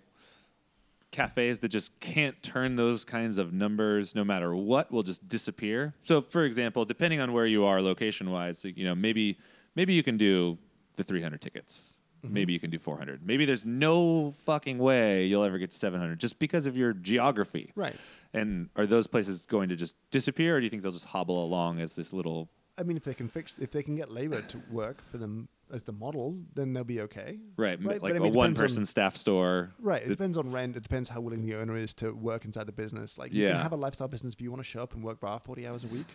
cafes 1.12 1.60
that 1.60 1.70
just 1.70 2.00
can't 2.00 2.42
turn 2.44 2.76
those 2.76 3.06
kinds 3.06 3.38
of 3.38 3.54
numbers 3.54 4.14
no 4.14 4.24
matter 4.24 4.56
what 4.56 4.92
will 4.92 5.04
just 5.04 5.28
disappear. 5.28 5.94
So 6.04 6.22
for 6.22 6.44
example 6.44 6.86
depending 6.86 7.20
on 7.20 7.34
where 7.34 7.46
you 7.46 7.66
are 7.66 7.82
location 7.82 8.30
wise 8.30 8.66
you 8.66 8.86
know 8.86 8.96
maybe 8.96 9.38
maybe 9.76 9.94
you 9.94 10.04
can 10.04 10.18
do 10.18 10.58
the 10.96 11.04
300 11.04 11.42
tickets. 11.42 11.98
Mm-hmm. 12.24 12.34
Maybe 12.34 12.54
you 12.54 12.60
can 12.60 12.70
do 12.70 12.80
400 12.80 13.26
maybe 13.26 13.46
there's 13.46 13.66
no 13.66 14.32
fucking 14.46 14.78
way 14.78 15.26
you'll 15.26 15.44
ever 15.44 15.58
get 15.58 15.72
to 15.72 15.78
700 15.78 16.20
just 16.20 16.40
because 16.40 16.66
of 16.66 16.76
your 16.76 16.94
geography. 16.94 17.72
Right. 17.76 17.96
And 18.34 18.70
are 18.76 18.86
those 18.86 19.08
places 19.08 19.46
going 19.46 19.70
to 19.70 19.76
just 19.76 19.96
disappear 20.12 20.58
or 20.58 20.60
do 20.60 20.66
you 20.66 20.70
think 20.70 20.84
they'll 20.84 20.92
just 20.92 21.06
hobble 21.06 21.44
along 21.44 21.80
as 21.80 21.96
this 21.96 22.14
little 22.14 22.50
I 22.80 22.84
mean, 22.84 22.96
if 22.96 23.04
they 23.04 23.16
can 23.16 23.28
fix, 23.28 23.58
if 23.60 23.72
they 23.72 23.82
can 23.82 23.96
get 23.96 24.12
labor 24.12 24.42
to 24.42 24.62
work 24.70 25.02
for 25.10 25.18
them 25.18 25.48
as 25.72 25.84
the 25.84 25.91
model, 25.91 26.38
then 26.53 26.73
they'll 26.73 26.84
be 26.84 27.02
okay. 27.02 27.39
right, 27.57 27.81
Right, 27.84 28.02
like 28.02 28.14
I 28.14 28.18
a 28.18 28.19
mean, 28.19 28.31
it 28.34 28.35
one 28.35 28.53
depends 28.53 28.60
on- 28.60 28.64
person 28.64 28.85
staff 28.85 29.15
store 29.18 29.72
Right. 29.80 30.02
It 30.02 30.06
It- 30.06 30.10
depends 30.10 30.38
on 30.38 30.52
rent. 30.52 30.76
It 30.77 30.84
depends 30.84 31.10
how 31.10 31.22
willing 31.22 31.41
the 31.45 31.56
owner 31.56 31.76
is 31.77 31.94
to 31.95 32.11
work 32.11 32.45
inside 32.45 32.65
the 32.68 32.72
business. 32.72 33.18
Like, 33.18 33.34
you 33.34 33.44
Yeah. 33.44 33.52
can 33.53 33.61
have 33.61 33.73
a 33.73 33.77
lifestyle 33.77 34.07
business 34.07 34.34
if 34.34 34.41
you 34.41 34.49
want 34.52 34.60
to 34.61 34.68
show 34.69 34.81
up 34.84 34.94
and 34.94 35.03
work 35.03 35.19
bar 35.19 35.39
40 35.39 35.68
hours 35.68 35.84
a 35.84 35.88
week. 35.88 36.07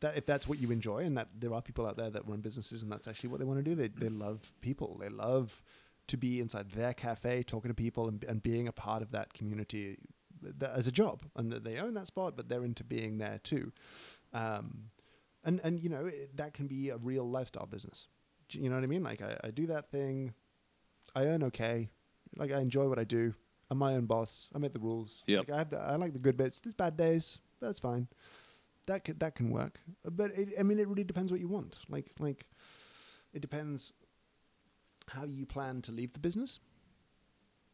That 0.00 0.16
if 0.16 0.26
that's 0.26 0.46
what 0.48 0.58
you 0.58 0.70
enjoy, 0.70 0.98
and 1.04 1.16
that 1.16 1.28
there 1.38 1.52
are 1.54 1.62
people 1.62 1.86
out 1.86 1.96
there 1.96 2.10
that 2.10 2.26
run 2.28 2.40
businesses, 2.40 2.82
and 2.82 2.90
that's 2.92 3.06
actually 3.08 3.30
what 3.30 3.38
they 3.38 3.46
want 3.46 3.58
to 3.58 3.62
do. 3.62 3.74
They 3.74 3.88
they 3.88 4.08
love 4.10 4.52
people. 4.60 4.98
They 5.00 5.08
love 5.08 5.62
to 6.08 6.16
be 6.18 6.40
inside 6.40 6.70
their 6.72 6.92
cafe, 6.92 7.42
talking 7.42 7.70
to 7.70 7.74
people, 7.74 8.08
and, 8.08 8.22
and 8.24 8.42
being 8.42 8.68
a 8.68 8.72
part 8.72 9.00
of 9.02 9.12
that 9.12 9.32
community 9.32 9.96
as 10.60 10.86
a 10.86 10.92
job. 10.92 11.22
And 11.36 11.50
that 11.52 11.64
they 11.64 11.78
own 11.78 11.94
that 11.94 12.06
spot, 12.08 12.36
but 12.36 12.48
they're 12.50 12.64
into 12.64 12.84
being 12.84 13.16
there 13.18 13.38
too. 13.42 13.72
Um, 14.34 14.90
and 15.44 15.60
and 15.64 15.80
you 15.80 15.88
know 15.88 16.06
it, 16.06 16.36
that 16.36 16.52
can 16.54 16.66
be 16.66 16.90
a 16.90 16.96
real 16.98 17.28
lifestyle 17.28 17.66
business. 17.66 18.08
You 18.56 18.68
know 18.68 18.76
what 18.76 18.84
I 18.84 18.88
mean? 18.88 19.02
Like 19.02 19.22
I, 19.22 19.36
I 19.44 19.50
do 19.50 19.66
that 19.68 19.90
thing, 19.90 20.34
I 21.14 21.24
earn 21.26 21.42
okay, 21.44 21.90
like 22.36 22.52
I 22.52 22.60
enjoy 22.60 22.88
what 22.88 22.98
I 22.98 23.04
do. 23.04 23.34
I'm 23.70 23.78
my 23.78 23.94
own 23.94 24.06
boss. 24.06 24.48
I 24.54 24.58
make 24.58 24.72
the 24.72 24.78
rules. 24.78 25.22
Yep. 25.26 25.48
Like 25.48 25.50
I 25.50 25.58
have 25.58 25.70
the, 25.70 25.78
I 25.78 25.96
like 25.96 26.12
the 26.12 26.18
good 26.18 26.36
bits. 26.36 26.60
There's 26.60 26.74
bad 26.74 26.96
days. 26.96 27.38
But 27.58 27.68
that's 27.68 27.80
fine. 27.80 28.08
That 28.86 29.04
could, 29.04 29.18
that 29.20 29.34
can 29.34 29.50
work. 29.50 29.80
But 30.04 30.32
it, 30.36 30.50
I 30.58 30.62
mean, 30.62 30.78
it 30.78 30.86
really 30.86 31.04
depends 31.04 31.32
what 31.32 31.40
you 31.40 31.48
want. 31.48 31.78
Like 31.88 32.10
like, 32.18 32.46
it 33.32 33.40
depends 33.40 33.92
how 35.08 35.24
you 35.24 35.46
plan 35.46 35.82
to 35.82 35.92
leave 35.92 36.12
the 36.12 36.20
business. 36.20 36.60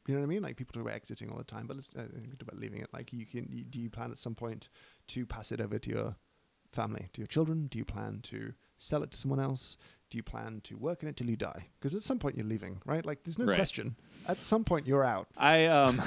You 0.07 0.15
know 0.15 0.21
what 0.21 0.27
I 0.27 0.29
mean? 0.29 0.43
Like 0.43 0.57
people 0.57 0.73
talk 0.73 0.83
about 0.83 0.95
exiting 0.95 1.31
all 1.31 1.39
the 1.39 1.45
time, 1.45 1.67
but 1.67 1.77
let's 1.77 1.91
uh, 1.97 2.03
talk 2.03 2.43
about 2.43 2.59
leaving 2.59 2.81
it. 2.81 2.89
Like 2.93 3.13
you 3.13 3.27
can, 3.27 3.47
you, 3.51 3.65
do 3.65 3.81
you 3.81 3.91
plan 3.91 4.11
at 4.11 4.19
some 4.19 4.35
point 4.35 4.69
to 5.09 5.27
pass 5.27 5.53
it 5.53 5.61
over 5.61 5.79
to 5.79 5.91
your 5.91 6.17
family, 6.73 7.09
to 7.13 7.21
your 7.21 7.27
children? 7.27 7.67
Do 7.67 7.79
you 7.79 7.85
plan 7.85 8.21
to 8.23 8.55
sell 8.79 9.03
it 9.03 9.11
to 9.11 9.17
someone 9.17 9.41
else? 9.41 9.77
Do 10.11 10.19
you 10.19 10.23
plan 10.25 10.61
to 10.65 10.77
work 10.77 11.03
in 11.05 11.09
it 11.09 11.17
till 11.17 11.31
you 11.31 11.37
die? 11.37 11.69
Because 11.79 11.95
at 11.95 12.03
some 12.03 12.19
point 12.19 12.37
you're 12.37 12.47
leaving, 12.47 12.81
right? 12.85 13.07
Like 13.07 13.23
there's 13.23 13.39
no 13.39 13.45
Right. 13.45 13.55
question. 13.57 13.95
At 14.27 14.39
some 14.39 14.65
point 14.65 14.87
you're 14.87 15.05
out. 15.05 15.29
I 15.37 15.67
um 15.67 16.03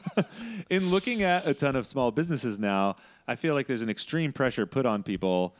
in 0.70 0.90
looking 0.90 1.22
at 1.22 1.46
a 1.46 1.52
ton 1.54 1.74
of 1.74 1.84
small 1.84 2.12
businesses 2.12 2.60
now, 2.60 2.96
I 3.26 3.34
feel 3.34 3.54
like 3.54 3.66
there's 3.66 3.82
an 3.82 3.90
extreme 3.90 4.32
pressure 4.32 4.64
put 4.64 4.86
on 4.86 5.02
people 5.02 5.56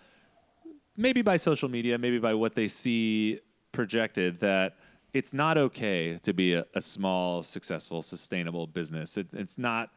maybe 0.96 1.22
by 1.22 1.36
social 1.36 1.68
media, 1.68 1.98
maybe 1.98 2.18
by 2.18 2.34
what 2.34 2.54
they 2.54 2.68
see 2.68 3.40
projected 3.72 4.38
that 4.40 4.76
it's 5.12 5.32
not 5.32 5.58
okay 5.58 6.18
to 6.22 6.32
be 6.32 6.54
a, 6.54 6.64
a 6.74 6.80
small, 6.82 7.42
successful, 7.42 8.02
sustainable 8.02 8.66
business. 8.66 9.16
It, 9.16 9.28
it's 9.32 9.58
not 9.58 9.90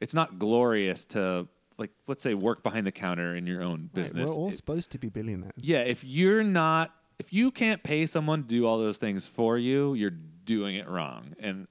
it's 0.00 0.14
not 0.14 0.38
glorious 0.38 1.04
to 1.06 1.48
like 1.78 1.90
let's 2.06 2.22
say 2.22 2.34
work 2.34 2.62
behind 2.62 2.86
the 2.86 2.92
counter 2.92 3.34
in 3.34 3.44
your 3.46 3.60
own 3.62 3.90
Right, 3.92 4.04
business. 4.04 4.30
We're 4.30 4.36
all 4.36 4.50
It- 4.50 4.56
supposed 4.56 4.92
to 4.92 4.98
be 4.98 5.08
billionaires. 5.08 5.52
yeah, 5.56 5.80
if 5.80 6.04
you're 6.04 6.44
not, 6.44 6.94
if 7.18 7.32
you 7.32 7.50
can't 7.50 7.82
pay 7.82 8.06
someone 8.06 8.42
to 8.42 8.48
do 8.48 8.66
all 8.66 8.78
those 8.78 8.98
things 8.98 9.26
for 9.26 9.56
you, 9.58 9.94
you're 9.94 10.10
doing 10.44 10.76
it 10.76 10.88
wrong. 10.88 11.34
And 11.38 11.66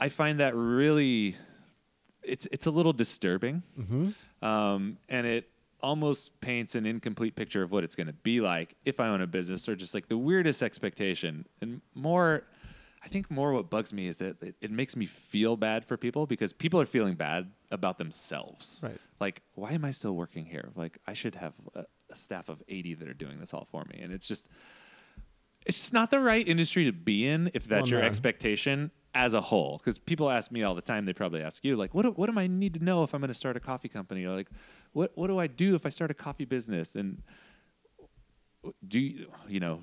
I 0.00 0.08
find 0.08 0.40
that 0.40 0.54
really, 0.54 1.36
it's 2.22 2.46
it's 2.50 2.66
a 2.66 2.70
little 2.70 2.92
disturbing, 2.92 3.62
Mm-hmm. 3.78 4.44
um, 4.44 4.98
and 5.08 5.26
it 5.26 5.48
almost 5.82 6.40
paints 6.40 6.74
an 6.74 6.86
incomplete 6.86 7.36
picture 7.36 7.62
of 7.62 7.70
what 7.70 7.84
it's 7.84 7.94
going 7.94 8.06
to 8.06 8.12
be 8.14 8.40
like 8.40 8.74
if 8.86 9.00
I 9.00 9.08
own 9.08 9.20
a 9.20 9.26
business, 9.26 9.68
or 9.68 9.76
just 9.76 9.94
like 9.94 10.08
the 10.08 10.18
weirdest 10.18 10.62
expectation 10.62 11.46
and 11.60 11.80
more. 11.94 12.44
I 13.02 13.08
think 13.08 13.30
more 13.30 13.52
what 13.52 13.68
bugs 13.68 13.92
me 13.92 14.08
is 14.08 14.16
that 14.18 14.42
it, 14.42 14.54
it 14.62 14.70
makes 14.70 14.96
me 14.96 15.04
feel 15.04 15.58
bad 15.58 15.84
for 15.84 15.98
people 15.98 16.26
because 16.26 16.54
people 16.54 16.80
are 16.80 16.86
feeling 16.86 17.16
bad 17.16 17.50
about 17.70 17.98
themselves. 17.98 18.80
Right. 18.82 18.96
Like, 19.20 19.42
why 19.56 19.72
am 19.72 19.84
I 19.84 19.90
still 19.90 20.14
working 20.16 20.46
here? 20.46 20.70
Like, 20.74 20.96
I 21.06 21.12
should 21.12 21.34
have 21.34 21.52
a, 21.74 21.84
a 22.14 22.16
staff 22.16 22.48
of 22.48 22.62
80 22.68 22.94
that 22.94 23.08
are 23.08 23.14
doing 23.14 23.38
this 23.38 23.52
all 23.52 23.64
for 23.64 23.84
me. 23.84 24.00
And 24.00 24.12
it's 24.12 24.26
just, 24.26 24.48
it's 25.66 25.78
just 25.78 25.92
not 25.92 26.10
the 26.10 26.20
right 26.20 26.46
industry 26.46 26.84
to 26.84 26.92
be 26.92 27.26
in 27.26 27.50
if 27.54 27.66
that's 27.66 27.82
Well, 27.82 27.90
your 27.90 28.00
no. 28.00 28.06
expectation 28.06 28.90
as 29.14 29.34
a 29.34 29.40
whole. 29.40 29.78
Because 29.78 29.98
people 29.98 30.30
ask 30.30 30.50
me 30.50 30.62
all 30.62 30.74
the 30.74 30.82
time, 30.82 31.04
they 31.04 31.12
probably 31.12 31.42
ask 31.42 31.64
you, 31.64 31.76
like, 31.76 31.94
what, 31.94 32.02
do, 32.02 32.10
what 32.12 32.30
do 32.30 32.38
I 32.38 32.46
need 32.46 32.74
to 32.74 32.84
know 32.84 33.02
if 33.02 33.14
I'm 33.14 33.20
going 33.20 33.28
to 33.28 33.34
start 33.34 33.56
a 33.56 33.60
coffee 33.60 33.88
company? 33.88 34.24
Or 34.24 34.34
like, 34.34 34.48
what, 34.92 35.12
what 35.14 35.28
do 35.28 35.38
I 35.38 35.46
do 35.46 35.74
if 35.74 35.86
I 35.86 35.88
start 35.88 36.10
a 36.10 36.14
coffee 36.14 36.44
business? 36.44 36.94
And 36.94 37.22
do 38.86 38.98
you, 38.98 39.30
you 39.48 39.60
know, 39.60 39.80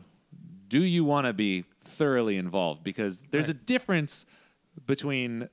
do 0.68 0.82
you 0.82 1.04
want 1.04 1.28
to 1.28 1.34
be 1.34 1.66
thoroughly 1.84 2.38
involved? 2.38 2.84
Because 2.84 3.24
there's 3.32 3.50
a 3.50 3.54
difference 3.54 4.26
between 4.86 5.50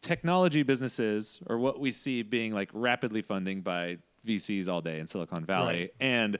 technology 0.00 0.62
businesses 0.62 1.40
or 1.46 1.58
what 1.58 1.78
we 1.78 1.92
see 1.92 2.22
being 2.22 2.52
like 2.52 2.68
rapidly 2.72 3.22
funding 3.22 3.60
by 3.60 3.98
VCs 4.26 4.68
all 4.68 4.80
day 4.80 4.98
in 5.00 5.06
Silicon 5.06 5.44
Valley 5.44 5.74
Right. 5.80 5.90
and 6.00 6.38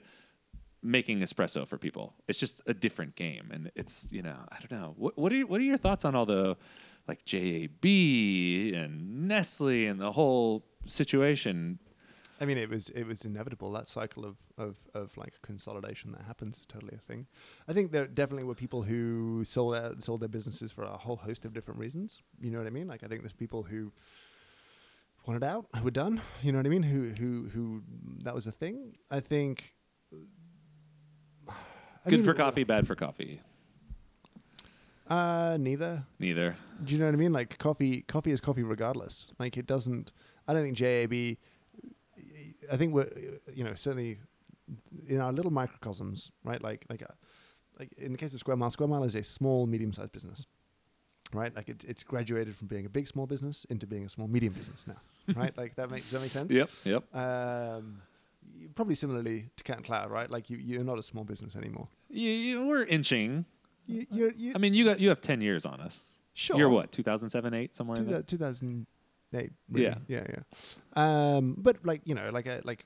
making 0.81 1.19
espresso 1.19 1.67
for 1.67 1.77
people. 1.77 2.13
It's 2.27 2.37
just 2.39 2.61
a 2.67 2.73
different 2.73 3.15
game, 3.15 3.49
and 3.53 3.71
it's 3.75 4.07
you 4.11 4.21
know 4.21 4.35
I 4.51 4.57
don't 4.59 4.79
know 4.79 4.93
what 4.97 5.17
what 5.17 5.31
are 5.31 5.35
your, 5.35 5.47
what 5.47 5.59
are 5.61 5.63
your 5.63 5.77
thoughts 5.77 6.03
on 6.05 6.15
all 6.15 6.25
the 6.25 6.57
like 7.07 7.23
JAB 7.25 7.83
and 8.75 9.27
Nestle 9.27 9.87
and 9.87 9.99
the 9.99 10.11
whole 10.11 10.65
situation? 10.85 11.79
I 12.41 12.45
mean, 12.45 12.57
it 12.57 12.69
was 12.69 12.89
it 12.89 13.05
was 13.05 13.23
inevitable. 13.23 13.71
That 13.71 13.87
cycle 13.87 14.25
of, 14.25 14.35
of, 14.57 14.77
of 14.93 15.15
like 15.17 15.33
consolidation 15.41 16.11
that 16.13 16.23
happens 16.23 16.57
is 16.59 16.65
totally 16.65 16.95
a 16.95 16.99
thing. 16.99 17.27
I 17.67 17.73
think 17.73 17.91
there 17.91 18.05
definitely 18.07 18.43
were 18.43 18.55
people 18.55 18.81
who 18.83 19.43
sold 19.45 19.75
out, 19.75 20.03
sold 20.03 20.19
their 20.21 20.27
businesses 20.29 20.71
for 20.71 20.83
a 20.83 20.97
whole 20.97 21.15
host 21.17 21.45
of 21.45 21.53
different 21.53 21.79
reasons. 21.79 22.21
You 22.41 22.51
know 22.51 22.57
what 22.57 22.67
I 22.67 22.71
mean? 22.71 22.87
Like 22.87 23.03
I 23.03 23.07
think 23.07 23.21
there's 23.21 23.31
people 23.33 23.63
who 23.63 23.91
wanted 25.25 25.43
out, 25.43 25.65
were 25.83 25.91
done. 25.91 26.21
You 26.41 26.51
know 26.51 26.59
what 26.59 26.65
I 26.65 26.69
mean? 26.69 26.83
Who 26.83 27.09
who 27.09 27.49
who 27.49 27.83
that 28.23 28.33
was 28.33 28.47
a 28.47 28.51
thing. 28.51 28.95
I 29.09 29.19
think. 29.19 29.73
I 32.05 32.09
Good 32.09 32.19
mean, 32.19 32.25
for 32.25 32.33
coffee, 32.33 32.63
bad 32.65 32.85
for 32.85 32.95
coffee. 32.95 33.39
Uh, 35.07 35.57
neither. 35.59 36.03
Neither. 36.19 36.55
Do 36.83 36.93
you 36.93 36.99
know 36.99 37.05
what 37.05 37.13
I 37.13 37.17
mean? 37.17 37.31
Like 37.31 37.57
coffee, 37.57 38.01
coffee 38.01 38.31
is 38.31 38.41
coffee 38.41 38.63
regardless. 38.63 39.27
Like 39.39 39.57
it 39.57 39.65
doesn't. 39.67 40.11
I 40.47 40.53
don't 40.53 40.63
think 40.63 40.77
JAB. 40.77 41.37
I 42.71 42.77
think 42.77 42.93
we're, 42.93 43.09
you 43.53 43.63
know, 43.63 43.73
certainly 43.75 44.19
in 45.07 45.19
our 45.19 45.31
little 45.31 45.51
microcosms, 45.51 46.31
right? 46.43 46.61
Like, 46.61 46.85
like, 46.89 47.03
uh, 47.03 47.13
like 47.79 47.91
in 47.97 48.13
the 48.13 48.17
case 48.17 48.33
of 48.33 48.39
Square 48.39 48.57
Mile, 48.57 48.69
Square 48.69 48.87
Mile 48.89 49.03
is 49.03 49.15
a 49.15 49.23
small, 49.23 49.65
medium-sized 49.67 50.11
business, 50.11 50.45
right? 51.33 51.55
Like 51.55 51.69
it, 51.69 51.83
it's 51.87 52.03
graduated 52.03 52.55
from 52.55 52.67
being 52.67 52.85
a 52.85 52.89
big, 52.89 53.07
small 53.07 53.25
business 53.25 53.65
into 53.69 53.85
being 53.87 54.05
a 54.05 54.09
small, 54.09 54.27
medium 54.27 54.53
business 54.53 54.87
now, 54.87 54.97
right? 55.35 55.55
Like 55.57 55.75
that 55.75 55.89
makes 55.91 56.09
that 56.11 56.21
make 56.21 56.31
sense? 56.31 56.51
Yep. 56.53 56.69
Yep. 56.83 57.15
Um, 57.15 58.01
probably 58.75 58.95
similarly 58.95 59.49
to 59.57 59.63
Cat 59.63 59.77
and 59.77 59.85
Cloud, 59.85 60.11
right? 60.11 60.29
Like 60.29 60.49
you, 60.49 60.57
you're 60.57 60.83
not 60.83 60.99
a 60.99 61.03
small 61.03 61.23
business 61.23 61.55
anymore. 61.55 61.87
You, 62.09 62.29
you, 62.29 62.65
we're 62.65 62.83
inching. 62.83 63.45
You, 63.85 64.05
you're, 64.11 64.31
you 64.33 64.53
I 64.55 64.57
mean, 64.59 64.73
you 64.73 64.85
got 64.85 64.99
you 64.99 65.09
have 65.09 65.21
ten 65.21 65.41
years 65.41 65.65
on 65.65 65.81
us. 65.81 66.17
sure. 66.33 66.57
You're 66.57 66.69
what? 66.69 66.91
2007, 66.91 67.53
eight, 67.53 67.75
somewhere 67.75 67.97
in 67.97 68.07
there. 68.09 68.21
2008. 68.21 69.51
Really. 69.69 69.85
Yeah. 69.85 69.95
yeah, 70.07 70.25
yeah. 70.29 71.35
Um, 71.35 71.55
but 71.57 71.85
like 71.85 72.01
you 72.05 72.15
know, 72.15 72.29
like 72.31 72.45
a, 72.45 72.61
like 72.63 72.85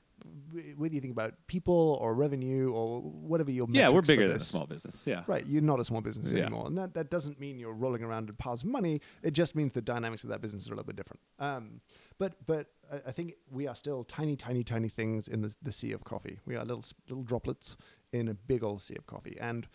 whether 0.76 0.94
you 0.94 1.00
think 1.00 1.12
about 1.12 1.34
people 1.46 1.98
or 2.00 2.14
revenue 2.14 2.72
or 2.72 3.00
whatever 3.00 3.50
your 3.50 3.66
Yeah, 3.70 3.88
we're 3.88 4.02
bigger 4.02 4.26
than 4.28 4.36
a 4.36 4.40
small 4.40 4.66
business. 4.66 5.04
Yeah. 5.06 5.24
Right, 5.26 5.46
you're 5.46 5.62
not 5.62 5.80
a 5.80 5.84
small 5.84 6.00
business 6.00 6.32
Yeah. 6.32 6.42
anymore, 6.42 6.66
and 6.66 6.76
that, 6.78 6.94
that 6.94 7.10
doesn't 7.10 7.38
mean 7.38 7.58
you're 7.58 7.72
rolling 7.72 8.02
around 8.02 8.28
in 8.28 8.36
piles 8.36 8.62
of 8.62 8.68
money. 8.70 9.00
It 9.22 9.32
just 9.32 9.54
means 9.54 9.72
the 9.72 9.82
dynamics 9.82 10.24
of 10.24 10.30
that 10.30 10.40
business 10.40 10.68
are 10.68 10.72
a 10.72 10.76
little 10.76 10.86
bit 10.86 10.96
different. 10.96 11.20
Um, 11.38 11.80
but 12.18 12.34
but 12.46 12.66
I, 12.92 12.96
I 13.08 13.12
think 13.12 13.34
we 13.50 13.66
are 13.66 13.74
still 13.74 14.04
tiny, 14.04 14.36
tiny, 14.36 14.62
tiny 14.64 14.88
things 14.88 15.28
in 15.28 15.42
the, 15.42 15.54
the 15.62 15.72
sea 15.72 15.92
of 15.92 16.04
coffee. 16.04 16.40
We 16.46 16.56
are 16.56 16.64
little 16.64 16.84
little 17.08 17.24
droplets 17.24 17.76
in 18.12 18.28
a 18.28 18.34
big 18.34 18.62
old 18.64 18.80
sea 18.82 18.96
of 18.96 19.06
coffee, 19.06 19.36
and 19.40 19.66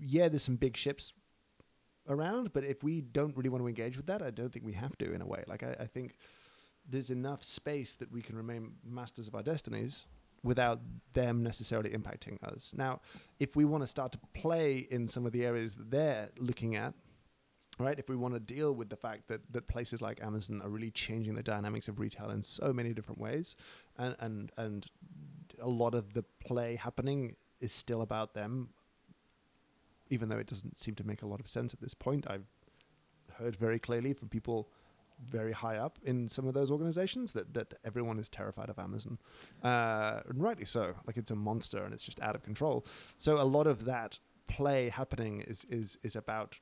yeah, 0.00 0.28
there's 0.28 0.42
some 0.42 0.56
big 0.56 0.76
ships 0.76 1.12
around, 2.08 2.52
but 2.52 2.64
if 2.64 2.82
we 2.84 3.00
don't 3.00 3.36
really 3.36 3.48
want 3.48 3.62
to 3.62 3.68
engage 3.68 3.96
with 3.96 4.06
that, 4.06 4.22
I 4.22 4.30
don't 4.30 4.52
think 4.52 4.64
we 4.64 4.72
have 4.74 4.96
to 4.98 5.12
in 5.12 5.20
a 5.20 5.26
way. 5.26 5.42
Like 5.46 5.62
I, 5.62 5.74
I 5.80 5.86
think 5.86 6.14
there's 6.88 7.10
enough 7.10 7.42
space 7.42 7.94
that 7.94 8.10
we 8.12 8.22
can 8.22 8.36
remain 8.36 8.72
masters 8.84 9.28
of 9.28 9.34
our 9.34 9.42
destinies 9.42 10.06
without 10.42 10.80
them 11.12 11.42
necessarily 11.42 11.90
impacting 11.90 12.42
us. 12.44 12.72
Now, 12.76 13.00
if 13.40 13.56
we 13.56 13.64
want 13.64 13.82
to 13.82 13.86
start 13.86 14.12
to 14.12 14.18
play 14.34 14.86
in 14.90 15.08
some 15.08 15.26
of 15.26 15.32
the 15.32 15.44
areas 15.44 15.74
that 15.74 15.90
they're 15.90 16.28
looking 16.38 16.76
at, 16.76 16.94
right? 17.78 17.98
If 17.98 18.08
we 18.08 18.16
want 18.16 18.34
to 18.34 18.40
deal 18.40 18.72
with 18.72 18.88
the 18.88 18.96
fact 18.96 19.28
that, 19.28 19.40
that 19.50 19.66
places 19.68 20.00
like 20.00 20.22
Amazon 20.22 20.62
are 20.62 20.70
really 20.70 20.90
changing 20.90 21.34
the 21.34 21.42
dynamics 21.42 21.88
of 21.88 21.98
retail 21.98 22.30
in 22.30 22.42
so 22.42 22.72
many 22.72 22.94
different 22.94 23.20
ways, 23.20 23.56
and, 23.98 24.16
and, 24.20 24.52
and 24.56 24.86
a 25.60 25.68
lot 25.68 25.94
of 25.94 26.14
the 26.14 26.22
play 26.40 26.76
happening 26.76 27.36
is 27.60 27.72
still 27.72 28.02
about 28.02 28.34
them, 28.34 28.70
even 30.08 30.28
though 30.28 30.38
it 30.38 30.46
doesn't 30.46 30.78
seem 30.78 30.94
to 30.94 31.06
make 31.06 31.22
a 31.22 31.26
lot 31.26 31.40
of 31.40 31.48
sense 31.48 31.74
at 31.74 31.80
this 31.80 31.94
point. 31.94 32.26
I've 32.28 32.46
heard 33.34 33.56
very 33.56 33.78
clearly 33.78 34.12
from 34.12 34.28
people 34.28 34.68
very 35.24 35.52
high 35.52 35.76
up 35.78 35.98
in 36.04 36.28
some 36.28 36.46
of 36.46 36.54
those 36.54 36.70
organizations 36.70 37.32
that, 37.32 37.54
that 37.54 37.74
everyone 37.84 38.18
is 38.18 38.28
terrified 38.28 38.68
of 38.68 38.78
Amazon. 38.78 39.18
Uh, 39.62 40.20
and 40.28 40.42
rightly 40.42 40.66
so. 40.66 40.94
Like 41.06 41.16
it's 41.16 41.30
a 41.30 41.36
monster 41.36 41.84
and 41.84 41.94
it's 41.94 42.02
just 42.02 42.20
out 42.20 42.34
of 42.34 42.42
control. 42.42 42.84
So 43.18 43.40
a 43.40 43.44
lot 43.44 43.66
of 43.66 43.84
that 43.86 44.18
play 44.46 44.88
happening 44.90 45.40
is, 45.42 45.64
is, 45.70 45.96
is 46.02 46.16
about 46.16 46.56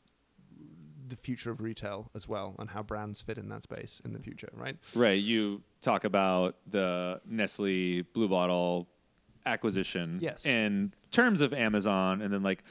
the 1.06 1.16
future 1.16 1.50
of 1.50 1.60
retail 1.60 2.10
as 2.14 2.26
well 2.28 2.56
and 2.58 2.70
how 2.70 2.82
brands 2.82 3.20
fit 3.20 3.36
in 3.36 3.48
that 3.50 3.62
space 3.62 4.00
in 4.04 4.12
the 4.12 4.18
future, 4.18 4.48
right? 4.54 4.76
Right. 4.94 5.20
You 5.22 5.62
talk 5.82 6.04
about 6.04 6.56
the 6.66 7.20
Nestle 7.26 8.02
Blue 8.02 8.28
Bottle 8.28 8.88
acquisition 9.44 10.18
Yes. 10.22 10.46
in 10.46 10.94
terms 11.10 11.42
of 11.42 11.52
Amazon, 11.52 12.22
and 12.22 12.32
then 12.32 12.42
like 12.42 12.64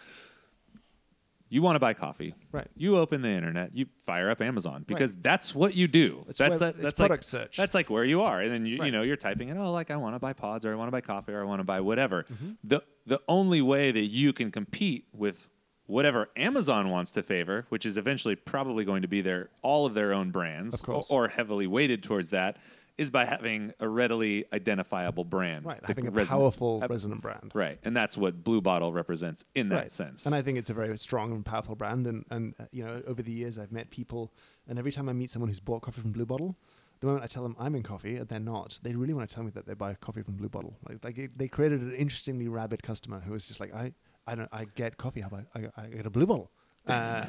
you 1.53 1.61
want 1.61 1.75
to 1.75 1.79
buy 1.79 1.93
coffee. 1.93 2.33
Right. 2.51 2.67
You 2.75 2.97
open 2.97 3.21
the 3.21 3.29
internet, 3.29 3.75
you 3.75 3.85
fire 4.05 4.29
up 4.31 4.41
Amazon 4.41 4.83
because 4.87 5.15
that's 5.15 5.53
what 5.53 5.75
you 5.75 5.87
do. 5.87 6.25
It's 6.27 6.39
that's 6.39 6.59
web- 6.59 6.59
that, 6.59 6.75
it's 6.75 6.83
that's 6.83 6.99
product 6.99 7.23
like 7.23 7.29
search. 7.29 7.57
that's 7.57 7.75
like 7.75 7.89
where 7.89 8.03
you 8.03 8.21
are, 8.21 8.41
and 8.41 8.51
then 8.51 8.65
you 8.65 8.75
you 8.77 8.81
Right. 8.81 8.91
know 8.93 9.03
you're 9.03 9.15
typing 9.17 9.49
in 9.49 9.57
oh 9.57 9.71
like 9.71 9.91
I 9.91 9.97
want 9.97 10.15
to 10.15 10.19
buy 10.19 10.33
pods 10.33 10.65
or 10.65 10.71
I 10.73 10.75
want 10.75 10.87
to 10.87 10.91
buy 10.91 11.01
coffee 11.01 11.31
or 11.33 11.41
I 11.41 11.45
want 11.45 11.59
to 11.59 11.63
buy 11.63 11.79
whatever. 11.79 12.23
Mm-hmm. 12.23 12.51
The 12.63 12.81
the 13.05 13.19
only 13.27 13.61
way 13.61 13.91
that 13.91 14.07
you 14.07 14.33
can 14.33 14.49
compete 14.51 15.05
with 15.13 15.47
whatever 15.85 16.29
Amazon 16.37 16.89
wants 16.89 17.11
to 17.11 17.21
favor, 17.21 17.65
which 17.69 17.85
is 17.85 17.97
eventually 17.97 18.35
probably 18.35 18.85
going 18.85 19.01
to 19.01 19.07
be 19.07 19.21
their 19.21 19.49
all 19.61 19.85
of 19.85 19.93
their 19.93 20.13
own 20.13 20.31
brands 20.31 20.73
Of 20.75 20.83
course. 20.83 21.09
or, 21.11 21.25
or 21.25 21.27
heavily 21.27 21.67
weighted 21.67 22.01
towards 22.01 22.29
that, 22.31 22.57
is 22.97 23.09
by 23.09 23.25
having 23.25 23.73
a 23.79 23.87
readily 23.87 24.45
identifiable 24.53 25.23
brand, 25.25 25.65
Right. 25.65 25.79
Having 25.83 26.07
a 26.07 26.11
resonant- 26.11 26.41
powerful 26.41 26.81
have- 26.81 26.89
resonant 26.89 27.21
brand. 27.21 27.51
Right, 27.55 27.79
and 27.83 27.97
that's 27.97 28.15
what 28.17 28.43
Blue 28.43 28.61
Bottle 28.61 28.93
represents 28.93 29.45
in 29.55 29.69
that 29.69 29.75
right. 29.75 29.91
sense. 29.91 30.25
And 30.27 30.35
I 30.35 30.41
think 30.43 30.57
it's 30.59 30.69
a 30.69 30.73
very 30.75 30.97
strong 30.97 31.31
and 31.31 31.43
powerful 31.45 31.75
brand. 31.75 32.05
And, 32.05 32.23
and 32.29 32.53
uh, 32.59 32.65
you 32.71 32.83
know, 32.85 33.01
over 33.07 33.21
the 33.23 33.31
years, 33.31 33.57
I've 33.57 33.71
met 33.71 33.89
people, 33.89 34.31
and 34.67 34.77
every 34.77 34.91
time 34.91 35.09
I 35.09 35.13
meet 35.13 35.31
someone 35.31 35.49
who's 35.49 35.59
bought 35.59 35.81
coffee 35.81 36.01
from 36.01 36.11
Blue 36.11 36.25
Bottle, 36.25 36.55
the 36.99 37.07
moment 37.07 37.23
I 37.23 37.27
tell 37.27 37.43
them 37.43 37.55
I'm 37.59 37.75
in 37.75 37.83
coffee 37.83 38.15
and 38.17 38.27
they're 38.29 38.39
not, 38.39 38.79
they 38.83 38.93
really 38.95 39.13
want 39.13 39.27
to 39.27 39.33
tell 39.35 39.43
me 39.43 39.49
that 39.55 39.65
they 39.65 39.73
buy 39.73 39.93
coffee 39.95 40.21
from 40.21 40.35
Blue 40.35 40.47
Bottle. 40.49 40.77
Like, 40.87 41.03
like 41.03 41.17
it, 41.17 41.37
they 41.37 41.47
created 41.47 41.81
an 41.81 41.93
interestingly 41.95 42.47
rabid 42.47 42.81
customer 42.83 43.19
who 43.19 43.33
was 43.33 43.47
just 43.47 43.59
like, 43.59 43.73
I, 43.73 43.91
I 44.25 44.35
don't, 44.35 44.47
I 44.53 44.65
get 44.75 44.97
coffee. 44.97 45.19
How 45.21 45.27
about 45.27 45.45
I, 45.55 45.81
I 45.81 45.87
get 45.87 46.05
a 46.05 46.09
Blue 46.09 46.25
Bottle? 46.27 46.49
Uh, 46.87 47.25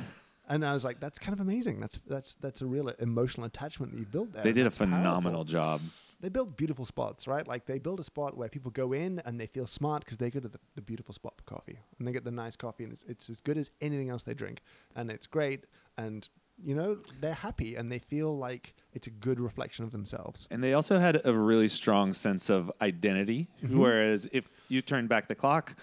and 0.48 0.64
I 0.64 0.72
was 0.72 0.84
like, 0.84 1.00
that's 1.00 1.18
kind 1.18 1.32
of 1.32 1.40
amazing. 1.40 1.80
That's 1.80 1.98
that's 2.06 2.34
that's 2.34 2.62
a 2.62 2.66
real 2.66 2.88
emotional 2.98 3.46
attachment 3.46 3.92
that 3.92 3.98
you 3.98 4.06
built 4.06 4.32
there. 4.32 4.42
they 4.42 4.52
did 4.52 4.62
a 4.62 4.64
that's 4.64 4.78
powerful 4.78 4.96
phenomenal 4.98 5.44
job. 5.44 5.80
they 6.20 6.28
build 6.28 6.56
beautiful 6.56 6.84
spots, 6.84 7.26
right? 7.26 7.46
Like 7.46 7.66
they 7.66 7.78
build 7.78 8.00
a 8.00 8.04
spot 8.04 8.36
where 8.36 8.48
people 8.48 8.70
go 8.70 8.92
in 8.92 9.20
and 9.24 9.40
they 9.40 9.46
feel 9.46 9.66
smart 9.66 10.04
because 10.04 10.18
they 10.18 10.30
go 10.30 10.40
to 10.40 10.48
the, 10.48 10.60
the 10.74 10.82
beautiful 10.82 11.14
spot 11.14 11.34
for 11.36 11.44
coffee 11.44 11.78
and 11.98 12.06
they 12.06 12.12
get 12.12 12.24
the 12.24 12.30
nice 12.30 12.56
coffee 12.56 12.84
and 12.84 12.92
it's, 12.92 13.04
it's 13.04 13.30
as 13.30 13.40
good 13.40 13.58
as 13.58 13.70
anything 13.80 14.10
else 14.10 14.22
they 14.22 14.34
drink 14.34 14.60
and 14.96 15.10
it's 15.10 15.26
great 15.26 15.64
and 15.96 16.28
you 16.62 16.74
know 16.74 16.98
they're 17.20 17.34
happy 17.34 17.74
and 17.76 17.90
they 17.90 17.98
feel 17.98 18.36
like 18.36 18.74
it's 18.92 19.06
a 19.06 19.10
good 19.10 19.40
reflection 19.40 19.84
of 19.84 19.90
themselves. 19.92 20.46
And 20.50 20.62
they 20.62 20.74
also 20.74 20.98
had 20.98 21.20
a 21.24 21.32
really 21.32 21.68
strong 21.68 22.12
sense 22.12 22.48
of 22.50 22.70
identity. 22.80 23.48
Mm-hmm. 23.62 23.78
Whereas 23.78 24.28
if 24.32 24.48
you 24.68 24.82
turn 24.82 25.06
back 25.06 25.26
the 25.28 25.34
clock, 25.34 25.74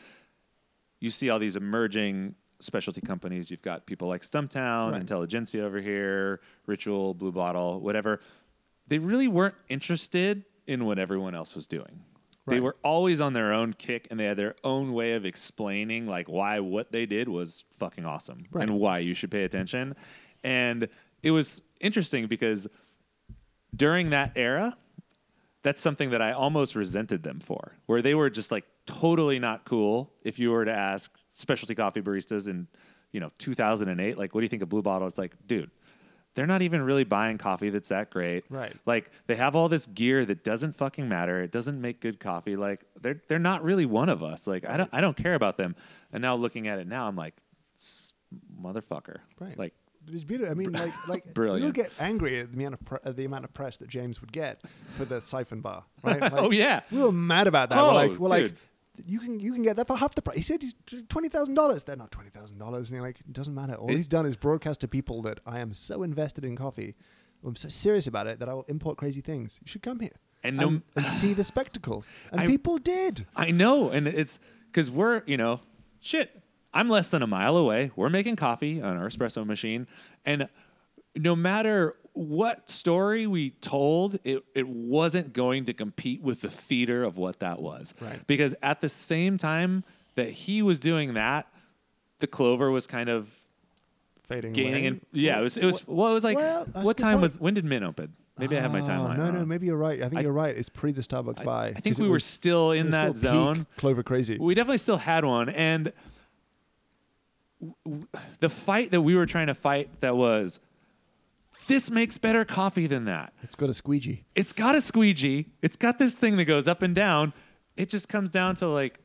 you 1.00 1.10
see 1.10 1.30
all 1.30 1.40
these 1.40 1.56
emerging 1.56 2.36
specialty 2.64 3.02
companies. 3.02 3.50
You've 3.52 3.62
got 3.62 3.86
people 3.86 4.08
like 4.08 4.22
Stumptown, 4.22 4.92
Right. 4.92 5.02
Intelligentsia 5.02 5.64
over 5.64 5.82
here, 5.82 6.42
Ritual, 6.66 7.14
Blue 7.14 7.32
Bottle, 7.32 7.80
whatever. 7.82 8.20
They 8.88 8.98
really 9.00 9.28
weren't 9.28 9.56
interested 9.70 10.44
in 10.68 10.86
what 10.86 11.00
everyone 11.00 11.36
else 11.36 11.56
was 11.56 11.68
doing. 11.68 12.02
They 12.48 12.60
were 12.60 12.76
always 12.84 13.22
on 13.22 13.32
their 13.34 13.54
own 13.54 13.72
kick 13.74 14.08
and 14.12 14.20
they 14.20 14.26
had 14.26 14.36
their 14.36 14.56
own 14.64 14.92
way 14.94 15.14
of 15.14 15.26
explaining 15.26 16.08
like 16.08 16.28
why 16.28 16.60
what 16.60 16.92
they 16.92 17.06
did 17.06 17.30
was 17.30 17.64
fucking 17.78 18.04
awesome 18.04 18.44
Right. 18.52 18.68
and 18.68 18.78
why 18.78 19.00
you 19.00 19.14
should 19.14 19.32
pay 19.32 19.44
attention. 19.44 19.96
And 20.44 20.90
it 21.24 21.32
was 21.32 21.62
interesting 21.80 22.28
because 22.28 22.68
during 23.76 24.10
that 24.10 24.34
era, 24.36 24.76
that's 25.64 25.80
something 25.80 26.10
that 26.10 26.22
I 26.22 26.32
almost 26.32 26.76
resented 26.76 27.24
them 27.24 27.40
for, 27.40 27.78
where 27.86 28.02
they 28.02 28.16
were 28.16 28.30
just 28.30 28.52
like 28.52 28.66
totally 29.00 29.40
not 29.40 29.66
cool 29.66 30.12
if 30.24 30.40
you 30.40 30.52
were 30.52 30.66
to 30.66 30.72
ask 30.74 31.12
specialty 31.30 31.76
coffee 31.76 32.02
baristas 32.02 32.48
in 32.48 32.68
you 33.12 33.20
know 33.20 33.32
2008. 33.38 34.18
Like, 34.18 34.34
what 34.34 34.42
do 34.42 34.46
you 34.46 34.50
think 34.50 34.62
of 34.64 34.70
Blue 34.70 34.82
Bottle? 34.82 35.08
It's 35.08 35.18
like, 35.18 35.34
dude, 35.48 35.70
they're 36.36 36.48
not 36.48 36.62
even 36.62 36.82
really 36.82 37.04
buying 37.04 37.38
coffee 37.38 37.70
that's 37.70 37.90
that 37.90 38.10
great. 38.10 38.46
Right. 38.50 38.76
Like 38.86 39.12
they 39.28 39.36
have 39.36 39.56
all 39.56 39.70
this 39.70 39.86
gear 39.88 40.26
that 40.26 40.44
doesn't 40.44 40.74
fucking 40.76 41.08
matter. 41.10 41.42
It 41.42 41.52
doesn't 41.52 41.80
make 41.82 42.00
good 42.02 42.20
coffee. 42.20 42.56
Like 42.56 42.86
they're 43.02 43.22
they're 43.28 43.40
not 43.40 43.64
really 43.64 43.86
one 43.86 44.10
of 44.10 44.24
us. 44.24 44.48
Like 44.48 44.66
I 44.66 44.78
don't 44.78 44.90
I 44.94 45.02
don't 45.02 45.18
care 45.18 45.34
about 45.36 45.58
them. 45.58 45.76
And 46.14 46.22
now 46.22 46.36
looking 46.36 46.68
at 46.68 46.80
it 46.80 46.88
now, 46.88 47.08
I'm 47.08 47.16
like, 47.16 47.36
motherfucker. 48.62 49.18
Right. 49.40 49.58
Like 49.58 49.74
It's 50.08 50.24
beautiful. 50.24 50.52
I 50.52 50.56
mean, 50.56 50.72
like, 50.72 51.08
like 51.08 51.24
you'd 51.36 51.74
get 51.74 51.92
angry 52.00 52.40
at 52.40 52.52
the 52.52 52.58
amount 52.64 52.74
of 52.76 52.86
pre- 52.86 53.00
at 53.04 53.16
the 53.16 53.26
amount 53.26 53.46
of 53.46 53.54
press 53.54 53.78
that 53.78 53.90
James 53.90 54.22
would 54.22 54.32
get 54.32 54.62
for 54.98 55.06
the 55.06 55.22
siphon 55.22 55.62
bar, 55.62 55.84
right? 56.04 56.18
Oh, 56.22 56.26
like, 56.26 56.34
Oh, 56.34 56.52
yeah. 56.52 56.82
we 56.92 57.02
were 57.02 57.12
mad 57.12 57.48
about 57.48 57.70
that. 57.70 57.80
Oh, 57.80 57.88
we're 57.88 57.94
like, 57.94 58.20
we're 58.20 58.30
like, 58.30 58.44
dude. 58.44 58.58
You 59.06 59.20
can 59.20 59.40
you 59.40 59.54
can 59.54 59.64
get 59.64 59.76
that 59.78 59.88
for 59.88 59.98
half 59.98 60.16
the 60.16 60.22
price. 60.22 60.38
He 60.38 60.44
said 60.44 60.62
he's 60.62 60.76
twenty 61.10 61.30
thousand 61.30 61.54
dollars. 61.56 61.84
They're 61.84 61.96
not 61.96 62.12
twenty 62.12 62.30
thousand 62.30 62.58
dollars, 62.58 62.90
and 62.90 62.96
you're 62.98 63.06
like, 63.06 63.20
it 63.20 63.34
doesn't 63.34 63.54
matter. 63.56 63.76
All 63.76 63.90
It- 63.92 63.98
he's 63.98 64.08
done 64.08 64.26
is 64.26 64.36
broadcast 64.36 64.82
to 64.82 64.88
people 64.88 65.22
that 65.24 65.40
I 65.46 65.60
am 65.60 65.74
so 65.74 66.04
invested 66.04 66.44
in 66.46 66.56
coffee. 66.56 66.96
I'm 67.46 67.56
so 67.56 67.70
serious 67.70 68.06
about 68.08 68.28
it 68.28 68.40
that 68.40 68.48
I 68.50 68.54
will 68.54 68.66
import 68.68 68.98
crazy 68.98 69.22
things. 69.22 69.58
You 69.62 69.68
should 69.68 69.82
come 69.82 70.00
here 70.00 70.14
And 70.44 70.58
no- 70.58 70.68
and, 70.68 70.82
and 70.96 71.06
see 71.08 71.34
the 71.34 71.44
spectacle. 71.44 72.04
And 72.32 72.42
I- 72.42 72.48
people 72.48 72.78
did. 72.78 73.26
I 73.36 73.52
know, 73.52 73.90
and 73.90 74.08
it's 74.08 74.40
because 74.68 74.92
we're, 74.92 75.24
you 75.26 75.38
know, 75.38 75.60
shit. 76.00 76.42
I'm 76.74 76.88
less 76.88 77.10
than 77.10 77.22
a 77.22 77.28
mile 77.28 77.58
away. 77.58 77.92
We're 77.98 78.10
making 78.10 78.36
coffee 78.38 78.82
on 78.82 78.96
our 78.96 79.10
espresso 79.10 79.46
machine, 79.46 79.88
and 80.26 80.48
no 81.18 81.36
matter 81.36 81.96
what 82.14 82.70
story 82.70 83.26
we 83.28 83.52
told, 83.52 84.20
it 84.24 84.44
it 84.54 84.68
wasn't 84.68 85.34
going 85.34 85.66
to 85.66 85.74
compete 85.74 86.22
with 86.22 86.42
the 86.42 86.50
theater 86.50 87.04
of 87.04 87.18
what 87.18 87.40
that 87.40 87.62
was. 87.62 87.94
Right. 88.02 88.26
Because 88.28 88.54
at 88.62 88.82
the 88.82 88.90
same 88.90 89.38
time 89.38 89.84
that 90.16 90.30
he 90.32 90.62
was 90.62 90.78
doing 90.80 91.14
that, 91.14 91.48
the 92.20 92.28
Clover 92.28 92.70
was 92.70 92.86
kind 92.88 93.10
of 93.10 93.34
Fading 94.24 94.54
gaining 94.54 94.74
away. 94.86 94.88
in. 94.88 95.02
Yeah, 95.14 95.40
it 95.40 95.44
was. 95.44 95.58
It 95.58 95.66
was. 95.66 95.88
Well, 95.88 96.12
it 96.12 96.14
was 96.14 96.24
like. 96.24 96.38
Well, 96.38 96.66
what 96.74 96.98
time 96.98 97.14
point. 97.16 97.22
was? 97.24 97.40
When 97.40 97.54
did 97.54 97.66
Mint 97.66 97.84
open? 97.86 98.14
Maybe 98.38 98.58
I 98.58 98.62
have 98.62 98.72
my 98.72 98.80
Oh, 98.82 98.84
timeline. 98.86 99.18
No, 99.18 99.24
wrong. 99.26 99.34
no, 99.36 99.46
maybe 99.46 99.68
you're 99.68 99.78
right. 99.78 100.02
I 100.02 100.08
think 100.10 100.20
I- 100.20 100.22
you're 100.22 100.32
right. 100.32 100.56
It's 100.58 100.70
pre 100.70 100.92
the 100.92 101.02
Starbucks 101.02 101.44
buy. 101.44 101.68
I 101.68 101.74
think 101.74 101.96
'cause 101.96 102.00
it 102.00 102.04
we 102.04 102.10
were 102.10 102.20
still 102.20 102.72
in 102.72 102.92
that 102.92 103.18
still 103.18 103.32
peak 103.32 103.56
zone. 103.58 103.68
Clover 103.78 104.04
crazy. 104.04 104.38
We 104.40 104.54
definitely 104.56 104.80
still 104.80 104.98
had 104.98 105.26
one, 105.26 105.50
and 105.50 105.92
w- 107.60 107.76
w- 107.86 108.08
the 108.40 108.50
fight 108.50 108.92
that 108.92 109.02
we 109.02 109.16
were 109.16 109.26
trying 109.26 109.48
to 109.48 109.54
fight 109.54 109.90
that 110.02 110.16
was 110.16 110.60
this 111.72 111.90
makes 111.90 112.18
better 112.18 112.46
coffee 112.46 112.88
than 112.88 113.06
that. 113.06 113.34
It's 113.44 113.56
got 113.56 113.70
a 113.70 113.74
squeegee. 113.74 114.26
It's 114.36 114.54
got 114.54 114.76
a 114.76 114.82
squeegee. 114.82 115.48
It's 115.62 115.76
got 115.78 116.00
this 116.00 116.16
thing 116.16 116.38
that 116.38 116.46
goes 116.46 116.68
up 116.68 116.82
and 116.82 116.94
down. 116.94 117.34
It 117.78 117.90
just 117.90 118.10
comes 118.10 118.30
down 118.30 118.56
to 118.58 118.68
like 118.68 119.00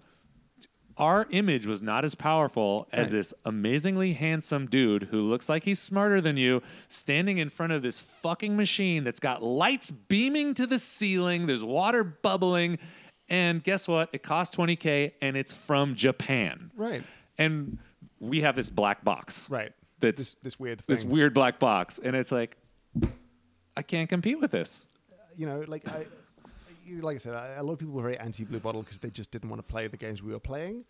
our 0.98 1.26
image 1.30 1.66
was 1.66 1.82
not 1.82 2.04
as 2.04 2.14
powerful 2.14 2.88
as 2.90 3.10
this 3.10 3.34
amazingly 3.44 4.14
handsome 4.14 4.66
dude 4.66 5.04
who 5.04 5.20
looks 5.20 5.48
like 5.48 5.64
he's 5.64 5.78
smarter 5.78 6.22
than 6.22 6.38
you 6.38 6.62
standing 6.88 7.36
in 7.38 7.50
front 7.50 7.72
of 7.72 7.82
this 7.82 8.00
fucking 8.00 8.56
machine 8.56 9.04
that's 9.04 9.20
got 9.20 9.42
lights 9.42 9.90
beaming 9.90 10.54
to 10.54 10.66
the 10.66 10.78
ceiling, 10.78 11.46
there's 11.46 11.62
water 11.62 12.02
bubbling, 12.02 12.78
and 13.28 13.62
guess 13.62 13.86
what? 13.86 14.08
It 14.12 14.22
costs 14.22 14.56
20k 14.56 15.12
and 15.20 15.36
it's 15.36 15.52
from 15.52 15.94
Japan. 15.96 16.70
Right. 16.74 17.02
And 17.36 17.78
we 18.18 18.40
have 18.40 18.56
this 18.56 18.70
black 18.70 19.04
box. 19.04 19.50
Right. 19.50 19.72
That's 20.00 20.16
This, 20.16 20.36
this 20.42 20.58
weird 20.60 20.80
thing. 20.80 20.94
this 20.94 21.04
weird 21.04 21.34
black 21.34 21.58
box 21.58 21.98
and 21.98 22.14
it's 22.16 22.32
like 22.32 22.56
I 23.76 23.82
can't 23.82 24.08
compete 24.08 24.40
with 24.40 24.50
this. 24.50 24.88
you 25.36 25.46
know, 25.46 25.62
like 25.66 25.86
I, 25.88 26.06
like 27.00 27.16
I 27.16 27.18
said, 27.18 27.34
I, 27.34 27.54
a 27.56 27.62
lot 27.62 27.74
of 27.74 27.78
people 27.78 27.94
were 27.94 28.02
very 28.02 28.18
anti-blue 28.18 28.60
bottle 28.60 28.82
because 28.82 28.98
they 28.98 29.10
just 29.10 29.30
didn't 29.30 29.50
want 29.50 29.60
to 29.60 29.70
play 29.70 29.86
the 29.86 29.96
games 29.98 30.22
we 30.22 30.32
were 30.32 30.40
playing. 30.40 30.84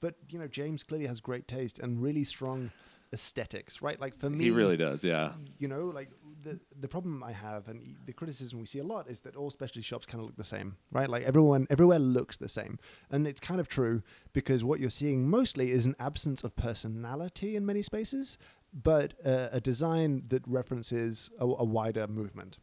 But 0.00 0.14
you 0.30 0.38
know, 0.38 0.46
James 0.46 0.82
clearly 0.84 1.06
has 1.06 1.20
great 1.20 1.48
taste 1.48 1.78
and 1.80 2.00
really 2.00 2.22
strong 2.24 2.70
aesthetics, 3.12 3.82
right? 3.82 4.00
Like 4.00 4.16
for 4.16 4.30
me, 4.30 4.44
He 4.44 4.50
really 4.50 4.76
does, 4.76 5.02
yeah. 5.02 5.32
You 5.58 5.66
know, 5.68 5.86
like 5.86 6.10
the 6.48 6.60
the 6.80 6.88
problem 6.88 7.22
I 7.22 7.32
have 7.32 7.68
and 7.68 7.96
the 8.06 8.12
criticism 8.12 8.60
we 8.60 8.66
see 8.66 8.78
a 8.78 8.84
lot 8.84 9.08
is 9.08 9.20
that 9.20 9.36
all 9.36 9.50
specialty 9.50 9.82
shops 9.82 10.06
kind 10.06 10.20
of 10.20 10.26
look 10.26 10.36
the 10.36 10.44
same, 10.44 10.76
right? 10.92 11.08
Like 11.08 11.24
everyone 11.24 11.66
everywhere 11.70 11.98
looks 11.98 12.36
the 12.36 12.48
same, 12.48 12.78
and 13.10 13.26
it's 13.26 13.40
kind 13.40 13.60
of 13.60 13.68
true 13.68 14.02
because 14.32 14.64
what 14.64 14.80
you're 14.80 14.90
seeing 15.02 15.28
mostly 15.28 15.70
is 15.70 15.86
an 15.86 15.96
absence 15.98 16.44
of 16.44 16.56
personality 16.56 17.56
in 17.56 17.66
many 17.66 17.82
spaces, 17.82 18.38
but 18.72 19.14
uh, 19.24 19.48
a 19.52 19.60
design 19.60 20.22
that 20.30 20.42
references 20.46 21.30
a, 21.38 21.44
a 21.44 21.64
wider 21.64 22.06
movement. 22.06 22.58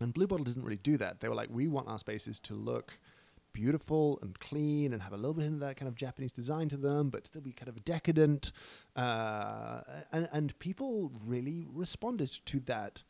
And 0.00 0.14
Blue 0.14 0.26
Bottle 0.26 0.44
didn't 0.44 0.64
really 0.64 0.76
do 0.76 0.96
that. 0.96 1.20
They 1.20 1.28
were 1.28 1.34
like, 1.34 1.50
we 1.50 1.68
want 1.68 1.88
our 1.88 1.98
spaces 1.98 2.40
to 2.40 2.54
look 2.54 2.98
beautiful 3.52 4.18
and 4.22 4.38
clean 4.38 4.92
and 4.92 5.02
have 5.02 5.12
a 5.12 5.16
little 5.16 5.34
bit 5.34 5.46
of 5.46 5.60
that 5.60 5.76
kind 5.76 5.88
of 5.88 5.94
Japanese 5.94 6.32
design 6.32 6.68
to 6.70 6.76
them, 6.76 7.10
but 7.10 7.26
still 7.26 7.42
be 7.42 7.52
kind 7.52 7.68
of 7.68 7.84
decadent. 7.84 8.52
Uh, 8.96 9.80
and, 10.12 10.28
and 10.32 10.58
people 10.58 11.12
really 11.26 11.66
responded 11.72 12.30
to 12.46 12.60
that 12.60 13.02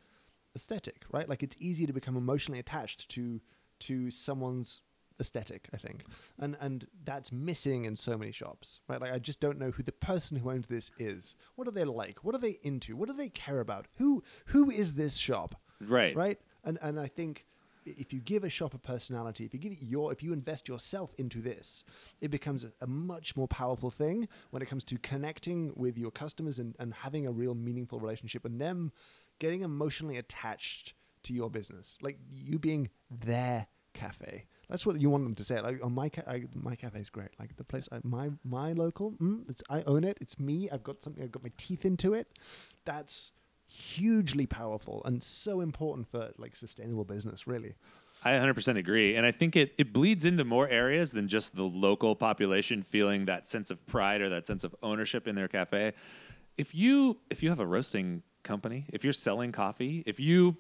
aesthetic, 0.56 1.04
right? 1.10 1.28
Like 1.28 1.42
it's 1.42 1.56
easy 1.58 1.86
to 1.86 1.92
become 1.92 2.16
emotionally 2.16 2.58
attached 2.58 3.08
to 3.10 3.40
to 3.80 4.12
someone's 4.12 4.80
aesthetic, 5.20 5.68
I 5.72 5.76
think. 5.76 6.04
And 6.38 6.56
and 6.60 6.86
that's 7.04 7.32
missing 7.32 7.84
in 7.84 7.96
so 7.96 8.16
many 8.16 8.32
shops, 8.32 8.80
right? 8.88 9.00
Like 9.00 9.12
I 9.12 9.18
just 9.18 9.40
don't 9.40 9.58
know 9.58 9.70
who 9.70 9.82
the 9.82 9.92
person 9.92 10.36
who 10.36 10.50
owns 10.50 10.66
this 10.66 10.90
is. 10.98 11.34
What 11.56 11.68
are 11.68 11.72
they 11.72 11.84
like? 11.84 12.24
What 12.24 12.34
are 12.34 12.38
they 12.38 12.58
into? 12.62 12.96
What 12.96 13.08
do 13.08 13.14
they 13.14 13.28
care 13.28 13.60
about? 13.60 13.86
Who 13.98 14.22
who 14.46 14.70
is 14.70 14.94
this 14.94 15.16
shop? 15.16 15.60
Right. 15.80 16.14
right? 16.14 16.38
And 16.64 16.78
and 16.82 16.98
I 16.98 17.08
think 17.08 17.46
if 17.84 18.12
you 18.12 18.20
give 18.20 18.44
a 18.44 18.48
shop 18.48 18.74
a 18.74 18.78
personality, 18.78 19.44
if 19.44 19.52
you 19.52 19.60
give 19.60 19.72
it 19.72 19.82
your, 19.82 20.12
if 20.12 20.22
you 20.22 20.32
invest 20.32 20.68
yourself 20.68 21.14
into 21.18 21.40
this, 21.40 21.84
it 22.20 22.30
becomes 22.30 22.64
a, 22.64 22.72
a 22.80 22.86
much 22.86 23.36
more 23.36 23.48
powerful 23.48 23.90
thing 23.90 24.28
when 24.50 24.62
it 24.62 24.66
comes 24.66 24.84
to 24.84 24.98
connecting 24.98 25.72
with 25.76 25.98
your 25.98 26.10
customers 26.10 26.58
and, 26.58 26.74
and 26.78 26.94
having 26.94 27.26
a 27.26 27.32
real 27.32 27.54
meaningful 27.54 28.00
relationship 28.00 28.44
and 28.44 28.60
them 28.60 28.92
getting 29.38 29.62
emotionally 29.62 30.16
attached 30.18 30.94
to 31.24 31.32
your 31.32 31.50
business, 31.50 31.96
like 32.00 32.18
you 32.30 32.58
being 32.58 32.90
their 33.10 33.66
cafe. 33.94 34.46
That's 34.68 34.86
what 34.86 35.00
you 35.00 35.10
want 35.10 35.24
them 35.24 35.34
to 35.34 35.44
say. 35.44 35.60
Like, 35.60 35.80
oh, 35.82 35.88
my 35.88 36.08
ca- 36.08 36.22
I, 36.26 36.44
my 36.54 36.76
cafe 36.76 37.00
is 37.00 37.10
great. 37.10 37.28
Like 37.38 37.56
the 37.56 37.64
place, 37.64 37.88
I, 37.92 37.98
my 38.02 38.30
my 38.44 38.72
local, 38.72 39.12
mm, 39.12 39.48
it's 39.48 39.62
I 39.68 39.82
own 39.82 40.04
it. 40.04 40.18
It's 40.20 40.38
me. 40.40 40.70
I've 40.70 40.82
got 40.82 41.02
something. 41.02 41.22
I've 41.22 41.32
got 41.32 41.42
my 41.42 41.52
teeth 41.56 41.84
into 41.84 42.14
it. 42.14 42.38
That's 42.84 43.32
hugely 43.72 44.46
powerful 44.46 45.02
and 45.04 45.22
so 45.22 45.60
important 45.60 46.08
for 46.08 46.30
like 46.38 46.54
sustainable 46.54 47.04
business. 47.04 47.46
Really, 47.46 47.74
I 48.24 48.32
100% 48.32 48.76
agree. 48.76 49.16
And 49.16 49.26
I 49.26 49.32
think 49.32 49.56
it, 49.56 49.74
it 49.78 49.92
bleeds 49.92 50.24
into 50.24 50.44
more 50.44 50.68
areas 50.68 51.12
than 51.12 51.26
just 51.26 51.56
the 51.56 51.64
local 51.64 52.14
population 52.14 52.82
feeling 52.82 53.24
that 53.24 53.48
sense 53.48 53.70
of 53.70 53.84
pride 53.86 54.20
or 54.20 54.28
that 54.28 54.46
sense 54.46 54.62
of 54.62 54.74
ownership 54.82 55.26
in 55.26 55.34
their 55.34 55.48
cafe. 55.48 55.92
If 56.56 56.74
you 56.74 57.18
if 57.30 57.42
you 57.42 57.48
have 57.48 57.60
a 57.60 57.66
roasting 57.66 58.22
company, 58.42 58.84
if 58.92 59.04
you're 59.04 59.12
selling 59.12 59.52
coffee, 59.52 60.02
if 60.06 60.20
you 60.20 60.58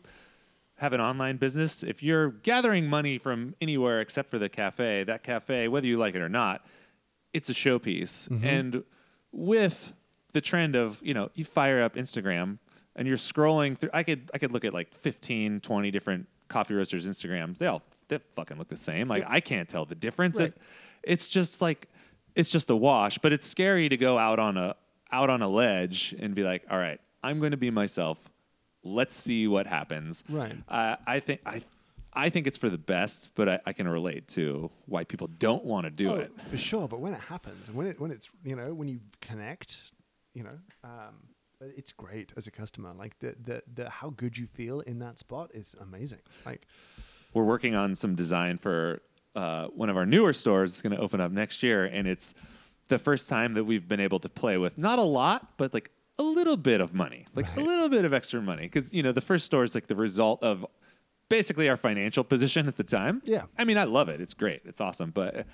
have 0.76 0.92
an 0.92 1.00
online 1.00 1.36
business, 1.36 1.82
if 1.82 2.02
you're 2.02 2.30
gathering 2.30 2.86
money 2.86 3.18
from 3.18 3.54
anywhere 3.60 4.00
except 4.00 4.30
for 4.30 4.38
the 4.38 4.48
cafe, 4.48 5.04
that 5.04 5.22
cafe, 5.22 5.68
whether 5.68 5.86
you 5.86 5.98
like 5.98 6.14
it 6.14 6.22
or 6.22 6.30
not, 6.30 6.64
it's 7.32 7.50
a 7.50 7.52
showpiece. 7.52 8.28
Mm-hmm. 8.28 8.44
And 8.44 8.84
with 9.30 9.92
the 10.32 10.40
trend 10.40 10.74
of, 10.74 11.00
you 11.04 11.14
know, 11.14 11.30
you 11.34 11.44
fire 11.44 11.82
up 11.82 11.94
Instagram 11.94 12.58
and 12.96 13.06
you're 13.08 13.16
scrolling 13.16 13.78
through 13.78 13.90
I 13.92 14.02
could 14.02 14.30
I 14.34 14.38
could 14.38 14.52
look 14.52 14.64
at 14.64 14.72
like 14.74 14.94
15, 14.94 15.60
20 15.60 15.90
different 15.90 16.28
coffee 16.48 16.74
roasters 16.74 17.06
Instagrams. 17.08 17.58
They 17.58 17.66
all 17.66 17.82
they 18.08 18.18
fucking 18.36 18.58
look 18.58 18.68
the 18.68 18.76
same. 18.76 19.08
Like 19.08 19.24
I 19.26 19.40
can't 19.40 19.68
tell 19.68 19.84
the 19.84 19.94
difference. 19.94 20.38
Right. 20.38 20.48
It, 20.48 20.56
it's 21.02 21.28
just 21.28 21.62
like 21.62 21.88
it's 22.34 22.50
just 22.50 22.70
a 22.70 22.76
wash, 22.76 23.18
but 23.18 23.32
it's 23.32 23.46
scary 23.46 23.88
to 23.88 23.96
go 23.96 24.18
out 24.18 24.38
on 24.38 24.56
a 24.56 24.74
out 25.10 25.28
on 25.30 25.42
a 25.42 25.48
ledge 25.48 26.14
and 26.18 26.34
be 26.34 26.42
like, 26.42 26.62
"All 26.70 26.78
right, 26.78 26.98
I'm 27.22 27.38
going 27.40 27.50
to 27.50 27.56
be 27.58 27.70
myself. 27.70 28.30
Let's 28.82 29.14
see 29.14 29.46
what 29.46 29.66
happens." 29.66 30.24
Right. 30.28 30.54
Uh, 30.68 30.96
I 31.06 31.20
think 31.20 31.40
I 31.44 31.62
I 32.14 32.28
think 32.30 32.46
it's 32.46 32.56
for 32.58 32.70
the 32.70 32.78
best, 32.78 33.30
but 33.34 33.48
I, 33.48 33.60
I 33.66 33.72
can 33.72 33.88
relate 33.88 34.28
to 34.28 34.70
why 34.86 35.04
people 35.04 35.28
don't 35.38 35.64
want 35.64 35.84
to 35.84 35.90
do 35.90 36.10
Oh, 36.10 36.14
it. 36.16 36.32
for 36.50 36.58
sure. 36.58 36.86
But 36.88 37.00
when 37.00 37.12
it 37.14 37.20
happens, 37.20 37.68
and 37.68 37.76
when 37.76 37.86
it 37.86 38.00
when 38.00 38.10
it's 38.10 38.30
you 38.44 38.56
know 38.56 38.72
when 38.72 38.88
you 38.88 39.00
connect, 39.20 39.78
you 40.34 40.42
know, 40.44 40.58
um, 40.84 41.14
it's 41.76 41.92
great 41.92 42.32
as 42.36 42.46
a 42.46 42.50
customer. 42.50 42.92
Like 42.96 43.18
the 43.18 43.34
the 43.42 43.62
the 43.72 43.90
how 43.90 44.10
good 44.10 44.36
you 44.38 44.46
feel 44.46 44.80
in 44.80 44.98
that 45.00 45.18
spot 45.18 45.50
is 45.54 45.74
amazing. 45.80 46.20
Like 46.44 46.66
we're 47.34 47.44
working 47.44 47.74
on 47.74 47.94
some 47.94 48.14
design 48.14 48.58
for 48.58 49.02
uh, 49.34 49.66
one 49.68 49.88
of 49.88 49.96
our 49.96 50.06
newer 50.06 50.32
stores. 50.32 50.72
It's 50.72 50.82
going 50.82 50.94
to 50.94 51.00
open 51.00 51.20
up 51.20 51.32
next 51.32 51.62
year, 51.62 51.84
and 51.84 52.06
it's 52.06 52.34
the 52.88 52.98
first 52.98 53.28
time 53.28 53.54
that 53.54 53.64
we've 53.64 53.88
been 53.88 54.00
able 54.00 54.18
to 54.20 54.28
play 54.28 54.58
with 54.58 54.76
not 54.78 54.98
a 54.98 55.02
lot, 55.02 55.56
but 55.56 55.72
like 55.72 55.90
a 56.18 56.22
little 56.22 56.56
bit 56.56 56.80
of 56.80 56.92
money, 56.92 57.26
like 57.34 57.56
a 57.56 57.60
little 57.60 57.88
bit 57.88 58.04
of 58.04 58.12
extra 58.12 58.42
money, 58.42 58.62
because 58.62 58.92
you 58.92 59.02
know 59.02 59.12
the 59.12 59.20
first 59.20 59.46
store 59.46 59.64
is 59.64 59.74
like 59.74 59.86
the 59.86 59.96
result 59.96 60.42
of 60.42 60.66
basically 61.28 61.66
our 61.66 61.78
financial 61.78 62.22
position 62.22 62.68
at 62.68 62.76
the 62.76 62.84
time. 62.84 63.22
Yeah. 63.24 63.44
I 63.56 63.64
mean, 63.64 63.78
I 63.78 63.84
love 63.84 64.10
it. 64.10 64.20
It's 64.20 64.34
great. 64.34 64.60
It's 64.66 64.82
awesome. 64.82 65.10
But 65.10 65.46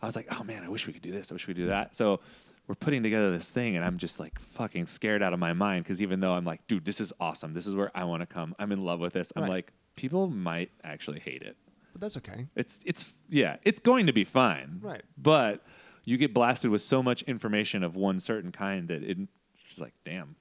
I 0.00 0.06
was 0.06 0.14
like, 0.14 0.28
oh 0.38 0.44
man, 0.44 0.62
I 0.62 0.68
wish 0.68 0.86
we 0.86 0.92
could 0.92 1.02
do 1.02 1.10
this. 1.10 1.32
I 1.32 1.34
wish 1.34 1.48
we 1.48 1.54
could 1.54 1.62
do 1.62 1.66
that. 1.68 1.96
So 1.96 2.20
we're 2.66 2.74
putting 2.74 3.02
together 3.02 3.30
this 3.30 3.50
thing, 3.52 3.76
and 3.76 3.84
I'm 3.84 3.98
just 3.98 4.18
like 4.18 4.38
fucking 4.40 4.86
scared 4.86 5.22
out 5.22 5.32
of 5.32 5.38
my 5.38 5.52
mind 5.52 5.84
because 5.84 6.00
even 6.00 6.20
though 6.20 6.32
I'm 6.32 6.44
like, 6.44 6.66
dude, 6.66 6.84
this 6.84 7.00
is 7.00 7.12
awesome. 7.20 7.52
This 7.54 7.66
is 7.66 7.74
where 7.74 7.90
I 7.94 8.04
want 8.04 8.20
to 8.22 8.26
come. 8.26 8.54
I'm 8.58 8.72
in 8.72 8.82
love 8.84 9.00
with 9.00 9.12
this. 9.12 9.32
I'm 9.36 9.42
Right. 9.42 9.50
like, 9.50 9.72
people 9.96 10.28
might 10.28 10.70
actually 10.82 11.20
hate 11.20 11.42
it. 11.42 11.56
but 11.92 12.00
that's 12.00 12.16
okay. 12.16 12.46
It's 12.56 12.80
it's 12.84 13.12
yeah, 13.28 13.56
it's 13.62 13.78
going 13.80 14.06
to 14.06 14.12
be 14.12 14.24
fine. 14.24 14.78
Right. 14.82 15.02
But 15.16 15.64
you 16.04 16.16
get 16.16 16.34
blasted 16.34 16.70
with 16.70 16.82
so 16.82 17.02
much 17.02 17.22
information 17.22 17.82
of 17.84 17.96
one 17.96 18.18
certain 18.20 18.50
kind 18.52 18.88
that 18.88 19.02
it 19.04 19.18
She's 19.66 19.80
like, 19.80 19.94
damn, 20.04 20.36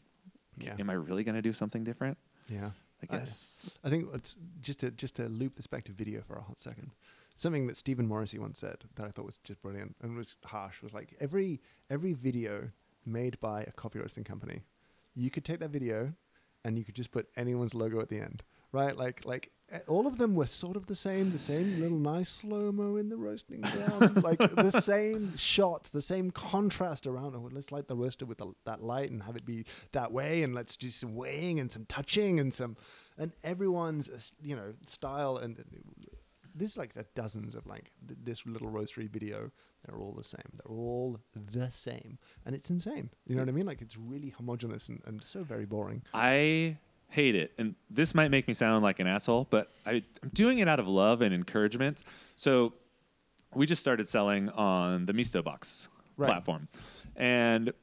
Yeah. 0.58 0.76
am 0.80 0.90
I 0.90 0.94
really 0.94 1.24
going 1.24 1.36
to 1.36 1.41
do 1.41 1.54
something 1.54 1.84
different? 1.84 2.18
Yeah. 2.50 2.72
I 3.02 3.16
I- 3.16 3.18
guess. 3.20 3.58
I 3.84 3.90
think 3.90 4.08
it's 4.14 4.36
just 4.62 4.80
to 4.80 4.91
just 4.91 5.16
to 5.18 5.28
loop 5.30 5.56
this 5.56 5.68
back 5.68 5.84
to 5.86 5.91
video 5.91 6.22
for 6.22 6.36
a 6.38 6.41
hot 6.41 6.58
second. 6.58 6.91
Something 7.35 7.68
that 7.68 7.77
Stephen 7.77 8.07
Morrissey 8.07 8.38
once 8.39 8.60
said 8.60 8.84
that 8.95 9.05
I 9.05 9.10
thought 9.10 9.26
was 9.26 9.39
just 9.43 9.61
brilliant 9.61 9.95
and 10.01 10.15
was 10.15 10.35
harsh 10.45 10.81
was 10.81 10.93
like 10.93 11.15
every 11.19 11.61
every 11.89 12.14
video 12.14 12.69
made 13.05 13.39
by 13.39 13.61
a 13.61 13.72
coffee 13.72 13.99
roasting 13.99 14.23
company, 14.23 14.61
you 15.15 15.30
could 15.30 15.43
take 15.43 15.60
that 15.60 15.69
video 15.69 16.14
and 16.64 16.77
you 16.77 16.85
could 16.85 16.95
just 16.95 17.11
put 17.11 17.27
anyone's 17.35 17.73
logo 17.73 17.99
at 17.99 18.10
the 18.10 18.19
end, 18.19 18.43
right? 18.72 18.95
Like 18.95 19.26
like 19.26 19.51
eh, 19.72 19.80
all 19.88 20.07
of 20.07 20.18
them 20.18 20.35
were 20.35 20.45
sort 20.45 20.77
of 20.77 20.88
the 20.88 20.95
same, 20.95 21.31
the 21.31 21.39
same 21.39 21.80
little 21.80 21.97
nice 21.97 22.30
slow 22.30 22.72
mo 22.72 22.95
in 22.95 23.10
the 23.10 23.18
roasting 23.18 23.61
ground, 23.61 24.23
like 24.23 24.38
the 24.38 24.72
same 24.72 25.35
shot, 25.35 25.89
the 25.91 26.01
same 26.01 26.31
contrast 26.31 27.05
around. 27.05 27.35
Oh, 27.35 27.49
let's 27.51 27.72
light 27.72 27.88
the 27.88 27.95
roaster 27.95 28.26
with 28.26 28.38
the, 28.38 28.53
that 28.65 28.81
light 28.81 29.11
and 29.11 29.23
have 29.23 29.35
it 29.35 29.45
be 29.45 29.65
that 29.91 30.11
way, 30.11 30.43
and 30.43 30.55
let's 30.55 30.77
do 30.77 30.89
some 30.89 31.15
weighing 31.15 31.60
and 31.60 31.72
some 31.72 31.85
touching 31.85 32.39
and 32.39 32.53
some, 32.53 32.77
and 33.18 33.34
everyone's 33.43 34.10
uh, 34.10 34.19
you 34.41 34.55
know 34.55 34.73
style 34.88 35.38
and. 35.38 35.64
There's 36.56 36.78
like 36.78 36.92
uh, 36.98 37.04
dozens 37.16 37.56
of 37.56 37.66
like 37.66 37.92
th- 38.08 38.20
this 38.24 38.46
little 38.46 38.70
roastery 38.70 39.10
video. 39.10 39.52
They're 39.86 40.00
all 40.00 40.14
the 40.14 40.24
same. 40.24 40.42
They're 40.54 40.72
all 40.76 41.20
the 41.52 41.70
same, 41.72 42.18
and 42.46 42.56
it's 42.56 42.70
insane. 42.70 43.10
You 43.28 43.36
know 43.36 43.42
what 43.42 43.50
I 43.50 43.52
mean? 43.54 43.66
Like 43.66 43.82
it's 43.82 43.98
really 43.98 44.30
homogenous 44.30 44.88
and, 44.90 45.02
and 45.06 45.24
so 45.24 45.42
very 45.44 45.66
boring. 45.66 46.04
I 46.14 46.78
hate 47.10 47.36
it. 47.36 47.52
And 47.58 47.76
this 47.90 48.16
might 48.16 48.32
make 48.32 48.48
me 48.48 48.54
sound 48.54 48.84
like 48.84 49.00
an 49.00 49.08
asshole, 49.08 49.48
but 49.50 49.72
I, 49.86 50.04
I'm 50.24 50.30
doing 50.34 50.60
it 50.60 50.68
out 50.68 50.80
of 50.80 50.88
love 50.88 51.22
and 51.22 51.34
encouragement. 51.34 52.02
So 52.36 52.74
we 53.54 53.66
just 53.68 53.82
started 53.82 54.08
selling 54.10 54.50
on 54.50 55.06
the 55.06 55.14
Misto 55.14 55.42
Box 55.42 55.90
Right. 56.16 56.28
platform. 56.28 56.68
And 57.16 57.74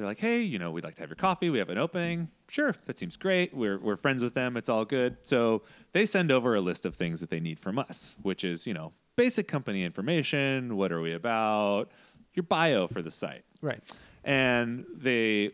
they're 0.00 0.08
like, 0.08 0.18
hey, 0.18 0.40
you 0.42 0.58
know, 0.58 0.70
we'd 0.70 0.84
like 0.84 0.94
to 0.96 1.02
have 1.02 1.10
your 1.10 1.16
coffee. 1.16 1.50
We 1.50 1.58
have 1.58 1.68
an 1.70 1.78
opening. 1.78 2.28
Sure, 2.48 2.74
that 2.86 2.98
seems 2.98 3.16
great. 3.16 3.54
We're, 3.54 3.78
we're 3.78 3.96
friends 3.96 4.22
with 4.22 4.34
them. 4.34 4.56
It's 4.56 4.68
all 4.68 4.84
good. 4.84 5.16
So 5.22 5.62
they 5.92 6.06
send 6.06 6.32
over 6.32 6.54
a 6.54 6.60
list 6.60 6.84
of 6.86 6.96
things 6.96 7.20
that 7.20 7.30
they 7.30 7.40
need 7.40 7.58
from 7.58 7.78
us, 7.78 8.14
which 8.22 8.42
is, 8.44 8.66
you 8.66 8.74
know, 8.74 8.92
basic 9.16 9.46
company 9.48 9.84
information. 9.84 10.76
What 10.76 10.90
are 10.92 11.00
we 11.00 11.12
about? 11.14 11.90
Your 12.34 12.42
bio 12.44 12.86
for 12.86 13.02
the 13.02 13.10
site 13.10 13.44
Right. 13.60 13.80
and 14.24 14.84
they 14.94 15.52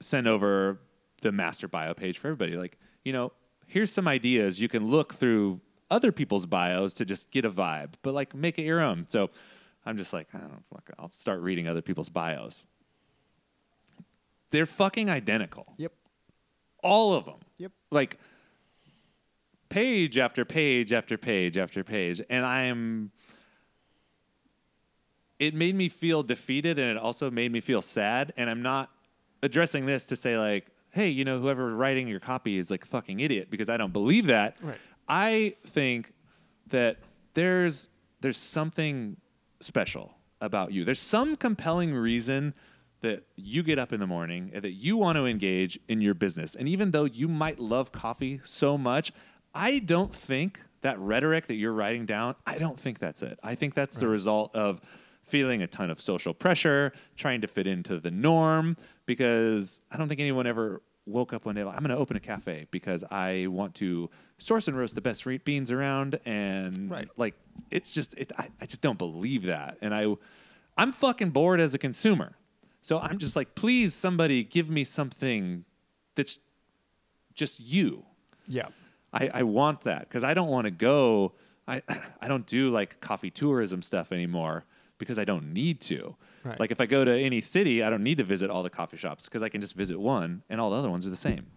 send 0.00 0.26
over 0.28 0.80
the 1.22 1.32
master 1.32 1.66
bio 1.68 1.94
page 1.94 2.18
for 2.18 2.28
everybody. 2.28 2.56
Like, 2.56 2.78
you 3.04 3.12
know, 3.12 3.32
here's 3.66 3.92
some 3.92 4.06
ideas. 4.08 4.60
You 4.60 4.68
can 4.68 4.88
look 4.88 5.14
through 5.14 5.60
other 5.90 6.12
people's 6.12 6.44
bios 6.46 6.92
to 6.94 7.04
just 7.04 7.30
get 7.30 7.44
a 7.44 7.50
vibe, 7.50 7.94
but 8.02 8.14
like 8.14 8.34
make 8.34 8.58
it 8.58 8.62
your 8.64 8.80
own. 8.80 9.06
So 9.08 9.30
I'm 9.86 9.96
just 9.96 10.12
like, 10.12 10.28
I 10.34 10.38
don't 10.38 10.50
know, 10.52 10.62
fuck. 10.72 10.90
I'll 10.98 11.10
start 11.10 11.40
reading 11.40 11.66
other 11.66 11.80
people's 11.82 12.08
bios. 12.10 12.62
They're 14.50 14.66
fucking 14.66 15.10
identical. 15.10 15.74
Yep. 15.76 15.92
All 16.82 17.12
of 17.12 17.24
them. 17.24 17.40
Yep. 17.58 17.72
Like 17.90 18.18
page 19.68 20.16
after 20.18 20.44
page 20.44 20.92
after 20.92 21.18
page 21.18 21.56
after 21.56 21.84
page. 21.84 22.22
And 22.30 22.44
I'm 22.44 23.10
it 25.38 25.54
made 25.54 25.74
me 25.74 25.88
feel 25.88 26.22
defeated 26.22 26.78
and 26.78 26.90
it 26.90 26.96
also 26.96 27.30
made 27.30 27.52
me 27.52 27.60
feel 27.60 27.82
sad. 27.82 28.32
And 28.36 28.50
I'm 28.50 28.62
not 28.62 28.90
addressing 29.42 29.86
this 29.86 30.04
to 30.06 30.16
say 30.16 30.36
like, 30.36 30.66
hey, 30.90 31.08
you 31.08 31.24
know, 31.24 31.38
whoever 31.38 31.74
writing 31.74 32.08
your 32.08 32.20
copy 32.20 32.58
is 32.58 32.70
like 32.70 32.84
a 32.84 32.86
fucking 32.86 33.20
idiot 33.20 33.48
because 33.50 33.68
I 33.68 33.76
don't 33.76 33.92
believe 33.92 34.26
that. 34.26 34.56
Right. 34.60 34.78
I 35.08 35.56
think 35.64 36.12
that 36.68 36.98
there's 37.34 37.88
there's 38.20 38.38
something 38.38 39.16
special 39.60 40.16
about 40.40 40.72
you. 40.72 40.84
There's 40.84 40.98
some 40.98 41.36
compelling 41.36 41.94
reason 41.94 42.54
that 43.00 43.24
you 43.36 43.62
get 43.62 43.78
up 43.78 43.92
in 43.92 44.00
the 44.00 44.06
morning 44.06 44.50
and 44.52 44.62
that 44.64 44.72
you 44.72 44.96
want 44.96 45.16
to 45.16 45.26
engage 45.26 45.78
in 45.88 46.00
your 46.00 46.14
business. 46.14 46.54
And 46.54 46.68
even 46.68 46.90
though 46.90 47.04
you 47.04 47.28
might 47.28 47.58
love 47.58 47.92
coffee 47.92 48.40
so 48.44 48.76
much, 48.76 49.12
I 49.54 49.78
don't 49.78 50.12
think 50.12 50.60
that 50.82 50.98
rhetoric 50.98 51.46
that 51.48 51.54
you're 51.54 51.72
writing 51.72 52.06
down, 52.06 52.34
I 52.46 52.58
don't 52.58 52.78
think 52.78 52.98
that's 52.98 53.22
it. 53.22 53.38
I 53.42 53.54
think 53.54 53.74
that's 53.74 53.98
the 53.98 54.08
result 54.08 54.54
of 54.54 54.80
feeling 55.24 55.62
a 55.62 55.66
ton 55.66 55.90
of 55.90 56.00
social 56.00 56.32
pressure, 56.34 56.92
trying 57.16 57.40
to 57.42 57.46
fit 57.48 57.66
into 57.66 58.00
the 58.00 58.10
norm 58.10 58.76
because 59.06 59.80
I 59.90 59.96
don't 59.96 60.08
think 60.08 60.20
anyone 60.20 60.46
ever 60.46 60.82
woke 61.06 61.32
up 61.32 61.46
one 61.46 61.54
day 61.54 61.64
like 61.64 61.74
I'm 61.74 61.80
going 61.82 61.90
to 61.90 61.96
open 61.96 62.16
a 62.16 62.20
cafe 62.20 62.66
because 62.70 63.02
I 63.10 63.46
want 63.48 63.74
to 63.76 64.10
source 64.36 64.68
and 64.68 64.76
roast 64.76 64.94
the 64.94 65.00
best 65.00 65.24
beans 65.44 65.70
around 65.70 66.18
and 66.26 66.90
Right. 66.90 67.08
like 67.16 67.34
it's 67.70 67.92
just 67.94 68.12
it, 68.18 68.30
I, 68.36 68.48
I 68.60 68.66
just 68.66 68.82
don't 68.82 68.98
believe 68.98 69.44
that 69.44 69.78
and 69.80 69.94
I 69.94 70.14
I'm 70.76 70.92
fucking 70.92 71.30
bored 71.30 71.60
as 71.60 71.72
a 71.74 71.78
consumer. 71.78 72.36
So 72.88 72.98
I'm 72.98 73.18
just 73.18 73.36
like 73.36 73.54
please 73.54 73.92
somebody 73.92 74.42
give 74.42 74.70
me 74.70 74.82
something 74.82 75.66
that's 76.14 76.38
just 77.34 77.60
you. 77.60 78.06
Yeah. 78.46 78.68
I, 79.12 79.28
I 79.34 79.42
want 79.42 79.82
that 79.82 80.08
because 80.08 80.24
I 80.24 80.32
don't 80.32 80.48
want 80.48 80.64
to 80.64 80.70
go. 80.70 81.34
I 81.66 81.82
I 82.22 82.28
don't 82.28 82.46
do 82.46 82.70
like 82.70 82.98
coffee 83.00 83.30
tourism 83.30 83.82
stuff 83.82 84.10
anymore 84.10 84.64
because 84.96 85.18
I 85.18 85.26
don't 85.26 85.52
need 85.52 85.82
to. 85.82 86.16
Right. 86.42 86.58
Like 86.58 86.70
if 86.70 86.80
I 86.80 86.86
go 86.86 87.04
to 87.04 87.12
any 87.12 87.42
city, 87.42 87.82
I 87.82 87.90
don't 87.90 88.02
need 88.02 88.16
to 88.16 88.24
visit 88.24 88.48
all 88.48 88.62
the 88.62 88.70
coffee 88.70 88.96
shops 88.96 89.26
because 89.26 89.42
I 89.42 89.50
can 89.50 89.60
just 89.60 89.74
visit 89.74 90.00
one 90.00 90.42
and 90.48 90.58
all 90.58 90.70
the 90.70 90.76
other 90.76 90.88
ones 90.88 91.06
are 91.06 91.10
the 91.10 91.16
same. 91.16 91.48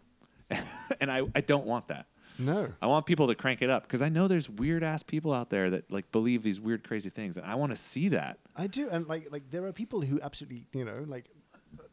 and 1.00 1.10
I, 1.10 1.22
I 1.34 1.40
don't 1.40 1.66
want 1.66 1.88
that. 1.88 2.08
No. 2.40 2.74
I 2.82 2.88
want 2.88 3.06
people 3.06 3.28
to 3.28 3.36
crank 3.36 3.62
it 3.62 3.70
up 3.70 3.84
because 3.84 4.02
I 4.02 4.10
know 4.10 4.28
there's 4.28 4.50
weird 4.50 4.84
ass 4.84 5.04
people 5.04 5.34
out 5.34 5.50
there 5.50 5.70
that 5.70 5.92
like 5.92 6.12
believe 6.12 6.44
these 6.44 6.60
weird 6.60 6.84
crazy 6.84 7.10
things 7.10 7.38
and 7.38 7.46
I 7.46 7.56
want 7.56 7.72
to 7.72 7.76
see 7.76 8.10
that. 8.10 8.40
I 8.56 8.68
do, 8.68 8.90
and 8.90 9.08
like 9.08 9.32
like 9.32 9.50
there 9.52 9.66
are 9.66 9.74
people 9.74 10.02
who 10.02 10.20
absolutely, 10.22 10.68
you 10.74 10.86
know, 10.86 11.06
like 11.08 11.30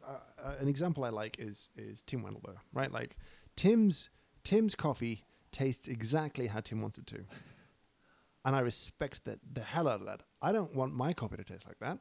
uh, 0.06 0.18
uh, 0.42 0.54
an 0.58 0.68
example 0.68 1.04
I 1.04 1.10
like 1.10 1.36
is 1.38 1.68
is 1.76 2.02
Tim 2.02 2.22
Wendelboe, 2.22 2.56
right? 2.72 2.90
Like 2.92 3.16
Tim's 3.56 4.10
Tim's 4.44 4.74
coffee 4.74 5.24
tastes 5.52 5.88
exactly 5.88 6.46
how 6.46 6.60
Tim 6.60 6.80
wants 6.80 6.98
it 6.98 7.06
to, 7.08 7.24
and 8.44 8.56
I 8.56 8.60
respect 8.60 9.24
that 9.24 9.38
the 9.52 9.62
hell 9.62 9.88
out 9.88 10.00
of 10.00 10.06
that. 10.06 10.22
I 10.40 10.52
don't 10.52 10.74
want 10.74 10.94
my 10.94 11.12
coffee 11.12 11.36
to 11.36 11.44
taste 11.44 11.66
like 11.66 11.78
that. 11.80 11.98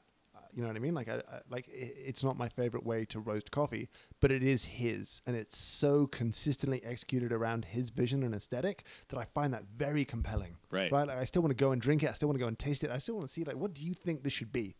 You 0.58 0.64
know 0.64 0.70
what 0.70 0.76
I 0.76 0.80
mean? 0.80 0.96
Like 0.96 1.08
I, 1.08 1.18
I 1.18 1.42
like 1.52 1.70
it's 1.70 2.24
not 2.24 2.36
my 2.36 2.50
favorite 2.50 2.84
way 2.84 3.06
to 3.06 3.20
roast 3.20 3.52
coffee, 3.52 3.90
but 4.20 4.32
it 4.32 4.42
is 4.42 4.66
his, 4.66 5.22
and 5.28 5.36
it's 5.36 5.56
so 5.56 6.08
consistently 6.08 6.84
executed 6.84 7.32
around 7.32 7.64
his 7.66 7.92
vision 7.92 8.24
and 8.24 8.34
aesthetic 8.34 8.84
that 9.10 9.20
I 9.20 9.26
find 9.26 9.54
that 9.54 9.66
very 9.66 10.04
compelling. 10.04 10.58
Right. 10.72 10.92
Right. 10.92 11.08
Like, 11.08 11.20
I 11.20 11.26
still 11.26 11.44
want 11.44 11.56
to 11.56 11.64
go 11.64 11.74
and 11.74 11.80
drink 11.80 12.02
it. 12.02 12.10
I 12.10 12.14
still 12.14 12.28
want 12.28 12.40
to 12.40 12.44
go 12.44 12.48
and 12.48 12.58
taste 12.58 12.84
it. 12.84 12.90
I 12.90 12.98
still 12.98 13.14
want 13.14 13.28
to 13.28 13.32
see 13.32 13.44
like 13.44 13.56
what 13.56 13.76
do 13.76 13.86
you 13.86 13.94
think 13.94 14.24
this 14.24 14.34
should 14.34 14.52
be? 14.52 14.76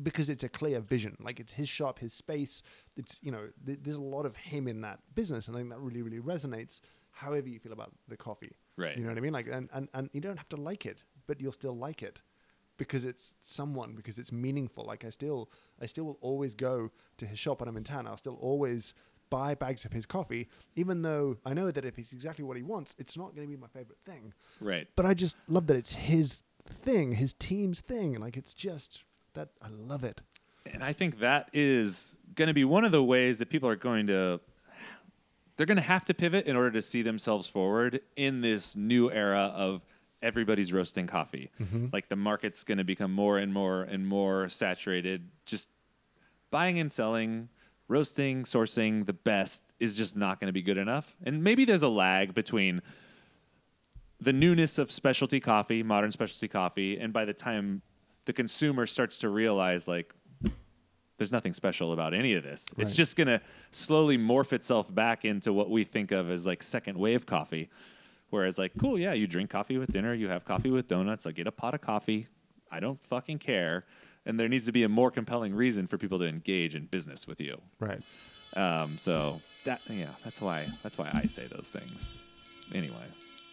Because 0.00 0.28
it's 0.28 0.44
a 0.44 0.48
clear 0.48 0.78
vision. 0.78 1.16
Like 1.18 1.40
it's 1.40 1.54
his 1.54 1.68
shop, 1.68 1.98
his 1.98 2.14
space. 2.14 2.62
It's 2.96 3.18
you 3.20 3.32
know 3.32 3.48
th- 3.66 3.80
there's 3.82 3.96
a 3.96 4.00
lot 4.00 4.26
of 4.26 4.36
him 4.36 4.68
in 4.68 4.80
that 4.82 5.00
business, 5.16 5.48
and 5.48 5.56
I 5.56 5.58
think 5.58 5.70
that 5.70 5.80
really 5.80 6.02
really 6.02 6.20
resonates. 6.20 6.80
However 7.10 7.48
you 7.48 7.58
feel 7.58 7.72
about 7.72 7.90
the 8.06 8.16
coffee, 8.16 8.54
Right. 8.76 8.96
You 8.96 9.02
know 9.02 9.08
what 9.08 9.18
I 9.18 9.22
mean? 9.22 9.32
Like 9.32 9.48
and 9.50 9.68
and, 9.72 9.88
and 9.92 10.08
you 10.12 10.20
don't 10.20 10.36
have 10.36 10.48
to 10.50 10.56
like 10.56 10.86
it, 10.86 11.02
but 11.26 11.40
you'll 11.40 11.50
still 11.50 11.76
like 11.76 12.00
it 12.04 12.20
because 12.80 13.04
it's 13.04 13.34
someone 13.42 13.92
because 13.94 14.18
it's 14.18 14.32
meaningful. 14.32 14.84
Like 14.86 15.04
I 15.04 15.10
still 15.10 15.50
I 15.80 15.86
still 15.86 16.04
will 16.04 16.18
always 16.22 16.54
go 16.54 16.90
to 17.18 17.26
his 17.26 17.38
shop 17.38 17.60
when 17.60 17.68
I'm 17.68 17.76
in 17.76 17.84
town. 17.84 18.06
I'll 18.08 18.16
still 18.16 18.38
always 18.40 18.94
buy 19.28 19.54
bags 19.54 19.84
of 19.84 19.92
his 19.92 20.06
coffee, 20.06 20.48
even 20.74 21.02
though 21.02 21.36
I 21.44 21.52
know 21.54 21.70
that 21.70 21.84
if 21.84 21.98
it's 21.98 22.12
exactly 22.12 22.44
what 22.44 22.56
he 22.56 22.62
wants, 22.64 22.96
it's 22.98 23.16
not 23.16 23.36
going 23.36 23.46
to 23.46 23.54
be 23.54 23.60
my 23.60 23.68
favorite 23.68 23.98
thing 24.04 24.32
Right. 24.60 24.88
but 24.96 25.06
I 25.06 25.14
just 25.14 25.36
love 25.46 25.66
that 25.68 25.76
it's 25.76 25.92
his 25.94 26.42
thing, 26.68 27.12
his 27.12 27.32
team's 27.34 27.80
thing. 27.80 28.14
Like 28.14 28.36
it's 28.36 28.54
just 28.54 29.04
that 29.34 29.50
I 29.62 29.68
love 29.68 30.02
it. 30.02 30.20
And 30.66 30.82
I 30.82 30.92
think 30.92 31.20
that 31.20 31.48
is 31.52 32.16
going 32.34 32.48
to 32.48 32.54
be 32.54 32.64
one 32.64 32.84
of 32.84 32.92
the 32.92 33.04
ways 33.04 33.38
that 33.38 33.50
people 33.50 33.68
are 33.68 33.76
going 33.76 34.06
to 34.08 34.40
they're 35.56 35.66
going 35.66 35.76
to 35.76 35.82
have 35.82 36.06
to 36.06 36.14
pivot 36.14 36.46
in 36.46 36.56
order 36.56 36.70
to 36.70 36.80
see 36.80 37.02
themselves 37.02 37.46
forward 37.46 38.00
in 38.16 38.40
this 38.40 38.74
new 38.74 39.10
era 39.10 39.52
of 39.54 39.84
everybody's 40.22 40.72
roasting 40.72 41.06
coffee. 41.06 41.50
Mm-hmm. 41.60 41.86
Like 41.92 42.08
the 42.08 42.16
market's 42.16 42.64
going 42.64 42.78
to 42.78 42.84
become 42.84 43.12
more 43.12 43.38
and 43.38 43.52
more 43.52 43.82
and 43.82 44.06
more 44.06 44.48
saturated. 44.48 45.28
Just 45.46 45.68
buying 46.50 46.78
and 46.78 46.92
selling, 46.92 47.48
roasting, 47.88 48.44
sourcing 48.44 49.06
the 49.06 49.12
best 49.12 49.62
is 49.78 49.96
just 49.96 50.16
not 50.16 50.40
going 50.40 50.46
to 50.46 50.52
be 50.52 50.62
good 50.62 50.78
enough. 50.78 51.16
And 51.22 51.42
maybe 51.42 51.64
there's 51.64 51.82
a 51.82 51.88
lag 51.88 52.34
between 52.34 52.82
the 54.20 54.32
newness 54.32 54.78
of 54.78 54.90
specialty 54.90 55.40
coffee, 55.40 55.82
modern 55.82 56.12
specialty 56.12 56.48
coffee, 56.48 56.98
and 56.98 57.12
by 57.12 57.24
the 57.24 57.32
time 57.32 57.82
the 58.26 58.32
consumer 58.32 58.86
starts 58.86 59.18
to 59.18 59.28
realize 59.28 59.88
like 59.88 60.14
there's 61.16 61.32
nothing 61.32 61.52
special 61.52 61.92
about 61.92 62.14
any 62.14 62.32
of 62.34 62.42
this. 62.42 62.66
It's 62.78 62.94
just 62.94 63.14
going 63.14 63.26
to 63.26 63.42
slowly 63.72 64.16
morph 64.16 64.54
itself 64.54 64.94
back 64.94 65.24
into 65.26 65.52
what 65.52 65.68
we 65.68 65.84
think 65.84 66.12
of 66.12 66.30
as 66.30 66.46
like 66.46 66.62
second 66.62 66.96
wave 66.96 67.26
coffee. 67.26 67.68
Whereas 68.30 68.58
like, 68.58 68.72
cool, 68.78 68.98
yeah, 68.98 69.12
you 69.12 69.26
drink 69.26 69.50
coffee 69.50 69.76
with 69.78 69.92
dinner, 69.92 70.14
you 70.14 70.28
have 70.28 70.44
coffee 70.44 70.70
with 70.70 70.88
donuts, 70.88 71.26
I 71.26 71.32
get 71.32 71.46
a 71.46 71.52
pot 71.52 71.74
of 71.74 71.80
coffee. 71.80 72.28
I 72.70 72.80
don't 72.80 73.02
fucking 73.02 73.38
care. 73.38 73.84
And 74.24 74.38
there 74.38 74.48
needs 74.48 74.66
to 74.66 74.72
be 74.72 74.84
a 74.84 74.88
more 74.88 75.10
compelling 75.10 75.54
reason 75.54 75.86
for 75.86 75.98
people 75.98 76.18
to 76.20 76.26
engage 76.26 76.74
in 76.74 76.84
business 76.86 77.26
with 77.26 77.40
you. 77.40 77.60
Right. 77.80 78.00
Um, 78.54 78.98
so 78.98 79.40
that 79.64 79.80
yeah, 79.88 80.10
that's 80.24 80.40
why 80.40 80.68
that's 80.82 80.98
why 80.98 81.10
I 81.12 81.26
say 81.26 81.46
those 81.46 81.68
things. 81.72 82.18
Anyway. 82.72 83.04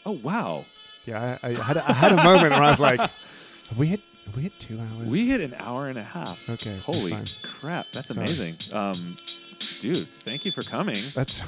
Oh 0.06 0.12
wow. 0.12 0.66
Yeah, 1.06 1.38
I, 1.42 1.50
I 1.50 1.54
had 1.54 1.78
a, 1.78 1.90
I 1.90 1.94
had 1.94 2.12
a 2.12 2.24
moment 2.24 2.52
where 2.52 2.64
I 2.64 2.70
was 2.70 2.80
like, 2.80 3.00
have 3.70 3.78
we 3.78 3.88
hit 3.88 4.02
have 4.26 4.36
we 4.36 4.44
hit 4.44 4.60
two 4.60 4.80
hours? 4.80 5.08
We 5.08 5.28
hit 5.28 5.42
an 5.42 5.56
hour 5.58 5.88
and 5.88 5.98
a 5.98 6.04
half. 6.04 6.38
Okay, 6.50 6.78
Holy 6.80 7.12
fine. 7.12 7.26
crap, 7.44 7.86
that's 7.94 8.10
Sorry. 8.10 8.20
amazing. 8.20 8.56
Um, 8.74 9.18
Dude, 9.82 10.08
thank 10.26 10.44
you 10.46 10.52
for 10.52 10.62
coming. 10.62 10.96
That's. 11.14 11.40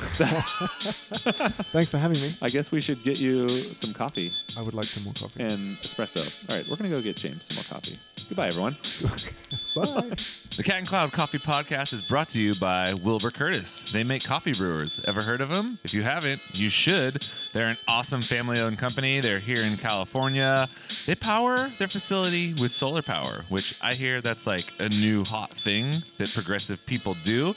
Thanks 1.72 1.90
for 1.90 1.98
having 1.98 2.22
me. 2.22 2.32
I 2.42 2.48
guess 2.50 2.72
we 2.72 2.80
should 2.82 3.04
get 3.04 3.20
you 3.20 3.48
some 3.50 3.94
coffee 3.94 4.32
I 4.58 4.62
would 4.62 4.74
like 4.74 4.86
some 4.86 5.04
more 5.04 5.14
coffee. 5.14 5.44
and 5.44 5.78
espresso. 5.78 6.50
All 6.50 6.58
right, 6.58 6.68
we're 6.70 6.76
going 6.76 6.90
to 6.90 6.96
go 6.96 7.02
get 7.02 7.16
James 7.16 7.48
some 7.48 7.56
more 7.58 7.64
coffee. 7.80 7.98
Goodbye, 8.28 8.48
everyone. 8.48 8.74
Bye. 9.76 10.10
The 10.58 10.64
Cat 10.64 10.78
and 10.78 10.88
Cloud 10.88 11.12
Coffee 11.12 11.40
Podcast 11.40 11.94
is 11.94 12.02
brought 12.02 12.30
to 12.30 12.40
you 12.40 12.54
by 12.56 12.94
Wilbur 12.94 13.32
Curtis. 13.32 13.84
They 13.92 14.04
make 14.04 14.24
coffee 14.24 14.54
brewers. 14.54 15.00
Ever 15.06 15.22
heard 15.22 15.42
of 15.42 15.50
them? 15.50 15.80
If 15.84 15.94
you 15.94 16.04
haven't, 16.04 16.42
you 16.54 16.70
should. 16.70 17.26
They're 17.54 17.68
an 17.68 17.78
awesome 17.88 18.22
family 18.22 18.60
owned 18.60 18.78
company. 18.78 19.20
They're 19.20 19.40
here 19.40 19.64
in 19.64 19.78
California. 19.78 20.68
They 21.08 21.16
power 21.16 21.72
their 21.80 21.88
facility 21.88 22.54
with 22.62 22.72
solar 22.72 23.02
power, 23.02 23.46
which 23.50 23.80
I 23.82 23.94
hear 23.94 24.22
that's 24.22 24.46
like 24.46 24.72
a 24.80 24.90
new 24.90 25.24
hot 25.26 25.52
thing 25.52 25.92
that 26.18 26.32
progressive 26.34 26.86
people 26.86 27.16
do. 27.24 27.56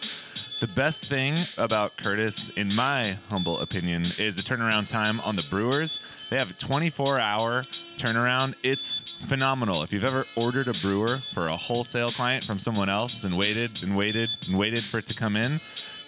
The 0.62 0.68
best 0.68 1.06
thing 1.06 1.34
about 1.58 1.96
Curtis, 1.96 2.48
in 2.50 2.72
my 2.76 3.18
humble 3.28 3.58
opinion, 3.58 4.02
is 4.16 4.36
the 4.36 4.42
turnaround 4.42 4.86
time 4.86 5.18
on 5.22 5.34
the 5.34 5.44
brewers. 5.50 5.98
They 6.30 6.38
have 6.38 6.50
a 6.50 6.54
24 6.54 7.18
hour 7.18 7.64
turnaround. 7.96 8.54
It's 8.62 9.16
phenomenal. 9.26 9.82
If 9.82 9.92
you've 9.92 10.04
ever 10.04 10.24
ordered 10.36 10.68
a 10.68 10.72
brewer 10.74 11.18
for 11.34 11.48
a 11.48 11.56
wholesale 11.56 12.10
client 12.10 12.44
from 12.44 12.60
someone 12.60 12.88
else 12.88 13.24
and 13.24 13.36
waited 13.36 13.82
and 13.82 13.96
waited 13.96 14.30
and 14.46 14.56
waited 14.56 14.84
for 14.84 14.98
it 14.98 15.08
to 15.08 15.16
come 15.16 15.34
in, 15.34 15.60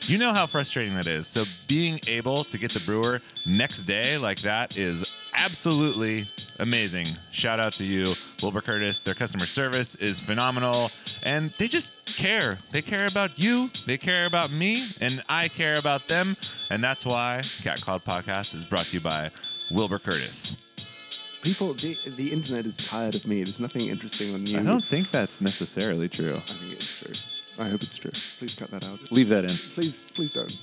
you 0.06 0.18
know 0.18 0.32
how 0.32 0.46
frustrating 0.46 0.94
that 0.94 1.06
is. 1.06 1.26
So 1.26 1.44
being 1.66 1.98
able 2.08 2.44
to 2.44 2.58
get 2.58 2.72
the 2.72 2.80
brewer 2.84 3.20
next 3.46 3.82
day 3.82 4.18
like 4.18 4.40
that 4.40 4.76
is 4.76 5.16
absolutely 5.36 6.28
amazing. 6.58 7.06
Shout 7.30 7.58
out 7.58 7.72
to 7.74 7.84
you, 7.84 8.14
Wilbur 8.42 8.60
Curtis. 8.60 9.02
Their 9.02 9.14
customer 9.14 9.46
service 9.46 9.94
is 9.96 10.20
phenomenal 10.20 10.90
and 11.22 11.50
they 11.58 11.68
just 11.68 11.94
care. 12.16 12.58
They 12.70 12.82
care 12.82 13.06
about 13.06 13.38
you, 13.38 13.70
they 13.86 13.96
care 13.96 14.26
about 14.26 14.52
me, 14.52 14.84
and 15.00 15.22
I 15.28 15.48
care 15.48 15.78
about 15.78 16.06
them. 16.06 16.36
And 16.70 16.84
that's 16.84 17.06
why 17.06 17.40
Cat 17.62 17.80
Cloud 17.80 18.04
Podcast 18.04 18.54
is 18.54 18.64
brought 18.64 18.86
to 18.86 18.96
you 18.96 19.00
by 19.00 19.30
Wilbur 19.70 19.98
Curtis. 19.98 20.58
People, 21.42 21.74
the, 21.74 21.96
the 22.16 22.32
internet 22.32 22.64
is 22.66 22.76
tired 22.76 23.14
of 23.14 23.26
me. 23.26 23.42
There's 23.42 23.60
nothing 23.60 23.88
interesting 23.88 24.34
on 24.34 24.46
you. 24.46 24.58
I 24.58 24.62
don't 24.62 24.84
think 24.84 25.10
that's 25.10 25.40
necessarily 25.40 26.08
true. 26.08 26.36
I 26.36 26.40
think 26.40 26.72
it's 26.72 27.00
true. 27.00 27.12
I 27.58 27.68
hope 27.68 27.82
it's 27.82 27.96
true. 27.96 28.10
Please 28.10 28.56
cut 28.56 28.70
that 28.70 28.84
out. 28.84 28.98
Leave 29.12 29.28
that 29.28 29.44
in. 29.44 29.50
Please, 29.50 30.04
please 30.14 30.30
don't. 30.32 30.58